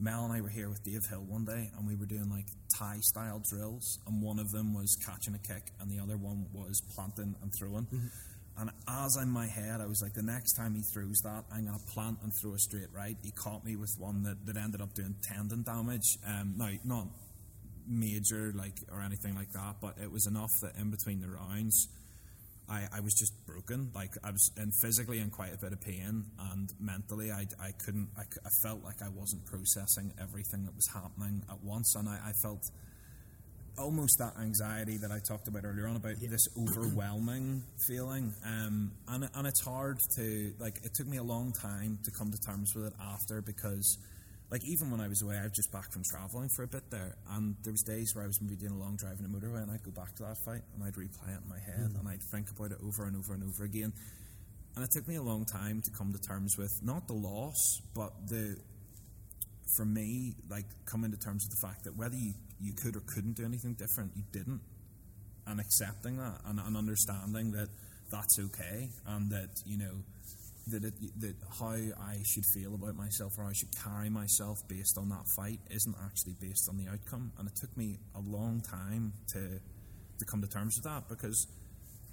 Mel 0.00 0.24
and 0.24 0.32
I 0.32 0.40
were 0.40 0.48
here 0.48 0.68
with 0.68 0.82
Dave 0.84 1.06
Hill 1.08 1.24
one 1.26 1.44
day 1.44 1.70
and 1.76 1.86
we 1.86 1.94
were 1.94 2.06
doing 2.06 2.28
like 2.30 2.46
Thai 2.78 2.96
style 3.00 3.42
drills. 3.48 3.98
And 4.06 4.20
one 4.20 4.38
of 4.38 4.50
them 4.50 4.74
was 4.74 4.96
catching 5.06 5.34
a 5.34 5.38
kick 5.38 5.72
and 5.80 5.90
the 5.90 6.02
other 6.02 6.16
one 6.16 6.46
was 6.52 6.80
planting 6.94 7.34
and 7.40 7.52
throwing. 7.58 7.86
Mm-hmm. 7.86 8.06
And 8.58 8.70
as 8.88 9.16
in 9.22 9.28
my 9.28 9.46
head, 9.46 9.80
I 9.82 9.86
was 9.86 10.00
like, 10.02 10.14
the 10.14 10.22
next 10.22 10.54
time 10.54 10.74
he 10.74 10.82
throws 10.94 11.20
that, 11.24 11.44
I'm 11.52 11.66
going 11.66 11.78
to 11.78 11.92
plant 11.92 12.18
and 12.22 12.32
throw 12.40 12.54
a 12.54 12.58
straight 12.58 12.88
right. 12.90 13.16
He 13.22 13.30
caught 13.30 13.64
me 13.66 13.76
with 13.76 13.94
one 13.98 14.22
that, 14.22 14.46
that 14.46 14.56
ended 14.56 14.80
up 14.80 14.94
doing 14.94 15.14
tendon 15.22 15.62
damage. 15.62 16.16
Um, 16.26 16.54
now, 16.56 16.70
not 16.84 17.08
major 17.88 18.52
like 18.54 18.78
or 18.92 19.02
anything 19.02 19.34
like 19.34 19.52
that, 19.52 19.76
but 19.80 19.96
it 20.02 20.10
was 20.10 20.26
enough 20.26 20.52
that 20.62 20.76
in 20.76 20.90
between 20.90 21.20
the 21.20 21.28
rounds, 21.28 21.88
I, 22.68 22.88
I 22.92 23.00
was 23.00 23.14
just 23.14 23.32
broken. 23.46 23.90
Like 23.94 24.10
I 24.24 24.30
was 24.30 24.50
in 24.56 24.72
physically 24.72 25.20
in 25.20 25.30
quite 25.30 25.54
a 25.54 25.58
bit 25.58 25.72
of 25.72 25.80
pain, 25.80 26.24
and 26.52 26.68
mentally, 26.80 27.30
I, 27.30 27.46
I 27.60 27.70
couldn't. 27.84 28.08
I, 28.16 28.22
I 28.22 28.50
felt 28.62 28.82
like 28.82 29.02
I 29.02 29.08
wasn't 29.08 29.44
processing 29.46 30.12
everything 30.20 30.64
that 30.64 30.74
was 30.74 30.88
happening 30.92 31.42
at 31.48 31.62
once, 31.62 31.94
and 31.94 32.08
I, 32.08 32.18
I 32.28 32.32
felt 32.42 32.62
almost 33.78 34.18
that 34.18 34.32
anxiety 34.40 34.96
that 34.96 35.12
I 35.12 35.20
talked 35.28 35.48
about 35.48 35.64
earlier 35.64 35.86
on 35.86 35.96
about 35.96 36.14
yeah. 36.20 36.30
this 36.30 36.48
overwhelming 36.58 37.62
feeling. 37.86 38.34
Um, 38.44 38.92
and 39.08 39.28
and 39.34 39.46
it's 39.46 39.64
hard 39.64 39.98
to 40.16 40.52
like. 40.58 40.78
It 40.82 40.92
took 40.94 41.06
me 41.06 41.18
a 41.18 41.24
long 41.24 41.52
time 41.52 41.98
to 42.04 42.10
come 42.10 42.30
to 42.32 42.38
terms 42.38 42.72
with 42.74 42.86
it 42.86 42.94
after 43.00 43.42
because 43.42 43.98
like 44.50 44.62
even 44.64 44.90
when 44.90 45.00
I 45.00 45.08
was 45.08 45.22
away, 45.22 45.36
I 45.38 45.42
was 45.42 45.52
just 45.52 45.72
back 45.72 45.90
from 45.92 46.02
travelling 46.04 46.48
for 46.54 46.62
a 46.62 46.68
bit 46.68 46.88
there, 46.90 47.16
and 47.32 47.56
there 47.64 47.72
was 47.72 47.82
days 47.82 48.14
where 48.14 48.24
I 48.24 48.26
was 48.26 48.40
maybe 48.40 48.56
doing 48.56 48.72
a 48.72 48.78
long 48.78 48.96
drive 48.96 49.18
in 49.18 49.24
a 49.24 49.28
motorway, 49.28 49.62
and 49.62 49.70
I'd 49.70 49.82
go 49.82 49.90
back 49.90 50.14
to 50.16 50.22
that 50.22 50.36
fight, 50.44 50.62
and 50.74 50.84
I'd 50.84 50.94
replay 50.94 51.34
it 51.34 51.42
in 51.42 51.48
my 51.48 51.58
head, 51.58 51.90
mm. 51.90 51.98
and 51.98 52.08
I'd 52.08 52.22
think 52.30 52.50
about 52.50 52.70
it 52.70 52.78
over 52.84 53.06
and 53.06 53.16
over 53.16 53.34
and 53.34 53.42
over 53.42 53.64
again, 53.64 53.92
and 54.76 54.84
it 54.84 54.90
took 54.92 55.08
me 55.08 55.16
a 55.16 55.22
long 55.22 55.44
time 55.46 55.80
to 55.82 55.90
come 55.90 56.12
to 56.12 56.20
terms 56.20 56.56
with 56.56 56.72
not 56.82 57.08
the 57.08 57.14
loss, 57.14 57.80
but 57.94 58.12
the 58.28 58.56
for 59.76 59.84
me, 59.84 60.34
like 60.48 60.66
coming 60.84 61.10
to 61.10 61.16
terms 61.16 61.44
with 61.44 61.58
the 61.58 61.66
fact 61.66 61.84
that 61.84 61.96
whether 61.96 62.14
you, 62.14 62.32
you 62.60 62.72
could 62.72 62.94
or 62.94 63.02
couldn't 63.12 63.34
do 63.34 63.44
anything 63.44 63.74
different, 63.74 64.12
you 64.14 64.22
didn't, 64.30 64.60
and 65.46 65.58
accepting 65.58 66.18
that 66.18 66.40
and, 66.46 66.60
and 66.60 66.76
understanding 66.76 67.50
that 67.50 67.68
that's 68.12 68.38
okay, 68.38 68.90
and 69.06 69.30
that 69.32 69.50
you 69.64 69.76
know 69.76 70.04
that 70.68 70.84
it, 70.84 70.94
that 71.20 71.36
how 71.60 71.74
I 71.74 72.18
should 72.24 72.44
feel 72.44 72.74
about 72.74 72.96
myself 72.96 73.38
or 73.38 73.44
how 73.44 73.50
I 73.50 73.52
should 73.52 73.74
carry 73.82 74.10
myself 74.10 74.58
based 74.68 74.98
on 74.98 75.08
that 75.10 75.26
fight 75.36 75.60
isn't 75.70 75.94
actually 76.04 76.34
based 76.40 76.68
on 76.68 76.76
the 76.76 76.90
outcome. 76.90 77.32
And 77.38 77.48
it 77.48 77.54
took 77.54 77.76
me 77.76 77.98
a 78.14 78.20
long 78.20 78.60
time 78.60 79.12
to 79.32 79.60
to 80.18 80.24
come 80.24 80.40
to 80.40 80.48
terms 80.48 80.76
with 80.76 80.84
that 80.84 81.08
because, 81.08 81.46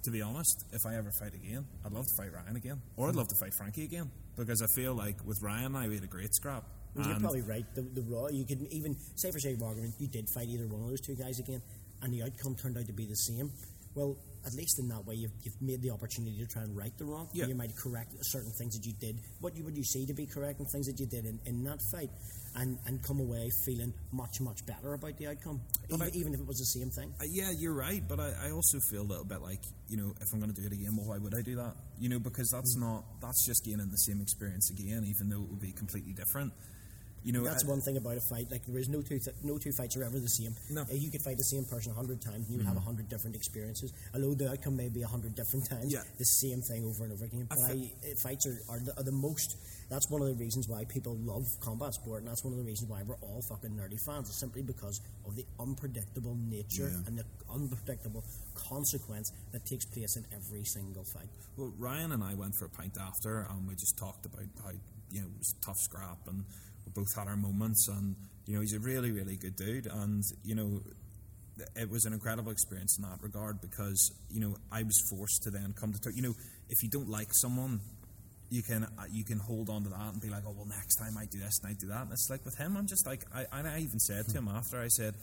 to 0.02 0.10
be 0.10 0.20
honest, 0.20 0.66
if 0.72 0.84
I 0.86 0.96
ever 0.96 1.10
fight 1.10 1.34
again, 1.34 1.64
I'd 1.84 1.92
love 1.92 2.06
to 2.06 2.14
fight 2.16 2.32
Ryan 2.32 2.56
again, 2.56 2.82
or 2.96 3.08
I'd 3.08 3.16
love 3.16 3.28
to 3.28 3.36
fight 3.36 3.54
Frankie 3.54 3.84
again 3.84 4.10
because 4.36 4.62
I 4.62 4.66
feel 4.66 4.94
like 4.94 5.16
with 5.24 5.42
Ryan, 5.42 5.74
I 5.74 5.88
we 5.88 5.94
had 5.94 6.04
a 6.04 6.08
great 6.08 6.34
scrap. 6.34 6.64
You're 6.96 7.18
probably 7.18 7.42
right. 7.42 7.64
The, 7.74 7.82
the 7.82 8.02
raw, 8.02 8.28
you 8.28 8.44
could 8.44 8.68
even 8.70 8.96
say 9.16 9.32
for 9.32 9.40
sake 9.40 9.56
of 9.56 9.62
argument, 9.64 9.94
you 9.98 10.06
did 10.06 10.28
fight 10.30 10.46
either 10.48 10.68
one 10.68 10.82
of 10.82 10.88
those 10.90 11.00
two 11.00 11.16
guys 11.16 11.40
again, 11.40 11.60
and 12.02 12.14
the 12.14 12.22
outcome 12.22 12.54
turned 12.54 12.78
out 12.78 12.86
to 12.86 12.92
be 12.92 13.06
the 13.06 13.16
same. 13.16 13.50
Well, 13.96 14.16
at 14.46 14.54
least 14.54 14.78
in 14.78 14.88
that 14.88 15.04
way, 15.06 15.14
you've, 15.14 15.32
you've 15.42 15.60
made 15.60 15.80
the 15.82 15.90
opportunity 15.90 16.36
to 16.38 16.46
try 16.46 16.62
and 16.62 16.76
right 16.76 16.92
the 16.98 17.04
wrong. 17.04 17.28
Yeah. 17.32 17.46
You 17.46 17.54
might 17.54 17.74
correct 17.76 18.12
certain 18.22 18.52
things 18.58 18.76
that 18.76 18.84
you 18.86 18.92
did, 19.00 19.20
what 19.40 19.56
you 19.56 19.64
would 19.64 19.76
you 19.76 19.84
see 19.84 20.06
to 20.06 20.14
be 20.14 20.26
correct, 20.26 20.60
and 20.60 20.68
things 20.70 20.86
that 20.86 21.00
you 21.00 21.06
did 21.06 21.24
in, 21.24 21.38
in 21.46 21.64
that 21.64 21.78
fight, 21.92 22.10
and, 22.56 22.78
and 22.86 23.02
come 23.02 23.20
away 23.20 23.48
feeling 23.66 23.92
much, 24.12 24.40
much 24.40 24.64
better 24.66 24.94
about 24.94 25.16
the 25.18 25.26
outcome, 25.26 25.60
even, 25.90 26.02
I, 26.02 26.10
even, 26.14 26.34
if 26.34 26.40
it 26.40 26.46
was 26.46 26.58
the 26.58 26.78
same 26.78 26.90
thing. 26.90 27.12
Uh, 27.20 27.24
yeah, 27.30 27.50
you're 27.58 27.74
right, 27.74 28.02
but 28.06 28.20
I, 28.20 28.46
I, 28.46 28.50
also 28.52 28.78
feel 28.90 29.02
a 29.02 29.08
little 29.08 29.24
bit 29.24 29.42
like, 29.42 29.60
you 29.88 29.96
know, 29.96 30.14
if 30.20 30.28
I'm 30.32 30.38
going 30.38 30.54
to 30.54 30.60
do 30.60 30.66
it 30.66 30.72
again, 30.72 30.94
well, 30.96 31.08
why 31.08 31.18
would 31.18 31.34
I 31.34 31.42
do 31.42 31.56
that? 31.56 31.74
You 31.98 32.08
know, 32.08 32.20
because 32.20 32.48
that's 32.52 32.76
mm. 32.76 32.82
not, 32.82 33.04
that's 33.20 33.44
just 33.46 33.64
gaining 33.64 33.90
the 33.90 33.98
same 33.98 34.20
experience 34.20 34.70
again, 34.70 35.04
even 35.04 35.30
though 35.30 35.42
it 35.42 35.50
would 35.50 35.60
be 35.60 35.72
completely 35.72 36.12
different 36.12 36.52
you 37.24 37.32
know, 37.32 37.42
that's 37.42 37.64
I, 37.64 37.68
one 37.68 37.80
thing 37.80 37.96
about 37.96 38.18
a 38.18 38.20
fight. 38.20 38.50
Like 38.50 38.66
there 38.66 38.78
is 38.78 38.88
no 38.88 39.00
two 39.00 39.18
th- 39.18 39.36
no 39.42 39.56
two 39.56 39.72
fights 39.72 39.96
are 39.96 40.04
ever 40.04 40.20
the 40.20 40.28
same. 40.28 40.54
No. 40.70 40.82
Uh, 40.82 40.92
you 40.92 41.10
could 41.10 41.22
fight 41.22 41.38
the 41.38 41.44
same 41.44 41.64
person 41.64 41.90
a 41.90 41.94
hundred 41.94 42.20
times, 42.20 42.44
and 42.44 42.50
you 42.50 42.58
would 42.58 42.66
mm-hmm. 42.66 42.74
have 42.74 42.82
a 42.82 42.84
hundred 42.84 43.08
different 43.08 43.34
experiences. 43.34 43.92
Although 44.12 44.34
the 44.34 44.50
outcome 44.50 44.76
may 44.76 44.90
be 44.90 45.02
a 45.02 45.08
hundred 45.08 45.34
different 45.34 45.68
times, 45.70 45.90
yeah. 45.90 46.02
the 46.18 46.24
same 46.24 46.60
thing 46.60 46.84
over 46.84 47.04
and 47.04 47.12
over 47.14 47.24
again. 47.24 47.46
But 47.48 47.58
I, 47.60 47.90
I, 48.04 48.14
fights 48.22 48.46
are, 48.46 48.74
are 48.74 48.78
the, 48.78 48.92
are 48.98 49.02
the 49.02 49.12
most. 49.12 49.56
That's 49.88 50.10
one 50.10 50.20
of 50.20 50.28
the 50.28 50.34
reasons 50.34 50.68
why 50.68 50.84
people 50.84 51.16
love 51.24 51.46
combat 51.60 51.94
sport, 51.94 52.20
and 52.20 52.30
that's 52.30 52.44
one 52.44 52.52
of 52.52 52.58
the 52.58 52.64
reasons 52.64 52.90
why 52.90 53.02
we're 53.02 53.20
all 53.22 53.40
fucking 53.48 53.70
nerdy 53.70 53.98
fans. 54.04 54.28
It's 54.28 54.38
simply 54.38 54.62
because 54.62 55.00
of 55.26 55.34
the 55.34 55.46
unpredictable 55.58 56.36
nature 56.36 56.92
yeah. 56.92 57.06
and 57.06 57.18
the 57.18 57.24
unpredictable 57.52 58.24
consequence 58.54 59.32
that 59.52 59.64
takes 59.64 59.86
place 59.86 60.16
in 60.16 60.24
every 60.34 60.64
single 60.64 61.04
fight. 61.04 61.28
Well, 61.56 61.72
Ryan 61.78 62.12
and 62.12 62.22
I 62.22 62.34
went 62.34 62.54
for 62.54 62.66
a 62.66 62.68
pint 62.68 62.98
after, 63.00 63.46
and 63.48 63.66
we 63.66 63.74
just 63.74 63.96
talked 63.96 64.26
about 64.26 64.44
how 64.62 64.72
you 65.10 65.20
know 65.20 65.26
it 65.28 65.38
was 65.38 65.54
tough 65.64 65.78
scrap 65.78 66.18
and 66.26 66.44
we 66.86 66.92
both 66.92 67.14
had 67.16 67.28
our 67.28 67.36
moments, 67.36 67.88
and 67.88 68.16
you 68.46 68.54
know 68.54 68.60
he's 68.60 68.74
a 68.74 68.80
really 68.80 69.10
really 69.10 69.36
good 69.36 69.56
dude, 69.56 69.86
and 69.86 70.22
you 70.44 70.54
know 70.54 70.80
it 71.76 71.88
was 71.88 72.04
an 72.04 72.12
incredible 72.12 72.50
experience 72.50 72.98
in 72.98 73.04
that 73.04 73.22
regard 73.22 73.60
because 73.60 74.12
you 74.30 74.40
know 74.40 74.56
I 74.72 74.82
was 74.82 75.00
forced 75.10 75.42
to 75.44 75.50
then 75.50 75.74
come 75.78 75.92
to 75.92 76.00
talk. 76.00 76.12
You 76.14 76.22
know, 76.22 76.34
if 76.68 76.82
you 76.82 76.90
don't 76.90 77.08
like 77.08 77.28
someone, 77.32 77.80
you 78.50 78.62
can 78.62 78.84
uh, 78.84 78.88
you 79.10 79.24
can 79.24 79.38
hold 79.38 79.70
on 79.70 79.84
to 79.84 79.90
that 79.90 80.12
and 80.12 80.20
be 80.20 80.30
like, 80.30 80.42
oh 80.46 80.54
well, 80.56 80.66
next 80.66 80.96
time 80.96 81.16
I 81.18 81.26
do 81.26 81.38
this 81.38 81.58
and 81.62 81.70
I 81.70 81.76
do 81.78 81.88
that. 81.88 82.02
And 82.02 82.12
it's 82.12 82.28
like 82.30 82.44
with 82.44 82.56
him, 82.58 82.76
I'm 82.76 82.86
just 82.86 83.06
like 83.06 83.24
I 83.34 83.46
and 83.52 83.68
I 83.68 83.78
even 83.78 83.98
said 84.00 84.26
to 84.28 84.38
him 84.38 84.48
after 84.48 84.80
I 84.80 84.88
said, 84.88 85.14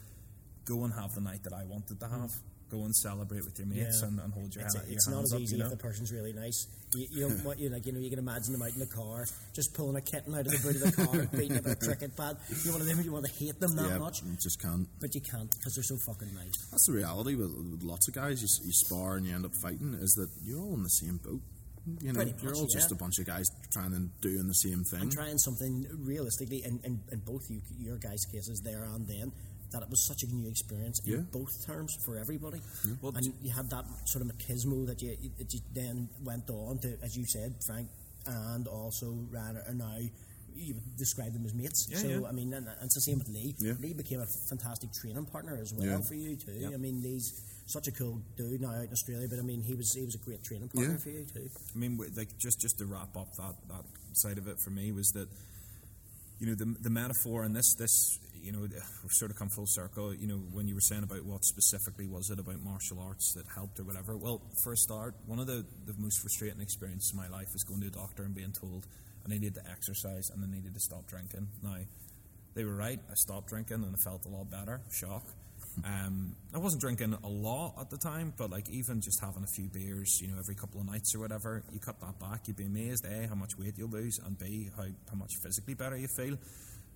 go 0.66 0.84
and 0.84 0.94
have 0.94 1.12
the 1.12 1.22
night 1.22 1.44
that 1.44 1.54
I 1.54 1.64
wanted 1.66 2.00
to 2.00 2.08
have 2.08 2.30
go 2.72 2.86
and 2.86 2.96
celebrate 2.96 3.44
with 3.44 3.60
your 3.60 3.68
mates 3.68 4.00
yeah. 4.02 4.08
and, 4.08 4.20
and, 4.20 4.34
hold 4.34 4.56
your, 4.56 4.64
it's, 4.64 4.76
hand, 4.76 4.88
it's 4.90 5.08
your 5.08 5.16
not 5.16 5.24
as 5.24 5.34
easy 5.36 5.56
you 5.56 5.60
know? 5.60 5.66
if 5.66 5.72
the 5.72 5.78
person's 5.78 6.12
really 6.12 6.34
nice. 6.34 6.68
You, 6.96 7.08
you 7.12 7.28
don't 7.28 7.44
want 7.44 7.60
you 7.60 7.70
like 7.70 7.86
you 7.86 7.92
know 7.92 8.00
you 8.00 8.10
can 8.10 8.20
imagine 8.20 8.54
them 8.54 8.62
out 8.62 8.74
in 8.74 8.80
the 8.80 8.88
car 8.88 9.26
just 9.54 9.74
pulling 9.74 9.96
a 9.96 10.02
kitten 10.02 10.34
out 10.34 10.48
of 10.48 10.52
the 10.52 10.60
boot 10.60 10.76
of 10.76 10.84
the 10.84 11.06
car, 11.06 11.28
beating 11.38 11.58
it 11.58 11.64
with 11.64 11.82
a 11.82 11.86
cricket 11.86 12.16
bat. 12.16 12.38
You 12.66 12.72
want 12.72 12.84
to 12.84 13.04
you 13.04 13.12
want 13.12 13.26
to 13.26 13.34
hate 13.34 13.60
them 13.60 13.76
that 13.76 13.90
yeah, 13.90 13.98
much. 13.98 14.24
You 14.24 14.36
just 14.42 14.62
can't. 14.62 14.88
But 15.00 15.14
you 15.14 15.22
can't 15.22 15.52
because 15.52 15.76
they're 15.76 15.84
so 15.84 15.98
fucking 16.08 16.34
nice. 16.34 16.56
That's 16.72 16.88
the 16.88 16.94
reality 16.94 17.36
with, 17.36 17.52
with 17.52 17.84
lots 17.84 18.08
of 18.08 18.16
guys. 18.16 18.42
You, 18.42 18.48
you 18.66 18.74
spar 18.74 19.18
and 19.18 19.26
you 19.26 19.36
end 19.36 19.46
up 19.46 19.56
fighting. 19.62 19.94
Is 20.00 20.14
that 20.16 20.30
you're 20.44 20.62
all 20.62 20.74
in 20.74 20.84
the 20.84 20.90
same 20.90 21.18
boat. 21.18 21.42
You 22.00 22.14
know, 22.14 22.22
you're 22.44 22.54
all 22.54 22.68
just 22.68 22.92
yeah. 22.92 22.96
a 22.96 23.00
bunch 23.00 23.18
of 23.18 23.26
guys 23.26 23.46
trying 23.74 23.94
and 23.94 24.12
doing 24.22 24.48
the 24.48 24.54
same 24.54 24.84
thing. 24.84 25.02
And 25.02 25.12
trying 25.12 25.38
something 25.40 25.88
realistically, 25.98 26.62
in, 26.64 26.80
in, 26.84 27.02
in 27.12 27.20
both 27.26 27.50
you, 27.50 27.62
your 27.80 27.98
guys' 27.98 28.24
cases 28.32 28.62
there 28.64 28.84
and 28.84 29.08
then, 29.08 29.32
that 29.72 29.82
it 29.82 29.90
was 29.90 30.06
such 30.06 30.24
a 30.24 30.28
new 30.28 30.48
experience 30.50 31.02
yeah. 31.06 31.18
in 31.18 31.24
both 31.32 31.66
terms 31.66 31.98
for 32.06 32.18
everybody. 32.18 32.60
Yeah. 32.86 32.94
Well, 33.02 33.14
and 33.16 33.34
you 33.42 33.52
had 33.52 33.70
that 33.70 33.86
sort 34.06 34.26
of 34.26 34.32
machismo 34.32 34.86
that 34.88 35.02
you, 35.02 35.16
that 35.38 35.54
you 35.54 35.60
then 35.74 36.10
went 36.24 36.50
on 36.50 36.80
to, 36.80 36.98
as 37.04 37.16
you 37.16 37.26
said, 37.26 37.56
Frank, 37.66 37.88
and 38.26 38.68
also 38.68 39.14
Ryan 39.32 39.58
are 39.68 39.74
now 39.74 39.98
you 40.54 40.74
would 40.74 40.98
describe 40.98 41.34
them 41.34 41.46
as 41.46 41.54
mates. 41.54 41.88
Yeah, 41.90 41.98
so 41.98 42.08
yeah. 42.08 42.28
I 42.28 42.32
mean, 42.32 42.54
and, 42.54 42.68
and, 42.68 42.78
it's 42.84 42.96
the 42.96 43.02
same 43.02 43.20
with 43.20 43.30
Lee. 43.30 43.56
Yeah. 43.60 43.74
Lee 43.80 43.94
became 43.94 44.20
a 44.20 44.26
fantastic 44.50 44.92
training 44.94 45.26
partner 45.26 45.58
as 45.60 45.74
well 45.74 46.02
for 46.02 46.16
you 46.16 46.36
too. 46.36 46.72
I 46.74 46.78
mean, 46.78 47.02
Lee's 47.02 47.42
such 47.66 47.88
a 47.88 47.92
cool 47.92 48.22
dude 48.38 48.62
now 48.62 48.72
out 48.72 48.84
in 48.84 48.92
Australia, 48.92 49.28
but 49.30 49.40
I 49.40 49.44
mean, 49.44 49.62
he 49.62 49.74
was 49.74 49.94
he 49.94 50.04
was 50.04 50.16
a 50.16 50.18
great 50.18 50.44
training 50.44 50.70
partner 50.70 50.98
for 50.98 51.10
you 51.10 51.26
too. 51.26 51.50
I 51.76 51.80
mean, 51.80 51.98
like 52.16 52.38
just 52.38 52.60
just 52.60 52.78
to 52.80 52.86
wrap 52.86 53.16
up 53.16 53.34
that 53.38 53.56
that 53.70 53.86
side 54.14 54.38
of 54.38 54.48
it 54.48 54.60
for 54.60 54.72
me 54.72 54.92
was 54.92 55.08
that 55.12 55.30
you 56.40 56.48
know 56.48 56.56
the 56.56 56.76
the 56.82 56.90
metaphor 56.90 57.44
and 57.44 57.56
this 57.56 57.76
this 57.76 58.20
you 58.42 58.52
know, 58.52 58.60
we've 58.60 59.12
sort 59.12 59.32
of 59.32 59.38
come 59.38 59.50
full 59.50 59.68
circle. 59.68 60.14
You 60.14 60.28
know, 60.28 60.42
when 60.52 60.68
you 60.68 60.76
were 60.76 60.82
saying 60.82 61.04
about 61.04 61.26
what 61.26 61.44
specifically 61.46 62.08
was 62.08 62.30
it 62.30 62.40
about 62.40 62.62
martial 62.64 63.00
arts 63.00 63.34
that 63.36 63.46
helped 63.54 63.80
or 63.80 63.84
whatever. 63.84 64.18
Well, 64.18 64.42
for 64.64 64.74
a 64.74 64.78
start, 64.78 65.16
one 65.26 65.40
of 65.40 65.48
the, 65.48 65.66
the 65.86 65.94
most 65.98 66.20
frustrating 66.22 66.62
experiences 66.62 67.12
in 67.14 67.18
my 67.18 67.28
life 67.28 67.48
was 67.54 67.64
going 67.64 67.82
to 67.82 67.88
a 67.88 67.92
doctor 67.92 68.24
and 68.24 68.36
being 68.36 68.54
told 68.54 68.86
I 69.26 69.30
needed 69.30 69.56
to 69.56 69.62
exercise 69.70 70.30
and 70.30 70.44
I 70.44 70.48
needed 70.48 70.74
to 70.74 70.80
stop 70.80 71.08
drinking. 71.08 71.48
Now, 71.64 71.78
they 72.54 72.66
were 72.66 72.76
right. 72.76 73.00
I 73.10 73.14
stopped 73.16 73.50
drinking 73.50 73.84
and 73.84 73.96
I 73.96 74.00
felt 74.04 74.26
a 74.26 74.30
lot 74.30 74.50
better. 74.50 74.82
Shock. 74.92 75.24
Um, 75.86 76.36
I 76.54 76.58
wasn't 76.58 76.82
drinking 76.82 77.16
a 77.24 77.30
lot 77.30 77.76
at 77.80 77.90
the 77.90 77.98
time, 77.98 78.34
but 78.38 78.50
like 78.50 78.70
even 78.70 79.00
just 79.00 79.22
having 79.22 79.44
a 79.44 79.48
few 79.56 79.70
beers, 79.70 80.20
you 80.22 80.28
know, 80.28 80.38
every 80.38 80.56
couple 80.56 80.82
of 80.82 80.88
nights 80.88 81.16
or 81.16 81.20
whatever, 81.20 81.64
you 81.72 81.80
cut 81.80 82.00
that 82.02 82.20
back, 82.20 82.48
you'd 82.48 82.58
be 82.58 82.66
amazed, 82.66 83.06
A, 83.06 83.28
how 83.28 83.36
much 83.36 83.58
weight 83.58 83.76
you'll 83.78 83.90
lose, 83.90 84.20
and 84.26 84.38
B, 84.38 84.70
how, 84.76 84.84
how 84.84 85.16
much 85.16 85.32
physically 85.42 85.74
better 85.74 85.96
you 85.96 86.08
feel. 86.18 86.38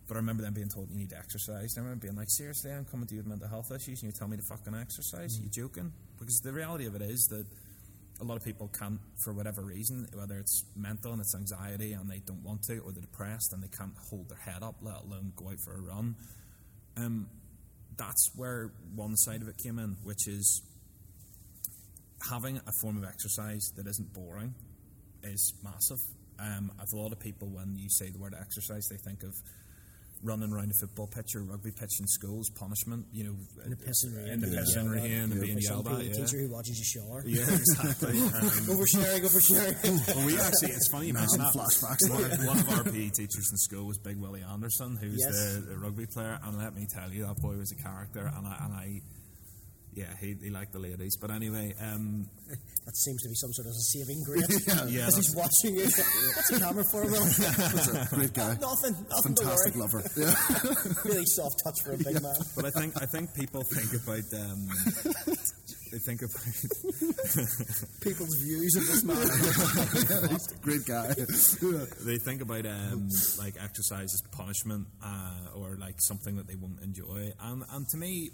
But 0.08 0.16
I 0.16 0.18
remember 0.18 0.44
them 0.44 0.54
being 0.54 0.70
told 0.70 0.90
you 0.92 0.98
need 0.98 1.10
to 1.10 1.18
exercise. 1.18 1.76
And 1.76 1.80
I 1.80 1.90
remember 1.90 2.08
being 2.08 2.16
like, 2.16 2.30
seriously, 2.30 2.72
I'm 2.72 2.86
coming 2.86 3.08
to 3.08 3.16
you 3.16 3.22
with 3.22 3.28
mental 3.28 3.48
health 3.48 3.72
issues 3.72 4.04
and 4.04 4.12
you 4.12 4.18
tell 4.18 4.28
me 4.28 4.38
to 4.38 4.44
fucking 4.44 4.76
exercise? 4.76 5.40
Are 5.40 5.44
you 5.44 5.50
joking? 5.50 5.92
Because 6.20 6.40
the 6.42 6.54
reality 6.54 6.86
of 6.86 6.96
it 6.96 7.02
is 7.02 7.28
that 7.32 7.46
a 8.22 8.24
lot 8.24 8.38
of 8.38 8.44
people 8.46 8.70
can't, 8.78 9.00
for 9.24 9.34
whatever 9.34 9.62
reason, 9.64 10.08
whether 10.14 10.38
it's 10.38 10.64
mental 10.76 11.12
and 11.12 11.22
it's 11.22 11.36
anxiety 11.36 11.94
and 11.94 12.10
they 12.10 12.22
don't 12.26 12.44
want 12.44 12.62
to, 12.64 12.80
or 12.80 12.92
they're 12.92 13.02
depressed 13.02 13.52
and 13.54 13.64
they 13.64 13.68
can't 13.68 13.94
hold 14.10 14.30
their 14.30 14.38
head 14.38 14.64
up, 14.64 14.76
let 14.82 15.02
alone 15.02 15.34
go 15.36 15.50
out 15.50 15.60
for 15.60 15.74
a 15.74 15.82
run. 15.82 16.16
Um, 16.98 17.28
that's 17.98 18.32
where 18.36 18.72
one 18.94 19.16
side 19.18 19.42
of 19.42 19.48
it 19.48 19.58
came 19.58 19.80
in, 19.80 19.98
which 20.04 20.28
is 20.28 20.62
having 22.30 22.58
a 22.58 22.72
form 22.82 22.98
of 22.98 23.04
exercise 23.04 23.72
that 23.76 23.88
isn't 23.88 24.14
boring 24.14 24.54
is 25.24 25.54
massive. 25.64 26.00
Um, 26.40 26.72
a 26.80 26.96
lot 26.96 27.12
of 27.12 27.20
people, 27.20 27.48
when 27.50 27.76
you 27.78 27.90
say 27.90 28.10
the 28.10 28.20
word 28.20 28.36
exercise, 28.40 28.88
they 28.90 28.98
think 28.98 29.24
of 29.24 29.34
running 30.26 30.52
around 30.52 30.72
a 30.72 30.78
football 30.82 31.08
pitch 31.08 31.36
or 31.36 31.44
rugby 31.44 31.72
pitch 31.72 32.00
in 32.02 32.08
schools, 32.08 32.50
punishment, 32.58 33.06
you 33.14 33.24
know, 33.24 33.36
In 33.64 33.70
the 33.70 33.78
pissing 33.78 34.18
rain. 34.18 34.28
in 34.34 34.40
the 34.42 34.48
pissing 34.48 34.92
rain 34.92 35.32
and 35.32 35.40
being 35.42 35.58
yelled 35.62 35.88
at. 35.88 36.04
Yeah, 36.04 36.14
teacher 36.14 36.40
who 36.42 36.52
watches 36.52 36.76
you 36.78 36.86
shower. 37.02 37.24
yeah 37.26 37.42
exactly. 37.48 38.20
Um, 38.26 38.50
Oversharing, 38.74 39.22
oversharing. 39.22 40.16
well, 40.16 40.26
we 40.26 40.38
actually, 40.40 40.72
it's 40.76 40.90
funny 40.92 41.08
you 41.08 41.14
mention 41.14 41.40
that. 41.40 41.54
flashbacks. 41.54 42.10
One 42.10 42.24
of, 42.26 42.46
one 42.46 42.60
of 42.60 42.70
our 42.78 42.84
PE 42.84 43.10
teachers 43.10 43.48
in 43.52 43.58
school 43.58 43.86
was 43.86 43.98
Big 44.00 44.18
Willie 44.18 44.44
Anderson, 44.44 44.98
who's 45.00 45.18
Yes. 45.20 45.56
the, 45.56 45.62
the 45.62 45.78
rugby 45.78 46.06
player, 46.08 46.40
and 46.44 46.58
let 46.58 46.74
me 46.76 46.86
tell 46.92 47.12
you, 47.12 47.26
that 47.26 47.38
boy 47.38 47.56
was 47.58 47.72
a 47.72 47.82
character, 47.82 48.32
and 48.36 48.48
I, 48.48 48.58
and 48.66 48.74
I 48.74 49.02
yeah, 49.96 50.14
he, 50.20 50.36
he 50.42 50.50
liked 50.50 50.74
the 50.74 50.80
ladies. 50.80 51.18
But 51.20 51.32
anyway, 51.32 51.74
um, 51.82 52.28
That 52.86 52.96
seems 52.98 53.20
to 53.24 53.30
be 53.30 53.36
some 53.36 53.52
sort 53.54 53.66
of 53.66 53.74
a 53.74 53.82
saving 53.82 54.22
grace. 54.24 54.68
yeah, 54.94 55.08
As 55.08 55.16
he's 55.16 55.34
watching 55.36 55.74
you. 55.74 55.86
What's 55.90 56.50
the 56.54 56.60
camera 56.60 56.84
for, 56.94 57.02
Will? 57.02 57.26
Great 58.14 58.34
guy. 58.34 58.54
nothing. 58.62 58.94
Nothing 59.10 59.36
Fantastic 59.36 59.76
lover. 59.76 60.04
Yeah. 60.14 60.36
Really 61.04 61.26
soft 61.26 61.62
touch 61.66 61.82
for 61.82 61.94
a 61.94 61.98
big 61.98 62.22
man. 62.22 62.38
but 62.56 62.66
I 62.66 62.70
think 62.70 62.94
I 63.02 63.08
think 63.08 63.34
people 63.34 63.64
think 63.74 63.90
about 63.98 64.22
um, 64.38 64.70
they 65.90 65.98
think 65.98 66.22
about 66.22 66.46
People's 68.06 68.38
views 68.38 68.76
of 68.78 68.86
this 68.86 69.02
man. 69.04 69.18
Great 70.62 70.86
guy. 70.86 71.10
they 72.06 72.18
think 72.22 72.44
about 72.44 72.68
um, 72.68 73.10
like 73.40 73.56
exercise 73.58 74.14
as 74.14 74.22
punishment 74.30 74.86
uh, 75.04 75.58
or 75.58 75.76
like 75.82 75.96
something 75.98 76.36
that 76.36 76.46
they 76.46 76.56
won't 76.56 76.82
enjoy. 76.84 77.34
And 77.42 77.64
and 77.72 77.88
to 77.90 77.98
me, 77.98 78.30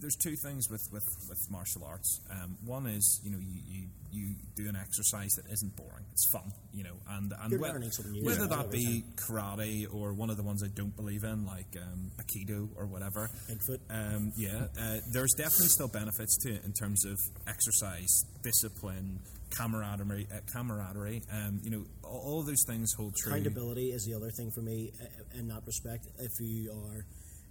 there's 0.00 0.16
two 0.16 0.34
things 0.42 0.68
with, 0.70 0.82
with, 0.92 1.04
with 1.28 1.38
martial 1.50 1.84
arts. 1.84 2.20
Um, 2.30 2.56
one 2.64 2.86
is 2.86 3.20
you 3.24 3.30
know 3.30 3.38
you, 3.38 3.60
you, 3.66 3.88
you 4.12 4.34
do 4.56 4.68
an 4.68 4.76
exercise 4.76 5.30
that 5.36 5.50
isn't 5.52 5.76
boring. 5.76 6.04
It's 6.12 6.30
fun, 6.30 6.52
you 6.72 6.84
know, 6.84 6.94
and 7.08 7.32
and 7.40 7.50
You're 7.50 7.60
whe- 7.60 7.72
learning 7.72 7.90
something 7.90 8.24
whether 8.24 8.46
that 8.46 8.70
be 8.70 9.04
karate 9.16 9.92
or 9.92 10.12
one 10.12 10.30
of 10.30 10.36
the 10.36 10.42
ones 10.42 10.62
I 10.64 10.68
don't 10.74 10.94
believe 10.96 11.24
in, 11.24 11.46
like 11.46 11.76
um, 11.76 12.10
aikido 12.20 12.68
or 12.76 12.86
whatever. 12.86 13.30
Bigfoot. 13.48 13.80
Um, 13.90 14.32
yeah, 14.36 14.66
uh, 14.80 14.98
there's 15.12 15.32
definitely 15.36 15.68
still 15.68 15.88
benefits 15.88 16.36
to 16.44 16.54
it 16.54 16.64
in 16.64 16.72
terms 16.72 17.04
of 17.04 17.18
exercise, 17.46 18.22
discipline, 18.42 19.20
camaraderie. 19.56 20.28
Uh, 20.32 20.40
camaraderie. 20.52 21.22
Um, 21.32 21.60
you 21.62 21.70
know, 21.70 21.84
all, 22.04 22.22
all 22.24 22.44
those 22.44 22.64
things 22.66 22.92
hold 22.96 23.14
true. 23.16 23.32
Accountability 23.32 23.90
is 23.90 24.04
the 24.04 24.14
other 24.14 24.30
thing 24.36 24.50
for 24.54 24.62
me 24.62 24.92
uh, 25.00 25.38
in 25.38 25.48
that 25.48 25.62
respect. 25.66 26.06
If 26.18 26.32
you 26.40 26.70
are, 26.72 27.04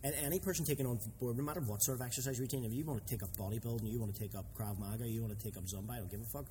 and 0.04 0.16
any 0.24 0.40
person 0.40 0.66
taking 0.66 0.86
on 0.86 1.00
board, 1.20 1.38
no 1.38 1.44
matter 1.44 1.62
what 1.62 1.82
sort 1.84 2.00
of 2.00 2.06
exercise 2.06 2.40
routine, 2.40 2.64
if 2.64 2.72
you 2.72 2.86
want 2.86 3.06
to 3.06 3.10
take 3.10 3.24
up 3.24 3.30
bodybuilding, 3.38 3.92
you 3.92 4.00
want 4.00 4.14
to 4.14 4.20
take 4.20 4.36
up 4.36 4.46
Krav 4.58 4.80
Maga, 4.80 5.08
you 5.08 5.22
want 5.22 5.38
to 5.38 5.44
take 5.44 5.58
up 5.58 5.64
Zumba, 5.64 5.92
I 5.92 5.98
don't 5.98 6.12
give 6.12 6.22
a 6.22 6.32
fuck. 6.32 6.46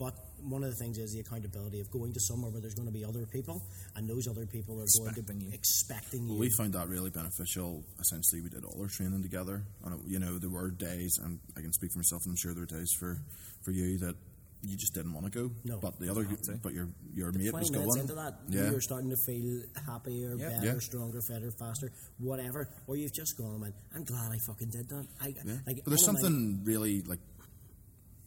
But 0.00 0.14
one 0.48 0.64
of 0.64 0.70
the 0.70 0.76
things 0.76 0.96
is 0.96 1.12
the 1.12 1.20
accountability 1.20 1.80
of 1.80 1.90
going 1.90 2.14
to 2.14 2.20
somewhere 2.20 2.50
where 2.50 2.62
there's 2.62 2.74
going 2.74 2.88
to 2.88 2.92
be 2.92 3.04
other 3.04 3.26
people, 3.26 3.60
and 3.96 4.08
those 4.08 4.26
other 4.28 4.46
people 4.46 4.80
are 4.80 4.86
going 4.98 5.14
to 5.14 5.22
be 5.22 5.44
you. 5.44 5.50
expecting 5.52 6.22
you. 6.24 6.30
Well, 6.30 6.38
we 6.38 6.48
found 6.56 6.72
that 6.72 6.88
really 6.88 7.10
beneficial. 7.10 7.84
Essentially, 8.00 8.40
we 8.40 8.48
did 8.48 8.64
all 8.64 8.80
our 8.80 8.88
training 8.88 9.20
together, 9.20 9.62
and 9.84 10.00
you 10.08 10.18
know 10.18 10.38
there 10.38 10.48
were 10.48 10.70
days, 10.70 11.18
and 11.22 11.38
I 11.54 11.60
can 11.60 11.70
speak 11.74 11.92
for 11.92 11.98
myself, 11.98 12.22
and 12.24 12.32
I'm 12.32 12.36
sure 12.40 12.54
there 12.54 12.64
were 12.64 12.80
days 12.80 12.90
for 12.98 13.18
for 13.62 13.72
you 13.72 13.98
that 13.98 14.16
you 14.62 14.76
just 14.76 14.92
didn't 14.94 15.12
want 15.14 15.24
to 15.24 15.30
go. 15.30 15.50
No. 15.64 15.78
but 15.80 15.98
the 15.98 16.10
other, 16.10 16.26
but 16.62 16.74
your 16.74 16.88
your 17.14 17.32
mate 17.32 17.52
was 17.52 17.70
going. 17.70 17.98
into 17.98 18.14
that, 18.14 18.40
yeah, 18.48 18.70
you're 18.70 18.80
starting 18.80 19.08
to 19.10 19.16
feel 19.26 19.62
happier, 19.86 20.36
Yeah. 20.36 20.48
better, 20.50 20.66
Yeah. 20.66 20.78
stronger, 20.80 21.20
fitter, 21.22 21.50
faster, 21.58 21.90
whatever. 22.18 22.68
Or 22.86 22.96
you've 22.96 23.12
just 23.14 23.36
gone 23.38 23.52
and 23.52 23.60
went, 23.62 23.74
"I'm 23.94 24.04
glad 24.04 24.30
I 24.32 24.38
fucking 24.46 24.68
did 24.70 24.88
that." 24.90 25.06
I, 25.20 25.28
yeah. 25.28 25.58
like, 25.66 25.76
but 25.84 25.86
there's 25.86 26.06
of 26.06 26.14
my- 26.14 26.20
something 26.20 26.62
really 26.64 27.02
like 27.02 27.20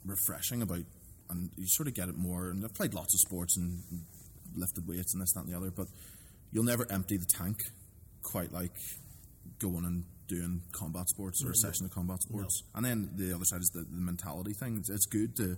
refreshing 0.05 0.61
about, 0.61 0.83
and 1.29 1.49
you 1.55 1.65
sort 1.67 1.87
of 1.87 1.93
get 1.93 2.09
it 2.09 2.17
more. 2.17 2.49
And 2.49 2.63
I've 2.65 2.73
played 2.73 2.93
lots 2.93 3.13
of 3.13 3.19
sports 3.19 3.55
and 3.57 3.81
lifted 4.55 4.87
weights 4.87 5.13
and 5.13 5.21
this, 5.21 5.33
that, 5.33 5.41
and 5.45 5.53
the 5.53 5.57
other, 5.57 5.71
but 5.71 5.87
you'll 6.51 6.63
never 6.63 6.85
empty 6.91 7.17
the 7.17 7.25
tank 7.25 7.57
quite 8.21 8.51
like 8.51 8.75
going 9.59 9.85
and 9.85 10.03
doing 10.27 10.61
combat 10.71 11.07
sports 11.09 11.43
or 11.43 11.51
a 11.51 11.55
session 11.55 11.85
of 11.85 11.91
combat 11.91 12.21
sports. 12.21 12.63
And 12.75 12.85
then 12.85 13.09
the 13.15 13.33
other 13.35 13.45
side 13.45 13.61
is 13.61 13.69
the, 13.73 13.81
the 13.81 13.87
mentality 14.01 14.53
thing. 14.53 14.77
It's, 14.77 14.89
it's 14.89 15.05
good 15.05 15.35
to. 15.37 15.57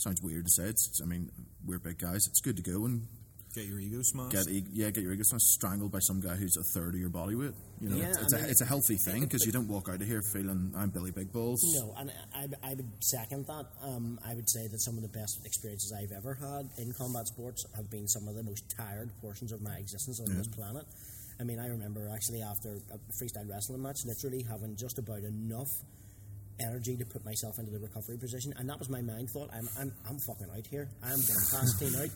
Sounds 0.00 0.20
weird 0.22 0.44
to 0.46 0.50
say. 0.50 0.64
It's, 0.68 0.86
it's- 0.88 1.00
I 1.02 1.06
mean, 1.06 1.30
we're 1.64 1.78
big 1.78 1.98
guys. 1.98 2.26
It's 2.28 2.40
good 2.40 2.56
to 2.56 2.62
go 2.62 2.84
and 2.86 3.06
Get 3.52 3.66
your 3.66 3.80
ego 3.80 3.98
smashed. 4.02 4.30
get 4.30 4.46
e- 4.48 4.62
yeah, 4.72 4.90
get 4.90 5.02
your 5.02 5.12
ego 5.12 5.24
smashed, 5.24 5.46
strangled 5.58 5.90
by 5.90 5.98
some 5.98 6.20
guy 6.20 6.36
who's 6.36 6.56
a 6.56 6.62
third 6.72 6.94
of 6.94 7.00
your 7.00 7.10
body 7.10 7.34
weight. 7.34 7.50
You 7.80 7.90
know, 7.90 7.96
Yeah, 7.96 8.10
it's, 8.10 8.18
it's 8.22 8.32
I 8.34 8.36
a 8.38 8.40
mean- 8.42 8.50
it's 8.52 8.60
a 8.62 8.64
healthy 8.64 8.96
thing 9.04 9.22
because 9.22 9.44
you 9.44 9.50
don't 9.50 9.66
walk 9.66 9.88
out 9.88 10.00
of 10.00 10.06
here 10.06 10.22
feeling 10.32 10.72
I'm 10.76 10.90
Billy 10.90 11.10
Big 11.10 11.32
Balls. 11.32 11.60
No, 11.74 11.92
and 11.98 12.12
I, 12.32 12.46
I 12.62 12.74
would 12.74 12.88
second 13.02 13.46
that. 13.48 13.66
Um, 13.82 14.20
I 14.24 14.34
would 14.36 14.48
say 14.48 14.68
that 14.68 14.78
some 14.80 14.94
of 14.96 15.02
the 15.02 15.08
best 15.08 15.44
experiences 15.44 15.92
I've 15.92 16.12
ever 16.16 16.34
had 16.34 16.70
in 16.78 16.92
combat 16.92 17.26
sports 17.26 17.66
have 17.74 17.90
been 17.90 18.06
some 18.06 18.28
of 18.28 18.36
the 18.36 18.44
most 18.44 18.72
tired 18.78 19.10
portions 19.20 19.50
of 19.50 19.60
my 19.62 19.74
existence 19.78 20.20
on 20.20 20.32
this 20.36 20.46
planet. 20.46 20.86
I 21.40 21.42
mean, 21.42 21.58
I 21.58 21.66
remember 21.66 22.08
actually 22.14 22.42
after 22.42 22.76
a 22.94 22.98
freestyle 23.18 23.48
wrestling 23.50 23.82
match, 23.82 24.04
literally 24.06 24.44
having 24.48 24.76
just 24.76 24.98
about 25.00 25.24
enough 25.24 25.70
energy 26.60 26.96
to 26.96 27.04
put 27.06 27.24
myself 27.24 27.58
into 27.58 27.70
the 27.70 27.78
recovery 27.78 28.18
position, 28.18 28.52
and 28.56 28.68
that 28.68 28.78
was 28.78 28.88
my 28.88 29.00
mind 29.00 29.28
thought. 29.32 29.50
I'm, 29.52 29.68
I'm, 29.78 29.92
I'm 30.08 30.18
fucking 30.26 30.50
out 30.52 30.66
here. 30.66 30.88
I'm 31.02 31.20
going 31.20 31.40
to 31.40 31.48
pass 31.50 31.68
clean 31.78 31.94
out. 31.96 32.12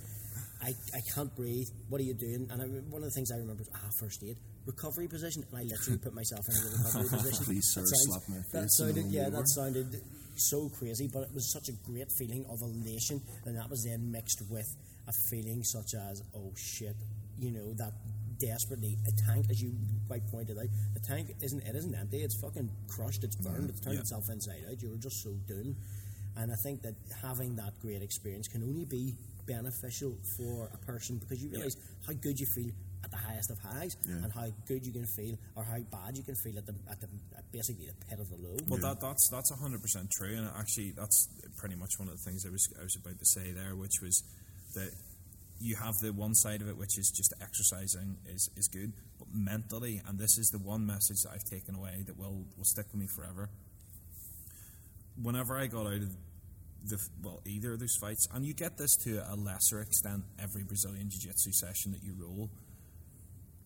I, 0.63 0.73
I 0.97 1.01
can't 1.15 1.35
breathe. 1.37 1.69
What 1.89 2.01
are 2.01 2.05
you 2.05 2.15
doing? 2.15 2.49
And 2.51 2.63
I, 2.63 2.67
one 2.89 3.03
of 3.03 3.09
the 3.09 3.15
things 3.15 3.31
I 3.31 3.37
remember 3.37 3.63
was, 3.63 3.71
ah, 3.75 3.91
first 4.01 4.23
aid, 4.25 4.37
recovery 4.67 5.09
position, 5.09 5.45
and 5.45 5.59
I 5.61 5.63
literally 5.63 5.99
put 5.99 6.15
myself 6.15 6.41
into 6.49 6.63
the 6.65 6.71
recovery 6.81 7.09
position. 7.19 7.45
Please, 7.45 7.67
sir, 7.73 7.83
That 7.83 8.01
slap 8.09 8.23
my 8.29 8.37
That 8.37 8.45
face 8.45 8.55
and 8.55 8.71
sounded, 8.73 9.07
yeah, 9.13 9.29
that 9.29 9.47
sounded 9.53 9.91
so 10.37 10.69
crazy, 10.79 11.09
but 11.13 11.29
it 11.29 11.35
was 11.35 11.53
such 11.53 11.69
a 11.69 11.77
great 11.85 12.09
feeling 12.19 12.45
of 12.49 12.59
elation, 12.63 13.21
and 13.45 13.57
that 13.57 13.69
was 13.69 13.85
then 13.85 14.11
mixed 14.11 14.43
with 14.51 14.67
a 15.07 15.13
feeling 15.31 15.63
such 15.63 15.95
as, 16.01 16.23
oh 16.35 16.53
shit, 16.57 16.97
you 17.39 17.53
know, 17.53 17.75
that 17.77 17.93
desperately 18.39 18.97
a 19.07 19.13
tank, 19.27 19.47
as 19.51 19.61
you 19.63 19.73
quite 20.07 20.27
pointed 20.31 20.59
out, 20.59 20.67
the 20.95 21.01
tank 21.01 21.35
isn't 21.41 21.63
it 21.63 21.75
isn't 21.77 21.95
empty, 21.95 22.19
it's 22.23 22.39
fucking 22.41 22.71
crushed, 22.89 23.25
it's 23.25 23.37
burned, 23.37 23.71
it's 23.71 23.81
turned 23.81 23.95
Yeah. 23.95 24.01
itself 24.01 24.25
inside 24.31 24.65
out. 24.71 24.81
You 24.83 24.91
were 24.91 24.97
just 24.99 25.23
so 25.23 25.31
doomed. 25.47 25.77
And 26.37 26.51
I 26.51 26.57
think 26.65 26.83
that 26.83 26.95
having 27.23 27.55
that 27.57 27.79
great 27.81 28.03
experience 28.03 28.49
can 28.49 28.63
only 28.65 28.85
be 28.85 29.15
beneficial 29.47 30.17
for 30.37 30.69
a 30.73 30.79
person 30.79 31.19
because 31.19 31.41
you 31.43 31.49
realise 31.51 31.77
how 32.07 32.13
good 32.15 32.39
you 32.41 32.47
feel 32.57 32.73
at 33.05 33.11
the 33.11 33.17
highest 33.19 33.51
of 33.51 33.59
highs 33.61 33.95
Yeah. 34.09 34.15
and 34.25 34.33
how 34.33 34.49
good 34.67 34.85
you 34.85 34.93
can 34.93 35.07
feel 35.07 35.37
or 35.55 35.63
how 35.65 35.79
bad 35.93 36.17
you 36.17 36.25
can 36.25 36.35
feel 36.43 36.59
at 36.59 36.67
the 36.67 36.75
at 36.91 37.01
the 37.01 37.09
at 37.37 37.45
basically 37.53 37.87
the 37.87 37.95
pit 38.09 38.19
of 38.19 38.29
the 38.31 38.37
low. 38.37 38.57
Well, 38.67 38.81
that, 38.81 38.99
that's 39.01 39.29
that's 39.31 39.51
hundred 39.61 39.83
percent 39.83 40.11
true, 40.11 40.35
and 40.35 40.49
actually, 40.57 40.91
that's 40.93 41.29
pretty 41.57 41.77
much 41.77 41.91
one 41.99 42.09
of 42.09 42.17
the 42.17 42.25
things 42.25 42.45
I 42.47 42.51
was 42.51 42.67
I 42.81 42.83
was 42.83 42.97
about 42.97 43.19
to 43.19 43.27
say 43.27 43.53
there, 43.53 43.77
which 43.77 44.01
was 44.03 44.21
that 44.75 44.91
you 45.61 45.77
have 45.77 45.95
the 46.03 46.13
one 46.13 46.35
side 46.35 46.61
of 46.61 46.69
it, 46.69 46.77
which 46.77 46.99
is 46.99 47.11
just 47.15 47.33
exercising 47.41 48.17
is, 48.29 48.51
is 48.57 48.69
good, 48.69 48.93
but 49.19 49.29
mentally, 49.33 50.03
and 50.07 50.19
this 50.19 50.37
is 50.39 50.49
the 50.49 50.59
one 50.59 50.85
message 50.87 51.19
that 51.25 51.33
I've 51.33 51.45
taken 51.45 51.75
away 51.75 52.03
that 52.07 52.19
will 52.19 52.45
will 52.57 52.65
stick 52.65 52.87
with 52.93 53.01
me 53.01 53.07
forever. 53.15 53.49
Whenever 55.21 55.57
I 55.57 55.67
got 55.67 55.87
out 55.87 55.95
of 55.95 56.17
the 56.87 56.99
well, 57.23 57.41
either 57.47 57.73
of 57.73 57.81
those 57.81 57.97
fights, 58.01 58.27
and 58.35 58.45
you 58.45 58.53
get 58.55 58.77
this 58.77 58.95
to 59.05 59.25
a 59.31 59.37
lesser 59.37 59.81
extent 59.81 60.25
every 60.39 60.65
Brazilian 60.65 61.09
jiu-jitsu 61.09 61.53
session 61.53 61.93
that 61.93 62.03
you 62.03 62.15
roll, 62.19 62.51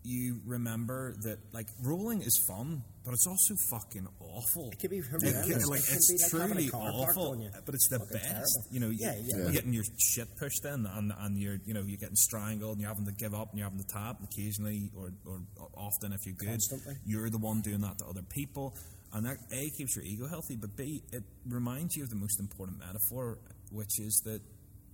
you 0.04 0.40
remember 0.46 1.14
that 1.22 1.38
like 1.52 1.66
rolling 1.82 2.22
is 2.22 2.38
fun, 2.46 2.82
but 3.04 3.12
it's 3.12 3.26
also 3.26 3.54
fucking 3.70 4.06
awful. 4.20 4.70
It 4.72 4.78
can 4.78 4.90
be 4.90 4.98
It 4.98 5.04
horrendous. 5.06 5.32
can- 5.58 5.68
like, 5.68 5.80
It 5.80 5.92
it's 5.92 6.30
be 6.32 6.38
like 6.38 6.48
having 6.48 6.66
a 6.66 6.70
truly 6.70 6.86
awful, 6.92 7.50
but 7.66 7.74
it's 7.74 7.88
the 7.88 7.98
Fucking 7.98 8.12
best. 8.16 8.24
terrible. 8.28 8.64
You 8.70 8.80
know, 8.80 8.90
Yeah, 8.90 9.14
yeah. 9.16 9.36
you're 9.36 9.52
getting 9.52 9.72
your 9.72 9.84
shit 9.98 10.28
pushed 10.38 10.64
in, 10.64 10.86
and, 10.86 11.12
and 11.18 11.36
you're 11.38 11.58
you 11.64 11.74
know 11.74 11.82
you're 11.82 11.98
getting 11.98 12.16
strangled, 12.16 12.72
and 12.72 12.80
you're 12.80 12.88
having 12.88 13.06
to 13.06 13.12
give 13.12 13.34
up, 13.34 13.50
and 13.50 13.58
you're 13.58 13.68
having 13.68 13.82
to 13.84 13.92
tap 13.92 14.22
occasionally, 14.22 14.90
or, 14.96 15.10
or 15.26 15.40
often 15.76 16.12
if 16.12 16.20
you're 16.24 16.34
good, 16.36 16.48
Constantly. 16.48 16.94
you're 17.04 17.28
the 17.30 17.38
one 17.38 17.60
doing 17.60 17.80
that 17.80 17.98
to 17.98 18.06
other 18.06 18.22
people, 18.22 18.74
and 19.12 19.26
that 19.26 19.36
a 19.52 19.70
keeps 19.76 19.96
your 19.96 20.04
ego 20.04 20.26
healthy, 20.28 20.56
but 20.56 20.76
b 20.76 21.02
it 21.12 21.24
reminds 21.46 21.96
you 21.96 22.04
of 22.04 22.10
the 22.10 22.16
most 22.16 22.38
important 22.40 22.78
metaphor, 22.78 23.38
which 23.72 23.98
is 24.00 24.22
that 24.24 24.40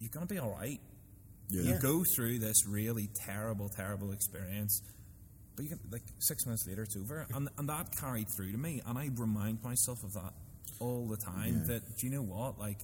you're 0.01 0.11
to 0.27 0.35
be 0.35 0.39
all 0.41 0.51
right. 0.51 0.81
Yeah. 1.51 1.63
You 1.63 1.79
go 1.81 2.03
through 2.17 2.39
this 2.39 2.67
really 2.67 3.09
terrible, 3.27 3.69
terrible 3.69 4.13
experience, 4.13 4.81
but 5.57 5.65
you 5.65 5.69
can 5.71 5.81
like 5.91 6.03
six 6.21 6.45
minutes 6.47 6.67
later 6.67 6.83
it's 6.83 6.97
over, 6.97 7.27
and 7.35 7.49
and 7.59 7.69
that 7.69 7.87
carried 8.01 8.27
through 8.37 8.53
to 8.53 8.59
me, 8.59 8.81
and 8.87 8.99
I 8.99 9.11
remind 9.17 9.63
myself 9.63 9.99
of 10.05 10.13
that 10.15 10.33
all 10.81 11.07
the 11.07 11.17
time. 11.19 11.61
Yeah. 11.61 11.75
That 11.75 11.83
do 11.99 12.07
you 12.07 12.13
know 12.13 12.23
what 12.23 12.59
like. 12.59 12.79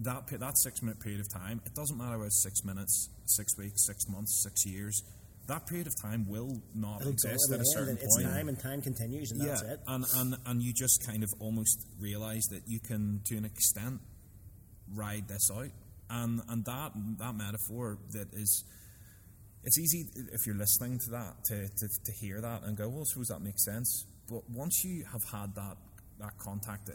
That 0.00 0.26
that 0.26 0.58
six 0.58 0.82
minute 0.82 0.98
period 0.98 1.20
of 1.20 1.32
time, 1.32 1.60
it 1.64 1.72
doesn't 1.72 1.96
matter 1.96 2.18
whether 2.18 2.26
it's 2.26 2.42
six 2.42 2.64
minutes, 2.64 3.10
six 3.26 3.56
weeks, 3.56 3.86
six 3.86 4.08
months, 4.08 4.42
six 4.42 4.66
years. 4.66 5.00
that 5.46 5.66
period 5.68 5.86
of 5.86 5.92
time 6.02 6.26
will 6.28 6.60
not 6.74 7.00
It'll 7.00 7.12
exist 7.12 7.52
at 7.52 7.60
a 7.60 7.64
certain 7.66 7.96
it's 8.00 8.16
point. 8.16 8.26
time 8.28 8.48
and 8.48 8.58
time 8.58 8.82
continues, 8.82 9.30
and 9.30 9.40
that's 9.40 9.62
it. 9.62 9.78
And, 9.86 10.04
and 10.16 10.34
and 10.46 10.60
you 10.60 10.72
just 10.74 11.06
kind 11.06 11.22
of 11.22 11.30
almost 11.38 11.86
realise 12.00 12.44
that 12.48 12.62
you 12.66 12.80
can, 12.80 13.20
to 13.26 13.36
an 13.36 13.44
extent, 13.44 14.00
ride 14.92 15.28
this 15.28 15.48
out. 15.54 15.68
And 16.10 16.40
and 16.48 16.64
that 16.64 16.92
that 17.18 17.34
metaphor 17.34 17.98
that 18.12 18.28
is, 18.32 18.64
it's 19.62 19.78
easy 19.78 20.06
if 20.32 20.46
you're 20.46 20.56
listening 20.56 20.98
to 21.06 21.10
that 21.10 21.44
to, 21.46 21.68
to, 21.68 21.88
to 22.04 22.12
hear 22.20 22.40
that 22.40 22.62
and 22.64 22.76
go, 22.76 22.88
well, 22.88 23.00
I 23.00 23.04
suppose 23.04 23.28
that 23.28 23.40
makes 23.40 23.64
sense. 23.64 24.06
But 24.28 24.48
once 24.50 24.84
you 24.84 25.04
have 25.04 25.22
had 25.32 25.54
that 25.54 25.76
that 26.20 26.38
contact 26.38 26.88
uh, 26.88 26.94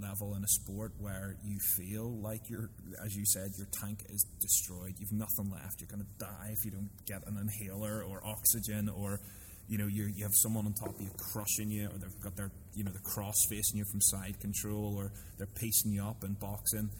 level 0.00 0.34
in 0.34 0.42
a 0.42 0.48
sport 0.48 0.92
where 0.98 1.36
you 1.44 1.58
feel 1.76 2.10
like 2.22 2.48
you're, 2.48 2.70
as 3.04 3.14
you 3.14 3.24
said, 3.26 3.50
your 3.58 3.66
tank 3.80 3.98
is 4.08 4.24
destroyed. 4.40 4.94
You've 4.98 5.12
nothing 5.12 5.50
left. 5.52 5.80
You're 5.80 5.90
going 5.90 6.04
to 6.04 6.24
die 6.24 6.50
if 6.52 6.64
you 6.64 6.70
don't 6.70 6.90
get 7.06 7.26
an 7.26 7.36
inhaler 7.36 8.02
or 8.02 8.24
oxygen, 8.24 8.88
or 8.88 9.20
you 9.68 9.78
know 9.78 9.86
you 9.86 10.06
you 10.06 10.24
have 10.24 10.34
someone 10.34 10.66
on 10.66 10.72
top 10.72 10.94
of 10.94 11.00
you 11.00 11.10
crushing 11.32 11.70
you, 11.70 11.86
or 11.86 11.98
they've 11.98 12.20
got 12.20 12.36
their 12.36 12.50
you 12.74 12.84
know 12.84 12.92
the 12.92 13.00
cross 13.00 13.36
facing 13.48 13.78
you 13.78 13.84
from 13.90 14.00
side 14.00 14.40
control, 14.40 14.96
or 14.96 15.12
they're 15.38 15.46
piecing 15.46 15.92
you 15.92 16.02
up 16.02 16.24
in 16.24 16.34
boxing. 16.34 16.90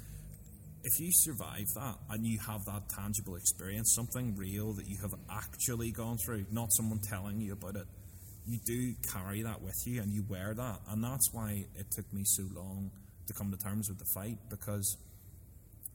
If 0.89 1.01
you 1.01 1.11
survive 1.13 1.67
that 1.75 1.97
and 2.11 2.25
you 2.25 2.39
have 2.47 2.65
that 2.67 2.89
tangible 2.89 3.35
experience, 3.35 3.93
something 3.93 4.37
real 4.37 4.73
that 4.75 4.87
you 4.87 4.97
have 5.03 5.15
actually 5.29 5.91
gone 5.91 6.17
through, 6.25 6.47
not 6.53 6.69
someone 6.73 7.01
telling 7.01 7.41
you 7.41 7.55
about 7.55 7.75
it, 7.75 7.87
you 8.47 8.61
do 8.65 8.95
carry 9.13 9.43
that 9.43 9.61
with 9.61 9.75
you 9.85 10.01
and 10.01 10.13
you 10.13 10.25
wear 10.29 10.55
that. 10.55 10.79
And 10.89 11.03
that's 11.03 11.29
why 11.33 11.65
it 11.75 11.87
took 11.91 12.07
me 12.13 12.23
so 12.25 12.45
long 12.55 12.93
to 13.27 13.35
come 13.35 13.51
to 13.51 13.57
terms 13.59 13.89
with 13.89 13.99
the 13.99 14.05
fight 14.15 14.39
because 14.49 14.97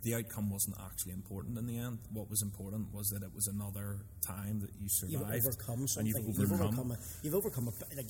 the 0.03 0.15
outcome 0.15 0.49
wasn't 0.49 0.75
actually 0.83 1.13
important 1.13 1.57
in 1.57 1.67
the 1.67 1.77
end. 1.77 1.99
What 2.11 2.29
was 2.29 2.41
important 2.41 2.93
was 2.93 3.07
that 3.09 3.23
it 3.23 3.33
was 3.33 3.47
another 3.47 3.99
time 4.27 4.59
that 4.59 4.71
you 4.75 4.89
You've 5.07 5.21
survived. 5.21 5.45
overcome 5.47 5.79
and 5.79 5.89
something. 5.89 6.25
you've 6.35 6.51
overcome. 6.51 6.91
a, 6.91 6.97
you've 7.23 7.35
overcome 7.35 7.67
a. 7.69 7.95
Like, 7.95 8.07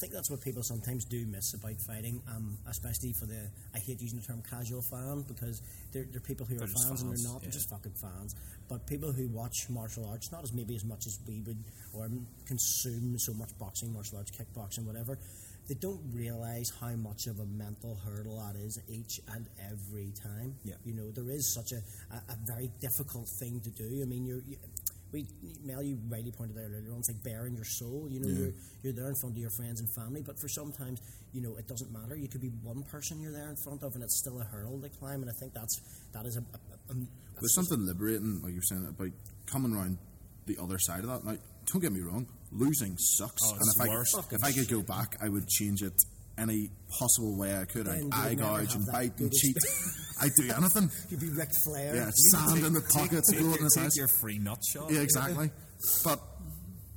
think 0.00 0.12
that's 0.12 0.30
what 0.30 0.40
people 0.40 0.62
sometimes 0.62 1.04
do 1.04 1.26
miss 1.26 1.52
about 1.52 1.78
fighting, 1.86 2.22
um, 2.34 2.56
especially 2.68 3.12
for 3.12 3.26
the. 3.26 3.50
I 3.74 3.78
hate 3.78 4.00
using 4.00 4.18
the 4.18 4.26
term 4.26 4.42
casual 4.48 4.80
fan 4.80 5.24
because 5.28 5.60
there, 5.92 6.04
there 6.10 6.16
are 6.16 6.20
people 6.20 6.46
who 6.46 6.56
They're 6.56 6.64
are 6.64 6.68
just 6.68 6.88
fans, 6.88 7.02
and 7.02 7.12
they're 7.12 7.30
not. 7.30 7.42
They're 7.42 7.50
yeah. 7.50 7.60
just 7.60 7.68
fucking 7.68 7.92
fans. 7.92 8.34
But 8.68 8.86
people 8.86 9.12
who 9.12 9.28
watch 9.28 9.68
martial 9.68 10.08
arts, 10.08 10.32
not 10.32 10.42
as 10.42 10.52
maybe 10.52 10.74
as 10.74 10.84
much 10.84 11.06
as 11.06 11.18
we 11.28 11.42
would, 11.46 11.62
or 11.92 12.08
consume 12.46 13.18
so 13.18 13.34
much 13.34 13.50
boxing, 13.58 13.92
martial 13.92 14.18
arts, 14.18 14.30
kickboxing, 14.30 14.86
whatever. 14.86 15.18
They 15.68 15.74
don't 15.74 16.00
realize 16.12 16.72
how 16.80 16.96
much 16.96 17.26
of 17.28 17.38
a 17.38 17.44
mental 17.44 17.96
hurdle 18.04 18.42
that 18.42 18.58
is 18.58 18.80
each 18.88 19.20
and 19.32 19.46
every 19.70 20.12
time. 20.20 20.56
Yeah. 20.64 20.74
You 20.84 20.94
know, 20.94 21.10
there 21.12 21.30
is 21.30 21.54
such 21.54 21.70
a, 21.70 21.82
a, 22.12 22.32
a 22.32 22.36
very 22.44 22.70
difficult 22.80 23.28
thing 23.38 23.60
to 23.60 23.70
do. 23.70 24.00
I 24.02 24.06
mean, 24.06 24.24
you're, 24.24 24.42
you, 24.48 24.56
we, 25.12 25.26
Mel, 25.64 25.82
you 25.82 25.98
rightly 26.08 26.32
pointed 26.32 26.56
out 26.56 26.70
earlier 26.70 26.92
on, 26.92 26.98
it's 26.98 27.10
like 27.10 27.22
bearing 27.22 27.54
your 27.54 27.64
soul. 27.64 28.06
You 28.10 28.20
know, 28.20 28.28
you're, 28.28 28.52
you're 28.82 28.92
there 28.92 29.08
in 29.08 29.14
front 29.20 29.34
of 29.34 29.40
your 29.40 29.50
friends 29.56 29.80
and 29.80 29.88
family, 29.94 30.22
but 30.24 30.38
for 30.40 30.48
sometimes, 30.48 31.00
you 31.32 31.42
know, 31.42 31.56
it 31.56 31.66
doesn't 31.66 31.92
matter. 31.92 32.16
You 32.16 32.28
could 32.28 32.40
be 32.40 32.50
one 32.62 32.82
person 32.84 33.20
you're 33.20 33.32
there 33.32 33.48
in 33.50 33.56
front 33.64 33.82
of, 33.82 33.94
and 33.94 34.02
it's 34.02 34.18
still 34.18 34.40
a 34.40 34.44
hurdle 34.44 34.80
to 34.80 34.88
climb. 34.88 35.22
And 35.22 35.30
I 35.30 35.34
think 35.40 35.54
that's 35.54 35.80
that 36.12 36.26
is 36.26 36.36
a. 36.36 36.40
a, 36.40 36.92
a 36.92 36.94
There's 36.94 37.54
something 37.54 37.86
liberating, 37.86 38.40
like 38.42 38.52
you're 38.52 38.62
saying, 38.62 38.86
about 38.88 39.10
coming 39.46 39.74
around 39.74 39.98
the 40.46 40.58
other 40.62 40.78
side 40.78 41.00
of 41.00 41.06
that. 41.06 41.24
Now, 41.24 41.36
don't 41.72 41.82
get 41.82 41.92
me 41.92 42.00
wrong, 42.00 42.26
losing 42.52 42.96
sucks. 42.98 43.42
Oh, 43.44 43.52
and 43.52 43.60
it's 43.60 43.76
if 43.76 43.84
the 43.84 43.90
I, 43.90 43.94
worst. 43.94 44.32
if 44.32 44.44
I 44.44 44.52
could 44.52 44.68
go 44.68 44.82
back, 44.82 45.16
I 45.22 45.28
would 45.28 45.48
change 45.48 45.82
it 45.82 45.94
any 46.40 46.70
possible 46.98 47.36
way 47.38 47.56
I 47.56 47.64
could. 47.64 47.88
I'd 47.88 48.02
eye 48.12 48.34
gouge 48.34 48.74
and 48.74 48.86
bite 48.86 49.18
and 49.18 49.32
cheat. 49.32 49.56
I'd 50.22 50.32
do 50.36 50.52
anything. 50.54 50.90
You'd 51.08 51.20
be 51.20 51.30
Ric 51.30 51.48
Flair. 51.64 51.94
Yeah, 51.96 52.10
sand 52.32 52.64
in 52.64 52.72
the 52.72 52.80
pockets, 52.92 53.30
Take, 53.30 53.40
in 53.40 53.50
his 53.52 53.76
eyes. 53.78 53.96
your 53.96 54.08
free 54.08 54.38
nut 54.38 54.58
shot. 54.72 54.90
Yeah, 54.90 55.00
exactly. 55.00 55.50
But 56.04 56.20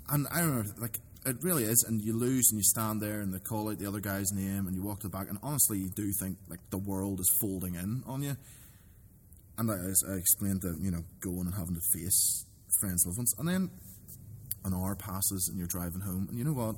and 0.10 0.28
I 0.32 0.42
remember 0.42 0.70
like 0.80 0.98
it 1.26 1.38
really 1.42 1.64
is, 1.64 1.86
and 1.88 2.02
you 2.02 2.18
lose 2.18 2.50
and 2.52 2.60
you 2.60 2.64
stand 2.64 3.02
there 3.02 3.22
and 3.22 3.34
they 3.34 3.40
call 3.40 3.70
out 3.70 3.78
the 3.80 3.88
other 3.88 4.02
guy's 4.02 4.32
name 4.34 4.68
and 4.68 4.76
you 4.76 4.84
walk 4.84 5.00
to 5.02 5.08
the 5.08 5.18
back 5.18 5.30
and 5.30 5.38
honestly 5.42 5.80
you 5.80 5.90
do 5.96 6.12
think 6.20 6.38
like 6.50 6.60
the 6.70 6.78
world 6.78 7.20
is 7.20 7.32
folding 7.40 7.76
in 7.76 8.04
on 8.06 8.22
you. 8.22 8.36
And 9.58 9.72
I, 9.72 9.76
I 9.76 10.16
explained 10.16 10.62
that 10.64 10.78
you 10.82 10.92
know 10.92 11.04
going 11.22 11.46
and 11.46 11.54
having 11.56 11.76
to 11.76 11.82
face 11.94 12.46
friends, 12.82 13.06
loved 13.06 13.18
ones, 13.20 13.34
and 13.38 13.48
then 13.48 13.70
an 14.66 14.74
hour 14.74 14.96
passes 14.96 15.48
and 15.50 15.58
you're 15.58 15.68
driving 15.68 16.02
home, 16.02 16.28
and 16.30 16.38
you 16.38 16.44
know 16.44 16.54
what? 16.54 16.76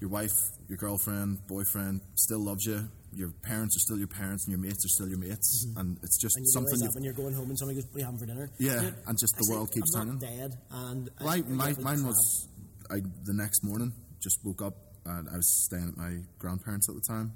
Your 0.00 0.10
wife, 0.10 0.30
your 0.68 0.78
girlfriend, 0.78 1.44
boyfriend 1.48 2.00
still 2.14 2.44
loves 2.44 2.64
you. 2.64 2.88
Your 3.12 3.30
parents 3.42 3.76
are 3.76 3.80
still 3.80 3.98
your 3.98 4.06
parents, 4.06 4.46
and 4.46 4.52
your 4.52 4.60
mates 4.60 4.84
are 4.84 4.88
still 4.88 5.08
your 5.08 5.18
mates, 5.18 5.66
mm-hmm. 5.66 5.80
and 5.80 5.98
it's 6.02 6.20
just 6.20 6.36
And 6.36 6.44
you 6.44 6.52
something. 6.52 6.78
that 6.78 6.94
when 6.94 7.02
you're 7.04 7.14
going 7.14 7.34
home 7.34 7.48
and 7.48 7.58
somebody 7.58 7.80
goes, 7.80 7.86
"What 7.90 7.96
are 7.96 7.98
you 8.00 8.04
having 8.04 8.20
for 8.20 8.26
dinner?" 8.26 8.50
Yeah, 8.58 8.90
and 9.06 9.18
just 9.18 9.34
I 9.34 9.38
the 9.38 9.44
say, 9.44 9.54
world 9.54 9.72
keeps 9.72 9.94
turning. 9.94 10.18
not 10.18 10.20
dead, 10.20 10.58
and 10.70 11.10
I 11.18 11.42
my, 11.48 11.72
mine 11.80 12.04
was 12.04 12.48
I, 12.90 13.00
the 13.24 13.34
next 13.34 13.64
morning. 13.64 13.92
Just 14.22 14.38
woke 14.44 14.62
up 14.62 14.74
and 15.06 15.28
I 15.30 15.36
was 15.36 15.64
staying 15.64 15.88
at 15.88 15.96
my 15.96 16.18
grandparents 16.38 16.88
at 16.88 16.94
the 16.94 17.02
time, 17.08 17.32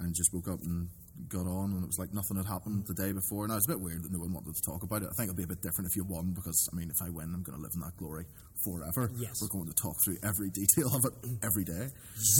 and 0.00 0.14
just 0.14 0.34
woke 0.34 0.48
up 0.48 0.60
and 0.60 0.88
got 1.28 1.46
on, 1.46 1.72
and 1.72 1.82
it 1.82 1.86
was 1.86 1.98
like 1.98 2.12
nothing 2.12 2.36
had 2.36 2.46
happened 2.46 2.84
the 2.86 2.94
day 2.94 3.12
before. 3.12 3.44
And 3.44 3.52
I 3.52 3.56
was 3.56 3.64
a 3.66 3.72
bit 3.72 3.80
weird 3.80 4.02
that 4.02 4.12
no 4.12 4.18
one 4.18 4.32
wanted 4.34 4.54
to 4.54 4.62
talk 4.62 4.82
about 4.82 5.02
it. 5.02 5.08
I 5.08 5.14
think 5.16 5.30
it'll 5.30 5.36
be 5.38 5.44
a 5.44 5.54
bit 5.54 5.62
different 5.62 5.88
if 5.88 5.96
you 5.96 6.04
won 6.04 6.32
because 6.34 6.68
I 6.72 6.76
mean, 6.76 6.90
if 6.90 7.00
I 7.00 7.08
win, 7.08 7.32
I'm 7.32 7.42
going 7.42 7.56
to 7.56 7.62
live 7.62 7.72
in 7.74 7.80
that 7.80 7.96
glory 7.96 8.26
forever. 8.64 9.10
Yes. 9.16 9.40
We're 9.42 9.48
going 9.48 9.66
to 9.66 9.74
talk 9.74 9.96
through 10.04 10.18
every 10.22 10.50
detail 10.50 10.94
of 10.94 11.04
it 11.04 11.12
every 11.42 11.64
day. 11.64 11.88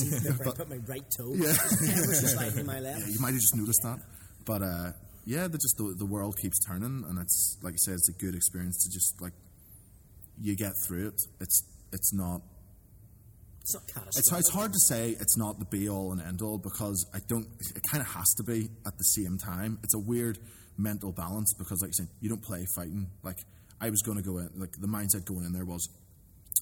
Remember, 0.24 0.48
I 0.48 0.52
put 0.52 0.68
my 0.68 0.76
right 0.86 1.04
toe. 1.16 1.32
Yeah. 1.34 1.52
my 2.64 2.80
left. 2.80 3.00
Yeah, 3.06 3.12
you 3.12 3.20
might 3.20 3.32
have 3.32 3.40
just 3.40 3.56
noticed 3.56 3.82
that, 3.82 3.98
but 4.44 4.62
uh, 4.62 4.92
yeah, 5.24 5.48
the, 5.48 5.58
just 5.58 5.76
the, 5.76 5.94
the 5.98 6.06
world 6.06 6.36
keeps 6.40 6.56
turning, 6.66 7.04
and 7.08 7.18
it's 7.18 7.58
like 7.62 7.74
I 7.74 7.76
said, 7.84 7.94
it's 7.94 8.08
a 8.08 8.12
good 8.12 8.34
experience 8.34 8.82
to 8.84 8.92
just 8.92 9.20
like 9.20 9.32
you 10.40 10.56
get 10.56 10.72
through 10.86 11.08
it. 11.08 11.20
It's 11.40 11.62
it's 11.92 12.12
not 12.14 12.42
It's 13.62 13.74
not 13.74 14.06
It's, 14.08 14.32
it's 14.32 14.50
hard 14.50 14.72
to 14.72 14.78
say 14.88 15.10
it's 15.10 15.36
not 15.36 15.58
the 15.58 15.64
be 15.64 15.88
all 15.88 16.12
and 16.12 16.20
end 16.20 16.42
all 16.42 16.58
because 16.58 17.06
I 17.14 17.18
don't. 17.26 17.46
It 17.74 17.82
kind 17.90 18.00
of 18.00 18.08
has 18.08 18.32
to 18.36 18.42
be 18.44 18.68
at 18.86 18.96
the 18.96 19.04
same 19.04 19.38
time. 19.38 19.78
It's 19.82 19.94
a 19.94 19.98
weird 19.98 20.38
mental 20.78 21.12
balance 21.12 21.52
because, 21.58 21.82
like 21.82 21.88
I 21.88 21.92
said, 21.92 22.08
you 22.20 22.28
don't 22.28 22.42
play 22.42 22.64
fighting. 22.74 23.08
Like 23.22 23.38
I 23.80 23.90
was 23.90 24.02
going 24.02 24.18
to 24.18 24.24
go 24.24 24.38
in, 24.38 24.50
like 24.56 24.72
the 24.78 24.86
mindset 24.86 25.24
going 25.24 25.44
in 25.44 25.52
there 25.52 25.64
was, 25.64 25.88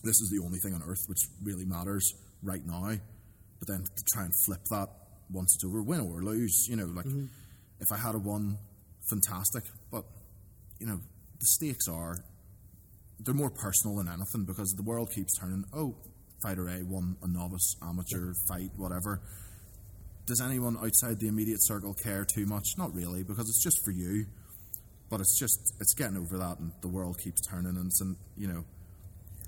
this 0.03 0.21
is 0.21 0.31
the 0.31 0.45
only 0.45 0.59
thing 0.59 0.75
on 0.75 0.83
earth 0.83 1.05
which 1.07 1.21
really 1.43 1.65
matters 1.65 2.13
right 2.43 2.65
now. 2.65 2.95
But 3.59 3.69
then 3.69 3.85
to 3.85 4.05
try 4.13 4.25
and 4.25 4.33
flip 4.45 4.65
that 4.71 4.89
once 5.31 5.55
it's 5.55 5.65
over, 5.65 5.83
win 5.83 6.01
or 6.01 6.23
lose, 6.23 6.67
you 6.69 6.77
know, 6.77 6.87
like 6.87 7.07
mm-hmm. 7.07 7.27
if 7.81 7.93
I 7.93 7.97
had 7.97 8.15
a 8.15 8.19
one, 8.19 8.59
fantastic. 9.09 9.65
But 9.91 10.05
you 10.79 10.87
know, 10.87 11.01
the 11.39 11.47
stakes 11.47 11.89
are 11.89 12.17
they're 13.21 13.35
more 13.35 13.51
personal 13.51 13.97
than 13.97 14.09
anything 14.09 14.45
because 14.45 14.75
the 14.77 14.83
world 14.83 15.11
keeps 15.15 15.39
turning. 15.39 15.65
Oh, 15.73 15.97
fighter 16.43 16.69
A 16.69 16.83
won 16.83 17.17
a 17.23 17.29
novice 17.29 17.77
amateur 17.83 18.35
fight, 18.49 18.71
whatever. 18.77 19.21
Does 20.27 20.41
anyone 20.41 20.77
outside 20.79 21.21
the 21.21 21.29
immediate 21.29 21.63
circle 21.63 21.95
care 21.95 22.25
too 22.25 22.47
much? 22.47 22.65
Not 22.79 22.95
really, 22.95 23.23
because 23.23 23.49
it's 23.49 23.63
just 23.63 23.85
for 23.85 23.91
you. 23.91 24.27
But 25.11 25.21
it's 25.21 25.39
just 25.39 25.75
it's 25.81 25.95
getting 25.95 26.17
over 26.17 26.39
that, 26.39 26.59
and 26.59 26.73
the 26.81 26.89
world 26.89 27.19
keeps 27.23 27.41
turning, 27.47 27.77
and 27.77 27.87
it's 27.87 28.01
an, 28.01 28.17
you 28.37 28.49
know, 28.49 28.65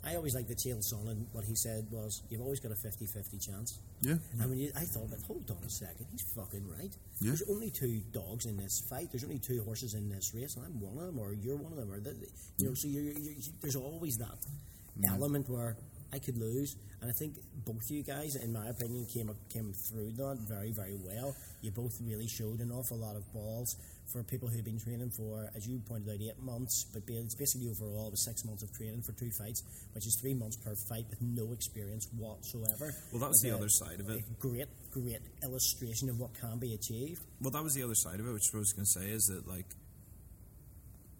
I 0.06 0.14
always 0.14 0.36
like 0.36 0.46
the 0.46 0.54
Chael 0.54 0.78
Sonnen. 0.78 1.26
What 1.32 1.44
he 1.44 1.56
said 1.56 1.86
was, 1.90 2.22
"You've 2.30 2.40
always 2.40 2.60
got 2.60 2.70
a 2.70 2.76
50-50 2.76 3.44
chance." 3.44 3.80
yeah, 4.02 4.14
And 4.38 4.50
when 4.50 4.58
you, 4.58 4.70
I 4.76 4.84
thought, 4.84 5.10
but 5.10 5.20
hold 5.22 5.50
on 5.50 5.64
a 5.64 5.70
second, 5.70 6.06
he's 6.12 6.22
fucking 6.22 6.64
right. 6.68 6.94
Yeah. 7.20 7.30
There's 7.30 7.42
only 7.50 7.70
two 7.70 8.02
dogs 8.12 8.46
in 8.46 8.56
this 8.56 8.80
fight. 8.88 9.08
There's 9.10 9.24
only 9.24 9.40
two 9.40 9.62
horses 9.64 9.94
in 9.94 10.08
this 10.08 10.32
race, 10.32 10.54
and 10.56 10.64
I'm 10.64 10.80
one 10.80 10.96
of 10.98 11.06
them, 11.06 11.18
or 11.18 11.34
you're 11.34 11.56
one 11.56 11.72
of 11.72 11.78
them, 11.78 11.90
or 11.90 11.98
the, 11.98 12.14
you 12.58 12.68
know. 12.68 12.74
So 12.74 12.86
you're, 12.86 13.02
you're, 13.02 13.32
you 13.32 13.42
there's 13.60 13.76
always 13.76 14.16
that 14.18 14.38
mm-hmm. 14.38 15.14
element 15.14 15.48
where 15.48 15.76
I 16.12 16.20
could 16.20 16.38
lose, 16.38 16.76
and 17.02 17.10
I 17.10 17.12
think 17.12 17.34
both 17.64 17.90
you 17.90 18.04
guys, 18.04 18.36
in 18.36 18.52
my 18.52 18.68
opinion, 18.68 19.06
came 19.06 19.34
came 19.52 19.72
through 19.72 20.12
that 20.12 20.38
very 20.48 20.70
very 20.70 20.94
well. 20.94 21.34
You 21.62 21.72
both 21.72 21.98
really 22.00 22.28
showed 22.28 22.60
an 22.60 22.70
awful 22.70 22.96
lot 22.96 23.16
of 23.16 23.24
balls 23.32 23.74
for 24.12 24.22
people 24.22 24.48
who've 24.48 24.64
been 24.64 24.78
training 24.78 25.10
for, 25.16 25.50
as 25.56 25.66
you 25.66 25.80
pointed 25.88 26.08
out, 26.08 26.20
eight 26.20 26.42
months, 26.42 26.86
but 26.92 27.02
it's 27.08 27.34
basically 27.34 27.68
overall 27.70 28.08
it 28.08 28.12
was 28.12 28.24
six 28.24 28.44
months 28.44 28.62
of 28.62 28.72
training 28.72 29.02
for 29.02 29.12
two 29.12 29.30
fights, 29.38 29.62
which 29.94 30.06
is 30.06 30.16
three 30.20 30.34
months 30.34 30.56
per 30.56 30.74
fight 30.88 31.04
with 31.10 31.20
no 31.22 31.52
experience 31.52 32.08
whatsoever. 32.16 32.92
Well, 33.12 33.20
that 33.20 33.28
was 33.28 33.40
the 33.42 33.50
a- 33.50 33.56
other 33.56 33.68
side 33.68 34.00
of 34.00 34.08
it. 34.10 34.20
a 34.20 34.34
great, 34.40 34.68
great 34.92 35.20
illustration 35.42 36.08
of 36.08 36.18
what 36.18 36.34
can 36.40 36.58
be 36.58 36.74
achieved. 36.74 37.20
Well, 37.40 37.50
that 37.50 37.62
was 37.62 37.74
the 37.74 37.82
other 37.82 37.94
side 37.96 38.20
of 38.20 38.26
it, 38.26 38.32
which 38.32 38.46
I 38.54 38.58
was 38.58 38.72
going 38.72 38.86
to 38.86 39.00
say 39.00 39.10
is 39.10 39.24
that, 39.26 39.46
like, 39.48 39.66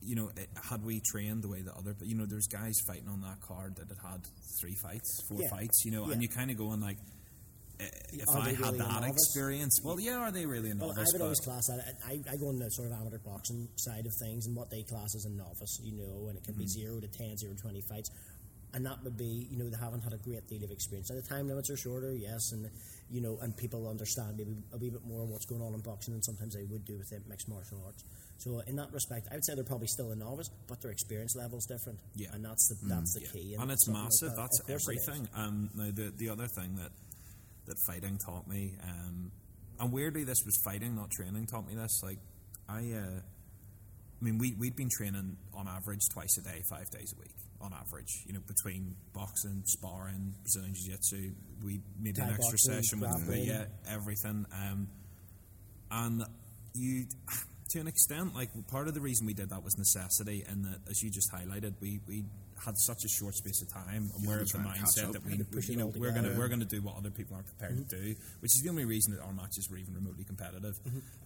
you 0.02 0.14
know, 0.14 0.30
it, 0.36 0.48
had 0.70 0.84
we 0.84 1.00
trained 1.00 1.42
the 1.42 1.48
way 1.48 1.62
that 1.62 1.74
other, 1.74 1.92
but 1.98 2.06
you 2.06 2.14
know, 2.14 2.26
there's 2.26 2.46
guys 2.46 2.74
fighting 2.86 3.08
on 3.08 3.22
that 3.22 3.40
card 3.40 3.74
that 3.76 3.88
had 3.88 3.98
had 4.12 4.20
three 4.60 4.74
fights, 4.76 5.20
four 5.28 5.40
Yeah. 5.42 5.50
fights, 5.50 5.84
you 5.84 5.90
know, 5.90 6.06
Yeah. 6.06 6.12
and 6.12 6.22
you 6.22 6.28
kind 6.28 6.50
of 6.50 6.56
going 6.56 6.80
like, 6.80 6.98
eh, 6.98 7.10
if 7.78 8.28
Are 8.28 8.38
I 8.38 8.50
had 8.50 8.60
really 8.60 8.78
that 8.78 9.04
experience, 9.04 9.80
well, 9.84 10.00
yeah, 10.00 10.16
are 10.16 10.30
they 10.32 10.46
really 10.46 10.70
a 10.70 10.74
novice? 10.74 10.96
Well, 10.96 11.06
I 11.06 11.12
would 11.12 11.22
always 11.22 11.40
class 11.40 11.66
that. 11.68 11.96
I, 12.06 12.12
I 12.32 12.36
go 12.36 12.48
on 12.48 12.58
the 12.58 12.68
sort 12.70 12.90
of 12.90 12.98
amateur 12.98 13.18
boxing 13.18 13.68
side 13.76 14.06
of 14.06 14.12
things, 14.22 14.46
and 14.46 14.56
what 14.56 14.70
they 14.70 14.82
class 14.82 15.14
as 15.14 15.24
a 15.26 15.30
novice, 15.30 15.80
you 15.84 15.92
know, 15.96 16.28
and 16.28 16.36
it 16.38 16.44
can 16.44 16.54
Mm-hmm. 16.54 16.62
be 16.62 16.68
zero 16.68 17.00
to 17.00 17.08
10, 17.08 17.36
zero 17.36 17.52
to 17.54 17.60
20 17.60 17.82
fights. 17.90 18.10
And 18.74 18.84
that 18.84 18.96
would 19.04 19.16
be, 19.16 19.46
you 19.50 19.56
know, 19.56 19.70
they 19.70 19.76
haven't 19.80 20.02
had 20.02 20.12
a 20.12 20.18
great 20.18 20.46
deal 20.48 20.62
of 20.64 20.70
experience. 20.70 21.08
Now, 21.10 21.16
the 21.16 21.28
time 21.28 21.48
limits 21.48 21.70
are 21.70 21.76
shorter, 21.76 22.12
yes, 22.12 22.52
and, 22.52 22.68
you 23.10 23.20
know, 23.22 23.38
and 23.40 23.56
people 23.56 23.88
understand 23.88 24.36
maybe 24.36 24.56
a 24.72 24.76
wee 24.76 24.90
bit 24.90 25.04
more 25.06 25.24
what's 25.24 25.46
going 25.46 25.62
on 25.62 25.72
in 25.72 25.80
boxing 25.80 26.12
than 26.12 26.22
sometimes 26.22 26.54
they 26.54 26.64
would 26.64 26.84
do 26.84 26.98
with 26.98 27.08
mixed 27.28 27.48
martial 27.48 27.80
arts. 27.86 28.04
So 28.38 28.60
in 28.66 28.76
that 28.76 28.92
respect, 28.92 29.28
I 29.30 29.34
would 29.36 29.44
say 29.46 29.54
they're 29.54 29.64
probably 29.64 29.86
still 29.86 30.10
a 30.12 30.16
novice, 30.16 30.50
but 30.68 30.82
their 30.82 30.90
experience 30.90 31.34
level 31.36 31.56
is 31.56 31.64
different. 31.64 32.00
Yeah. 32.16 32.28
and 32.34 32.44
that's 32.44 32.68
the 32.68 32.76
that's 32.88 33.14
the 33.14 33.20
key. 33.32 33.54
in 33.54 33.60
and 33.62 33.70
it's 33.70 33.86
something 33.86 34.02
like 34.02 34.10
massive. 34.12 34.36
that. 34.36 34.42
That's 34.42 34.60
Of 34.60 34.66
course 34.66 34.88
it 34.88 34.92
is. 34.92 35.08
everything. 35.08 35.28
Um, 35.34 35.70
now 35.74 35.90
the 35.94 36.12
the 36.18 36.28
other 36.28 36.46
thing 36.48 36.76
that 36.76 36.90
that 37.66 37.76
fighting 37.86 38.18
taught 38.24 38.46
me, 38.48 38.76
um, 38.82 39.30
and 39.80 39.92
weirdly 39.92 40.24
this 40.24 40.38
was 40.44 40.58
fighting, 40.64 40.96
not 40.96 41.10
training, 41.10 41.46
taught 41.46 41.66
me 41.66 41.74
this. 41.74 42.00
Like 42.02 42.18
I, 42.68 42.78
uh, 42.92 43.20
I 43.20 44.24
mean, 44.24 44.38
we 44.38 44.54
we'd 44.58 44.76
been 44.76 44.90
training 44.90 45.36
on 45.54 45.68
average 45.68 46.02
twice 46.12 46.38
a 46.38 46.42
day, 46.42 46.62
five 46.70 46.90
days 46.90 47.14
a 47.16 47.20
week, 47.20 47.34
on 47.60 47.72
average. 47.72 48.24
You 48.26 48.34
know, 48.34 48.40
between 48.46 48.96
boxing, 49.12 49.62
sparring, 49.66 50.34
Brazilian 50.42 50.74
jiu 50.74 50.92
jitsu, 50.92 51.32
we 51.64 51.80
maybe 52.00 52.20
Thai 52.20 52.28
an 52.28 52.34
extra 52.34 52.52
boxing, 52.52 52.82
session 52.82 53.00
with 53.00 53.46
yeah, 53.46 53.64
everything. 53.88 54.46
Um, 54.52 54.88
and 55.90 56.22
you 56.74 57.06
to 57.70 57.80
an 57.80 57.88
extent 57.88 58.34
like 58.34 58.50
part 58.68 58.88
of 58.88 58.94
the 58.94 59.00
reason 59.00 59.26
we 59.26 59.34
did 59.34 59.50
that 59.50 59.62
was 59.62 59.76
necessity 59.76 60.44
and 60.48 60.64
that 60.64 60.78
as 60.88 61.02
you 61.02 61.10
just 61.10 61.32
highlighted 61.32 61.74
we, 61.80 62.00
we 62.06 62.24
had 62.64 62.76
such 62.78 63.04
a 63.04 63.08
short 63.08 63.34
space 63.34 63.60
of 63.62 63.68
time 63.72 64.10
and 64.16 64.26
we're 64.26 64.40
of 64.40 64.48
the 64.48 64.58
try 64.58 64.62
and 64.62 64.70
catch 64.74 64.94
mindset 64.96 65.12
that 65.12 65.24
we, 65.24 65.32
you 65.68 65.76
know, 65.76 65.92
we're 65.96 66.12
gonna 66.12 66.34
we're 66.38 66.48
gonna 66.48 66.64
do 66.64 66.80
what 66.82 66.96
other 66.96 67.10
people 67.10 67.34
aren't 67.36 67.46
prepared 67.46 67.76
to 67.76 67.96
do 67.96 68.14
which 68.40 68.52
is 68.56 68.62
the 68.64 68.70
only 68.70 68.84
reason 68.84 69.12
that 69.14 69.22
our 69.22 69.32
matches 69.32 69.68
were 69.70 69.76
even 69.76 69.94
remotely 69.94 70.24
competitive. 70.24 70.74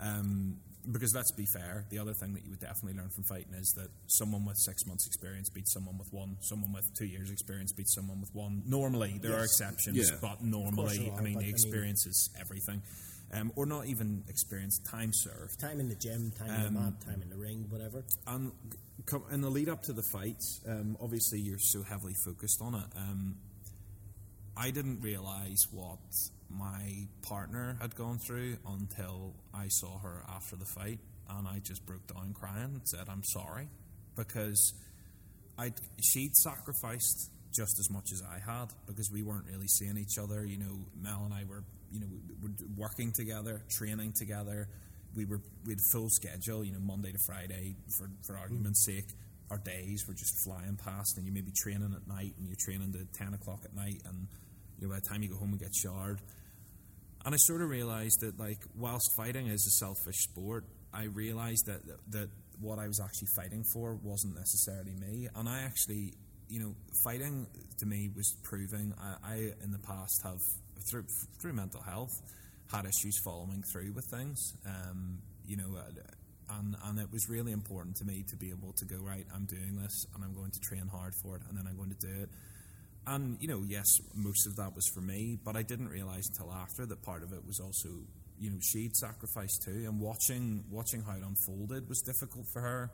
Um, 0.01 0.57
because 0.91 1.13
let's 1.15 1.31
be 1.33 1.45
fair 1.53 1.85
the 1.91 1.99
other 1.99 2.15
thing 2.15 2.33
that 2.35 2.43
you 2.45 2.51
would 2.51 2.61
definitely 2.61 2.99
learn 2.99 3.11
from 3.11 3.25
fighting 3.25 3.53
is 3.55 3.73
that 3.77 3.89
someone 4.07 4.45
with 4.47 4.57
six 4.57 4.87
months 4.87 5.07
experience 5.07 5.51
beats 5.51 5.73
someone 5.73 5.99
with 5.99 6.09
one 6.13 6.37
someone 6.41 6.73
with 6.73 6.89
two 6.99 7.05
years 7.07 7.31
experience 7.31 7.73
beats 7.73 7.95
someone 7.95 8.21
with 8.21 8.35
one. 8.35 8.63
Normally 8.67 9.19
there 9.23 9.37
are 9.39 9.45
exceptions 9.45 9.97
Yeah. 9.99 10.17
but 10.21 10.43
normally 10.43 11.11
are, 11.11 11.19
I 11.19 11.23
mean 11.23 11.35
but 11.35 11.41
I 11.41 11.43
the 11.43 11.47
mean- 11.47 11.51
experience 11.51 12.07
is 12.07 12.31
everything. 12.41 12.83
Um, 13.33 13.53
or 13.55 13.65
not 13.65 13.87
even 13.87 14.25
experience 14.27 14.81
time 14.91 15.13
served. 15.13 15.61
Time 15.61 15.79
in 15.79 15.89
the 15.89 15.95
gym, 15.95 16.33
time 16.37 16.51
in 16.51 16.75
the 16.75 16.81
mat, 16.81 16.95
time 17.07 17.23
in 17.23 17.31
the 17.31 17.37
ring, 17.37 17.67
whatever. 17.69 18.03
and 18.27 18.51
co- 19.07 19.25
in 19.31 19.41
the 19.41 19.51
lead 19.51 19.69
up 19.69 19.83
to 19.85 19.93
the 19.93 20.03
fight, 20.03 20.43
um, 20.69 20.97
obviously 21.01 21.41
you're 21.41 21.59
so 21.59 21.83
heavily 21.83 22.15
focused 22.25 22.61
on 22.63 22.75
it. 22.75 22.87
Um, 22.97 23.37
I 24.57 24.71
didn't 24.71 25.01
realize 25.01 25.67
what 25.71 25.99
my 26.49 27.07
partner 27.23 27.77
had 27.81 27.95
gone 27.95 28.19
through 28.19 28.57
until 28.67 29.35
I 29.55 29.69
saw 29.69 29.99
her 29.99 30.25
after 30.29 30.57
the 30.57 30.65
fight, 30.65 30.99
and 31.29 31.47
I 31.47 31.61
just 31.61 31.87
broke 31.87 32.07
down 32.13 32.35
crying 32.35 32.75
and 32.75 32.89
said, 32.89 33.09
"I'm 33.09 33.23
sorry," 33.25 33.69
because 34.17 34.75
I 35.59 35.73
she'd 36.01 36.35
sacrificed 36.37 37.31
just 37.55 37.79
as 37.79 37.91
much 37.91 38.13
as 38.13 38.23
I 38.23 38.39
had 38.39 38.69
because 38.87 39.11
we 39.11 39.23
weren't 39.23 39.47
really 39.47 39.69
seeing 39.69 39.97
each 39.97 40.19
other. 40.19 40.45
You 40.45 40.59
know, 40.59 40.79
Mel 41.01 41.23
and 41.25 41.35
I 41.35 41.45
were, 41.45 41.65
you 41.93 42.01
know, 42.01 42.07
working 42.77 43.13
together, 43.13 43.63
training 43.71 44.15
together. 44.17 44.69
We 45.15 45.25
were 45.25 45.41
we 45.65 45.73
had 45.73 45.81
full 45.93 46.09
schedule. 46.11 46.65
You 46.65 46.73
know, 46.73 46.81
Monday 46.81 47.13
to 47.13 47.19
Friday 47.19 47.77
for 47.99 48.09
for 48.27 48.37
argument's 48.37 48.85
sake. 48.85 49.09
Our 49.51 49.59
days 49.59 50.05
were 50.07 50.15
just 50.15 50.45
flying 50.45 50.77
past, 50.77 51.17
and 51.17 51.27
you 51.27 51.33
may 51.33 51.41
be 51.41 51.53
training 51.57 51.93
at 51.95 52.07
night, 52.07 52.35
and 52.39 52.47
you're 52.47 52.57
training 52.61 52.93
to 52.93 53.05
ten 53.19 53.35
o'clock 53.35 53.61
at 53.65 53.75
night, 53.75 54.01
and 54.07 54.29
you 54.79 54.87
know 54.87 54.95
by 54.95 55.01
the 55.01 55.07
time 55.07 55.23
you 55.23 55.29
go 55.29 55.37
home 55.37 55.51
and 55.51 55.59
get 55.59 55.75
showered, 55.75 56.21
and 57.25 57.35
I 57.35 57.39
sort 57.39 57.61
of 57.61 57.69
realized 57.69 58.21
that, 58.21 58.39
like, 58.39 58.59
whilst 58.77 59.11
fighting 59.17 59.49
is 59.49 59.67
a 59.67 59.85
selfish 59.85 60.17
sport, 60.23 60.65
I 60.93 61.05
realized 61.05 61.67
that 61.67 61.83
that 62.13 62.29
what 62.61 62.79
I 62.79 62.87
was 62.87 63.01
actually 63.01 63.29
fighting 63.37 63.65
for 63.73 63.95
wasn't 64.03 64.35
necessarily 64.37 64.95
me. 64.95 65.29
And 65.35 65.49
I 65.49 65.63
actually, 65.63 66.15
you 66.49 66.61
know, 66.61 66.75
fighting 67.05 67.47
to 67.79 67.87
me 67.87 68.11
was 68.15 68.37
proving 68.43 68.95
I, 69.01 69.33
I 69.33 69.35
in 69.63 69.71
the 69.73 69.79
past 69.79 70.21
have 70.25 70.41
through 70.91 71.05
through 71.41 71.53
mental 71.53 71.81
health 71.83 72.13
had 72.73 72.85
issues 72.85 73.21
following 73.25 73.63
through 73.73 73.93
with 73.93 74.07
things. 74.11 74.55
Um, 74.67 75.19
you 75.47 75.57
know. 75.57 75.77
Uh, 75.77 75.91
and, 76.59 76.75
and 76.85 76.99
it 76.99 77.07
was 77.13 77.29
really 77.29 77.53
important 77.53 77.95
to 77.97 78.05
me 78.05 78.25
to 78.29 78.37
be 78.37 78.51
able 78.51 78.73
to 78.79 78.85
go 78.85 78.97
right. 78.97 79.25
I'm 79.33 79.45
doing 79.45 79.77
this, 79.77 80.05
and 80.15 80.25
I'm 80.25 80.35
going 80.35 80.51
to 80.51 80.61
train 80.61 80.89
hard 80.91 81.15
for 81.23 81.37
it, 81.37 81.43
and 81.49 81.57
then 81.57 81.65
I'm 81.69 81.77
going 81.77 81.95
to 81.95 82.07
do 82.07 82.23
it. 82.23 82.29
And 83.07 83.39
you 83.41 83.49
know, 83.49 83.63
yes, 83.67 83.87
most 84.15 84.47
of 84.47 84.57
that 84.57 84.75
was 84.75 84.87
for 84.95 85.01
me, 85.01 85.39
but 85.45 85.57
I 85.57 85.63
didn't 85.63 85.89
realize 85.89 86.25
until 86.29 86.53
after 86.53 86.87
that 86.87 87.03
part 87.03 87.23
of 87.23 87.33
it 87.33 87.45
was 87.47 87.61
also, 87.61 87.89
you 88.39 88.51
know, 88.51 88.59
she'd 88.61 88.95
sacrificed 88.97 89.63
too. 89.65 89.85
And 89.87 90.01
watching 90.01 90.65
watching 90.71 91.03
how 91.03 91.13
it 91.13 91.23
unfolded 91.23 91.89
was 91.89 92.01
difficult 92.03 92.47
for 92.53 92.61
her, 92.61 92.91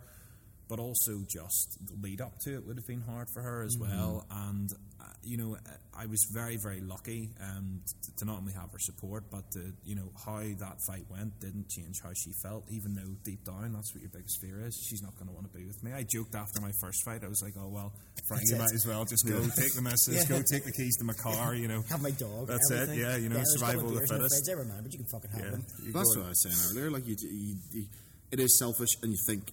but 0.69 0.79
also 0.81 1.23
just 1.29 1.79
the 1.87 1.95
lead 2.03 2.21
up 2.21 2.33
to 2.45 2.55
it 2.55 2.67
would 2.67 2.77
have 2.77 2.87
been 2.87 3.03
hard 3.03 3.29
for 3.33 3.43
her 3.43 3.63
as 3.63 3.77
well. 3.79 4.27
And 4.31 4.69
uh, 5.01 5.05
you 5.23 5.37
know, 5.37 5.57
I 5.97 6.07
was 6.07 6.19
very 6.35 6.57
very 6.63 6.81
lucky 6.81 7.31
um, 7.41 7.81
t- 7.87 8.13
to 8.19 8.25
not 8.25 8.39
only 8.39 8.53
have 8.55 8.73
her 8.73 8.79
support, 8.79 9.25
but 9.31 9.45
to, 9.53 9.73
you 9.85 9.95
know 9.95 10.11
how 10.25 10.39
that 10.39 10.77
fight 10.89 11.05
went 11.11 11.39
didn't 11.41 11.69
change 11.69 11.97
how 12.03 12.11
she 12.15 12.33
felt. 12.43 12.65
Even 12.71 12.95
though 12.95 13.15
deep 13.25 13.45
down, 13.45 13.73
that's 13.73 13.95
what 13.95 14.03
your 14.03 14.11
biggest 14.11 14.41
fear 14.41 14.65
is. 14.67 14.75
She's 14.89 15.03
not 15.03 15.15
going 15.17 15.29
to 15.29 15.35
want 15.35 15.51
to 15.51 15.57
be 15.57 15.65
with 15.67 15.83
me. 15.85 15.93
I 15.93 16.05
joked 16.09 16.35
after 16.35 16.61
my 16.61 16.73
first 16.81 17.05
fight. 17.05 17.23
I 17.23 17.29
was 17.29 17.43
like, 17.43 17.55
oh 17.59 17.69
well, 17.69 17.93
Frank, 18.29 18.43
you 18.47 18.57
might 18.57 18.75
as 18.75 18.85
well 18.87 19.05
just 19.05 19.27
go 19.27 19.39
take 19.57 19.75
the 19.75 19.83
message, 19.83 20.17
Yeah. 20.29 20.39
go 20.39 20.43
take 20.51 20.65
the 20.65 20.73
keys 20.73 20.97
to 20.99 21.05
my 21.05 21.15
car. 21.15 21.55
You 21.55 21.69
know, 21.69 21.83
Have 21.91 22.03
my 22.03 22.11
dog. 22.11 22.49
That's 22.49 22.71
it, 22.71 22.97
yeah, 22.97 23.17
you 23.17 23.29
know, 23.29 23.37
there's 23.37 23.55
a 23.55 23.59
survival 23.59 23.89
of 23.89 23.95
the 23.95 24.07
fittest. 24.09 24.35
fridge, 24.47 24.57
I 24.57 24.59
remember, 24.59 24.83
but 24.83 24.93
you 24.93 24.99
can 24.99 25.09
fucking 25.13 25.31
have 25.31 25.45
yeah, 25.45 25.51
them. 25.51 25.65
That's 25.95 26.17
what 26.17 26.27
I 26.27 26.29
was 26.31 26.43
saying 26.43 26.57
earlier. 26.75 26.91
Like 26.91 27.07
you, 27.07 27.17
you, 27.21 27.57
you, 27.73 27.85
it 28.33 28.41
is 28.41 28.59
selfish, 28.59 28.91
and 29.03 29.13
you 29.13 29.19
think 29.29 29.53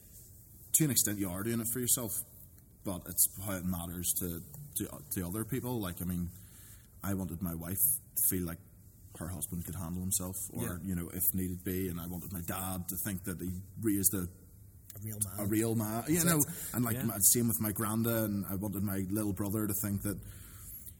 to 0.73 0.85
an 0.85 0.91
extent 0.91 1.19
you 1.19 1.29
are 1.29 1.43
doing 1.43 1.59
it 1.59 1.67
for 1.71 1.79
yourself, 1.79 2.11
but 2.83 3.01
it's 3.07 3.27
how 3.45 3.53
it 3.53 3.65
matters 3.65 4.11
to 4.19 4.41
to, 4.77 4.87
to 5.15 5.25
other 5.27 5.45
people. 5.45 5.79
Like 5.79 6.01
I 6.01 6.05
mean, 6.05 6.29
I 7.03 7.13
wanted 7.13 7.41
my 7.41 7.53
wife 7.55 7.77
to 8.15 8.21
feel 8.29 8.45
like 8.45 8.57
her 9.19 9.27
husband 9.27 9.63
could 9.65 9.75
handle 9.75 10.01
himself, 10.01 10.35
or 10.51 10.63
Yeah. 10.63 10.77
you 10.83 10.95
know, 10.95 11.09
if 11.13 11.23
needed 11.35 11.63
be, 11.63 11.87
and 11.89 11.99
I 12.01 12.07
wanted 12.07 12.33
my 12.33 12.41
dad 12.41 12.87
to 12.89 12.95
think 13.05 13.23
that 13.25 13.39
he 13.39 13.51
raised 13.81 14.13
a 14.15 14.27
A 14.95 14.99
real 15.03 15.19
man. 15.23 15.39
a 15.39 15.45
real 15.45 15.75
man, 15.75 16.03
you 16.07 16.23
know, 16.25 16.43
and 16.73 16.83
like 16.83 16.95
Yeah. 16.97 17.03
my, 17.05 17.17
same 17.19 17.47
with 17.47 17.61
my 17.61 17.71
granda, 17.71 18.25
and 18.25 18.45
I 18.49 18.55
wanted 18.55 18.81
my 18.83 19.05
little 19.11 19.33
brother 19.33 19.67
to 19.67 19.73
think 19.83 20.01
that, 20.03 20.17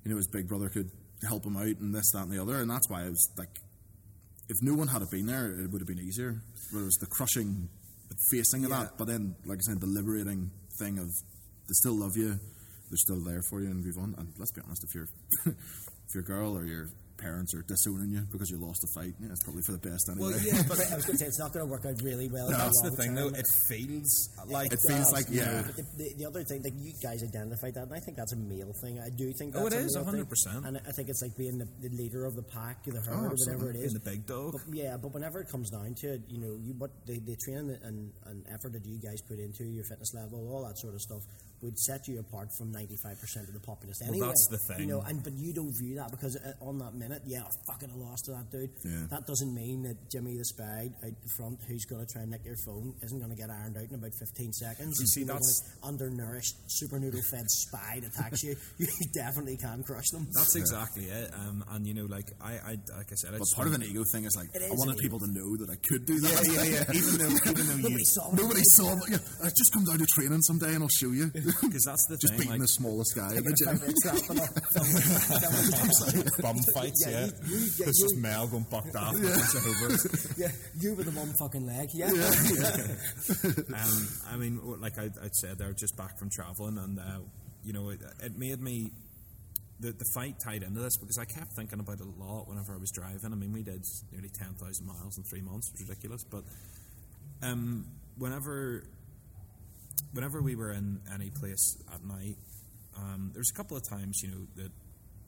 you 0.03 0.11
know, 0.11 0.17
his 0.17 0.27
big 0.27 0.47
brother 0.47 0.69
could 0.69 0.91
help 1.27 1.43
him 1.45 1.57
out, 1.57 1.65
and 1.79 1.93
this, 1.95 2.11
that, 2.11 2.23
and 2.23 2.31
the 2.31 2.39
other, 2.41 2.57
and 2.61 2.69
that's 2.69 2.87
why 2.89 3.05
I 3.05 3.09
was 3.09 3.27
like, 3.37 3.49
if 4.49 4.57
no 4.61 4.75
one 4.75 4.89
had 4.89 5.01
been 5.09 5.25
there, 5.25 5.47
it 5.59 5.71
would 5.71 5.81
have 5.81 5.87
been 5.87 5.99
easier. 5.99 6.39
But 6.71 6.79
it 6.81 6.83
was 6.85 6.97
the 6.99 7.07
crushing 7.07 7.69
facing 8.31 8.65
of 8.65 8.71
Yeah. 8.71 8.83
that, 8.83 8.97
but 8.97 9.07
then, 9.07 9.35
like 9.45 9.59
I 9.59 9.61
said, 9.61 9.79
the 9.79 9.87
liberating 9.87 10.51
thing 10.79 10.99
of 10.99 11.07
they 11.07 11.73
still 11.73 11.95
love 11.95 12.15
you, 12.17 12.29
they're 12.89 12.97
still 12.97 13.23
there 13.23 13.41
for 13.49 13.61
you, 13.61 13.67
and 13.69 13.83
move 13.83 13.97
on. 13.97 14.15
And 14.17 14.33
let's 14.37 14.51
be 14.51 14.61
honest, 14.65 14.83
if 14.83 14.93
you're 14.95 15.07
if 15.45 16.13
your 16.13 16.23
girl 16.23 16.57
or 16.57 16.65
your 16.65 16.89
parents 17.23 17.53
are 17.55 17.63
disowning 17.63 18.11
you 18.11 18.21
because 18.31 18.49
you 18.51 18.57
lost 18.59 18.83
a 18.83 18.89
fight, 18.99 19.13
yeah, 19.19 19.31
it's 19.31 19.43
probably 19.43 19.63
for 19.63 19.71
the 19.71 19.79
best 19.89 20.03
anyway. 20.11 20.31
Well, 20.35 20.39
yeah, 20.43 20.61
but 20.67 20.77
I 20.91 20.95
was 20.99 21.05
going 21.07 21.17
to 21.17 21.23
say 21.23 21.27
it's 21.31 21.39
not 21.39 21.53
going 21.53 21.65
to 21.65 21.71
work 21.71 21.85
out 21.87 21.95
really 22.03 22.27
well. 22.27 22.47
in 22.47 22.53
that's 22.53 22.81
the 22.83 22.89
long 22.91 22.97
thing, 22.97 23.15
term. 23.15 23.31
though. 23.31 23.39
It 23.39 23.47
feels 23.71 24.11
like 24.47 24.71
It 24.73 24.79
feels 24.87 25.07
does, 25.07 25.13
like, 25.13 25.25
yeah. 25.31 25.63
But 25.65 25.75
the, 25.77 25.83
the, 25.97 26.07
the 26.19 26.25
other 26.27 26.43
thing, 26.43 26.61
like 26.63 26.75
you 26.77 26.91
guys 27.01 27.23
identified 27.23 27.73
that, 27.75 27.87
and 27.87 27.93
I 27.95 27.99
think 28.03 28.17
that's 28.17 28.33
a 28.33 28.37
male 28.37 28.73
thing. 28.83 28.99
I 28.99 29.09
do 29.15 29.31
think 29.39 29.55
Oh, 29.55 29.63
that's 29.69 29.75
it 29.75 29.81
a 29.81 29.85
is, 29.87 29.95
male 29.95 30.05
thing. 30.11 30.25
100%. 30.61 30.67
And 30.67 30.77
I 30.83 30.91
think 30.91 31.07
it's 31.09 31.21
like 31.23 31.35
being 31.37 31.57
the, 31.57 31.67
the 31.79 31.89
leader 31.95 32.25
of 32.25 32.35
the 32.35 32.43
pack, 32.43 32.83
the 32.83 32.99
herd, 32.99 33.15
Oh, 33.15 33.31
or 33.31 33.35
whatever 33.39 33.69
it 33.71 33.79
is, 33.79 33.87
absolutely. 33.87 33.87
is. 33.87 33.93
in 33.95 34.01
the 34.03 34.09
big 34.11 34.25
dog. 34.27 34.51
But, 34.53 34.75
yeah, 34.75 34.97
but 34.99 35.13
whenever 35.13 35.39
it 35.39 35.47
comes 35.49 35.69
down 35.71 35.95
to 36.03 36.13
it, 36.19 36.21
you 36.27 36.39
know, 36.39 36.57
you 36.59 36.73
what 36.77 36.91
the, 37.05 37.19
the 37.23 37.35
training 37.39 37.77
and, 37.83 38.11
and 38.25 38.43
effort 38.51 38.73
that 38.73 38.85
you 38.85 38.99
guys 38.99 39.21
put 39.23 39.39
into 39.39 39.63
your 39.63 39.83
fitness 39.85 40.13
level, 40.13 40.39
all 40.51 40.65
that 40.67 40.77
sort 40.77 40.93
of 40.93 41.01
stuff, 41.01 41.21
would 41.63 41.79
set 41.79 42.07
you 42.07 42.19
apart 42.19 42.49
from 42.57 42.71
ninety 42.71 42.97
five 43.03 43.19
percent 43.19 43.47
of 43.47 43.53
the 43.53 43.59
populace. 43.59 44.01
anyway. 44.01 44.19
Well, 44.19 44.29
Anyway, 44.29 44.35
that's 44.35 44.47
the 44.67 44.73
thing. 44.73 44.87
You 44.87 44.93
know, 44.95 45.01
and 45.01 45.23
but 45.23 45.33
you 45.33 45.53
don't 45.53 45.73
view 45.81 45.95
that 45.95 46.11
because 46.11 46.35
uh, 46.37 46.53
on 46.63 46.77
that 46.79 46.93
minute, 46.93 47.21
yeah, 47.25 47.41
I 47.43 47.49
fucking 47.71 47.89
lost 47.99 48.25
to 48.25 48.31
that 48.31 48.51
dude. 48.51 48.69
Yeah. 48.83 49.07
That 49.09 49.25
doesn't 49.25 49.53
mean 49.53 49.83
that 49.83 49.97
Jimmy 50.11 50.37
the 50.37 50.45
spy 50.45 50.89
out 51.03 51.11
the 51.23 51.29
front, 51.37 51.59
who's 51.67 51.85
going 51.85 52.05
to 52.05 52.11
try 52.13 52.21
and 52.23 52.31
nick 52.31 52.45
your 52.45 52.57
phone, 52.65 52.93
isn't 53.01 53.17
going 53.19 53.31
to 53.31 53.37
get 53.37 53.49
ironed 53.49 53.77
out 53.77 53.89
in 53.89 53.95
about 53.95 54.11
fifteen 54.19 54.51
seconds. 54.53 54.99
You 54.99 55.07
see, 55.07 55.23
know, 55.23 55.33
that's- 55.33 55.63
undernourished, 55.83 56.55
super 56.67 56.99
noodle 56.99 57.21
fed 57.31 57.49
spy 57.49 58.01
attacks 58.05 58.43
you, 58.43 58.55
you 58.77 58.87
definitely 59.13 59.57
can 59.57 59.83
crush 59.83 60.09
them. 60.11 60.27
That's 60.33 60.55
exactly 60.55 61.05
it. 61.05 61.31
Um, 61.33 61.63
and 61.71 61.87
you 61.87 61.93
know, 61.93 62.05
like 62.05 62.31
I, 62.41 62.53
I 62.53 62.71
like 62.97 63.11
I 63.11 63.15
said, 63.15 63.33
I 63.33 63.37
But 63.39 63.47
part 63.55 63.67
of 63.67 63.73
an 63.73 63.83
ego 63.83 64.03
thing 64.11 64.25
is 64.25 64.35
like 64.35 64.49
It 64.53 64.61
I 64.63 64.73
wanted 64.75 64.95
an 64.95 65.01
people 65.01 65.19
to 65.19 65.27
know 65.27 65.57
that 65.57 65.69
I 65.69 65.77
could 65.87 66.05
do 66.05 66.19
that. 66.19 66.43
Yeah, 66.47 66.63
yeah, 66.63 66.83
yeah. 66.87 66.93
even 66.99 67.17
though, 67.19 67.51
even 67.51 67.65
though 67.67 67.75
you, 67.75 67.83
Nobody 67.83 68.03
saw 68.05 68.31
me. 68.31 68.41
Nobody 68.41 68.61
saw 68.63 68.95
me. 68.95 69.01
Yeah, 69.11 69.17
I 69.43 69.47
just 69.49 69.71
come 69.73 69.85
down 69.85 69.97
to 69.99 70.05
training 70.15 70.41
someday 70.41 70.73
and 70.75 70.83
I'll 70.83 70.89
show 70.99 71.11
you. 71.11 71.31
because 71.61 71.83
that's 71.85 72.05
the 72.07 72.17
just 72.17 72.33
thing. 72.33 72.37
beating 72.39 72.51
Like, 72.51 72.61
the 72.61 72.67
smallest 72.67 73.15
guy 73.15 73.35
at 73.35 73.43
the 73.43 73.53
gym. 73.57 73.79
pepper 73.79 73.93
trap 74.01 74.29
and 74.29 74.39
all. 74.39 74.47
bum 76.41 76.57
fights, 76.73 77.05
Yeah, 77.07 77.11
yeah. 77.11 77.25
you- 77.45 77.57
you- 77.57 77.69
yeah, 77.77 77.87
it's 77.87 77.99
you- 77.99 78.05
just 78.09 78.17
Mel 78.17 78.47
going 78.47 78.63
bucked 78.69 78.95
off. 78.95 79.13
It's 79.15 79.55
over. 79.55 80.33
yeah, 80.41 80.51
you 80.79 80.95
with 80.95 81.05
the 81.05 81.11
one 81.19 81.33
fucking 81.33 81.65
leg, 81.65 81.89
yeah. 81.93 82.07
um, 83.79 84.07
I 84.31 84.37
mean, 84.37 84.59
like 84.79 84.97
I, 84.97 85.09
I'd 85.23 85.35
said, 85.35 85.57
they're 85.57 85.73
just 85.73 85.95
back 85.97 86.17
from 86.19 86.29
traveling, 86.29 86.77
and 86.77 86.99
uh, 86.99 87.19
you 87.63 87.73
know, 87.73 87.89
it, 87.89 88.01
it 88.21 88.37
made 88.37 88.61
me. 88.61 88.91
The, 89.79 89.91
the 89.91 90.05
fight 90.13 90.39
tied 90.39 90.63
into 90.63 90.79
this 90.79 90.95
because 90.95 91.17
I 91.17 91.25
kept 91.25 91.51
thinking 91.57 91.79
about 91.81 91.99
it 91.99 92.05
a 92.05 92.23
lot 92.23 92.47
whenever 92.47 92.73
I 92.73 92.77
was 92.77 92.89
driving. 92.91 93.33
I 93.33 93.35
mean, 93.35 93.51
we 93.51 93.63
did 93.63 93.83
nearly 94.13 94.29
10,000 94.29 94.85
miles 94.85 95.17
in 95.17 95.23
three 95.25 95.41
months. 95.41 95.67
It 95.69 95.73
was 95.81 95.89
ridiculous. 95.89 96.23
But 96.23 96.43
um, 97.41 97.85
whenever 98.17 98.85
whenever 100.11 100.41
we 100.41 100.55
were 100.55 100.71
in 100.71 100.99
any 101.13 101.29
place 101.29 101.77
at 101.93 102.03
night, 102.03 102.35
um, 102.97 103.29
there 103.33 103.39
was 103.39 103.49
a 103.53 103.57
couple 103.57 103.77
of 103.77 103.83
times, 103.89 104.19
you 104.23 104.29
know, 104.29 104.45
that 104.57 104.71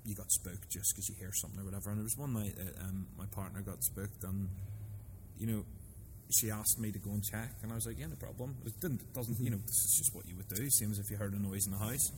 you 0.04 0.14
got 0.16 0.30
spooked 0.32 0.70
just 0.70 0.94
because 0.94 1.10
you 1.10 1.16
hear 1.18 1.32
something 1.34 1.60
or 1.60 1.66
whatever. 1.66 1.90
And 1.90 1.98
there 1.98 2.04
was 2.04 2.16
one 2.18 2.34
night 2.34 2.56
that 2.58 2.80
um, 2.84 3.08
my 3.18 3.26
partner 3.32 3.62
got 3.62 3.82
spooked, 3.84 4.24
and 4.24 4.50
you 5.40 5.48
know, 5.48 5.66
she 6.32 6.50
asked 6.52 6.80
me 6.80 6.92
to 6.92 7.00
go 7.00 7.12
and 7.12 7.24
check, 7.24 7.50
and 7.64 7.72
I 7.72 7.76
was 7.76 7.86
like, 7.88 7.98
yeah, 8.00 8.08
no 8.08 8.16
problem. 8.16 8.56
It 8.66 8.74
didn't, 8.82 9.02
it 9.02 9.14
doesn't, 9.14 9.40
you 9.40 9.50
know, 9.52 9.58
this 9.58 9.76
is 9.76 9.96
just 10.06 10.16
what 10.16 10.28
you 10.28 10.36
would 10.38 10.48
do. 10.50 10.68
Same 10.70 10.92
as 10.92 11.00
if 11.00 11.10
you 11.10 11.18
heard 11.18 11.34
a 11.34 11.40
noise 11.42 11.66
in 11.66 11.72
the 11.74 11.80
house. 11.80 12.12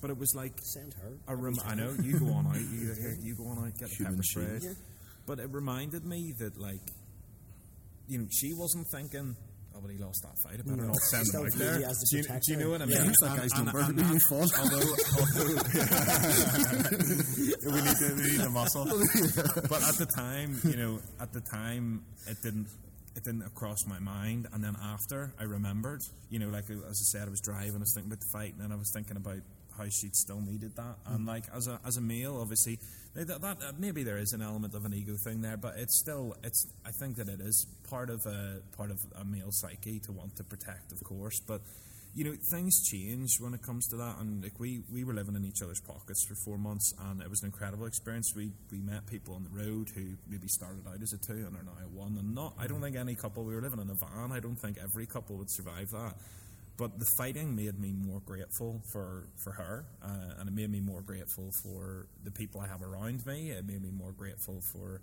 But 0.00 0.10
it 0.10 0.18
was 0.18 0.32
like 0.36 0.52
Send 0.62 0.94
her. 1.02 1.12
a 1.26 1.34
rem- 1.36 1.56
I 1.66 1.74
know 1.74 1.92
you 2.00 2.18
go 2.20 2.26
on 2.32 2.46
out, 2.46 2.56
you, 2.56 2.94
you 3.20 3.34
go 3.34 3.48
on 3.48 3.58
out, 3.58 3.76
get 3.78 3.88
the 3.90 3.94
Human 3.96 4.14
pepper 4.14 4.22
spray. 4.22 4.60
shield. 4.60 4.76
But 5.26 5.40
it 5.40 5.50
reminded 5.50 6.04
me 6.06 6.32
that 6.38 6.56
like, 6.58 6.80
you 8.06 8.18
know, 8.18 8.26
she 8.30 8.54
wasn't 8.54 8.86
thinking. 8.92 9.34
He 9.90 9.98
lost 9.98 10.22
that 10.22 10.34
fight. 10.42 10.54
I 10.60 10.62
better 10.62 10.82
No. 10.82 10.88
not 10.88 10.96
send 11.10 11.26
Still 11.26 11.42
out 11.42 11.52
there. 11.56 11.80
you 11.80 11.86
the 11.86 12.06
Do 12.10 12.16
you, 12.16 12.22
do 12.22 12.52
you 12.52 12.56
know 12.58 12.70
what 12.70 12.82
I 12.82 12.84
mean? 12.86 12.96
Yeah. 12.96 13.02
Here's 13.04 13.16
that 13.22 13.36
guy's 13.36 13.54
number. 13.54 13.80
Leave 13.92 14.10
me 14.10 14.18
fall. 14.28 14.46
although, 14.58 14.94
although 15.18 15.54
we 17.72 17.80
need 17.82 17.96
to 17.96 18.14
we 18.16 18.22
need 18.22 18.40
the 18.40 18.50
muscle. 18.52 18.84
but 19.68 19.82
at 19.82 19.96
the 19.96 20.06
time, 20.14 20.58
you 20.64 20.76
know, 20.76 21.00
at 21.20 21.32
the 21.32 21.40
time, 21.40 22.02
it 22.26 22.36
didn't 22.42 22.66
it 23.16 23.24
didn't 23.24 23.42
cross 23.54 23.78
my 23.86 23.98
mind. 23.98 24.46
And 24.52 24.62
then 24.62 24.76
after, 24.82 25.32
I 25.40 25.44
remembered, 25.44 26.00
you 26.30 26.38
know, 26.38 26.48
like 26.48 26.64
as 26.70 26.78
I 26.78 27.18
said, 27.18 27.26
I 27.26 27.30
was 27.30 27.40
driving, 27.40 27.76
I 27.76 27.78
was 27.78 27.92
thinking 27.94 28.12
about 28.12 28.20
the 28.20 28.30
fight, 28.32 28.52
and 28.54 28.62
then 28.62 28.72
I 28.72 28.76
was 28.76 28.90
thinking 28.94 29.16
about 29.16 29.38
how 29.78 29.88
she'd 29.88 30.14
still 30.14 30.40
needed 30.40 30.76
that. 30.76 30.96
And 31.06 31.20
mm. 31.20 31.28
like 31.28 31.44
as 31.54 31.66
a 31.68 31.80
as 31.86 31.96
a 31.96 32.00
male, 32.00 32.36
obviously, 32.40 32.78
that, 33.14 33.40
that, 33.40 33.60
that 33.60 33.78
maybe 33.80 34.02
there 34.02 34.18
is 34.18 34.32
an 34.32 34.42
element 34.42 34.74
of 34.74 34.84
an 34.84 34.92
ego 34.92 35.14
thing 35.24 35.40
there, 35.40 35.56
but 35.56 35.74
it's 35.78 35.98
still 35.98 36.36
it's. 36.44 36.66
I 36.84 36.90
think 36.90 37.16
that 37.16 37.28
it 37.28 37.40
is 37.40 37.66
part 37.88 38.10
of 38.10 38.26
a 38.26 38.60
part 38.76 38.90
of 38.90 38.98
a 39.18 39.24
male 39.24 39.50
psyche 39.50 40.00
to 40.00 40.12
want 40.12 40.36
to 40.36 40.44
protect, 40.44 40.92
of 40.92 41.02
course, 41.04 41.40
but 41.40 41.62
you 42.14 42.24
know, 42.24 42.34
things 42.50 42.82
change 42.82 43.36
when 43.38 43.54
it 43.54 43.62
comes 43.62 43.86
to 43.88 43.96
that. 43.96 44.16
And 44.18 44.42
like 44.42 44.58
we, 44.58 44.82
we 44.92 45.04
were 45.04 45.14
living 45.14 45.36
in 45.36 45.44
each 45.44 45.62
other's 45.62 45.80
pockets 45.80 46.24
for 46.26 46.34
four 46.34 46.58
months, 46.58 46.92
and 46.98 47.20
it 47.22 47.30
was 47.30 47.42
an 47.42 47.46
incredible 47.46 47.86
experience. 47.86 48.32
We 48.34 48.50
we 48.72 48.80
met 48.80 49.06
people 49.06 49.34
on 49.34 49.44
the 49.44 49.50
road 49.50 49.90
who 49.94 50.16
maybe 50.28 50.48
started 50.48 50.86
out 50.88 51.00
as 51.00 51.12
a 51.12 51.18
two 51.18 51.46
and 51.46 51.56
are 51.56 51.62
now 51.62 51.76
a 51.80 51.88
one. 51.88 52.16
And 52.18 52.34
not, 52.34 52.54
I 52.58 52.66
don't 52.66 52.78
mm. 52.78 52.84
think 52.84 52.96
any 52.96 53.14
couple. 53.14 53.44
We 53.44 53.54
were 53.54 53.62
living 53.62 53.80
in 53.80 53.90
a 53.90 53.94
van. 53.94 54.32
I 54.32 54.40
don't 54.40 54.56
think 54.56 54.78
every 54.82 55.06
couple 55.06 55.36
would 55.36 55.50
survive 55.50 55.90
that. 55.90 56.14
But 56.78 56.98
the 56.98 57.06
fighting 57.16 57.54
made 57.56 57.78
me 57.78 57.92
more 57.92 58.20
grateful 58.24 58.80
for, 58.92 59.26
for 59.42 59.52
her, 59.52 59.84
uh, 60.00 60.38
and 60.38 60.48
it 60.48 60.54
made 60.54 60.70
me 60.70 60.80
more 60.80 61.02
grateful 61.02 61.50
for 61.64 62.06
the 62.24 62.30
people 62.30 62.60
I 62.60 62.68
have 62.68 62.82
around 62.82 63.26
me. 63.26 63.50
It 63.50 63.66
made 63.66 63.82
me 63.82 63.90
more 63.90 64.12
grateful 64.12 64.60
for 64.72 65.02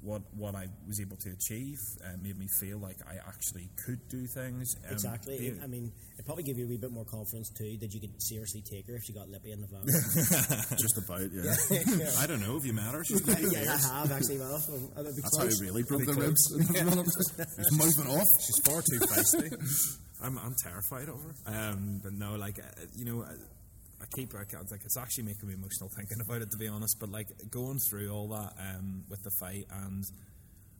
what 0.00 0.22
what 0.34 0.56
I 0.56 0.66
was 0.88 1.00
able 1.00 1.16
to 1.18 1.30
achieve. 1.30 1.78
It 2.02 2.20
made 2.20 2.36
me 2.36 2.48
feel 2.58 2.78
like 2.78 2.96
I 3.06 3.18
actually 3.24 3.68
could 3.86 4.00
do 4.08 4.26
things. 4.34 4.74
Um, 4.84 4.92
Exactly. 4.94 5.38
the- 5.50 5.62
I 5.62 5.68
mean, 5.68 5.92
it 6.18 6.26
probably 6.26 6.42
gave 6.42 6.58
you 6.58 6.64
a 6.66 6.68
wee 6.68 6.76
bit 6.76 6.90
more 6.90 7.04
confidence 7.04 7.50
too 7.56 7.76
that 7.78 7.94
you 7.94 8.00
could 8.00 8.20
seriously 8.20 8.64
take 8.68 8.88
her 8.88 8.96
if 8.96 9.02
she 9.04 9.12
got 9.12 9.28
lippy 9.30 9.52
in 9.52 9.60
the 9.60 9.68
van. 9.68 9.86
Just 10.76 10.98
about, 10.98 11.20
yeah. 11.32 12.10
I 12.18 12.26
don't 12.26 12.40
know. 12.40 12.54
Have 12.54 12.66
you 12.66 12.72
met 12.72 12.92
her? 12.92 13.04
She's 13.04 13.22
yeah, 13.52 13.78
I 13.78 13.98
have 14.00 14.10
actually. 14.10 14.38
Well, 14.38 14.60
I'd 14.96 15.04
be 15.04 15.22
That's 15.22 15.38
how 15.38 15.44
close. 15.44 15.60
he 15.60 15.66
really 15.66 15.84
broke 15.84 16.00
the 16.04 16.14
Pretty 16.14 16.20
ribs. 16.34 16.50
It's 17.62 17.70
moving 17.70 18.10
off. 18.12 18.26
She's 18.44 18.58
far 18.66 18.82
too 18.82 18.98
feisty. 19.06 19.98
I'm, 20.22 20.38
I'm 20.38 20.54
terrified 20.62 21.08
of 21.08 21.20
her. 21.22 21.34
Um, 21.46 22.00
but 22.02 22.12
no, 22.12 22.36
like 22.36 22.58
uh, 22.58 22.84
you 22.96 23.04
know, 23.04 23.22
I, 23.22 23.32
I 23.32 24.06
keep 24.16 24.34
I 24.34 24.44
can't, 24.44 24.70
like 24.70 24.84
it's 24.84 24.96
actually 24.96 25.24
making 25.24 25.48
me 25.48 25.54
emotional 25.54 25.90
thinking 25.96 26.18
about 26.24 26.42
it 26.42 26.50
to 26.50 26.58
be 26.58 26.68
honest. 26.68 26.96
But 27.00 27.10
like 27.10 27.26
going 27.50 27.78
through 27.90 28.10
all 28.10 28.28
that 28.28 28.52
um, 28.58 29.04
with 29.08 29.22
the 29.22 29.30
fight 29.40 29.66
and 29.70 30.04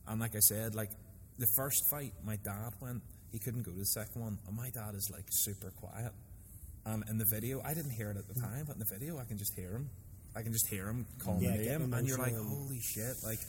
and 0.07 0.19
like 0.19 0.35
I 0.35 0.39
said, 0.39 0.75
like 0.75 0.89
the 1.37 1.47
first 1.55 1.81
fight, 1.89 2.13
my 2.23 2.37
dad 2.43 2.73
went. 2.81 3.01
He 3.31 3.39
couldn't 3.39 3.63
go 3.63 3.71
to 3.71 3.77
the 3.77 3.85
second 3.85 4.21
one, 4.21 4.37
and 4.47 4.55
my 4.55 4.69
dad 4.69 4.93
is 4.93 5.09
like 5.11 5.25
super 5.31 5.71
quiet. 5.71 6.11
And 6.85 7.03
in 7.09 7.17
the 7.17 7.25
video, 7.33 7.61
I 7.65 7.73
didn't 7.73 7.91
hear 7.91 8.11
it 8.11 8.17
at 8.17 8.27
the 8.27 8.39
time, 8.39 8.65
but 8.67 8.73
in 8.75 8.79
the 8.79 8.91
video, 8.91 9.17
I 9.17 9.23
can 9.23 9.37
just 9.39 9.55
hear 9.57 9.71
him. 9.71 9.89
I 10.35 10.41
can 10.41 10.51
just 10.51 10.67
hear 10.69 10.87
him 10.87 11.07
calling 11.17 11.41
Yeah, 11.41 11.77
name, 11.77 11.93
and 11.93 12.07
you're 12.07 12.17
like, 12.17 12.35
holy 12.35 12.79
shit! 12.79 13.15
Like, 13.23 13.39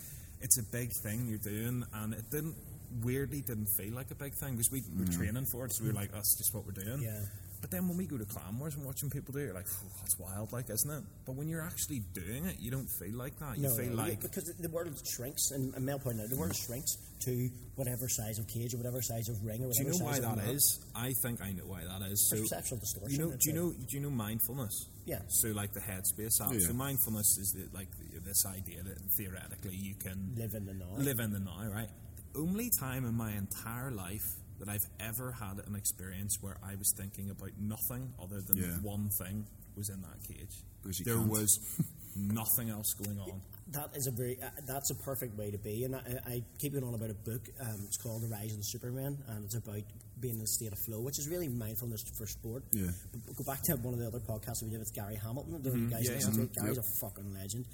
it's 0.41 0.59
a 0.59 0.63
big 0.73 0.91
thing 1.03 1.27
you're 1.27 1.39
doing, 1.39 1.85
and 1.93 2.15
it 2.15 2.31
didn't 2.31 2.55
weirdly 3.03 3.43
didn't 3.43 3.69
feel 3.77 3.95
like 3.95 4.11
a 4.11 4.15
big 4.15 4.35
thing 4.35 4.53
because 4.53 4.71
we 4.71 4.83
were 4.97 5.05
mm. 5.05 5.17
training 5.17 5.47
for 5.47 5.65
it, 5.67 5.73
so 5.73 5.85
we 5.85 5.91
were 5.91 5.97
like, 5.97 6.11
oh, 6.13 6.17
that's 6.17 6.37
just 6.37 6.55
what 6.55 6.65
we're 6.67 6.85
doing. 6.85 7.03
Yeah. 7.03 7.21
But 7.65 7.71
then 7.71 7.89
when 7.89 7.97
we 7.97 8.05
go 8.05 8.19
to 8.19 8.27
Clan 8.27 8.59
Wars 8.59 8.75
and 8.75 8.85
watching 8.85 9.09
people 9.09 9.33
do 9.33 9.39
it, 9.39 9.45
you're 9.45 9.55
like, 9.55 9.67
"Phew, 9.67 9.89
that's 9.99 10.19
wild, 10.19 10.53
like, 10.53 10.69
isn't 10.69 10.91
it? 10.91 11.03
But 11.25 11.35
when 11.35 11.49
you're 11.49 11.63
actually 11.63 12.01
doing 12.13 12.45
it, 12.45 12.57
you 12.61 12.71
don't 12.71 12.91
feel 13.01 13.17
like 13.17 13.39
that. 13.39 13.57
You 13.57 13.63
No, 13.63 13.75
feel 13.75 13.89
no, 13.89 14.03
like 14.03 14.21
because 14.21 14.53
the 14.61 14.69
world 14.69 14.93
shrinks, 15.09 15.51
and, 15.51 15.75
and 15.75 15.87
Mel 15.87 15.99
pointed 15.99 16.25
out 16.25 16.29
the 16.29 16.37
world 16.37 16.53
mm. 16.53 16.67
shrinks 16.67 16.99
to 17.25 17.49
whatever 17.77 18.07
size 18.07 18.39
of 18.39 18.47
cage 18.49 18.75
or 18.75 18.77
whatever 18.77 19.01
size 19.01 19.31
of 19.31 19.43
ring 19.43 19.65
or 19.65 19.69
whatever 19.69 19.93
size. 19.95 19.97
Do 19.97 19.97
you 19.97 19.99
know 19.99 20.05
why 20.05 20.13
size 20.13 20.25
of 20.25 20.37
that 20.37 20.45
mat. 20.45 20.55
is? 20.55 20.81
I 20.95 21.13
think 21.23 21.41
I 21.41 21.53
know 21.53 21.65
why 21.65 21.85
that 21.85 22.03
is. 22.11 22.29
So, 22.29 22.37
Perceptual 22.37 22.79
distortion. 22.81 23.17
you 23.17 23.25
know, 23.25 23.31
do 23.31 23.49
you 23.49 23.55
know, 23.55 23.71
do 23.73 23.97
you 23.97 24.01
know 24.01 24.11
mindfulness? 24.11 24.87
Yeah. 25.07 25.21
So, 25.29 25.49
like 25.49 25.73
the 25.73 25.81
Headspace 25.81 26.45
app. 26.45 26.53
Yeah. 26.53 26.69
So, 26.69 26.75
mindfulness 26.75 27.39
is 27.39 27.57
the, 27.57 27.75
like 27.75 27.89
this 28.27 28.45
idea 28.45 28.83
that 28.83 28.99
theoretically 29.17 29.77
you 29.77 29.95
can 29.95 30.35
live 30.37 30.53
in 30.53 30.67
the 30.67 30.75
now. 30.75 30.99
live 30.99 31.19
in 31.19 31.33
the 31.33 31.41
now, 31.41 31.65
right? 31.73 31.89
The 32.35 32.41
only 32.41 32.71
time 32.81 33.05
in 33.05 33.15
my 33.15 33.33
entire 33.33 33.91
life 33.91 34.25
that 34.59 34.69
I've 34.69 34.87
ever 35.01 35.33
had 35.33 35.59
an 35.67 35.75
experience 35.75 36.39
where 36.41 36.57
I 36.63 36.75
was 36.77 36.93
thinking 36.97 37.31
about 37.31 37.51
nothing 37.59 38.13
other 38.23 38.41
than 38.41 38.57
Yeah. 38.59 38.77
one 38.83 39.09
thing 39.19 39.47
was 39.77 39.89
in 39.91 40.01
that 40.03 40.23
cage. 40.29 40.63
There 41.05 41.17
can't. 41.17 41.29
was 41.29 41.59
nothing 42.17 42.71
else 42.71 42.93
going 42.95 43.19
on. 43.19 43.41
That 43.73 43.91
is 43.97 44.07
a 44.07 44.11
very 44.13 44.37
uh, 44.41 44.51
that's 44.67 44.91
a 44.91 44.95
perfect 44.95 45.37
way 45.39 45.51
to 45.51 45.59
be, 45.59 45.85
and 45.85 45.97
I, 45.97 46.03
I 46.27 46.43
keep 46.61 46.73
going 46.75 46.85
on 46.85 46.95
about 46.95 47.11
a 47.11 47.15
book. 47.15 47.41
Um, 47.61 47.81
it's 47.87 47.97
called 47.97 48.23
The 48.23 48.29
Rise 48.29 48.53
of 48.53 48.59
the 48.59 48.65
Superman, 48.65 49.17
and 49.29 49.45
it's 49.45 49.57
about 49.57 49.83
being 50.21 50.35
in 50.37 50.43
a 50.43 50.47
state 50.47 50.71
of 50.71 50.79
flow, 50.87 51.01
which 51.01 51.19
is 51.19 51.29
really 51.29 51.49
mindfulness 51.49 52.05
for 52.17 52.27
sport. 52.27 52.63
Yeah. 52.73 52.91
But 53.11 53.37
go 53.37 53.45
back 53.45 53.63
to 53.65 53.77
one 53.77 53.95
of 53.95 54.01
the 54.01 54.07
other 54.07 54.21
podcasts 54.21 54.63
we 54.63 54.69
did 54.71 54.79
with 54.81 54.93
Gary 54.95 55.17
Hamilton. 55.17 55.63
The 55.63 55.71
guys 55.91 56.05
Yeah, 56.07 56.15
listen 56.15 56.33
to 56.35 56.39
yeah. 56.41 56.45
it. 56.45 56.53
Gary's 56.55 56.77
Yep. 56.77 56.85
a 56.85 56.99
fucking 57.01 57.35
legend. 57.35 57.65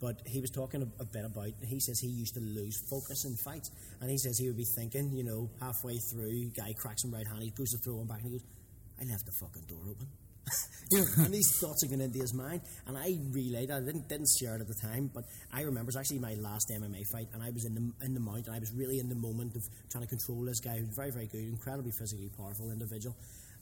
But 0.00 0.16
he 0.26 0.40
was 0.40 0.50
talking 0.50 0.82
a, 0.82 1.02
a 1.02 1.04
bit 1.04 1.24
about. 1.24 1.50
He 1.62 1.80
says 1.80 2.00
he 2.00 2.08
used 2.08 2.34
to 2.34 2.40
lose 2.40 2.80
focus 2.88 3.24
in 3.24 3.36
fights, 3.36 3.70
and 4.00 4.10
he 4.10 4.16
says 4.16 4.38
he 4.38 4.46
would 4.48 4.56
be 4.56 4.66
thinking, 4.76 5.12
you 5.12 5.24
know, 5.24 5.50
halfway 5.60 5.98
through, 6.10 6.50
guy 6.56 6.72
cracks 6.72 7.04
him 7.04 7.12
right 7.12 7.26
hand, 7.26 7.42
he 7.42 7.50
goes 7.50 7.70
to 7.70 7.78
throw 7.78 8.00
him 8.00 8.06
back, 8.06 8.22
and 8.22 8.32
he 8.32 8.38
goes, 8.38 8.46
"I 9.00 9.04
left 9.04 9.26
the 9.26 9.32
fucking 9.32 9.64
door 9.68 9.84
open." 9.90 10.08
you 10.90 10.98
know, 10.98 11.04
and 11.18 11.34
these 11.34 11.58
thoughts 11.60 11.84
are 11.84 11.86
going 11.86 12.00
into 12.00 12.18
his 12.18 12.34
mind, 12.34 12.62
and 12.86 12.96
I 12.96 13.18
relayed. 13.30 13.68
that. 13.68 13.82
I 13.82 13.86
didn't 13.86 14.08
didn't 14.08 14.28
share 14.40 14.56
it 14.56 14.60
at 14.60 14.68
the 14.68 14.80
time, 14.80 15.10
but 15.12 15.24
I 15.52 15.60
remember 15.62 15.92
it 15.92 15.94
was 15.94 15.96
actually 15.96 16.18
my 16.18 16.34
last 16.34 16.72
MMA 16.72 17.02
fight, 17.12 17.28
and 17.34 17.42
I 17.42 17.50
was 17.50 17.64
in 17.64 17.74
the 17.74 18.04
in 18.04 18.14
the 18.14 18.20
mount, 18.20 18.46
and 18.46 18.56
I 18.56 18.58
was 18.58 18.72
really 18.72 18.98
in 18.98 19.08
the 19.08 19.14
moment 19.14 19.54
of 19.54 19.62
trying 19.90 20.04
to 20.04 20.08
control 20.08 20.44
this 20.44 20.60
guy 20.60 20.78
who's 20.78 20.94
very 20.96 21.10
very 21.10 21.26
good, 21.26 21.44
incredibly 21.44 21.92
physically 21.92 22.30
powerful 22.36 22.70
individual. 22.70 23.14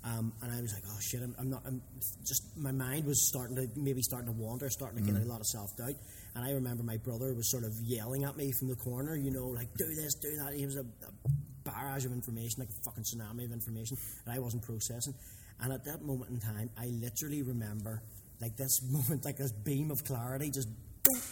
Um, 0.05 0.33
and 0.43 0.53
I 0.53 0.61
was 0.61 0.73
like, 0.73 0.85
oh 0.87 0.99
shit, 1.01 1.23
I'm, 1.23 1.35
I'm 1.39 1.51
not. 1.51 1.63
I'm 1.67 1.83
just 2.25 2.43
my 2.57 2.71
mind 2.71 3.05
was 3.05 3.29
starting 3.29 3.57
to 3.57 3.67
maybe 3.75 4.01
starting 4.03 4.33
to 4.33 4.41
wander, 4.41 4.71
starting 4.71 5.05
to 5.05 5.13
get 5.13 5.21
a 5.21 5.25
lot 5.25 5.41
of 5.41 5.47
self 5.47 5.77
doubt. 5.77 5.97
And 6.35 6.45
I 6.45 6.53
remember 6.53 6.83
my 6.83 6.99
brother 6.99 7.35
was 7.35 7.51
sort 7.51 7.65
of 7.65 7.73
yelling 7.83 8.25
at 8.25 8.37
me 8.37 8.53
from 8.53 8.69
the 8.69 8.77
corner, 8.77 9.17
you 9.17 9.31
know, 9.31 9.49
like 9.49 9.69
do 9.77 9.87
this, 9.95 10.15
do 10.15 10.29
that. 10.45 10.55
He 10.55 10.65
was 10.65 10.77
a, 10.77 10.83
a 10.83 11.31
barrage 11.65 12.05
of 12.05 12.13
information, 12.13 12.61
like 12.61 12.69
a 12.69 12.85
fucking 12.85 13.05
tsunami 13.05 13.45
of 13.45 13.53
information 13.53 13.97
that 14.25 14.35
I 14.35 14.39
wasn't 14.39 14.63
processing. 14.63 15.15
And 15.61 15.73
at 15.73 15.85
that 15.85 16.03
moment 16.03 16.31
in 16.31 16.41
time, 16.41 16.71
I 16.79 16.87
literally 16.87 17.43
remember 17.43 18.03
like 18.41 18.57
this 18.57 18.81
moment, 18.91 19.25
like 19.25 19.37
this 19.37 19.53
beam 19.53 19.91
of 19.91 20.05
clarity, 20.05 20.51
just 20.51 20.69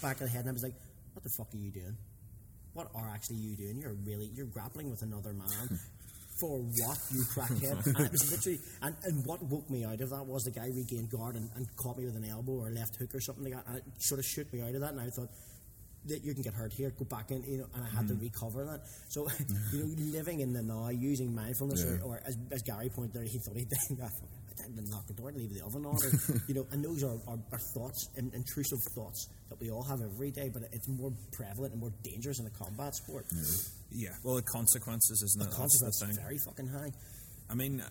back 0.03 0.17
of 0.21 0.27
the 0.27 0.29
head, 0.29 0.41
and 0.41 0.51
I 0.51 0.53
was 0.53 0.63
like, 0.63 0.75
what 1.13 1.23
the 1.23 1.31
fuck 1.31 1.53
are 1.55 1.57
you 1.57 1.71
doing? 1.71 1.97
What 2.73 2.89
are 2.95 3.09
actually 3.09 3.37
you 3.37 3.57
doing? 3.57 3.79
You're 3.81 3.97
really 4.05 4.31
you're 4.35 4.47
grappling 4.47 4.91
with 4.91 5.03
another 5.03 5.33
man. 5.33 5.81
For 6.41 6.59
what, 6.59 6.99
you 7.11 7.23
crackhead? 7.23 7.87
and 7.97 8.01
it 8.07 8.13
was 8.13 8.31
literally, 8.31 8.59
and, 8.83 8.95
and 9.05 9.25
what 9.25 9.43
woke 9.43 9.71
me 9.71 9.85
out 9.85 10.01
of 10.01 10.11
that 10.11 10.27
was 10.27 10.43
the 10.45 10.51
guy 10.51 10.67
regained 10.69 11.11
guard 11.11 11.37
and, 11.37 11.49
and 11.57 11.67
caught 11.77 11.97
me 11.97 12.05
with 12.05 12.17
an 12.17 12.25
elbow 12.25 12.53
or 12.53 12.69
a 12.69 12.73
left 12.73 12.97
hook 12.97 13.15
or 13.15 13.21
something 13.21 13.45
like 13.45 13.55
that, 13.55 13.67
and 13.69 13.79
it 13.79 13.85
sort 13.99 14.19
of 14.19 14.27
shook 14.27 14.53
me 14.53 14.61
out 14.61 14.75
of 14.75 14.81
that. 14.83 14.93
And 14.93 15.01
I 15.01 15.09
thought, 15.09 15.31
that 16.09 16.25
you 16.25 16.35
can 16.35 16.43
get 16.43 16.55
hurt 16.55 16.73
here, 16.73 16.93
go 16.99 17.05
back 17.05 17.31
in, 17.31 17.43
you 17.45 17.59
know, 17.59 17.67
and 17.75 17.85
I 17.85 17.89
had 17.89 18.09
to 18.09 18.15
mm-hmm. 18.15 18.25
recover 18.25 18.65
that. 18.65 18.81
So, 19.09 19.23
you 19.39 19.45
mm-hmm. 19.45 19.79
know, 19.81 20.19
living 20.19 20.41
in 20.41 20.53
the 20.53 20.63
now, 20.63 20.89
using 20.89 21.35
mindfulness, 21.35 21.85
Yeah. 21.85 22.05
or, 22.05 22.17
or 22.17 22.23
as, 22.25 22.37
as 22.53 22.63
Gary 22.63 22.91
pointed 22.95 23.21
out, 23.21 23.27
he 23.27 23.39
thought 23.39 23.57
he 23.57 23.65
did. 23.65 23.79
I 24.03 24.09
thought, 24.09 24.13
I 24.59 24.69
didn't 24.69 24.91
knock 24.91 25.07
the 25.07 25.13
door 25.13 25.29
and 25.29 25.39
leave 25.39 25.53
the 25.53 25.65
oven 25.65 25.85
on, 25.85 25.97
or, 25.97 26.41
you 26.49 26.55
know, 26.55 26.67
and 26.71 26.85
those 26.85 27.03
are, 27.05 27.19
are, 27.29 27.39
are 27.53 27.61
thoughts, 27.75 28.09
in, 28.17 28.31
intrusive 28.35 28.79
thoughts 28.95 29.29
that 29.51 29.61
we 29.61 29.71
all 29.71 29.83
have 29.83 30.01
every 30.01 30.31
day, 30.31 30.51
but 30.53 30.63
it's 30.73 30.89
more 30.89 31.13
prevalent 31.33 31.73
and 31.73 31.81
more 31.81 31.93
dangerous 32.03 32.41
in 32.41 32.47
a 32.47 32.51
combat 32.51 32.95
sport. 32.95 33.27
Yeah. 33.35 33.43
Well, 34.23 34.37
the 34.37 34.43
consequences, 34.43 35.23
isn't? 35.23 35.39
The 35.39 35.45
That's 35.47 35.57
consequence 35.57 36.17
the 36.17 36.23
very 36.23 36.39
fucking 36.39 36.69
high. 36.69 36.93
I 37.49 37.55
mean, 37.55 37.83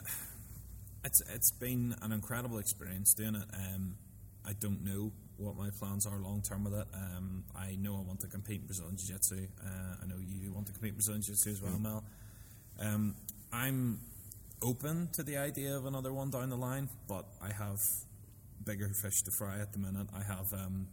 it's 1.03 1.21
it's 1.29 1.51
been 1.51 1.95
an 2.01 2.11
incredible 2.11 2.57
experience 2.57 3.13
doing 3.13 3.35
it. 3.35 3.47
Um, 3.53 3.95
I 4.45 4.53
don't 4.59 4.83
know 4.83 5.11
what 5.37 5.55
my 5.55 5.69
plans 5.79 6.05
are 6.05 6.17
long 6.19 6.41
term 6.41 6.63
with 6.63 6.73
it. 6.73 6.87
Um, 6.93 7.43
I 7.55 7.75
know 7.79 7.97
I 7.97 8.01
want 8.01 8.19
to 8.21 8.27
compete 8.27 8.61
in 8.61 8.67
Brazilian 8.67 8.97
Jiu 8.97 9.15
Jitsu. 9.15 9.47
Uh, 9.63 9.95
I 10.03 10.07
know 10.07 10.15
you 10.19 10.53
want 10.53 10.67
to 10.67 10.73
compete 10.73 10.89
in 10.89 10.95
Brazilian 10.95 11.21
Jiu 11.21 11.33
Jitsu 11.33 11.49
as 11.51 11.61
well, 11.61 11.79
Mel. 11.79 12.03
Um, 12.79 13.15
I'm 13.51 13.99
open 14.61 15.09
to 15.13 15.23
the 15.23 15.37
idea 15.37 15.75
of 15.75 15.85
another 15.85 16.13
one 16.13 16.29
down 16.29 16.49
the 16.49 16.57
line, 16.57 16.89
but 17.07 17.25
I 17.41 17.51
have 17.51 17.79
bigger 18.65 18.89
fish 19.01 19.21
to 19.23 19.31
fry 19.37 19.59
at 19.59 19.71
the 19.73 19.79
minute. 19.79 20.07
I 20.13 20.23
have. 20.23 20.51
Um, 20.53 20.87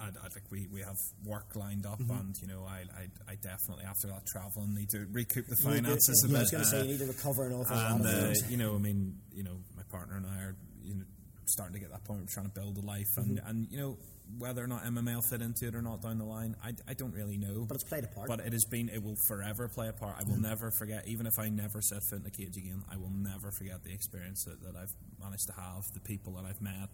I, 0.00 0.06
I 0.24 0.28
think 0.28 0.46
we, 0.50 0.68
we 0.72 0.80
have 0.80 0.96
work 1.24 1.56
lined 1.56 1.86
up, 1.86 1.98
and 2.00 2.34
you 2.40 2.46
know, 2.48 2.64
I, 2.68 2.84
I, 2.96 3.32
I 3.32 3.34
definitely 3.36 3.84
after 3.84 4.06
that 4.08 4.26
traveling 4.26 4.74
need 4.74 4.90
to 4.90 5.06
recoup 5.12 5.46
the 5.46 5.56
finances 5.56 6.24
a 6.24 6.28
Yeah, 6.30 6.36
I 6.36 6.38
bit. 6.38 6.40
was 6.42 6.50
going 6.50 6.64
to 6.64 6.70
say 6.70 6.80
uh, 6.80 6.82
you 6.84 6.88
need 6.92 6.98
to 7.00 7.06
recover 7.06 7.46
an 7.46 7.52
awful 7.54 7.76
lot 7.76 7.92
and 7.92 8.06
uh, 8.06 8.32
you 8.48 8.56
know, 8.56 8.74
I 8.74 8.78
mean, 8.78 9.18
you 9.32 9.42
know, 9.42 9.58
my 9.76 9.82
partner 9.90 10.16
and 10.16 10.26
I 10.26 10.42
are 10.44 10.56
you 10.82 10.94
know 10.94 11.04
starting 11.46 11.74
to 11.74 11.80
get 11.80 11.90
that 11.90 12.04
point. 12.04 12.20
We're 12.20 12.26
trying 12.32 12.46
to 12.46 12.52
build 12.52 12.76
a 12.78 12.82
life, 12.86 13.08
and 13.16 13.40
and 13.46 13.66
you 13.70 13.78
know 13.78 13.98
whether 14.36 14.62
or 14.62 14.66
not 14.66 14.84
MMA 14.84 15.14
will 15.14 15.22
fit 15.22 15.40
into 15.40 15.66
it 15.66 15.74
or 15.74 15.80
not 15.80 16.02
down 16.02 16.18
the 16.18 16.24
line, 16.24 16.54
I, 16.62 16.74
I 16.86 16.92
don't 16.92 17.14
really 17.14 17.38
know. 17.38 17.64
But 17.66 17.76
it's 17.76 17.84
played 17.84 18.04
a 18.04 18.08
part. 18.08 18.28
But 18.28 18.40
it 18.40 18.52
has 18.52 18.66
been, 18.66 18.90
it 18.90 19.02
will 19.02 19.16
forever 19.26 19.68
play 19.68 19.88
a 19.88 19.92
part. 19.94 20.16
I 20.20 20.24
will 20.28 20.36
never 20.38 20.70
forget, 20.70 21.08
even 21.08 21.26
if 21.26 21.38
I 21.38 21.48
never 21.48 21.80
set 21.80 22.02
foot 22.10 22.18
in 22.18 22.24
the 22.24 22.30
cage 22.30 22.58
again, 22.58 22.82
I 22.92 22.98
will 22.98 23.08
never 23.10 23.50
forget 23.50 23.82
the 23.84 23.90
experience 23.94 24.44
that, 24.44 24.60
that 24.64 24.76
I've 24.78 24.92
managed 25.18 25.46
to 25.46 25.54
have, 25.54 25.80
the 25.94 26.00
people 26.00 26.34
that 26.34 26.44
I've 26.44 26.60
met, 26.60 26.90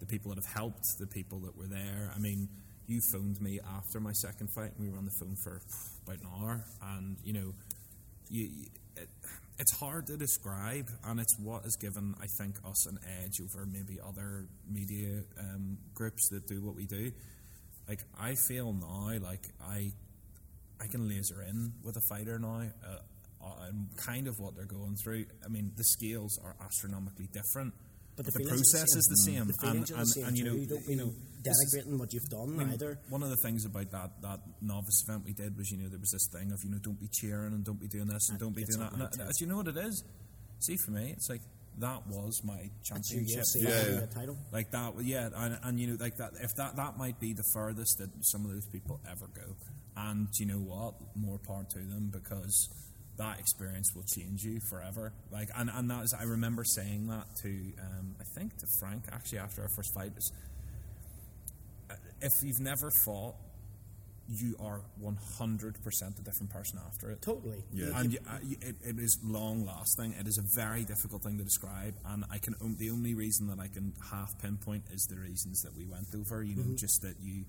the 0.00 0.06
people 0.06 0.34
that 0.34 0.42
have 0.44 0.54
helped, 0.54 0.84
the 0.98 1.06
people 1.06 1.40
that 1.40 1.56
were 1.56 1.68
there. 1.68 2.12
I 2.14 2.18
mean, 2.18 2.48
you 2.86 3.00
phoned 3.12 3.40
me 3.40 3.58
after 3.76 4.00
my 4.00 4.12
second 4.12 4.48
fight, 4.54 4.72
and 4.76 4.86
we 4.86 4.90
were 4.90 4.98
on 4.98 5.04
the 5.04 5.16
phone 5.20 5.36
for 5.42 5.60
about 6.06 6.20
an 6.20 6.28
hour, 6.38 6.64
and 6.82 7.16
you 7.24 7.32
know, 7.32 7.54
you, 8.28 8.48
it, 8.96 9.08
it's 9.58 9.72
hard 9.78 10.06
to 10.08 10.16
describe, 10.16 10.88
and 11.04 11.18
it's 11.18 11.36
what 11.40 11.62
has 11.62 11.76
given, 11.76 12.14
I 12.20 12.26
think, 12.38 12.56
us 12.64 12.86
an 12.86 12.98
edge 13.22 13.40
over 13.40 13.66
maybe 13.66 13.98
other 14.06 14.46
media 14.70 15.22
um, 15.38 15.78
groups 15.94 16.28
that 16.30 16.46
do 16.46 16.62
what 16.62 16.76
we 16.76 16.86
do. 16.86 17.10
Like 17.88 18.00
I 18.18 18.34
feel 18.48 18.72
now, 18.72 19.10
like 19.22 19.46
I, 19.64 19.90
I 20.80 20.86
can 20.90 21.08
laser 21.08 21.42
in 21.42 21.72
with 21.82 21.96
a 21.96 22.02
fighter 22.08 22.38
now, 22.38 22.62
uh, 22.84 23.44
uh, 23.44 23.66
and 23.68 23.88
kind 23.96 24.28
of 24.28 24.34
what 24.38 24.56
they're 24.56 24.64
going 24.64 24.96
through. 25.02 25.24
I 25.44 25.48
mean, 25.48 25.72
the 25.76 25.84
scales 25.84 26.38
are 26.44 26.56
astronomically 26.64 27.28
different, 27.32 27.74
But 28.16 28.24
the 28.24 28.32
the, 28.32 28.48
process 28.48 28.96
is 28.96 29.04
the 29.04 29.30
same. 29.30 29.46
The 29.46 29.52
and, 29.52 29.60
feelings 29.60 29.90
are 29.90 29.94
the 29.94 30.00
and, 30.00 30.08
same 30.08 30.24
and 30.24 30.38
you 30.38 30.44
know, 30.44 30.56
you 30.88 30.96
know, 30.96 31.12
denigrating 31.44 31.98
what 31.98 32.12
you've 32.12 32.28
done 32.30 32.56
I 32.56 32.64
mean, 32.64 32.72
either. 32.72 32.98
One 33.10 33.22
of 33.22 33.28
the 33.28 33.36
things 33.36 33.66
about 33.66 33.90
that 33.90 34.10
that 34.22 34.40
novice 34.62 35.04
event 35.06 35.24
we 35.24 35.34
did 35.34 35.56
was, 35.56 35.70
you 35.70 35.78
know, 35.78 35.88
there 35.88 36.00
was 36.00 36.10
this 36.10 36.28
thing 36.32 36.50
of, 36.50 36.58
you 36.64 36.70
know, 36.70 36.78
don't 36.78 36.98
be 36.98 37.08
cheering 37.12 37.52
and 37.52 37.64
don't 37.64 37.78
be 37.78 37.88
doing 37.88 38.06
this 38.06 38.30
and 38.30 38.38
don't 38.38 38.56
be 38.56 38.64
doing 38.64 38.88
that. 38.88 39.18
And 39.18 39.28
do 39.28 39.44
you 39.44 39.46
know 39.46 39.58
what 39.58 39.68
it 39.68 39.76
is? 39.76 40.02
See, 40.60 40.76
for 40.84 40.92
me, 40.92 41.12
it's 41.12 41.28
like 41.28 41.42
that 41.78 42.06
was 42.06 42.40
my 42.42 42.70
championship. 42.82 43.44
Yeah, 43.56 44.00
yeah. 44.00 44.06
title. 44.06 44.38
Like 44.50 44.70
that, 44.70 44.94
yeah, 45.02 45.28
and, 45.36 45.58
and 45.62 45.78
you 45.78 45.88
know, 45.88 45.96
like 46.00 46.16
that. 46.16 46.32
If 46.40 46.54
that 46.56 46.76
that 46.76 46.96
might 46.96 47.20
be 47.20 47.34
the 47.34 47.44
furthest 47.52 47.98
that 47.98 48.10
some 48.22 48.44
of 48.44 48.50
those 48.50 48.66
people 48.66 49.00
ever 49.06 49.26
go, 49.34 49.54
and 49.96 50.28
you 50.38 50.46
know 50.46 50.58
what, 50.58 50.94
more 51.14 51.38
power 51.38 51.66
to 51.68 51.78
them 51.78 52.10
because 52.10 52.70
that 53.18 53.38
experience 53.38 53.94
will 53.94 54.04
change 54.04 54.42
you 54.44 54.60
forever. 54.70 55.12
Like, 55.30 55.48
and 55.56 55.70
and 55.70 55.90
that 55.90 56.04
is, 56.04 56.14
I 56.18 56.24
remember 56.24 56.64
saying 56.64 57.06
that 57.08 57.26
to, 57.42 57.48
um, 57.48 58.14
I 58.20 58.24
think 58.38 58.56
to 58.58 58.66
Frank 58.78 59.04
actually 59.12 59.38
after 59.38 59.62
our 59.62 59.68
first 59.68 59.94
fight. 59.94 60.12
Is, 60.16 60.32
uh, 61.90 61.94
if 62.20 62.32
you've 62.42 62.60
never 62.60 62.90
fought, 63.04 63.34
you 64.28 64.56
are 64.58 64.80
one 64.98 65.16
hundred 65.38 65.80
percent 65.84 66.18
a 66.18 66.22
different 66.22 66.50
person 66.50 66.80
after 66.86 67.10
it. 67.10 67.22
Totally. 67.22 67.62
Yeah. 67.72 67.98
And 67.98 68.12
you, 68.12 68.18
uh, 68.28 68.38
you, 68.42 68.56
it, 68.60 68.74
it 68.84 68.98
is 68.98 69.18
long 69.24 69.64
lasting. 69.64 70.14
It 70.18 70.26
is 70.26 70.38
a 70.38 70.44
very 70.60 70.84
difficult 70.84 71.22
thing 71.22 71.38
to 71.38 71.44
describe, 71.44 71.94
and 72.04 72.24
I 72.30 72.38
can 72.38 72.54
on- 72.60 72.76
the 72.78 72.90
only 72.90 73.14
reason 73.14 73.46
that 73.48 73.60
I 73.60 73.68
can 73.68 73.92
half 74.10 74.36
pinpoint 74.42 74.84
is 74.92 75.06
the 75.08 75.16
reasons 75.16 75.62
that 75.62 75.76
we 75.76 75.86
went 75.86 76.08
over. 76.14 76.42
You 76.42 76.56
know, 76.56 76.62
Mm-hmm. 76.62 76.76
just 76.76 77.02
that 77.02 77.14
you. 77.22 77.44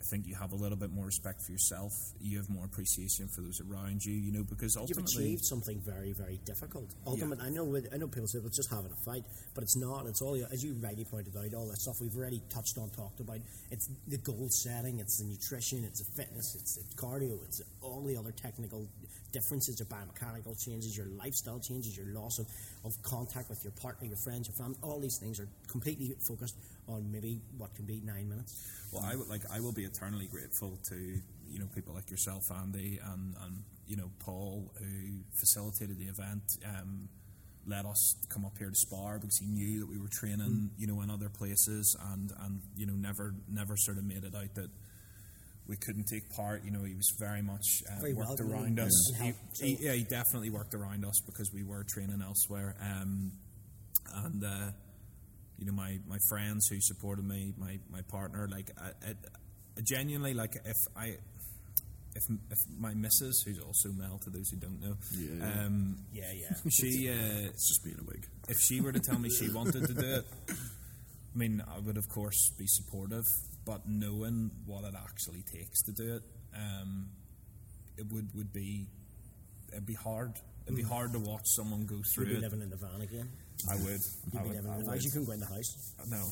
I 0.00 0.04
think 0.10 0.26
you 0.26 0.34
have 0.34 0.52
a 0.52 0.56
little 0.56 0.78
bit 0.78 0.90
more 0.90 1.04
respect 1.04 1.42
for 1.42 1.52
yourself. 1.52 1.92
You 2.20 2.38
have 2.38 2.48
more 2.48 2.64
appreciation 2.64 3.28
for 3.28 3.42
those 3.42 3.60
around 3.60 4.02
you. 4.02 4.14
You 4.14 4.32
know, 4.32 4.44
because 4.44 4.76
ultimately 4.76 5.04
You've 5.12 5.20
achieved 5.20 5.44
something 5.44 5.80
very, 5.84 6.12
very 6.12 6.40
difficult. 6.46 6.88
Ultimately, 7.06 7.44
I 7.44 7.50
know, 7.50 7.76
I 7.92 7.96
know 7.98 8.08
people 8.08 8.26
say 8.28 8.38
well, 8.38 8.48
it's 8.48 8.56
just 8.56 8.70
having 8.70 8.90
a 8.92 9.04
fight, 9.04 9.24
but 9.54 9.62
it's 9.62 9.76
not. 9.76 10.06
It's 10.06 10.22
all, 10.22 10.34
as 10.50 10.64
you 10.64 10.74
rightly 10.80 11.04
pointed 11.04 11.36
out, 11.36 11.52
all 11.54 11.68
that 11.68 11.76
stuff 11.78 11.96
we've 12.00 12.16
already 12.16 12.40
touched 12.48 12.78
on, 12.78 12.88
talked 12.90 13.20
about. 13.20 13.38
It's 13.70 13.88
the 14.08 14.18
goal 14.18 14.48
setting, 14.48 14.98
it's 15.00 15.18
the 15.18 15.28
nutrition, 15.28 15.84
it's 15.84 16.00
the 16.00 16.22
fitness, 16.22 16.56
it's 16.56 16.76
the 16.76 16.96
cardio, 16.96 17.44
it's 17.44 17.60
all 17.82 18.02
the 18.02 18.16
other 18.16 18.32
technical 18.32 18.88
differences, 19.32 19.78
your 19.78 19.86
biomechanical 19.86 20.58
changes, 20.64 20.96
your 20.96 21.06
lifestyle 21.18 21.58
changes, 21.60 21.96
your 21.96 22.06
loss 22.14 22.38
of, 22.38 22.46
of 22.84 22.92
contact 23.02 23.48
with 23.48 23.62
your 23.64 23.72
partner, 23.80 24.06
your 24.06 24.16
friends, 24.24 24.48
your 24.48 24.56
family. 24.56 24.78
All 24.82 25.00
these 25.00 25.18
things 25.18 25.40
are 25.40 25.48
completely 25.68 26.14
focused 26.26 26.56
on 26.88 27.10
maybe 27.10 27.40
what 27.56 27.74
can 27.74 27.86
be 27.86 28.00
nine 28.04 28.28
minutes. 28.28 28.66
Well, 28.92 29.02
I 29.04 29.16
would 29.16 29.28
like 29.28 29.42
I 29.52 29.60
will 29.60 29.72
be 29.72 29.84
eternally 29.84 30.26
grateful 30.26 30.78
to 30.90 30.96
you 30.96 31.58
know 31.58 31.66
people 31.74 31.94
like 31.94 32.10
yourself, 32.10 32.44
Andy, 32.50 32.98
and, 33.12 33.34
and 33.44 33.62
you 33.86 33.96
know 33.96 34.10
Paul, 34.18 34.72
who 34.78 35.20
facilitated 35.38 35.98
the 35.98 36.06
event. 36.06 36.42
Um, 36.64 37.08
let 37.66 37.84
us 37.84 38.16
come 38.28 38.44
up 38.44 38.56
here 38.58 38.70
to 38.70 38.74
spar 38.74 39.18
because 39.18 39.36
he 39.38 39.46
knew 39.46 39.80
that 39.80 39.88
we 39.88 39.98
were 39.98 40.08
training, 40.08 40.70
you 40.78 40.86
know, 40.86 41.02
in 41.02 41.10
other 41.10 41.28
places, 41.28 41.96
and 42.12 42.32
and 42.44 42.60
you 42.76 42.86
know 42.86 42.94
never 42.94 43.34
never 43.48 43.76
sort 43.76 43.98
of 43.98 44.04
made 44.04 44.24
it 44.24 44.34
out 44.34 44.54
that 44.54 44.70
we 45.70 45.76
couldn't 45.76 46.04
take 46.12 46.28
part. 46.34 46.64
You 46.64 46.72
know, 46.72 46.82
he 46.84 46.94
was 46.94 47.08
very 47.18 47.40
much 47.42 47.64
uh, 47.88 48.00
Very 48.00 48.12
worked 48.12 48.28
welcoming 48.40 48.52
around 48.52 48.80
us. 48.80 49.12
and 49.20 49.34
He, 49.60 49.76
he- 49.76 49.78
yeah, 49.86 49.92
he 49.92 50.02
definitely 50.04 50.50
worked 50.50 50.74
around 50.74 51.04
us 51.04 51.18
because 51.24 51.50
we 51.54 51.62
were 51.62 51.84
training 51.88 52.20
elsewhere. 52.22 52.74
Um, 52.82 53.32
and 54.16 54.44
uh, 54.44 54.70
you 55.58 55.66
know 55.66 55.72
my, 55.72 55.98
my 56.08 56.18
friends 56.28 56.66
who 56.68 56.76
supported 56.80 57.24
me, 57.24 57.54
my, 57.56 57.78
my 57.90 58.00
partner, 58.10 58.48
like 58.50 58.70
I, 58.78 58.88
I, 59.08 59.10
I 59.78 59.80
genuinely 59.88 60.34
like 60.34 60.56
if 60.64 60.76
I 60.96 61.16
if 62.16 62.24
if 62.50 62.58
my 62.76 62.92
missus, 62.92 63.42
who's 63.46 63.60
also 63.60 63.90
Mel 63.92 64.18
to 64.24 64.30
those 64.30 64.48
who 64.50 64.56
don't 64.56 64.80
know, 64.80 64.94
Yeah. 65.16 65.64
um, 65.66 65.96
Yeah, 66.12 66.32
yeah. 66.34 66.56
she 66.70 67.08
uh, 67.08 67.48
It's 67.48 67.68
just 67.68 67.84
being 67.84 67.98
a 68.00 68.04
wig. 68.04 68.26
if 68.48 68.58
she 68.58 68.80
were 68.80 68.90
to 68.90 68.98
tell 68.98 69.18
me 69.20 69.30
she 69.30 69.48
wanted 69.50 69.86
to 69.86 69.94
do 69.94 70.06
it, 70.18 70.24
I 70.50 71.38
mean 71.38 71.62
I 71.72 71.78
would 71.78 71.96
of 71.96 72.08
course 72.08 72.50
be 72.58 72.66
supportive, 72.66 73.22
but 73.70 73.82
knowing 73.86 74.50
what 74.66 74.82
it 74.82 74.94
actually 75.00 75.44
takes 75.54 75.80
to 75.82 75.92
do 75.92 76.16
it, 76.16 76.22
um, 76.56 77.06
it 77.96 78.06
would 78.12 78.28
would 78.34 78.52
be 78.52 78.88
it'd 79.72 79.86
be 79.86 79.94
hard. 79.94 80.32
It'd 80.66 80.76
be 80.76 80.82
hard 80.82 81.12
to 81.12 81.20
watch 81.20 81.46
someone 81.56 81.86
go 81.86 81.94
You'd 81.96 82.06
through 82.14 82.26
be 82.26 82.34
it. 82.34 82.40
living 82.40 82.62
in 82.62 82.70
the 82.70 82.76
van 82.76 83.00
again. 83.00 83.28
I 83.70 83.76
would. 83.76 84.00
You'd 84.32 84.40
I 84.40 84.42
be 84.42 84.48
would. 84.48 84.56
living 84.56 84.70
I 84.70 84.74
in 84.74 84.80
the 84.80 84.86
would. 84.86 84.94
house. 84.94 85.04
You 85.04 85.10
couldn't 85.12 85.26
go 85.26 85.32
in 85.32 85.40
the 85.40 85.46
house. 85.46 85.70
No. 86.08 86.22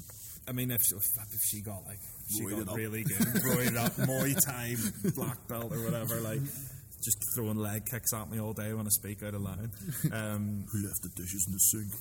I 0.48 0.52
mean, 0.52 0.70
if, 0.70 0.80
if 0.80 1.04
if 1.34 1.40
she 1.42 1.60
got 1.60 1.84
like 1.84 2.00
she 2.34 2.42
Roided 2.44 2.64
got 2.64 2.68
up. 2.72 2.76
really 2.76 3.02
good, 3.04 3.18
roided 3.48 3.76
up, 3.76 3.92
Muay 4.08 4.34
Thai 4.46 4.76
black 5.14 5.46
belt 5.46 5.70
or 5.72 5.82
whatever, 5.84 6.20
like 6.22 6.40
just 7.04 7.18
throwing 7.36 7.56
leg 7.58 7.82
kicks 7.90 8.12
at 8.14 8.30
me 8.30 8.40
all 8.40 8.52
day 8.54 8.72
when 8.72 8.86
I 8.86 8.90
speak 8.90 9.22
out 9.22 9.34
of 9.34 9.42
line. 9.42 9.70
Um, 10.12 10.64
Who 10.72 10.78
left 10.86 11.02
the 11.02 11.10
dishes 11.20 11.44
in 11.46 11.52
the 11.52 11.58
sink? 11.70 11.92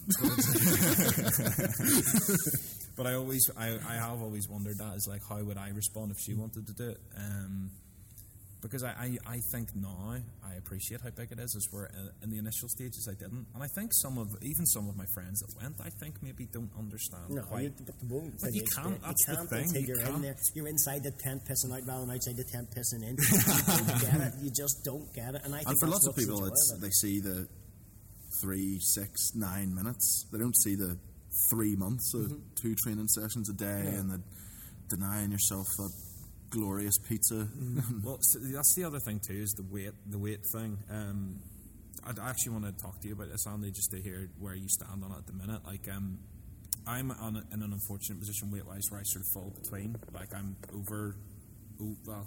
But 2.97 3.07
I 3.07 3.13
always, 3.13 3.49
I, 3.55 3.77
I 3.87 3.93
have 3.95 4.21
always 4.21 4.47
wondered 4.49 4.77
that 4.79 4.95
is 4.95 5.07
like, 5.09 5.21
how 5.29 5.41
would 5.43 5.57
I 5.57 5.69
respond 5.69 6.11
if 6.11 6.17
she 6.19 6.33
wanted 6.33 6.67
to 6.67 6.73
do 6.73 6.89
it? 6.89 6.97
Um, 7.17 7.69
because 8.59 8.83
I, 8.83 8.89
I, 8.89 9.17
I 9.27 9.37
think 9.53 9.69
now 9.75 10.15
I 10.43 10.55
appreciate 10.57 11.01
how 11.01 11.11
big 11.11 11.31
it 11.31 11.37
is. 11.39 11.53
As 11.55 11.67
we're 11.71 11.85
in, 11.85 12.09
in 12.23 12.29
the 12.31 12.39
initial 12.39 12.67
stages, 12.67 13.07
I 13.09 13.13
didn't, 13.13 13.45
and 13.53 13.61
I 13.63 13.67
think 13.75 13.91
some 13.93 14.17
of 14.17 14.27
even 14.41 14.65
some 14.65 14.89
of 14.89 14.97
my 14.97 15.05
friends 15.13 15.39
that 15.41 15.61
went, 15.61 15.75
I 15.79 15.89
think 16.01 16.15
maybe 16.23 16.47
don't 16.51 16.71
understand 16.77 17.29
No, 17.29 17.43
quite. 17.43 17.63
you, 17.65 17.73
but 17.85 17.99
the 17.99 18.05
won't 18.09 18.33
But 18.41 18.53
you 18.53 18.63
can't, 18.75 18.99
that's 18.99 19.25
the 19.27 19.35
can't 19.35 19.49
thing, 19.49 19.61
until 19.69 19.81
you 19.81 19.87
you're 19.87 19.99
in 20.01 20.05
can't. 20.07 20.21
there. 20.23 20.35
You're 20.55 20.67
inside 20.67 21.03
the 21.03 21.11
tent 21.23 21.41
pissing 21.45 21.71
out 21.71 21.85
rather 21.85 22.01
than 22.07 22.15
outside 22.17 22.35
the 22.35 22.49
tent 22.51 22.67
pissing 22.73 23.03
in. 23.05 23.13
you 23.13 23.61
don't 23.77 24.01
get 24.01 24.27
it. 24.27 24.33
You 24.41 24.49
just 24.49 24.81
don't 24.83 25.05
get 25.13 25.35
it. 25.35 25.41
And 25.45 25.53
I 25.53 25.59
think 25.59 25.69
And 25.69 25.79
for 25.79 25.87
lots 25.87 26.07
of 26.07 26.15
people, 26.15 26.43
it's 26.43 26.73
it. 26.75 26.81
they 26.81 26.89
see 26.89 27.19
the 27.21 27.47
three, 28.41 28.79
six, 28.81 29.35
nine 29.35 29.73
minutes. 29.73 30.25
They 30.33 30.39
don't 30.39 30.57
see 30.57 30.73
the 30.75 30.97
three 31.49 31.75
months 31.75 32.13
of 32.13 32.21
Mm-hmm. 32.21 32.39
two 32.55 32.75
training 32.75 33.07
sessions 33.07 33.49
a 33.49 33.53
day 33.53 33.83
and 33.97 34.09
the 34.11 34.21
denying 34.89 35.31
yourself 35.31 35.67
a 35.79 35.87
glorious 36.49 36.97
pizza. 36.97 37.47
Well, 38.03 38.17
so 38.21 38.39
that's 38.39 38.73
the 38.75 38.83
other 38.85 38.99
thing 38.99 39.19
too 39.27 39.35
is 39.35 39.51
the 39.51 39.63
weight, 39.69 39.91
the 40.09 40.17
weight 40.17 40.41
thing. 40.53 40.77
Um, 40.89 41.39
I'd 42.05 42.19
actually 42.19 42.53
want 42.53 42.65
to 42.65 42.71
talk 42.83 43.01
to 43.01 43.07
you 43.07 43.13
about 43.15 43.29
this, 43.31 43.45
Andy, 43.47 43.69
just 43.71 43.91
to 43.91 44.01
hear 44.01 44.29
where 44.39 44.55
you 44.55 44.67
stand 44.69 45.03
on 45.03 45.11
it 45.11 45.17
at 45.17 45.27
the 45.27 45.33
minute. 45.33 45.61
Like, 45.65 45.87
um, 45.93 46.19
I'm 46.87 47.11
on 47.11 47.35
a, 47.35 47.43
in 47.53 47.61
an 47.61 47.73
unfortunate 47.73 48.19
position 48.19 48.49
weight 48.49 48.65
wise 48.65 48.83
where 48.89 49.01
I 49.01 49.03
sort 49.03 49.25
of 49.25 49.31
fall 49.33 49.53
between. 49.61 49.95
Like, 50.13 50.33
I'm 50.33 50.55
over. 50.73 51.17
Oh, 51.81 51.95
well, 52.05 52.25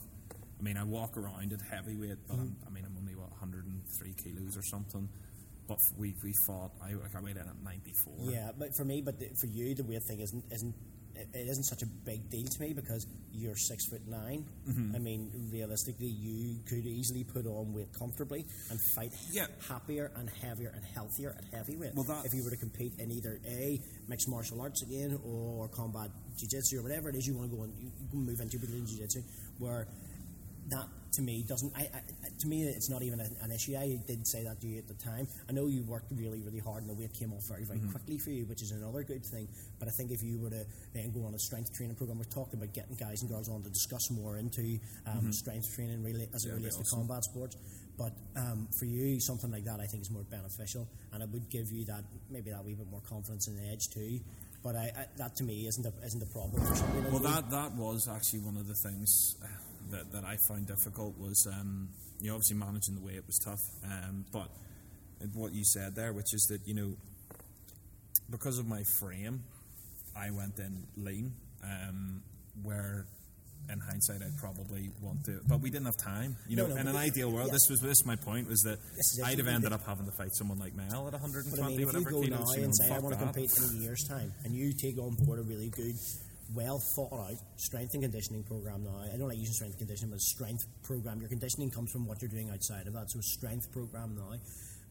I 0.59 0.63
mean, 0.63 0.77
I 0.77 0.85
walk 0.85 1.17
around 1.17 1.53
at 1.55 1.61
heavyweight, 1.63 2.19
but 2.29 2.35
I'm, 2.35 2.57
I 2.67 2.71
mean, 2.71 2.85
I'm 2.85 2.95
only 2.99 3.15
what 3.15 3.31
103 3.31 4.15
kilos 4.23 4.55
or 4.57 4.63
something. 4.65 5.09
But 5.71 5.79
we 5.97 6.15
we 6.25 6.33
fought. 6.47 6.73
I 6.83 6.95
like 6.95 7.15
I 7.17 7.21
weighed 7.21 7.37
in 7.37 7.43
at 7.49 7.63
94. 7.63 8.13
Yeah, 8.23 8.51
but 8.59 8.75
for 8.77 8.85
me, 8.85 9.01
but 9.03 9.21
the, 9.21 9.29
for 9.41 9.47
you, 9.47 9.73
the 9.77 9.85
weird 9.85 10.03
thing 10.03 10.19
isn't 10.19 10.45
isn't 10.51 10.75
it 11.15 11.29
isn't 11.49 11.65
such 11.65 11.83
a 11.83 11.87
big 11.87 12.29
deal 12.31 12.47
to 12.47 12.61
me 12.61 12.73
because 12.73 13.07
you're 13.33 13.55
six 13.57 13.87
foot 13.87 14.01
9 14.09 14.45
Mm-hmm. 14.69 14.97
I 14.97 14.99
mean, 14.99 15.31
realistically, 15.53 16.07
you 16.09 16.59
could 16.69 16.85
easily 16.87 17.23
put 17.25 17.47
on 17.47 17.73
weight 17.75 17.93
comfortably 17.97 18.47
and 18.71 18.81
fight 18.81 19.13
Yeah. 19.31 19.47
happier 19.69 20.11
and 20.17 20.29
heavier 20.43 20.73
and 20.75 20.85
healthier 20.85 21.37
at 21.37 21.45
heavyweight. 21.53 21.95
Well, 21.95 22.05
that- 22.05 22.25
if 22.27 22.33
you 22.35 22.43
were 22.43 22.51
to 22.51 22.57
compete 22.57 22.95
in 22.99 23.11
either 23.13 23.39
a 23.47 23.81
mixed 24.09 24.29
martial 24.29 24.61
arts 24.61 24.83
again 24.83 25.19
or 25.25 25.69
combat 25.69 26.11
jiu-jitsu 26.39 26.79
or 26.79 26.83
whatever 26.83 27.11
it 27.11 27.17
is 27.17 27.27
you 27.27 27.35
want 27.37 27.51
to 27.51 27.57
go 27.57 27.63
and 27.65 27.75
you 27.79 27.91
you 28.01 28.09
can 28.09 28.25
move 28.25 28.41
into 28.41 28.59
Brazilian 28.59 28.87
jiu-jitsu, 28.87 29.21
where 29.59 29.87
that 30.71 30.87
to 31.13 31.23
me 31.23 31.43
doesn't. 31.47 31.73
I, 31.77 31.83
I 31.93 32.01
to 32.41 32.47
me 32.47 32.63
it's 32.63 32.89
not 32.89 33.03
even 33.03 33.21
an, 33.21 33.51
issue. 33.51 33.77
I 33.77 33.99
did 34.07 34.27
say 34.27 34.45
that 34.45 34.61
to 34.61 34.67
you 34.67 34.79
at 34.79 34.87
the 34.87 34.95
time. 34.95 35.27
I 35.49 35.53
know 35.53 35.67
you 35.67 35.83
worked 35.83 36.07
really 36.13 36.41
really 36.43 36.61
hard 36.61 36.83
and 36.83 36.91
the 36.91 36.95
weight 36.95 37.13
came 37.13 37.33
off 37.33 37.43
very 37.49 37.65
very 37.65 37.81
quickly 37.91 38.19
for 38.19 38.31
you, 38.31 38.47
which 38.47 38.63
is 38.63 38.71
another 38.71 39.03
good 39.03 39.25
thing. 39.27 39.49
But 39.79 39.89
I 39.89 39.91
think 39.93 40.13
if 40.13 40.23
you 40.23 40.39
were 40.39 40.51
to 40.51 40.65
then 40.95 41.11
go 41.11 41.25
on 41.27 41.35
a 41.35 41.39
strength 41.39 41.75
training 41.75 41.97
program, 41.97 42.19
we're 42.19 42.25
talking 42.31 42.59
about 42.61 42.73
getting 42.73 42.95
guys 42.97 43.23
and 43.23 43.31
girls 43.31 43.49
on 43.49 43.63
to 43.63 43.69
discuss 43.71 44.11
more 44.13 44.37
into 44.37 44.79
um, 45.07 45.33
strength 45.33 45.75
training 45.75 46.03
really 46.05 46.29
as 46.33 46.45
it 46.45 46.49
Yeah, 46.49 46.55
that'd 46.55 46.57
relates 46.63 46.77
to 46.77 46.83
awesome. 46.83 46.99
combat 47.01 47.25
sports. 47.25 47.57
But 47.99 48.13
um, 48.37 48.69
for 48.79 48.87
you, 48.87 49.21
something 49.21 49.51
like 49.51 49.65
that, 49.65 49.79
I 49.81 49.85
think 49.87 50.03
is 50.03 50.11
more 50.11 50.23
beneficial, 50.23 50.89
and 51.13 51.23
it 51.23 51.29
would 51.29 51.51
give 51.51 51.71
you 51.71 51.85
that 51.87 52.05
maybe 52.31 52.51
that 52.51 52.65
wee 52.65 52.75
bit 52.75 52.89
more 52.91 53.03
confidence 53.07 53.47
and 53.49 53.59
edge 53.71 53.89
too. 53.93 54.21
But 54.63 54.77
I, 54.77 54.93
I, 54.97 55.05
that 55.17 55.37
to 55.37 55.45
me 55.45 55.67
isn't 55.67 55.85
a, 55.85 55.93
isn't 56.07 56.23
a 56.23 56.27
problem 56.33 56.65
for 56.65 56.75
somebody 56.77 57.03
like 57.03 57.13
Well, 57.13 57.23
that 57.33 57.51
that 57.51 57.73
was 57.77 58.09
actually 58.09 58.41
one 58.41 58.57
of 58.57 58.67
the 58.69 58.75
things 58.75 59.37
uh, 59.43 59.47
that, 59.91 60.13
that 60.13 60.25
I 60.25 60.37
found 60.49 60.67
difficult 60.67 61.19
was 61.19 61.47
um, 61.53 61.89
you 62.21 62.29
know 62.29 62.35
obviously 62.35 62.57
managing 62.57 62.97
the 62.97 63.05
way 63.05 63.15
it 63.15 63.25
was 63.27 63.39
tough, 63.45 63.61
um, 63.85 64.25
but 64.33 64.49
what 65.35 65.53
you 65.53 65.65
said 65.65 65.95
there, 65.95 66.13
which 66.13 66.33
is 66.33 66.47
that 66.51 66.67
you 66.67 66.75
know 66.75 66.97
because 68.31 68.59
of 68.59 68.67
my 68.67 68.83
frame, 68.99 69.43
I 70.17 70.31
went 70.31 70.59
in 70.59 70.87
lean, 70.97 71.33
um, 71.65 72.23
where 72.63 73.07
in 73.69 73.79
hindsight 73.79 74.23
I'd 74.23 74.37
probably 74.39 74.91
want 75.01 75.25
to, 75.27 75.41
but 75.47 75.61
we 75.61 75.71
didn't 75.71 75.87
have 75.87 75.97
time. 75.97 76.37
You 76.49 76.57
know, 76.57 76.67
no, 76.67 76.77
in 76.77 76.89
an 76.89 76.97
ideal 76.97 77.31
world, 77.31 77.49
yeah. 77.49 77.53
this 77.53 77.69
was 77.71 77.81
this 77.81 78.05
my 78.05 78.17
point 78.17 78.49
was 78.49 78.61
that. 78.63 78.79
I'd 79.25 79.39
have 79.39 79.47
ended 79.47 79.73
up 79.73 79.87
having 79.87 80.07
to 80.07 80.13
fight 80.13 80.35
someone 80.35 80.59
like 80.59 80.75
Mel 80.75 81.07
at 81.07 81.13
120, 81.13 81.51
But 81.51 81.63
I 81.63 81.69
mean, 81.69 81.75
if 81.75 81.81
you 81.81 81.87
whatever 81.87 82.11
go 82.11 82.21
kilos. 82.23 82.31
now 82.31 82.55
you 82.55 82.61
know, 82.61 82.65
and 82.65 82.77
say, 82.77 82.91
I 82.91 82.99
want 82.99 83.19
to 83.19 83.25
compete 83.25 83.51
in 83.57 83.65
a 83.65 83.83
year's 83.83 84.05
time, 84.09 84.33
and 84.45 84.55
you 84.55 84.73
take 84.73 84.99
on 84.99 85.15
board 85.25 85.39
a 85.39 85.43
really 85.43 85.69
good, 85.69 85.95
well 86.55 86.79
thought 86.79 87.13
out 87.13 87.37
strength 87.57 87.95
and 87.95 88.03
conditioning 88.03 88.43
program 88.45 88.85
now, 88.85 89.01
I 89.13 89.17
don't 89.17 89.29
like 89.29 89.39
using 89.39 89.55
strength 89.55 89.73
and 89.79 89.87
conditioning, 89.87 90.11
but 90.11 90.17
a 90.17 90.21
strength 90.21 90.67
program. 90.83 91.21
Your 91.21 91.29
conditioning 91.29 91.71
comes 91.71 91.91
from 91.93 92.07
what 92.07 92.21
you're 92.23 92.31
doing 92.31 92.51
outside 92.51 92.87
of 92.87 92.95
that. 92.95 93.11
So, 93.11 93.19
a 93.21 93.23
strength 93.23 93.71
program 93.73 94.17
now 94.17 94.37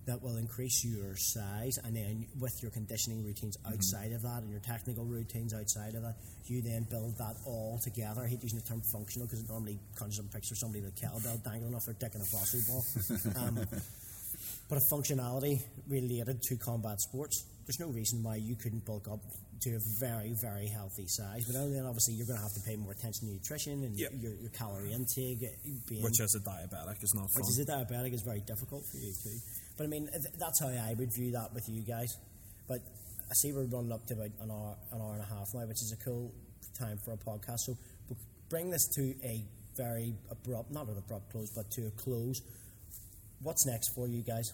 that 0.06 0.24
will 0.24 0.38
increase 0.38 0.84
your 0.86 1.16
size, 1.18 1.78
and 1.84 1.96
then 1.96 2.26
with 2.40 2.54
your 2.62 2.72
conditioning 2.72 3.24
routines 3.24 3.58
Mm-hmm. 3.58 3.74
outside 3.74 4.12
of 4.14 4.22
that 4.24 4.42
and 4.42 4.50
your 4.50 4.62
technical 4.62 5.06
routines 5.06 5.54
outside 5.54 5.96
of 5.96 6.02
that, 6.04 6.16
you 6.46 6.62
then 6.62 6.88
build 6.90 7.18
that 7.18 7.36
all 7.46 7.80
together. 7.84 8.22
I 8.24 8.28
hate 8.28 8.42
using 8.42 8.60
the 8.60 8.66
term 8.66 8.82
functional 8.92 9.28
because 9.28 9.42
it 9.42 9.50
normally 9.50 9.78
conjures 9.96 10.20
up 10.20 10.26
a 10.32 10.34
picture 10.34 10.54
of 10.54 10.58
somebody 10.60 10.82
with 10.84 10.94
a 10.96 11.06
kettlebell 11.06 11.44
dangling 11.44 11.76
off 11.76 11.86
their 11.86 11.96
dick 12.00 12.16
in 12.16 12.22
a 12.22 12.26
phosphate 12.26 12.66
ball. 12.68 12.86
Um, 13.48 13.60
but 14.70 14.78
a 14.78 14.82
functionality 14.82 15.60
related 15.88 16.42
to 16.44 16.56
combat 16.56 17.02
sports. 17.02 17.44
There's 17.66 17.80
no 17.80 17.88
reason 17.88 18.24
why 18.24 18.36
you 18.36 18.56
couldn't 18.56 18.86
bulk 18.86 19.08
up 19.08 19.20
to 19.62 19.76
a 19.76 19.80
very, 20.00 20.34
very 20.42 20.68
healthy 20.68 21.06
size. 21.08 21.46
But 21.46 21.54
then 21.54 21.86
obviously 21.86 22.14
you're 22.16 22.28
going 22.28 22.38
to 22.40 22.44
have 22.44 22.54
to 22.54 22.62
pay 22.68 22.76
more 22.76 22.92
attention 22.92 23.28
to 23.28 23.34
nutrition 23.34 23.84
and 23.84 23.98
Yep. 23.98 24.12
your, 24.20 24.34
your 24.36 24.50
calorie 24.52 24.94
intake. 24.94 25.40
Being, 25.88 26.04
which 26.04 26.20
as 26.22 26.36
a 26.36 26.40
diabetic 26.40 27.02
is 27.04 27.14
not 27.16 27.30
fun. 27.32 27.42
which 27.44 27.50
is 27.50 27.60
a 27.60 27.66
diabetic 27.66 28.14
is 28.14 28.22
very 28.22 28.42
difficult 28.42 28.84
for 28.92 28.98
you 28.98 29.12
too. 29.24 29.38
But 29.78 29.84
I 29.86 29.88
mean, 29.88 30.08
th- 30.12 30.34
that's 30.38 30.60
how 30.62 30.70
I 30.70 30.94
would 30.98 31.14
view 31.14 31.32
that 31.32 31.54
with 31.54 31.68
you 31.68 31.82
guys. 31.84 32.16
But 32.68 32.80
I 33.30 33.34
see 33.34 33.52
we're 33.52 33.66
running 33.66 33.92
up 33.92 34.06
to 34.08 34.14
about 34.16 34.32
an 34.42 34.52
hour, 34.52 34.76
an 34.92 35.02
hour 35.02 35.14
and 35.14 35.22
a 35.22 35.26
half 35.26 35.48
now, 35.54 35.62
which 35.66 35.82
is 35.82 35.92
a 36.00 36.04
cool 36.04 36.32
time 36.78 36.98
for 37.04 37.12
a 37.14 37.18
podcast. 37.18 37.60
So 37.66 37.78
we'll 38.10 38.18
bring 38.50 38.70
this 38.72 38.88
to 38.96 39.14
a 39.24 39.44
very 39.78 40.14
abrupt, 40.32 40.72
not 40.72 40.88
an 40.88 40.98
abrupt 40.98 41.32
close, 41.32 41.52
but 41.56 41.70
to 41.72 41.88
a 41.88 41.92
close. 41.92 42.42
What's 43.42 43.66
next 43.66 43.90
for 43.96 44.08
you 44.08 44.22
guys? 44.22 44.52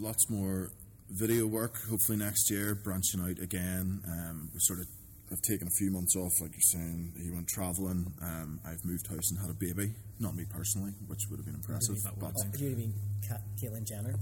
lots 0.00 0.30
more 0.30 0.70
video 1.10 1.46
work. 1.46 1.76
Hopefully 1.88 2.18
next 2.18 2.50
year, 2.50 2.74
branching 2.74 3.20
out 3.20 3.38
again. 3.42 4.00
Um, 4.06 4.50
we 4.52 4.60
sort 4.60 4.80
of 4.80 4.86
have 5.30 5.40
taken 5.42 5.66
a 5.68 5.70
few 5.78 5.90
months 5.90 6.16
off, 6.16 6.32
like 6.40 6.52
you're 6.52 6.60
saying. 6.82 7.12
He 7.22 7.30
went 7.30 7.48
travelling. 7.48 8.12
Um, 8.22 8.60
I've 8.66 8.84
moved 8.84 9.06
house 9.08 9.30
and 9.30 9.40
had 9.40 9.50
a 9.50 9.54
baby. 9.54 9.94
Not 10.18 10.34
me 10.34 10.44
personally, 10.50 10.92
which 11.06 11.20
would 11.30 11.38
have 11.38 11.46
been 11.46 11.54
impressive, 11.54 11.96
That 12.04 12.14
would 12.16 12.20
but 12.20 12.32
have 12.42 12.52
been. 12.52 12.60
Do 12.60 12.66
you 12.70 12.76
mean 12.76 12.94
Ka- 13.28 13.42
Caitlyn 13.62 13.86
Jenner? 13.86 14.14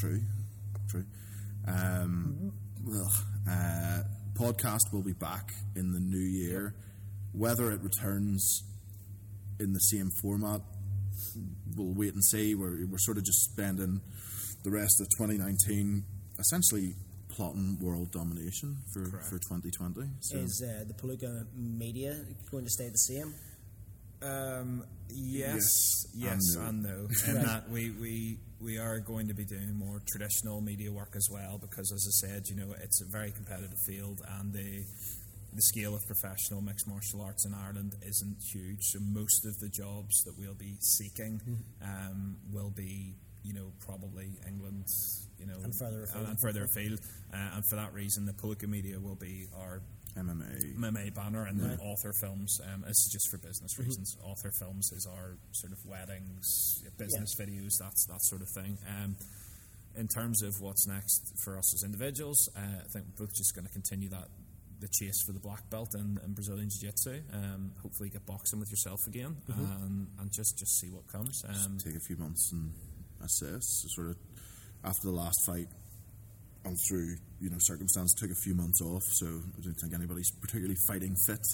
true, 0.00 0.20
true. 0.88 1.04
Um, 1.66 2.52
well, 2.84 3.10
uh, 3.48 4.02
podcast 4.34 4.92
will 4.92 5.02
be 5.02 5.12
back 5.12 5.52
in 5.76 5.92
the 5.92 6.00
new 6.00 6.18
year. 6.18 6.74
Whether 7.32 7.70
it 7.72 7.80
returns 7.82 8.64
in 9.60 9.72
the 9.72 9.78
same 9.80 10.10
format, 10.22 10.62
we'll 11.76 11.94
wait 11.94 12.14
and 12.14 12.24
see. 12.24 12.54
We're, 12.54 12.86
we're 12.86 12.98
sort 12.98 13.18
of 13.18 13.24
just 13.24 13.50
spending 13.52 14.00
the 14.64 14.70
rest 14.70 15.00
of 15.00 15.06
2019 15.18 16.04
essentially 16.40 16.94
plotting 17.28 17.78
world 17.80 18.10
domination 18.10 18.76
for, 18.92 19.04
for 19.28 19.38
2020. 19.38 20.00
So 20.20 20.38
Is 20.38 20.62
uh, 20.66 20.84
the 20.86 20.94
Palooka 20.94 21.46
media 21.54 22.16
going 22.50 22.64
to 22.64 22.70
stay 22.70 22.88
the 22.88 22.98
same? 22.98 23.34
Um, 24.22 24.84
yes, 25.08 25.62
Yes, 26.14 26.14
yes, 26.14 26.56
and 26.56 26.68
and 26.68 26.82
no. 26.82 26.88
no. 26.90 27.08
And 27.26 27.36
Right. 27.36 27.46
that 27.46 27.70
we, 27.70 27.90
we 27.90 28.38
we 28.60 28.76
are 28.78 29.00
going 29.00 29.28
to 29.28 29.34
be 29.34 29.44
doing 29.46 29.72
more 29.78 30.02
traditional 30.12 30.60
media 30.60 30.92
work 30.92 31.12
as 31.16 31.26
well 31.32 31.56
because, 31.58 31.90
as 31.92 32.06
I 32.06 32.28
said, 32.28 32.42
you 32.48 32.56
know, 32.56 32.74
it's 32.82 33.00
a 33.00 33.06
very 33.10 33.30
competitive 33.32 33.78
field, 33.86 34.20
and 34.38 34.52
the 34.52 34.84
the 35.54 35.62
scale 35.62 35.94
of 35.96 36.02
professional 36.06 36.60
mixed 36.60 36.86
martial 36.86 37.22
arts 37.22 37.44
in 37.46 37.54
Ireland 37.54 37.94
isn't 38.06 38.36
huge. 38.52 38.78
So 38.82 39.00
most 39.00 39.46
of 39.46 39.58
the 39.58 39.68
jobs 39.70 40.14
that 40.24 40.34
we'll 40.38 40.54
be 40.54 40.76
seeking 40.80 41.40
um, 41.82 42.36
will 42.52 42.70
be, 42.70 43.16
you 43.42 43.54
know, 43.54 43.72
probably 43.80 44.28
England, 44.46 44.84
you 45.38 45.46
know, 45.46 45.56
And 45.62 45.74
further 45.78 46.02
afield. 46.04 46.28
and, 46.28 46.40
further 46.40 46.64
afield. 46.64 47.00
Uh, 47.32 47.56
and 47.56 47.64
for 47.66 47.76
that 47.76 47.92
reason, 47.94 48.26
the 48.26 48.34
Polka 48.34 48.66
Media 48.66 48.98
will 49.00 49.16
be 49.16 49.46
our 49.56 49.80
MMA. 50.16 50.76
MMA 50.76 51.14
banner 51.14 51.46
and 51.46 51.58
then 51.60 51.78
Author 51.80 52.12
Films. 52.20 52.60
Um, 52.72 52.84
it's 52.86 53.10
just 53.12 53.30
for 53.30 53.38
business 53.38 53.78
reasons. 53.78 54.16
Author 54.24 54.50
Films 54.50 54.90
is 54.92 55.06
our 55.06 55.36
sort 55.52 55.72
of 55.72 55.78
weddings, 55.86 56.82
business 56.98 57.34
videos, 57.38 57.78
that's 57.78 58.06
that 58.06 58.20
sort 58.22 58.42
of 58.42 58.48
thing. 58.48 58.76
Um, 58.88 59.16
in 59.96 60.06
terms 60.08 60.42
of 60.42 60.54
what's 60.60 60.86
next 60.86 61.32
for 61.44 61.56
us 61.58 61.74
as 61.74 61.82
individuals, 61.84 62.48
uh, 62.56 62.60
I 62.60 62.88
think 62.92 63.06
we're 63.18 63.26
both 63.26 63.34
just 63.34 63.54
going 63.54 63.66
to 63.66 63.72
continue 63.72 64.08
that 64.10 64.28
the 64.80 64.88
chase 64.88 65.22
for 65.26 65.32
the 65.32 65.40
black 65.40 65.68
belt 65.68 65.94
in, 65.94 66.18
in 66.24 66.32
Brazilian 66.32 66.70
Jiu 66.70 66.88
Jitsu. 66.88 67.20
Um, 67.34 67.72
hopefully, 67.82 68.08
get 68.08 68.24
boxing 68.24 68.60
with 68.60 68.70
yourself 68.70 69.00
again, 69.06 69.36
and, 69.48 70.06
and 70.18 70.32
just 70.32 70.58
just 70.58 70.78
see 70.80 70.88
what 70.90 71.06
comes. 71.08 71.44
Um, 71.46 71.76
take 71.84 71.96
a 71.96 72.00
few 72.00 72.16
months 72.16 72.50
and 72.52 72.72
assess. 73.24 73.62
So 73.82 73.88
sort 74.02 74.08
of 74.10 74.16
after 74.84 75.08
the 75.08 75.14
last 75.14 75.38
fight, 75.46 75.68
and 76.64 76.76
through 76.88 77.16
you 77.40 77.50
know 77.50 77.56
circumstance, 77.60 78.14
took 78.14 78.30
a 78.30 78.34
few 78.42 78.54
months 78.54 78.80
off. 78.82 79.02
So 79.12 79.26
I 79.26 79.60
don't 79.62 79.74
think 79.80 79.94
anybody's 79.94 80.30
particularly 80.30 80.76
fighting 80.86 81.14
fit 81.26 81.46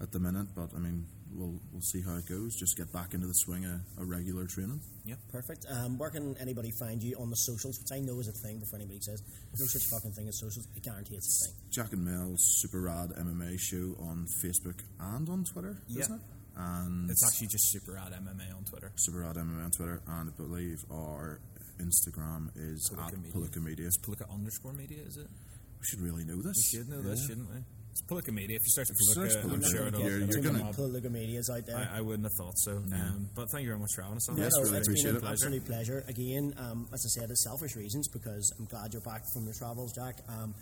at 0.00 0.12
the 0.12 0.18
minute. 0.18 0.48
But 0.54 0.70
I 0.74 0.78
mean, 0.78 1.06
we'll 1.34 1.60
we'll 1.72 1.82
see 1.82 2.02
how 2.02 2.16
it 2.16 2.26
goes. 2.28 2.54
Just 2.56 2.76
get 2.76 2.92
back 2.92 3.12
into 3.14 3.26
the 3.26 3.34
swing 3.34 3.64
of 3.64 3.80
a 3.98 4.04
regular 4.04 4.46
training. 4.46 4.80
Yeah, 5.04 5.16
perfect. 5.30 5.66
Um, 5.70 5.98
where 5.98 6.10
can 6.10 6.36
anybody 6.38 6.70
find 6.78 7.02
you 7.02 7.16
on 7.18 7.30
the 7.30 7.36
socials? 7.36 7.78
Which 7.78 7.92
I 7.92 8.00
know 8.00 8.18
is 8.20 8.28
a 8.28 8.32
thing 8.32 8.58
before 8.58 8.78
anybody 8.78 9.00
says 9.00 9.22
no 9.58 9.66
such 9.66 9.84
fucking 9.84 10.12
thing 10.12 10.28
as 10.28 10.38
socials. 10.38 10.66
I 10.76 10.80
guarantee 10.80 11.16
it's 11.16 11.42
a 11.42 11.48
thing. 11.48 11.54
Jack 11.70 11.92
and 11.92 12.04
Mel's 12.04 12.40
Super 12.60 12.80
Rad 12.80 13.10
MMA 13.10 13.58
show 13.60 13.94
on 14.00 14.26
Facebook 14.42 14.80
and 15.00 15.28
on 15.28 15.44
Twitter, 15.44 15.76
Yeah. 15.88 16.00
isn't 16.00 16.14
it? 16.14 16.20
And 16.56 17.10
it's 17.10 17.22
actually 17.26 17.48
just 17.48 17.70
super 17.70 17.92
rad 17.92 18.12
MMA 18.12 18.54
on 18.56 18.64
Twitter. 18.64 18.90
Super 18.96 19.20
Rad 19.20 19.36
MMA 19.36 19.64
on 19.64 19.70
Twitter, 19.70 20.00
and 20.08 20.30
I 20.30 20.32
believe 20.36 20.78
our 20.90 21.40
Instagram 21.78 22.48
is 22.56 22.88
Polika 22.92 23.08
at 23.12 23.18
Media. 23.18 23.32
Polika 23.32 23.60
Media. 23.62 23.86
It's 23.86 23.98
Polika 23.98 24.24
underscore 24.32 24.72
media, 24.72 25.02
is 25.06 25.16
it? 25.18 25.26
We 25.28 25.84
should 25.84 26.00
really 26.00 26.24
know 26.24 26.40
this. 26.40 26.56
We 26.72 26.78
should 26.78 26.88
know 26.88 27.02
this, 27.02 27.26
shouldn't 27.26 27.50
we? 27.50 27.56
It's 27.90 28.02
Polika 28.08 28.32
Media. 28.32 28.56
If 28.56 28.62
you 28.64 28.72
search 28.72 28.88
Search 29.12 29.32
Polika, 29.36 29.44
I'm 29.44 29.60
Polika. 29.60 29.70
sure 29.70 29.86
it'll, 29.88 30.00
You're- 30.00 30.22
it'll 30.24 30.34
you're 30.42 30.52
gonna- 30.52 30.64
up. 30.70 30.74
Political 30.76 31.10
media's 31.12 31.50
out 31.50 31.66
there. 31.66 31.76
I, 31.92 31.98
I 31.98 32.00
wouldn't 32.00 32.24
have 32.24 32.32
thought 32.38 32.56
so. 32.58 32.72
Um, 32.76 33.28
but 33.34 33.46
thank 33.52 33.64
you 33.64 33.68
very 33.68 33.80
much 33.80 33.90
for 33.94 34.02
having 34.02 34.16
us 34.16 34.28
on. 34.30 34.36
Yes, 34.38 34.52
no, 34.56 34.62
really 34.64 34.78
it's 34.78 34.88
appreciate 34.88 35.10
been 35.12 35.16
it. 35.16 35.22
an 35.24 35.32
absolute 35.32 35.64
pleasure. 35.66 36.04
Again, 36.08 36.54
um, 36.56 36.88
as 36.92 37.04
I 37.04 37.20
said, 37.20 37.30
it's 37.30 37.44
selfish 37.44 37.76
reasons 37.76 38.08
because 38.08 38.52
I'm 38.58 38.64
glad 38.64 38.92
you're 38.92 39.02
back 39.02 39.22
from 39.34 39.44
your 39.44 39.54
travels, 39.54 39.92
Jack. 39.92 40.16
Um, 40.28 40.54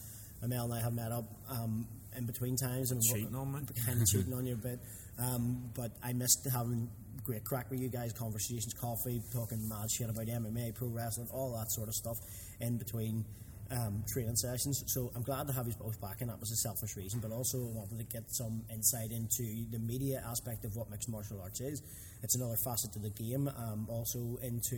Amel 0.42 0.64
and 0.64 0.74
I 0.74 0.80
have 0.82 0.92
met 0.92 1.12
up 1.12 1.24
um, 1.48 1.86
in 2.16 2.26
between 2.26 2.56
times 2.56 2.90
and 2.90 3.00
Cheating 3.02 3.34
on 3.34 3.52
me. 3.52 3.60
kind 3.86 4.00
of 4.02 4.06
cheating 4.08 4.34
on 4.34 4.44
you 4.46 4.54
a 4.54 4.56
bit. 4.56 4.80
Um, 5.18 5.70
but 5.74 5.92
I 6.02 6.12
missed 6.12 6.46
having 6.52 6.90
great 7.24 7.44
crack 7.44 7.70
with 7.70 7.80
you 7.80 7.88
guys, 7.88 8.12
conversations, 8.12 8.74
coffee, 8.74 9.22
talking 9.32 9.68
mad 9.68 9.90
shit 9.90 10.10
about 10.10 10.26
MMA, 10.26 10.74
pro 10.74 10.88
wrestling, 10.88 11.28
all 11.32 11.56
that 11.56 11.70
sort 11.70 11.88
of 11.88 11.94
stuff 11.94 12.18
in 12.60 12.76
between 12.76 13.24
um, 13.70 14.04
training 14.12 14.36
sessions. 14.36 14.84
So 14.86 15.10
I'm 15.14 15.22
glad 15.22 15.46
to 15.46 15.52
have 15.52 15.66
you 15.66 15.74
both 15.80 16.00
back, 16.00 16.20
and 16.20 16.30
that 16.30 16.38
was 16.38 16.50
a 16.50 16.56
selfish 16.56 16.96
reason. 16.96 17.20
But 17.20 17.32
also 17.32 17.58
wanted 17.58 17.98
to 17.98 18.04
get 18.04 18.30
some 18.30 18.62
insight 18.72 19.10
into 19.10 19.64
the 19.70 19.78
media 19.78 20.22
aspect 20.26 20.64
of 20.64 20.76
what 20.76 20.90
mixed 20.90 21.08
martial 21.08 21.40
arts 21.40 21.60
is. 21.60 21.82
It's 22.22 22.36
another 22.36 22.56
facet 22.56 22.92
to 22.92 22.98
the 22.98 23.10
game. 23.10 23.48
Um, 23.48 23.86
also 23.88 24.38
into 24.42 24.76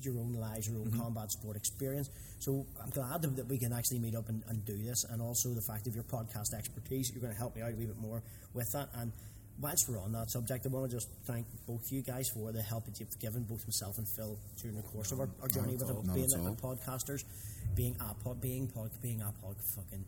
your 0.00 0.18
own 0.18 0.34
lives, 0.34 0.68
your 0.68 0.78
own 0.78 0.92
combat 0.98 1.30
sport 1.32 1.56
experience. 1.56 2.10
So 2.38 2.66
I'm 2.82 2.90
glad 2.90 3.22
that 3.22 3.36
that 3.36 3.46
we 3.46 3.58
can 3.58 3.72
actually 3.72 3.98
meet 3.98 4.14
up 4.14 4.28
and, 4.28 4.42
and 4.48 4.64
do 4.64 4.76
this, 4.76 5.04
and 5.04 5.20
also 5.20 5.50
the 5.50 5.62
fact 5.62 5.86
of 5.86 5.94
your 5.94 6.04
podcast 6.04 6.54
expertise. 6.56 7.10
You're 7.12 7.22
going 7.22 7.32
to 7.32 7.38
help 7.38 7.56
me 7.56 7.62
out 7.62 7.72
a 7.72 7.76
wee 7.76 7.86
bit 7.86 7.98
more 7.98 8.22
with 8.54 8.70
that. 8.72 8.88
And 8.94 9.12
whilst 9.60 9.88
we're 9.88 10.00
on 10.00 10.12
that 10.12 10.30
subject, 10.30 10.66
I 10.66 10.68
want 10.68 10.90
to 10.90 10.96
just 10.96 11.08
thank 11.24 11.46
both 11.66 11.90
you 11.90 12.02
guys 12.02 12.28
for 12.28 12.52
the 12.52 12.62
help 12.62 12.86
that 12.86 12.98
you've 13.00 13.18
given 13.18 13.44
both 13.44 13.66
myself 13.66 13.98
and 13.98 14.06
Phil 14.08 14.38
during 14.60 14.76
the 14.76 14.82
course 14.82 15.12
of 15.12 15.20
our, 15.20 15.28
our 15.42 15.48
journey 15.48 15.74
with 15.76 15.90
all, 15.90 16.02
being 16.14 16.32
a, 16.32 16.52
podcasters, 16.60 17.24
being 17.74 17.96
a 18.00 18.14
pod, 18.24 18.40
being 18.40 18.66
pod, 18.66 18.90
being 19.00 19.20
a 19.20 19.32
pod, 19.42 19.56
fucking 19.74 20.04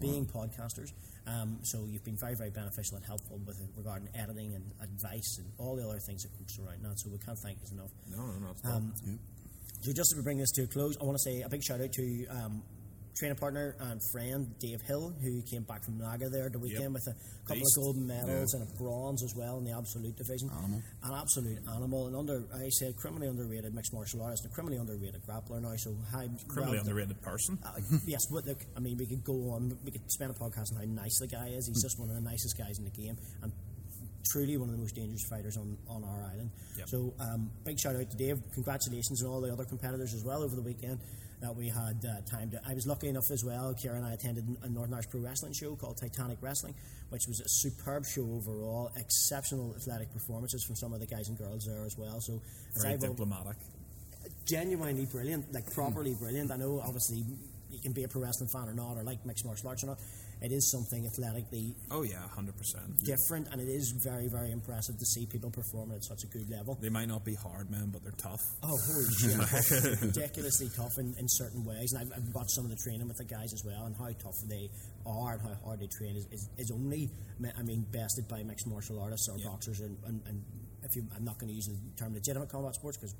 being 0.00 0.26
podcasters. 0.26 0.92
Um, 1.26 1.58
so 1.62 1.86
you've 1.88 2.04
been 2.04 2.16
very, 2.16 2.34
very 2.34 2.50
beneficial 2.50 2.96
and 2.96 3.06
helpful 3.06 3.40
with 3.46 3.60
it 3.60 3.68
regarding 3.76 4.08
editing 4.14 4.54
and 4.54 4.64
advice 4.82 5.38
and 5.38 5.46
all 5.58 5.76
the 5.76 5.88
other 5.88 6.00
things 6.00 6.22
that 6.22 6.36
comes 6.36 6.58
around 6.58 6.82
that. 6.82 6.98
So 6.98 7.10
we 7.10 7.18
can't 7.18 7.38
thank 7.38 7.58
you 7.64 7.78
enough. 7.78 7.90
No, 8.10 8.26
no, 8.26 8.52
no. 8.64 8.70
Um, 8.70 8.92
so 9.80 9.92
just 9.92 10.12
as 10.12 10.16
we 10.16 10.22
bring 10.22 10.38
this 10.38 10.50
to 10.52 10.62
a 10.62 10.66
close, 10.66 10.96
I 11.00 11.04
want 11.04 11.16
to 11.18 11.22
say 11.22 11.42
a 11.42 11.48
big 11.48 11.62
shout 11.62 11.80
out 11.80 11.92
to 11.92 12.26
um, 12.26 12.62
training 13.16 13.36
partner 13.36 13.76
and 13.80 14.00
friend 14.10 14.54
Dave 14.58 14.80
Hill, 14.82 15.12
who 15.22 15.42
came 15.42 15.62
back 15.62 15.84
from 15.84 15.98
NAGA 15.98 16.28
there 16.30 16.48
the 16.48 16.58
weekend 16.58 16.94
with 16.94 17.06
a 17.08 17.14
couple 17.46 17.56
Beast. 17.56 17.76
of 17.76 17.82
gold 17.84 17.96
medals 17.98 18.54
and 18.54 18.62
a 18.62 18.70
bronze 18.76 19.22
as 19.22 19.34
well 19.36 19.58
in 19.58 19.64
the 19.64 19.72
absolute 19.72 20.16
division. 20.16 20.50
Animal. 20.50 20.82
An 21.02 21.14
absolute 21.14 21.58
animal, 21.68 22.06
and 22.06 22.16
under 22.16 22.44
I 22.54 22.68
said 22.70 22.96
criminally 22.96 23.28
underrated 23.28 23.74
mixed 23.74 23.92
martial 23.92 24.22
artist, 24.22 24.44
and 24.44 24.52
a 24.52 24.54
criminally 24.54 24.78
underrated 24.78 25.22
grappler 25.28 25.60
now. 25.60 25.74
So 25.76 25.96
high, 26.10 26.28
Criminally 26.48 26.78
well, 26.78 26.88
underrated 26.88 27.20
person. 27.22 27.58
uh, 27.64 27.72
yes, 28.06 28.20
but 28.30 28.46
look, 28.46 28.64
I 28.76 28.80
mean, 28.80 28.96
we 28.96 29.06
could 29.06 29.24
go 29.24 29.50
on, 29.50 29.76
we 29.84 29.90
could 29.90 30.10
spend 30.10 30.30
a 30.30 30.34
podcast 30.34 30.72
on 30.72 30.78
how 30.80 31.02
nice 31.02 31.18
the 31.20 31.28
guy 31.28 31.48
is. 31.48 31.66
He's 31.68 31.82
just 31.82 31.98
one 31.98 32.08
of 32.08 32.14
the 32.14 32.22
nicest 32.22 32.56
guys 32.56 32.78
in 32.78 32.84
the 32.84 32.90
game, 32.90 33.16
and 33.42 33.52
truly 34.30 34.56
one 34.56 34.68
of 34.68 34.74
the 34.74 34.80
most 34.80 34.94
dangerous 34.94 35.24
fighters 35.28 35.56
on, 35.56 35.76
on 35.88 36.04
our 36.04 36.22
island. 36.32 36.50
Yep. 36.78 36.88
So, 36.88 37.12
um, 37.20 37.50
big 37.64 37.78
shout 37.78 37.96
out 37.96 38.08
to 38.08 38.16
Dave. 38.16 38.38
Congratulations 38.54 39.20
and 39.20 39.30
all 39.30 39.40
the 39.40 39.52
other 39.52 39.64
competitors 39.64 40.14
as 40.14 40.24
well 40.24 40.42
over 40.42 40.54
the 40.56 40.62
weekend 40.62 41.00
that 41.42 41.54
we 41.54 41.68
had 41.68 42.04
uh, 42.04 42.20
time 42.30 42.50
to. 42.50 42.60
I 42.66 42.72
was 42.74 42.86
lucky 42.86 43.08
enough 43.08 43.30
as 43.30 43.44
well. 43.44 43.74
Kira 43.74 43.96
and 43.96 44.06
I 44.06 44.12
attended 44.12 44.44
a 44.62 44.68
Northern 44.68 44.94
Irish 44.94 45.10
Pro 45.10 45.20
Wrestling 45.20 45.52
show 45.52 45.74
called 45.76 45.98
Titanic 45.98 46.38
Wrestling, 46.40 46.74
which 47.10 47.26
was 47.26 47.40
a 47.40 47.48
superb 47.48 48.06
show 48.06 48.22
overall. 48.22 48.90
Exceptional 48.96 49.74
athletic 49.76 50.12
performances 50.12 50.64
from 50.64 50.76
some 50.76 50.92
of 50.94 51.00
the 51.00 51.06
guys 51.06 51.28
and 51.28 51.36
girls 51.36 51.66
there 51.66 51.84
as 51.84 51.98
well. 51.98 52.20
So, 52.20 52.40
Very 52.80 52.96
diplomatic. 52.96 53.56
genuinely 54.46 55.06
brilliant, 55.06 55.52
like 55.52 55.70
properly 55.74 56.14
brilliant. 56.14 56.50
I 56.50 56.56
know, 56.56 56.80
obviously, 56.80 57.24
you 57.70 57.80
can 57.80 57.92
be 57.92 58.04
a 58.04 58.08
pro 58.08 58.22
wrestling 58.22 58.48
fan 58.48 58.68
or 58.68 58.74
not, 58.74 58.96
or 58.96 59.02
like 59.02 59.24
mixed 59.26 59.44
martial 59.44 59.68
arts 59.68 59.82
or 59.84 59.88
not. 59.88 59.98
It 60.42 60.50
is 60.50 60.68
something 60.72 61.06
athletically 61.06 61.72
Oh 61.90 62.02
yeah, 62.02 62.18
hundred 62.34 62.56
percent. 62.58 62.98
different, 63.04 63.46
and 63.52 63.60
it 63.60 63.68
is 63.70 63.94
very, 64.02 64.26
very 64.28 64.50
impressive 64.50 64.98
to 64.98 65.06
see 65.06 65.24
people 65.24 65.50
performing 65.50 65.94
at 65.96 66.04
such 66.04 66.24
a 66.24 66.26
good 66.26 66.50
level. 66.50 66.76
They 66.82 66.88
might 66.90 67.06
not 67.06 67.24
be 67.24 67.34
hard 67.36 67.70
men, 67.70 67.90
but 67.92 68.02
they're 68.02 68.18
tough. 68.18 68.42
Oh, 68.62 68.76
holy 68.76 69.06
shit! 69.22 69.38
Ridiculously 70.02 70.68
tough 70.74 70.98
in, 70.98 71.14
in 71.16 71.26
certain 71.28 71.64
ways, 71.64 71.92
and 71.92 72.02
I've, 72.02 72.12
I've 72.18 72.34
watched 72.34 72.50
some 72.58 72.64
of 72.64 72.70
the 72.70 72.80
training 72.82 73.06
with 73.06 73.18
the 73.18 73.24
guys 73.24 73.52
as 73.54 73.62
well, 73.64 73.86
and 73.86 73.94
how 73.96 74.10
tough 74.18 74.34
they 74.50 74.68
are 75.06 75.34
and 75.34 75.42
how 75.42 75.54
hard 75.64 75.78
they 75.78 75.86
train 75.86 76.16
is, 76.16 76.26
is, 76.32 76.48
is 76.58 76.70
only, 76.74 77.08
I 77.56 77.62
mean, 77.62 77.86
bested 77.92 78.26
by 78.26 78.42
mixed 78.42 78.66
martial 78.66 79.00
artists 79.00 79.28
or 79.30 79.38
Yeah. 79.38 79.46
boxers, 79.46 79.78
and, 79.78 79.96
and, 80.06 80.20
and 80.26 80.42
if 80.82 80.96
you, 80.96 81.06
I'm 81.14 81.24
not 81.24 81.38
going 81.38 81.48
to 81.48 81.54
use 81.54 81.66
the 81.70 81.78
term 82.02 82.14
legitimate 82.14 82.48
combat 82.50 82.74
sports 82.74 82.96
because 82.98 83.14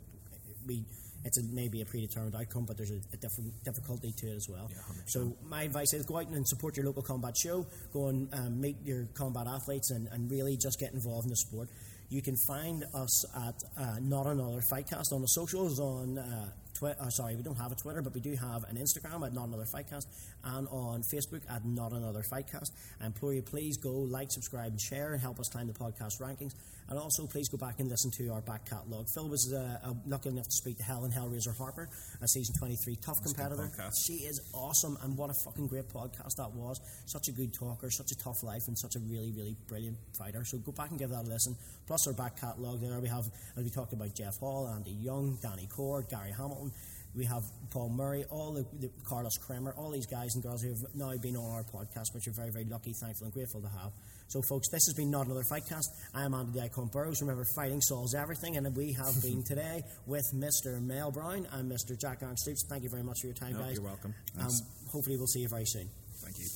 we. 0.66 0.84
It's 1.24 1.38
a, 1.38 1.42
maybe 1.42 1.80
a 1.82 1.84
predetermined 1.84 2.34
outcome, 2.34 2.64
but 2.64 2.76
there's 2.76 2.90
a, 2.90 3.00
a 3.12 3.16
different 3.16 3.62
difficulty 3.64 4.12
to 4.18 4.26
it 4.26 4.36
as 4.36 4.48
well. 4.48 4.68
Yeah, 4.70 4.78
so 5.06 5.36
my 5.48 5.62
advice 5.62 5.92
is 5.92 6.04
go 6.04 6.18
out 6.18 6.28
and 6.28 6.46
support 6.46 6.76
your 6.76 6.86
local 6.86 7.02
combat 7.02 7.36
show. 7.36 7.66
Go 7.92 8.08
and 8.08 8.32
um, 8.34 8.60
meet 8.60 8.76
your 8.82 9.06
combat 9.14 9.46
athletes 9.46 9.90
and, 9.90 10.08
and 10.08 10.30
really 10.30 10.56
just 10.56 10.80
get 10.80 10.92
involved 10.92 11.26
in 11.26 11.30
the 11.30 11.36
sport. 11.36 11.68
You 12.08 12.20
can 12.20 12.36
find 12.36 12.84
us 12.92 13.24
at 13.34 13.54
uh, 13.78 13.96
Not 14.00 14.26
Another 14.26 14.60
Fightcast 14.60 15.12
on 15.12 15.22
the 15.22 15.28
socials 15.28 15.80
on 15.80 16.18
uh, 16.18 16.50
Twitter. 16.74 17.00
Uh, 17.00 17.08
sorry, 17.08 17.36
we 17.36 17.42
don't 17.42 17.56
have 17.56 17.72
a 17.72 17.74
Twitter, 17.74 18.02
but 18.02 18.12
we 18.12 18.20
do 18.20 18.34
have 18.34 18.64
an 18.64 18.76
Instagram 18.76 19.24
at 19.26 19.32
Not 19.32 19.48
Another 19.48 19.64
Fightcast 19.64 20.04
and 20.44 20.68
on 20.68 21.02
Facebook 21.02 21.40
at 21.48 21.64
Not 21.64 21.92
Another 21.92 22.22
Fightcast. 22.22 22.70
I 23.00 23.06
implore 23.06 23.32
you, 23.32 23.40
please 23.40 23.78
go 23.78 23.92
like, 23.92 24.30
subscribe, 24.30 24.72
and 24.72 24.80
share 24.80 25.12
and 25.12 25.22
help 25.22 25.40
us 25.40 25.48
climb 25.48 25.68
the 25.68 25.72
podcast 25.72 26.20
rankings. 26.20 26.52
And 26.92 27.00
also, 27.00 27.26
please 27.26 27.48
go 27.48 27.56
back 27.56 27.80
and 27.80 27.88
listen 27.88 28.10
to 28.18 28.28
our 28.34 28.42
back 28.42 28.68
catalogue. 28.68 29.06
Phil 29.14 29.26
was 29.26 29.50
uh, 29.50 29.78
uh, 29.82 29.94
lucky 30.06 30.28
enough 30.28 30.44
to 30.44 30.52
speak 30.52 30.76
to 30.76 30.82
Helen 30.82 31.10
Hellraiser 31.10 31.56
Harper, 31.56 31.88
a 32.20 32.28
season 32.28 32.54
23 32.58 32.96
tough 32.96 33.16
good 33.24 33.34
competitor. 33.34 33.70
She 34.04 34.28
is 34.28 34.42
awesome, 34.52 34.98
and 35.02 35.16
what 35.16 35.30
a 35.30 35.34
fucking 35.42 35.68
great 35.68 35.88
podcast 35.88 36.36
that 36.36 36.52
was. 36.52 36.78
Such 37.06 37.28
a 37.28 37.32
good 37.32 37.54
talker, 37.54 37.90
such 37.90 38.12
a 38.12 38.18
tough 38.22 38.42
life, 38.42 38.68
and 38.68 38.78
such 38.78 38.96
a 38.96 38.98
really, 38.98 39.32
really 39.32 39.56
brilliant 39.68 39.96
fighter. 40.18 40.44
So 40.44 40.58
go 40.58 40.72
back 40.72 40.90
and 40.90 40.98
give 40.98 41.08
that 41.08 41.24
a 41.24 41.28
listen. 41.28 41.56
Plus, 41.86 42.06
our 42.06 42.12
back 42.12 42.38
catalogue 42.38 42.82
there, 42.82 43.00
we 43.00 43.08
have, 43.08 43.24
as 43.56 43.64
we 43.64 43.70
talked 43.70 43.94
about, 43.94 44.14
Jeff 44.14 44.36
Hall, 44.36 44.68
Andy 44.68 44.90
Young, 44.90 45.38
Danny 45.40 45.68
Cord, 45.74 46.10
Gary 46.10 46.32
Hamilton. 46.36 46.72
We 47.14 47.24
have 47.24 47.42
Paul 47.70 47.88
Murray, 47.88 48.26
all 48.28 48.52
the, 48.52 48.66
the 48.80 48.90
Carlos 49.04 49.38
Kremer, 49.38 49.72
all 49.78 49.92
these 49.92 50.06
guys 50.06 50.34
and 50.34 50.42
girls 50.42 50.60
who 50.60 50.68
have 50.68 50.94
now 50.94 51.16
been 51.16 51.36
on 51.36 51.52
our 51.52 51.64
podcast, 51.64 52.12
which 52.12 52.26
we're 52.26 52.34
very, 52.34 52.50
very 52.50 52.66
lucky, 52.66 52.92
thankful, 52.92 53.24
and 53.24 53.32
grateful 53.32 53.62
to 53.62 53.68
have. 53.68 53.92
So, 54.28 54.40
folks, 54.48 54.68
this 54.70 54.86
has 54.86 54.94
been 54.94 55.10
Not 55.10 55.26
Another 55.26 55.42
Fightcast. 55.42 55.84
I 56.14 56.24
am 56.24 56.34
Andy 56.34 56.52
the 56.52 56.62
Icon 56.64 56.88
Burrows. 56.92 57.20
Remember, 57.20 57.44
fighting 57.54 57.80
solves 57.82 58.14
everything, 58.14 58.56
and 58.56 58.74
we 58.76 58.92
have 58.92 59.20
been 59.22 59.42
today 59.46 59.82
with 60.06 60.24
Mr. 60.34 60.80
Mel 60.80 61.10
Brown 61.10 61.46
and 61.52 61.70
Mr. 61.70 61.98
Jack 62.00 62.20
Stoops. 62.36 62.64
Thank 62.68 62.82
you 62.84 62.90
very 62.90 63.02
much 63.02 63.18
for 63.20 63.26
your 63.26 63.34
time, 63.34 63.52
No, 63.52 63.58
guys. 63.60 63.74
you're 63.74 63.84
welcome. 63.84 64.14
Um, 64.40 64.48
hopefully, 64.90 65.16
we'll 65.18 65.26
see 65.26 65.40
you 65.40 65.48
very 65.48 65.66
soon. 65.66 65.88
Thank 66.22 66.38
you. 66.38 66.46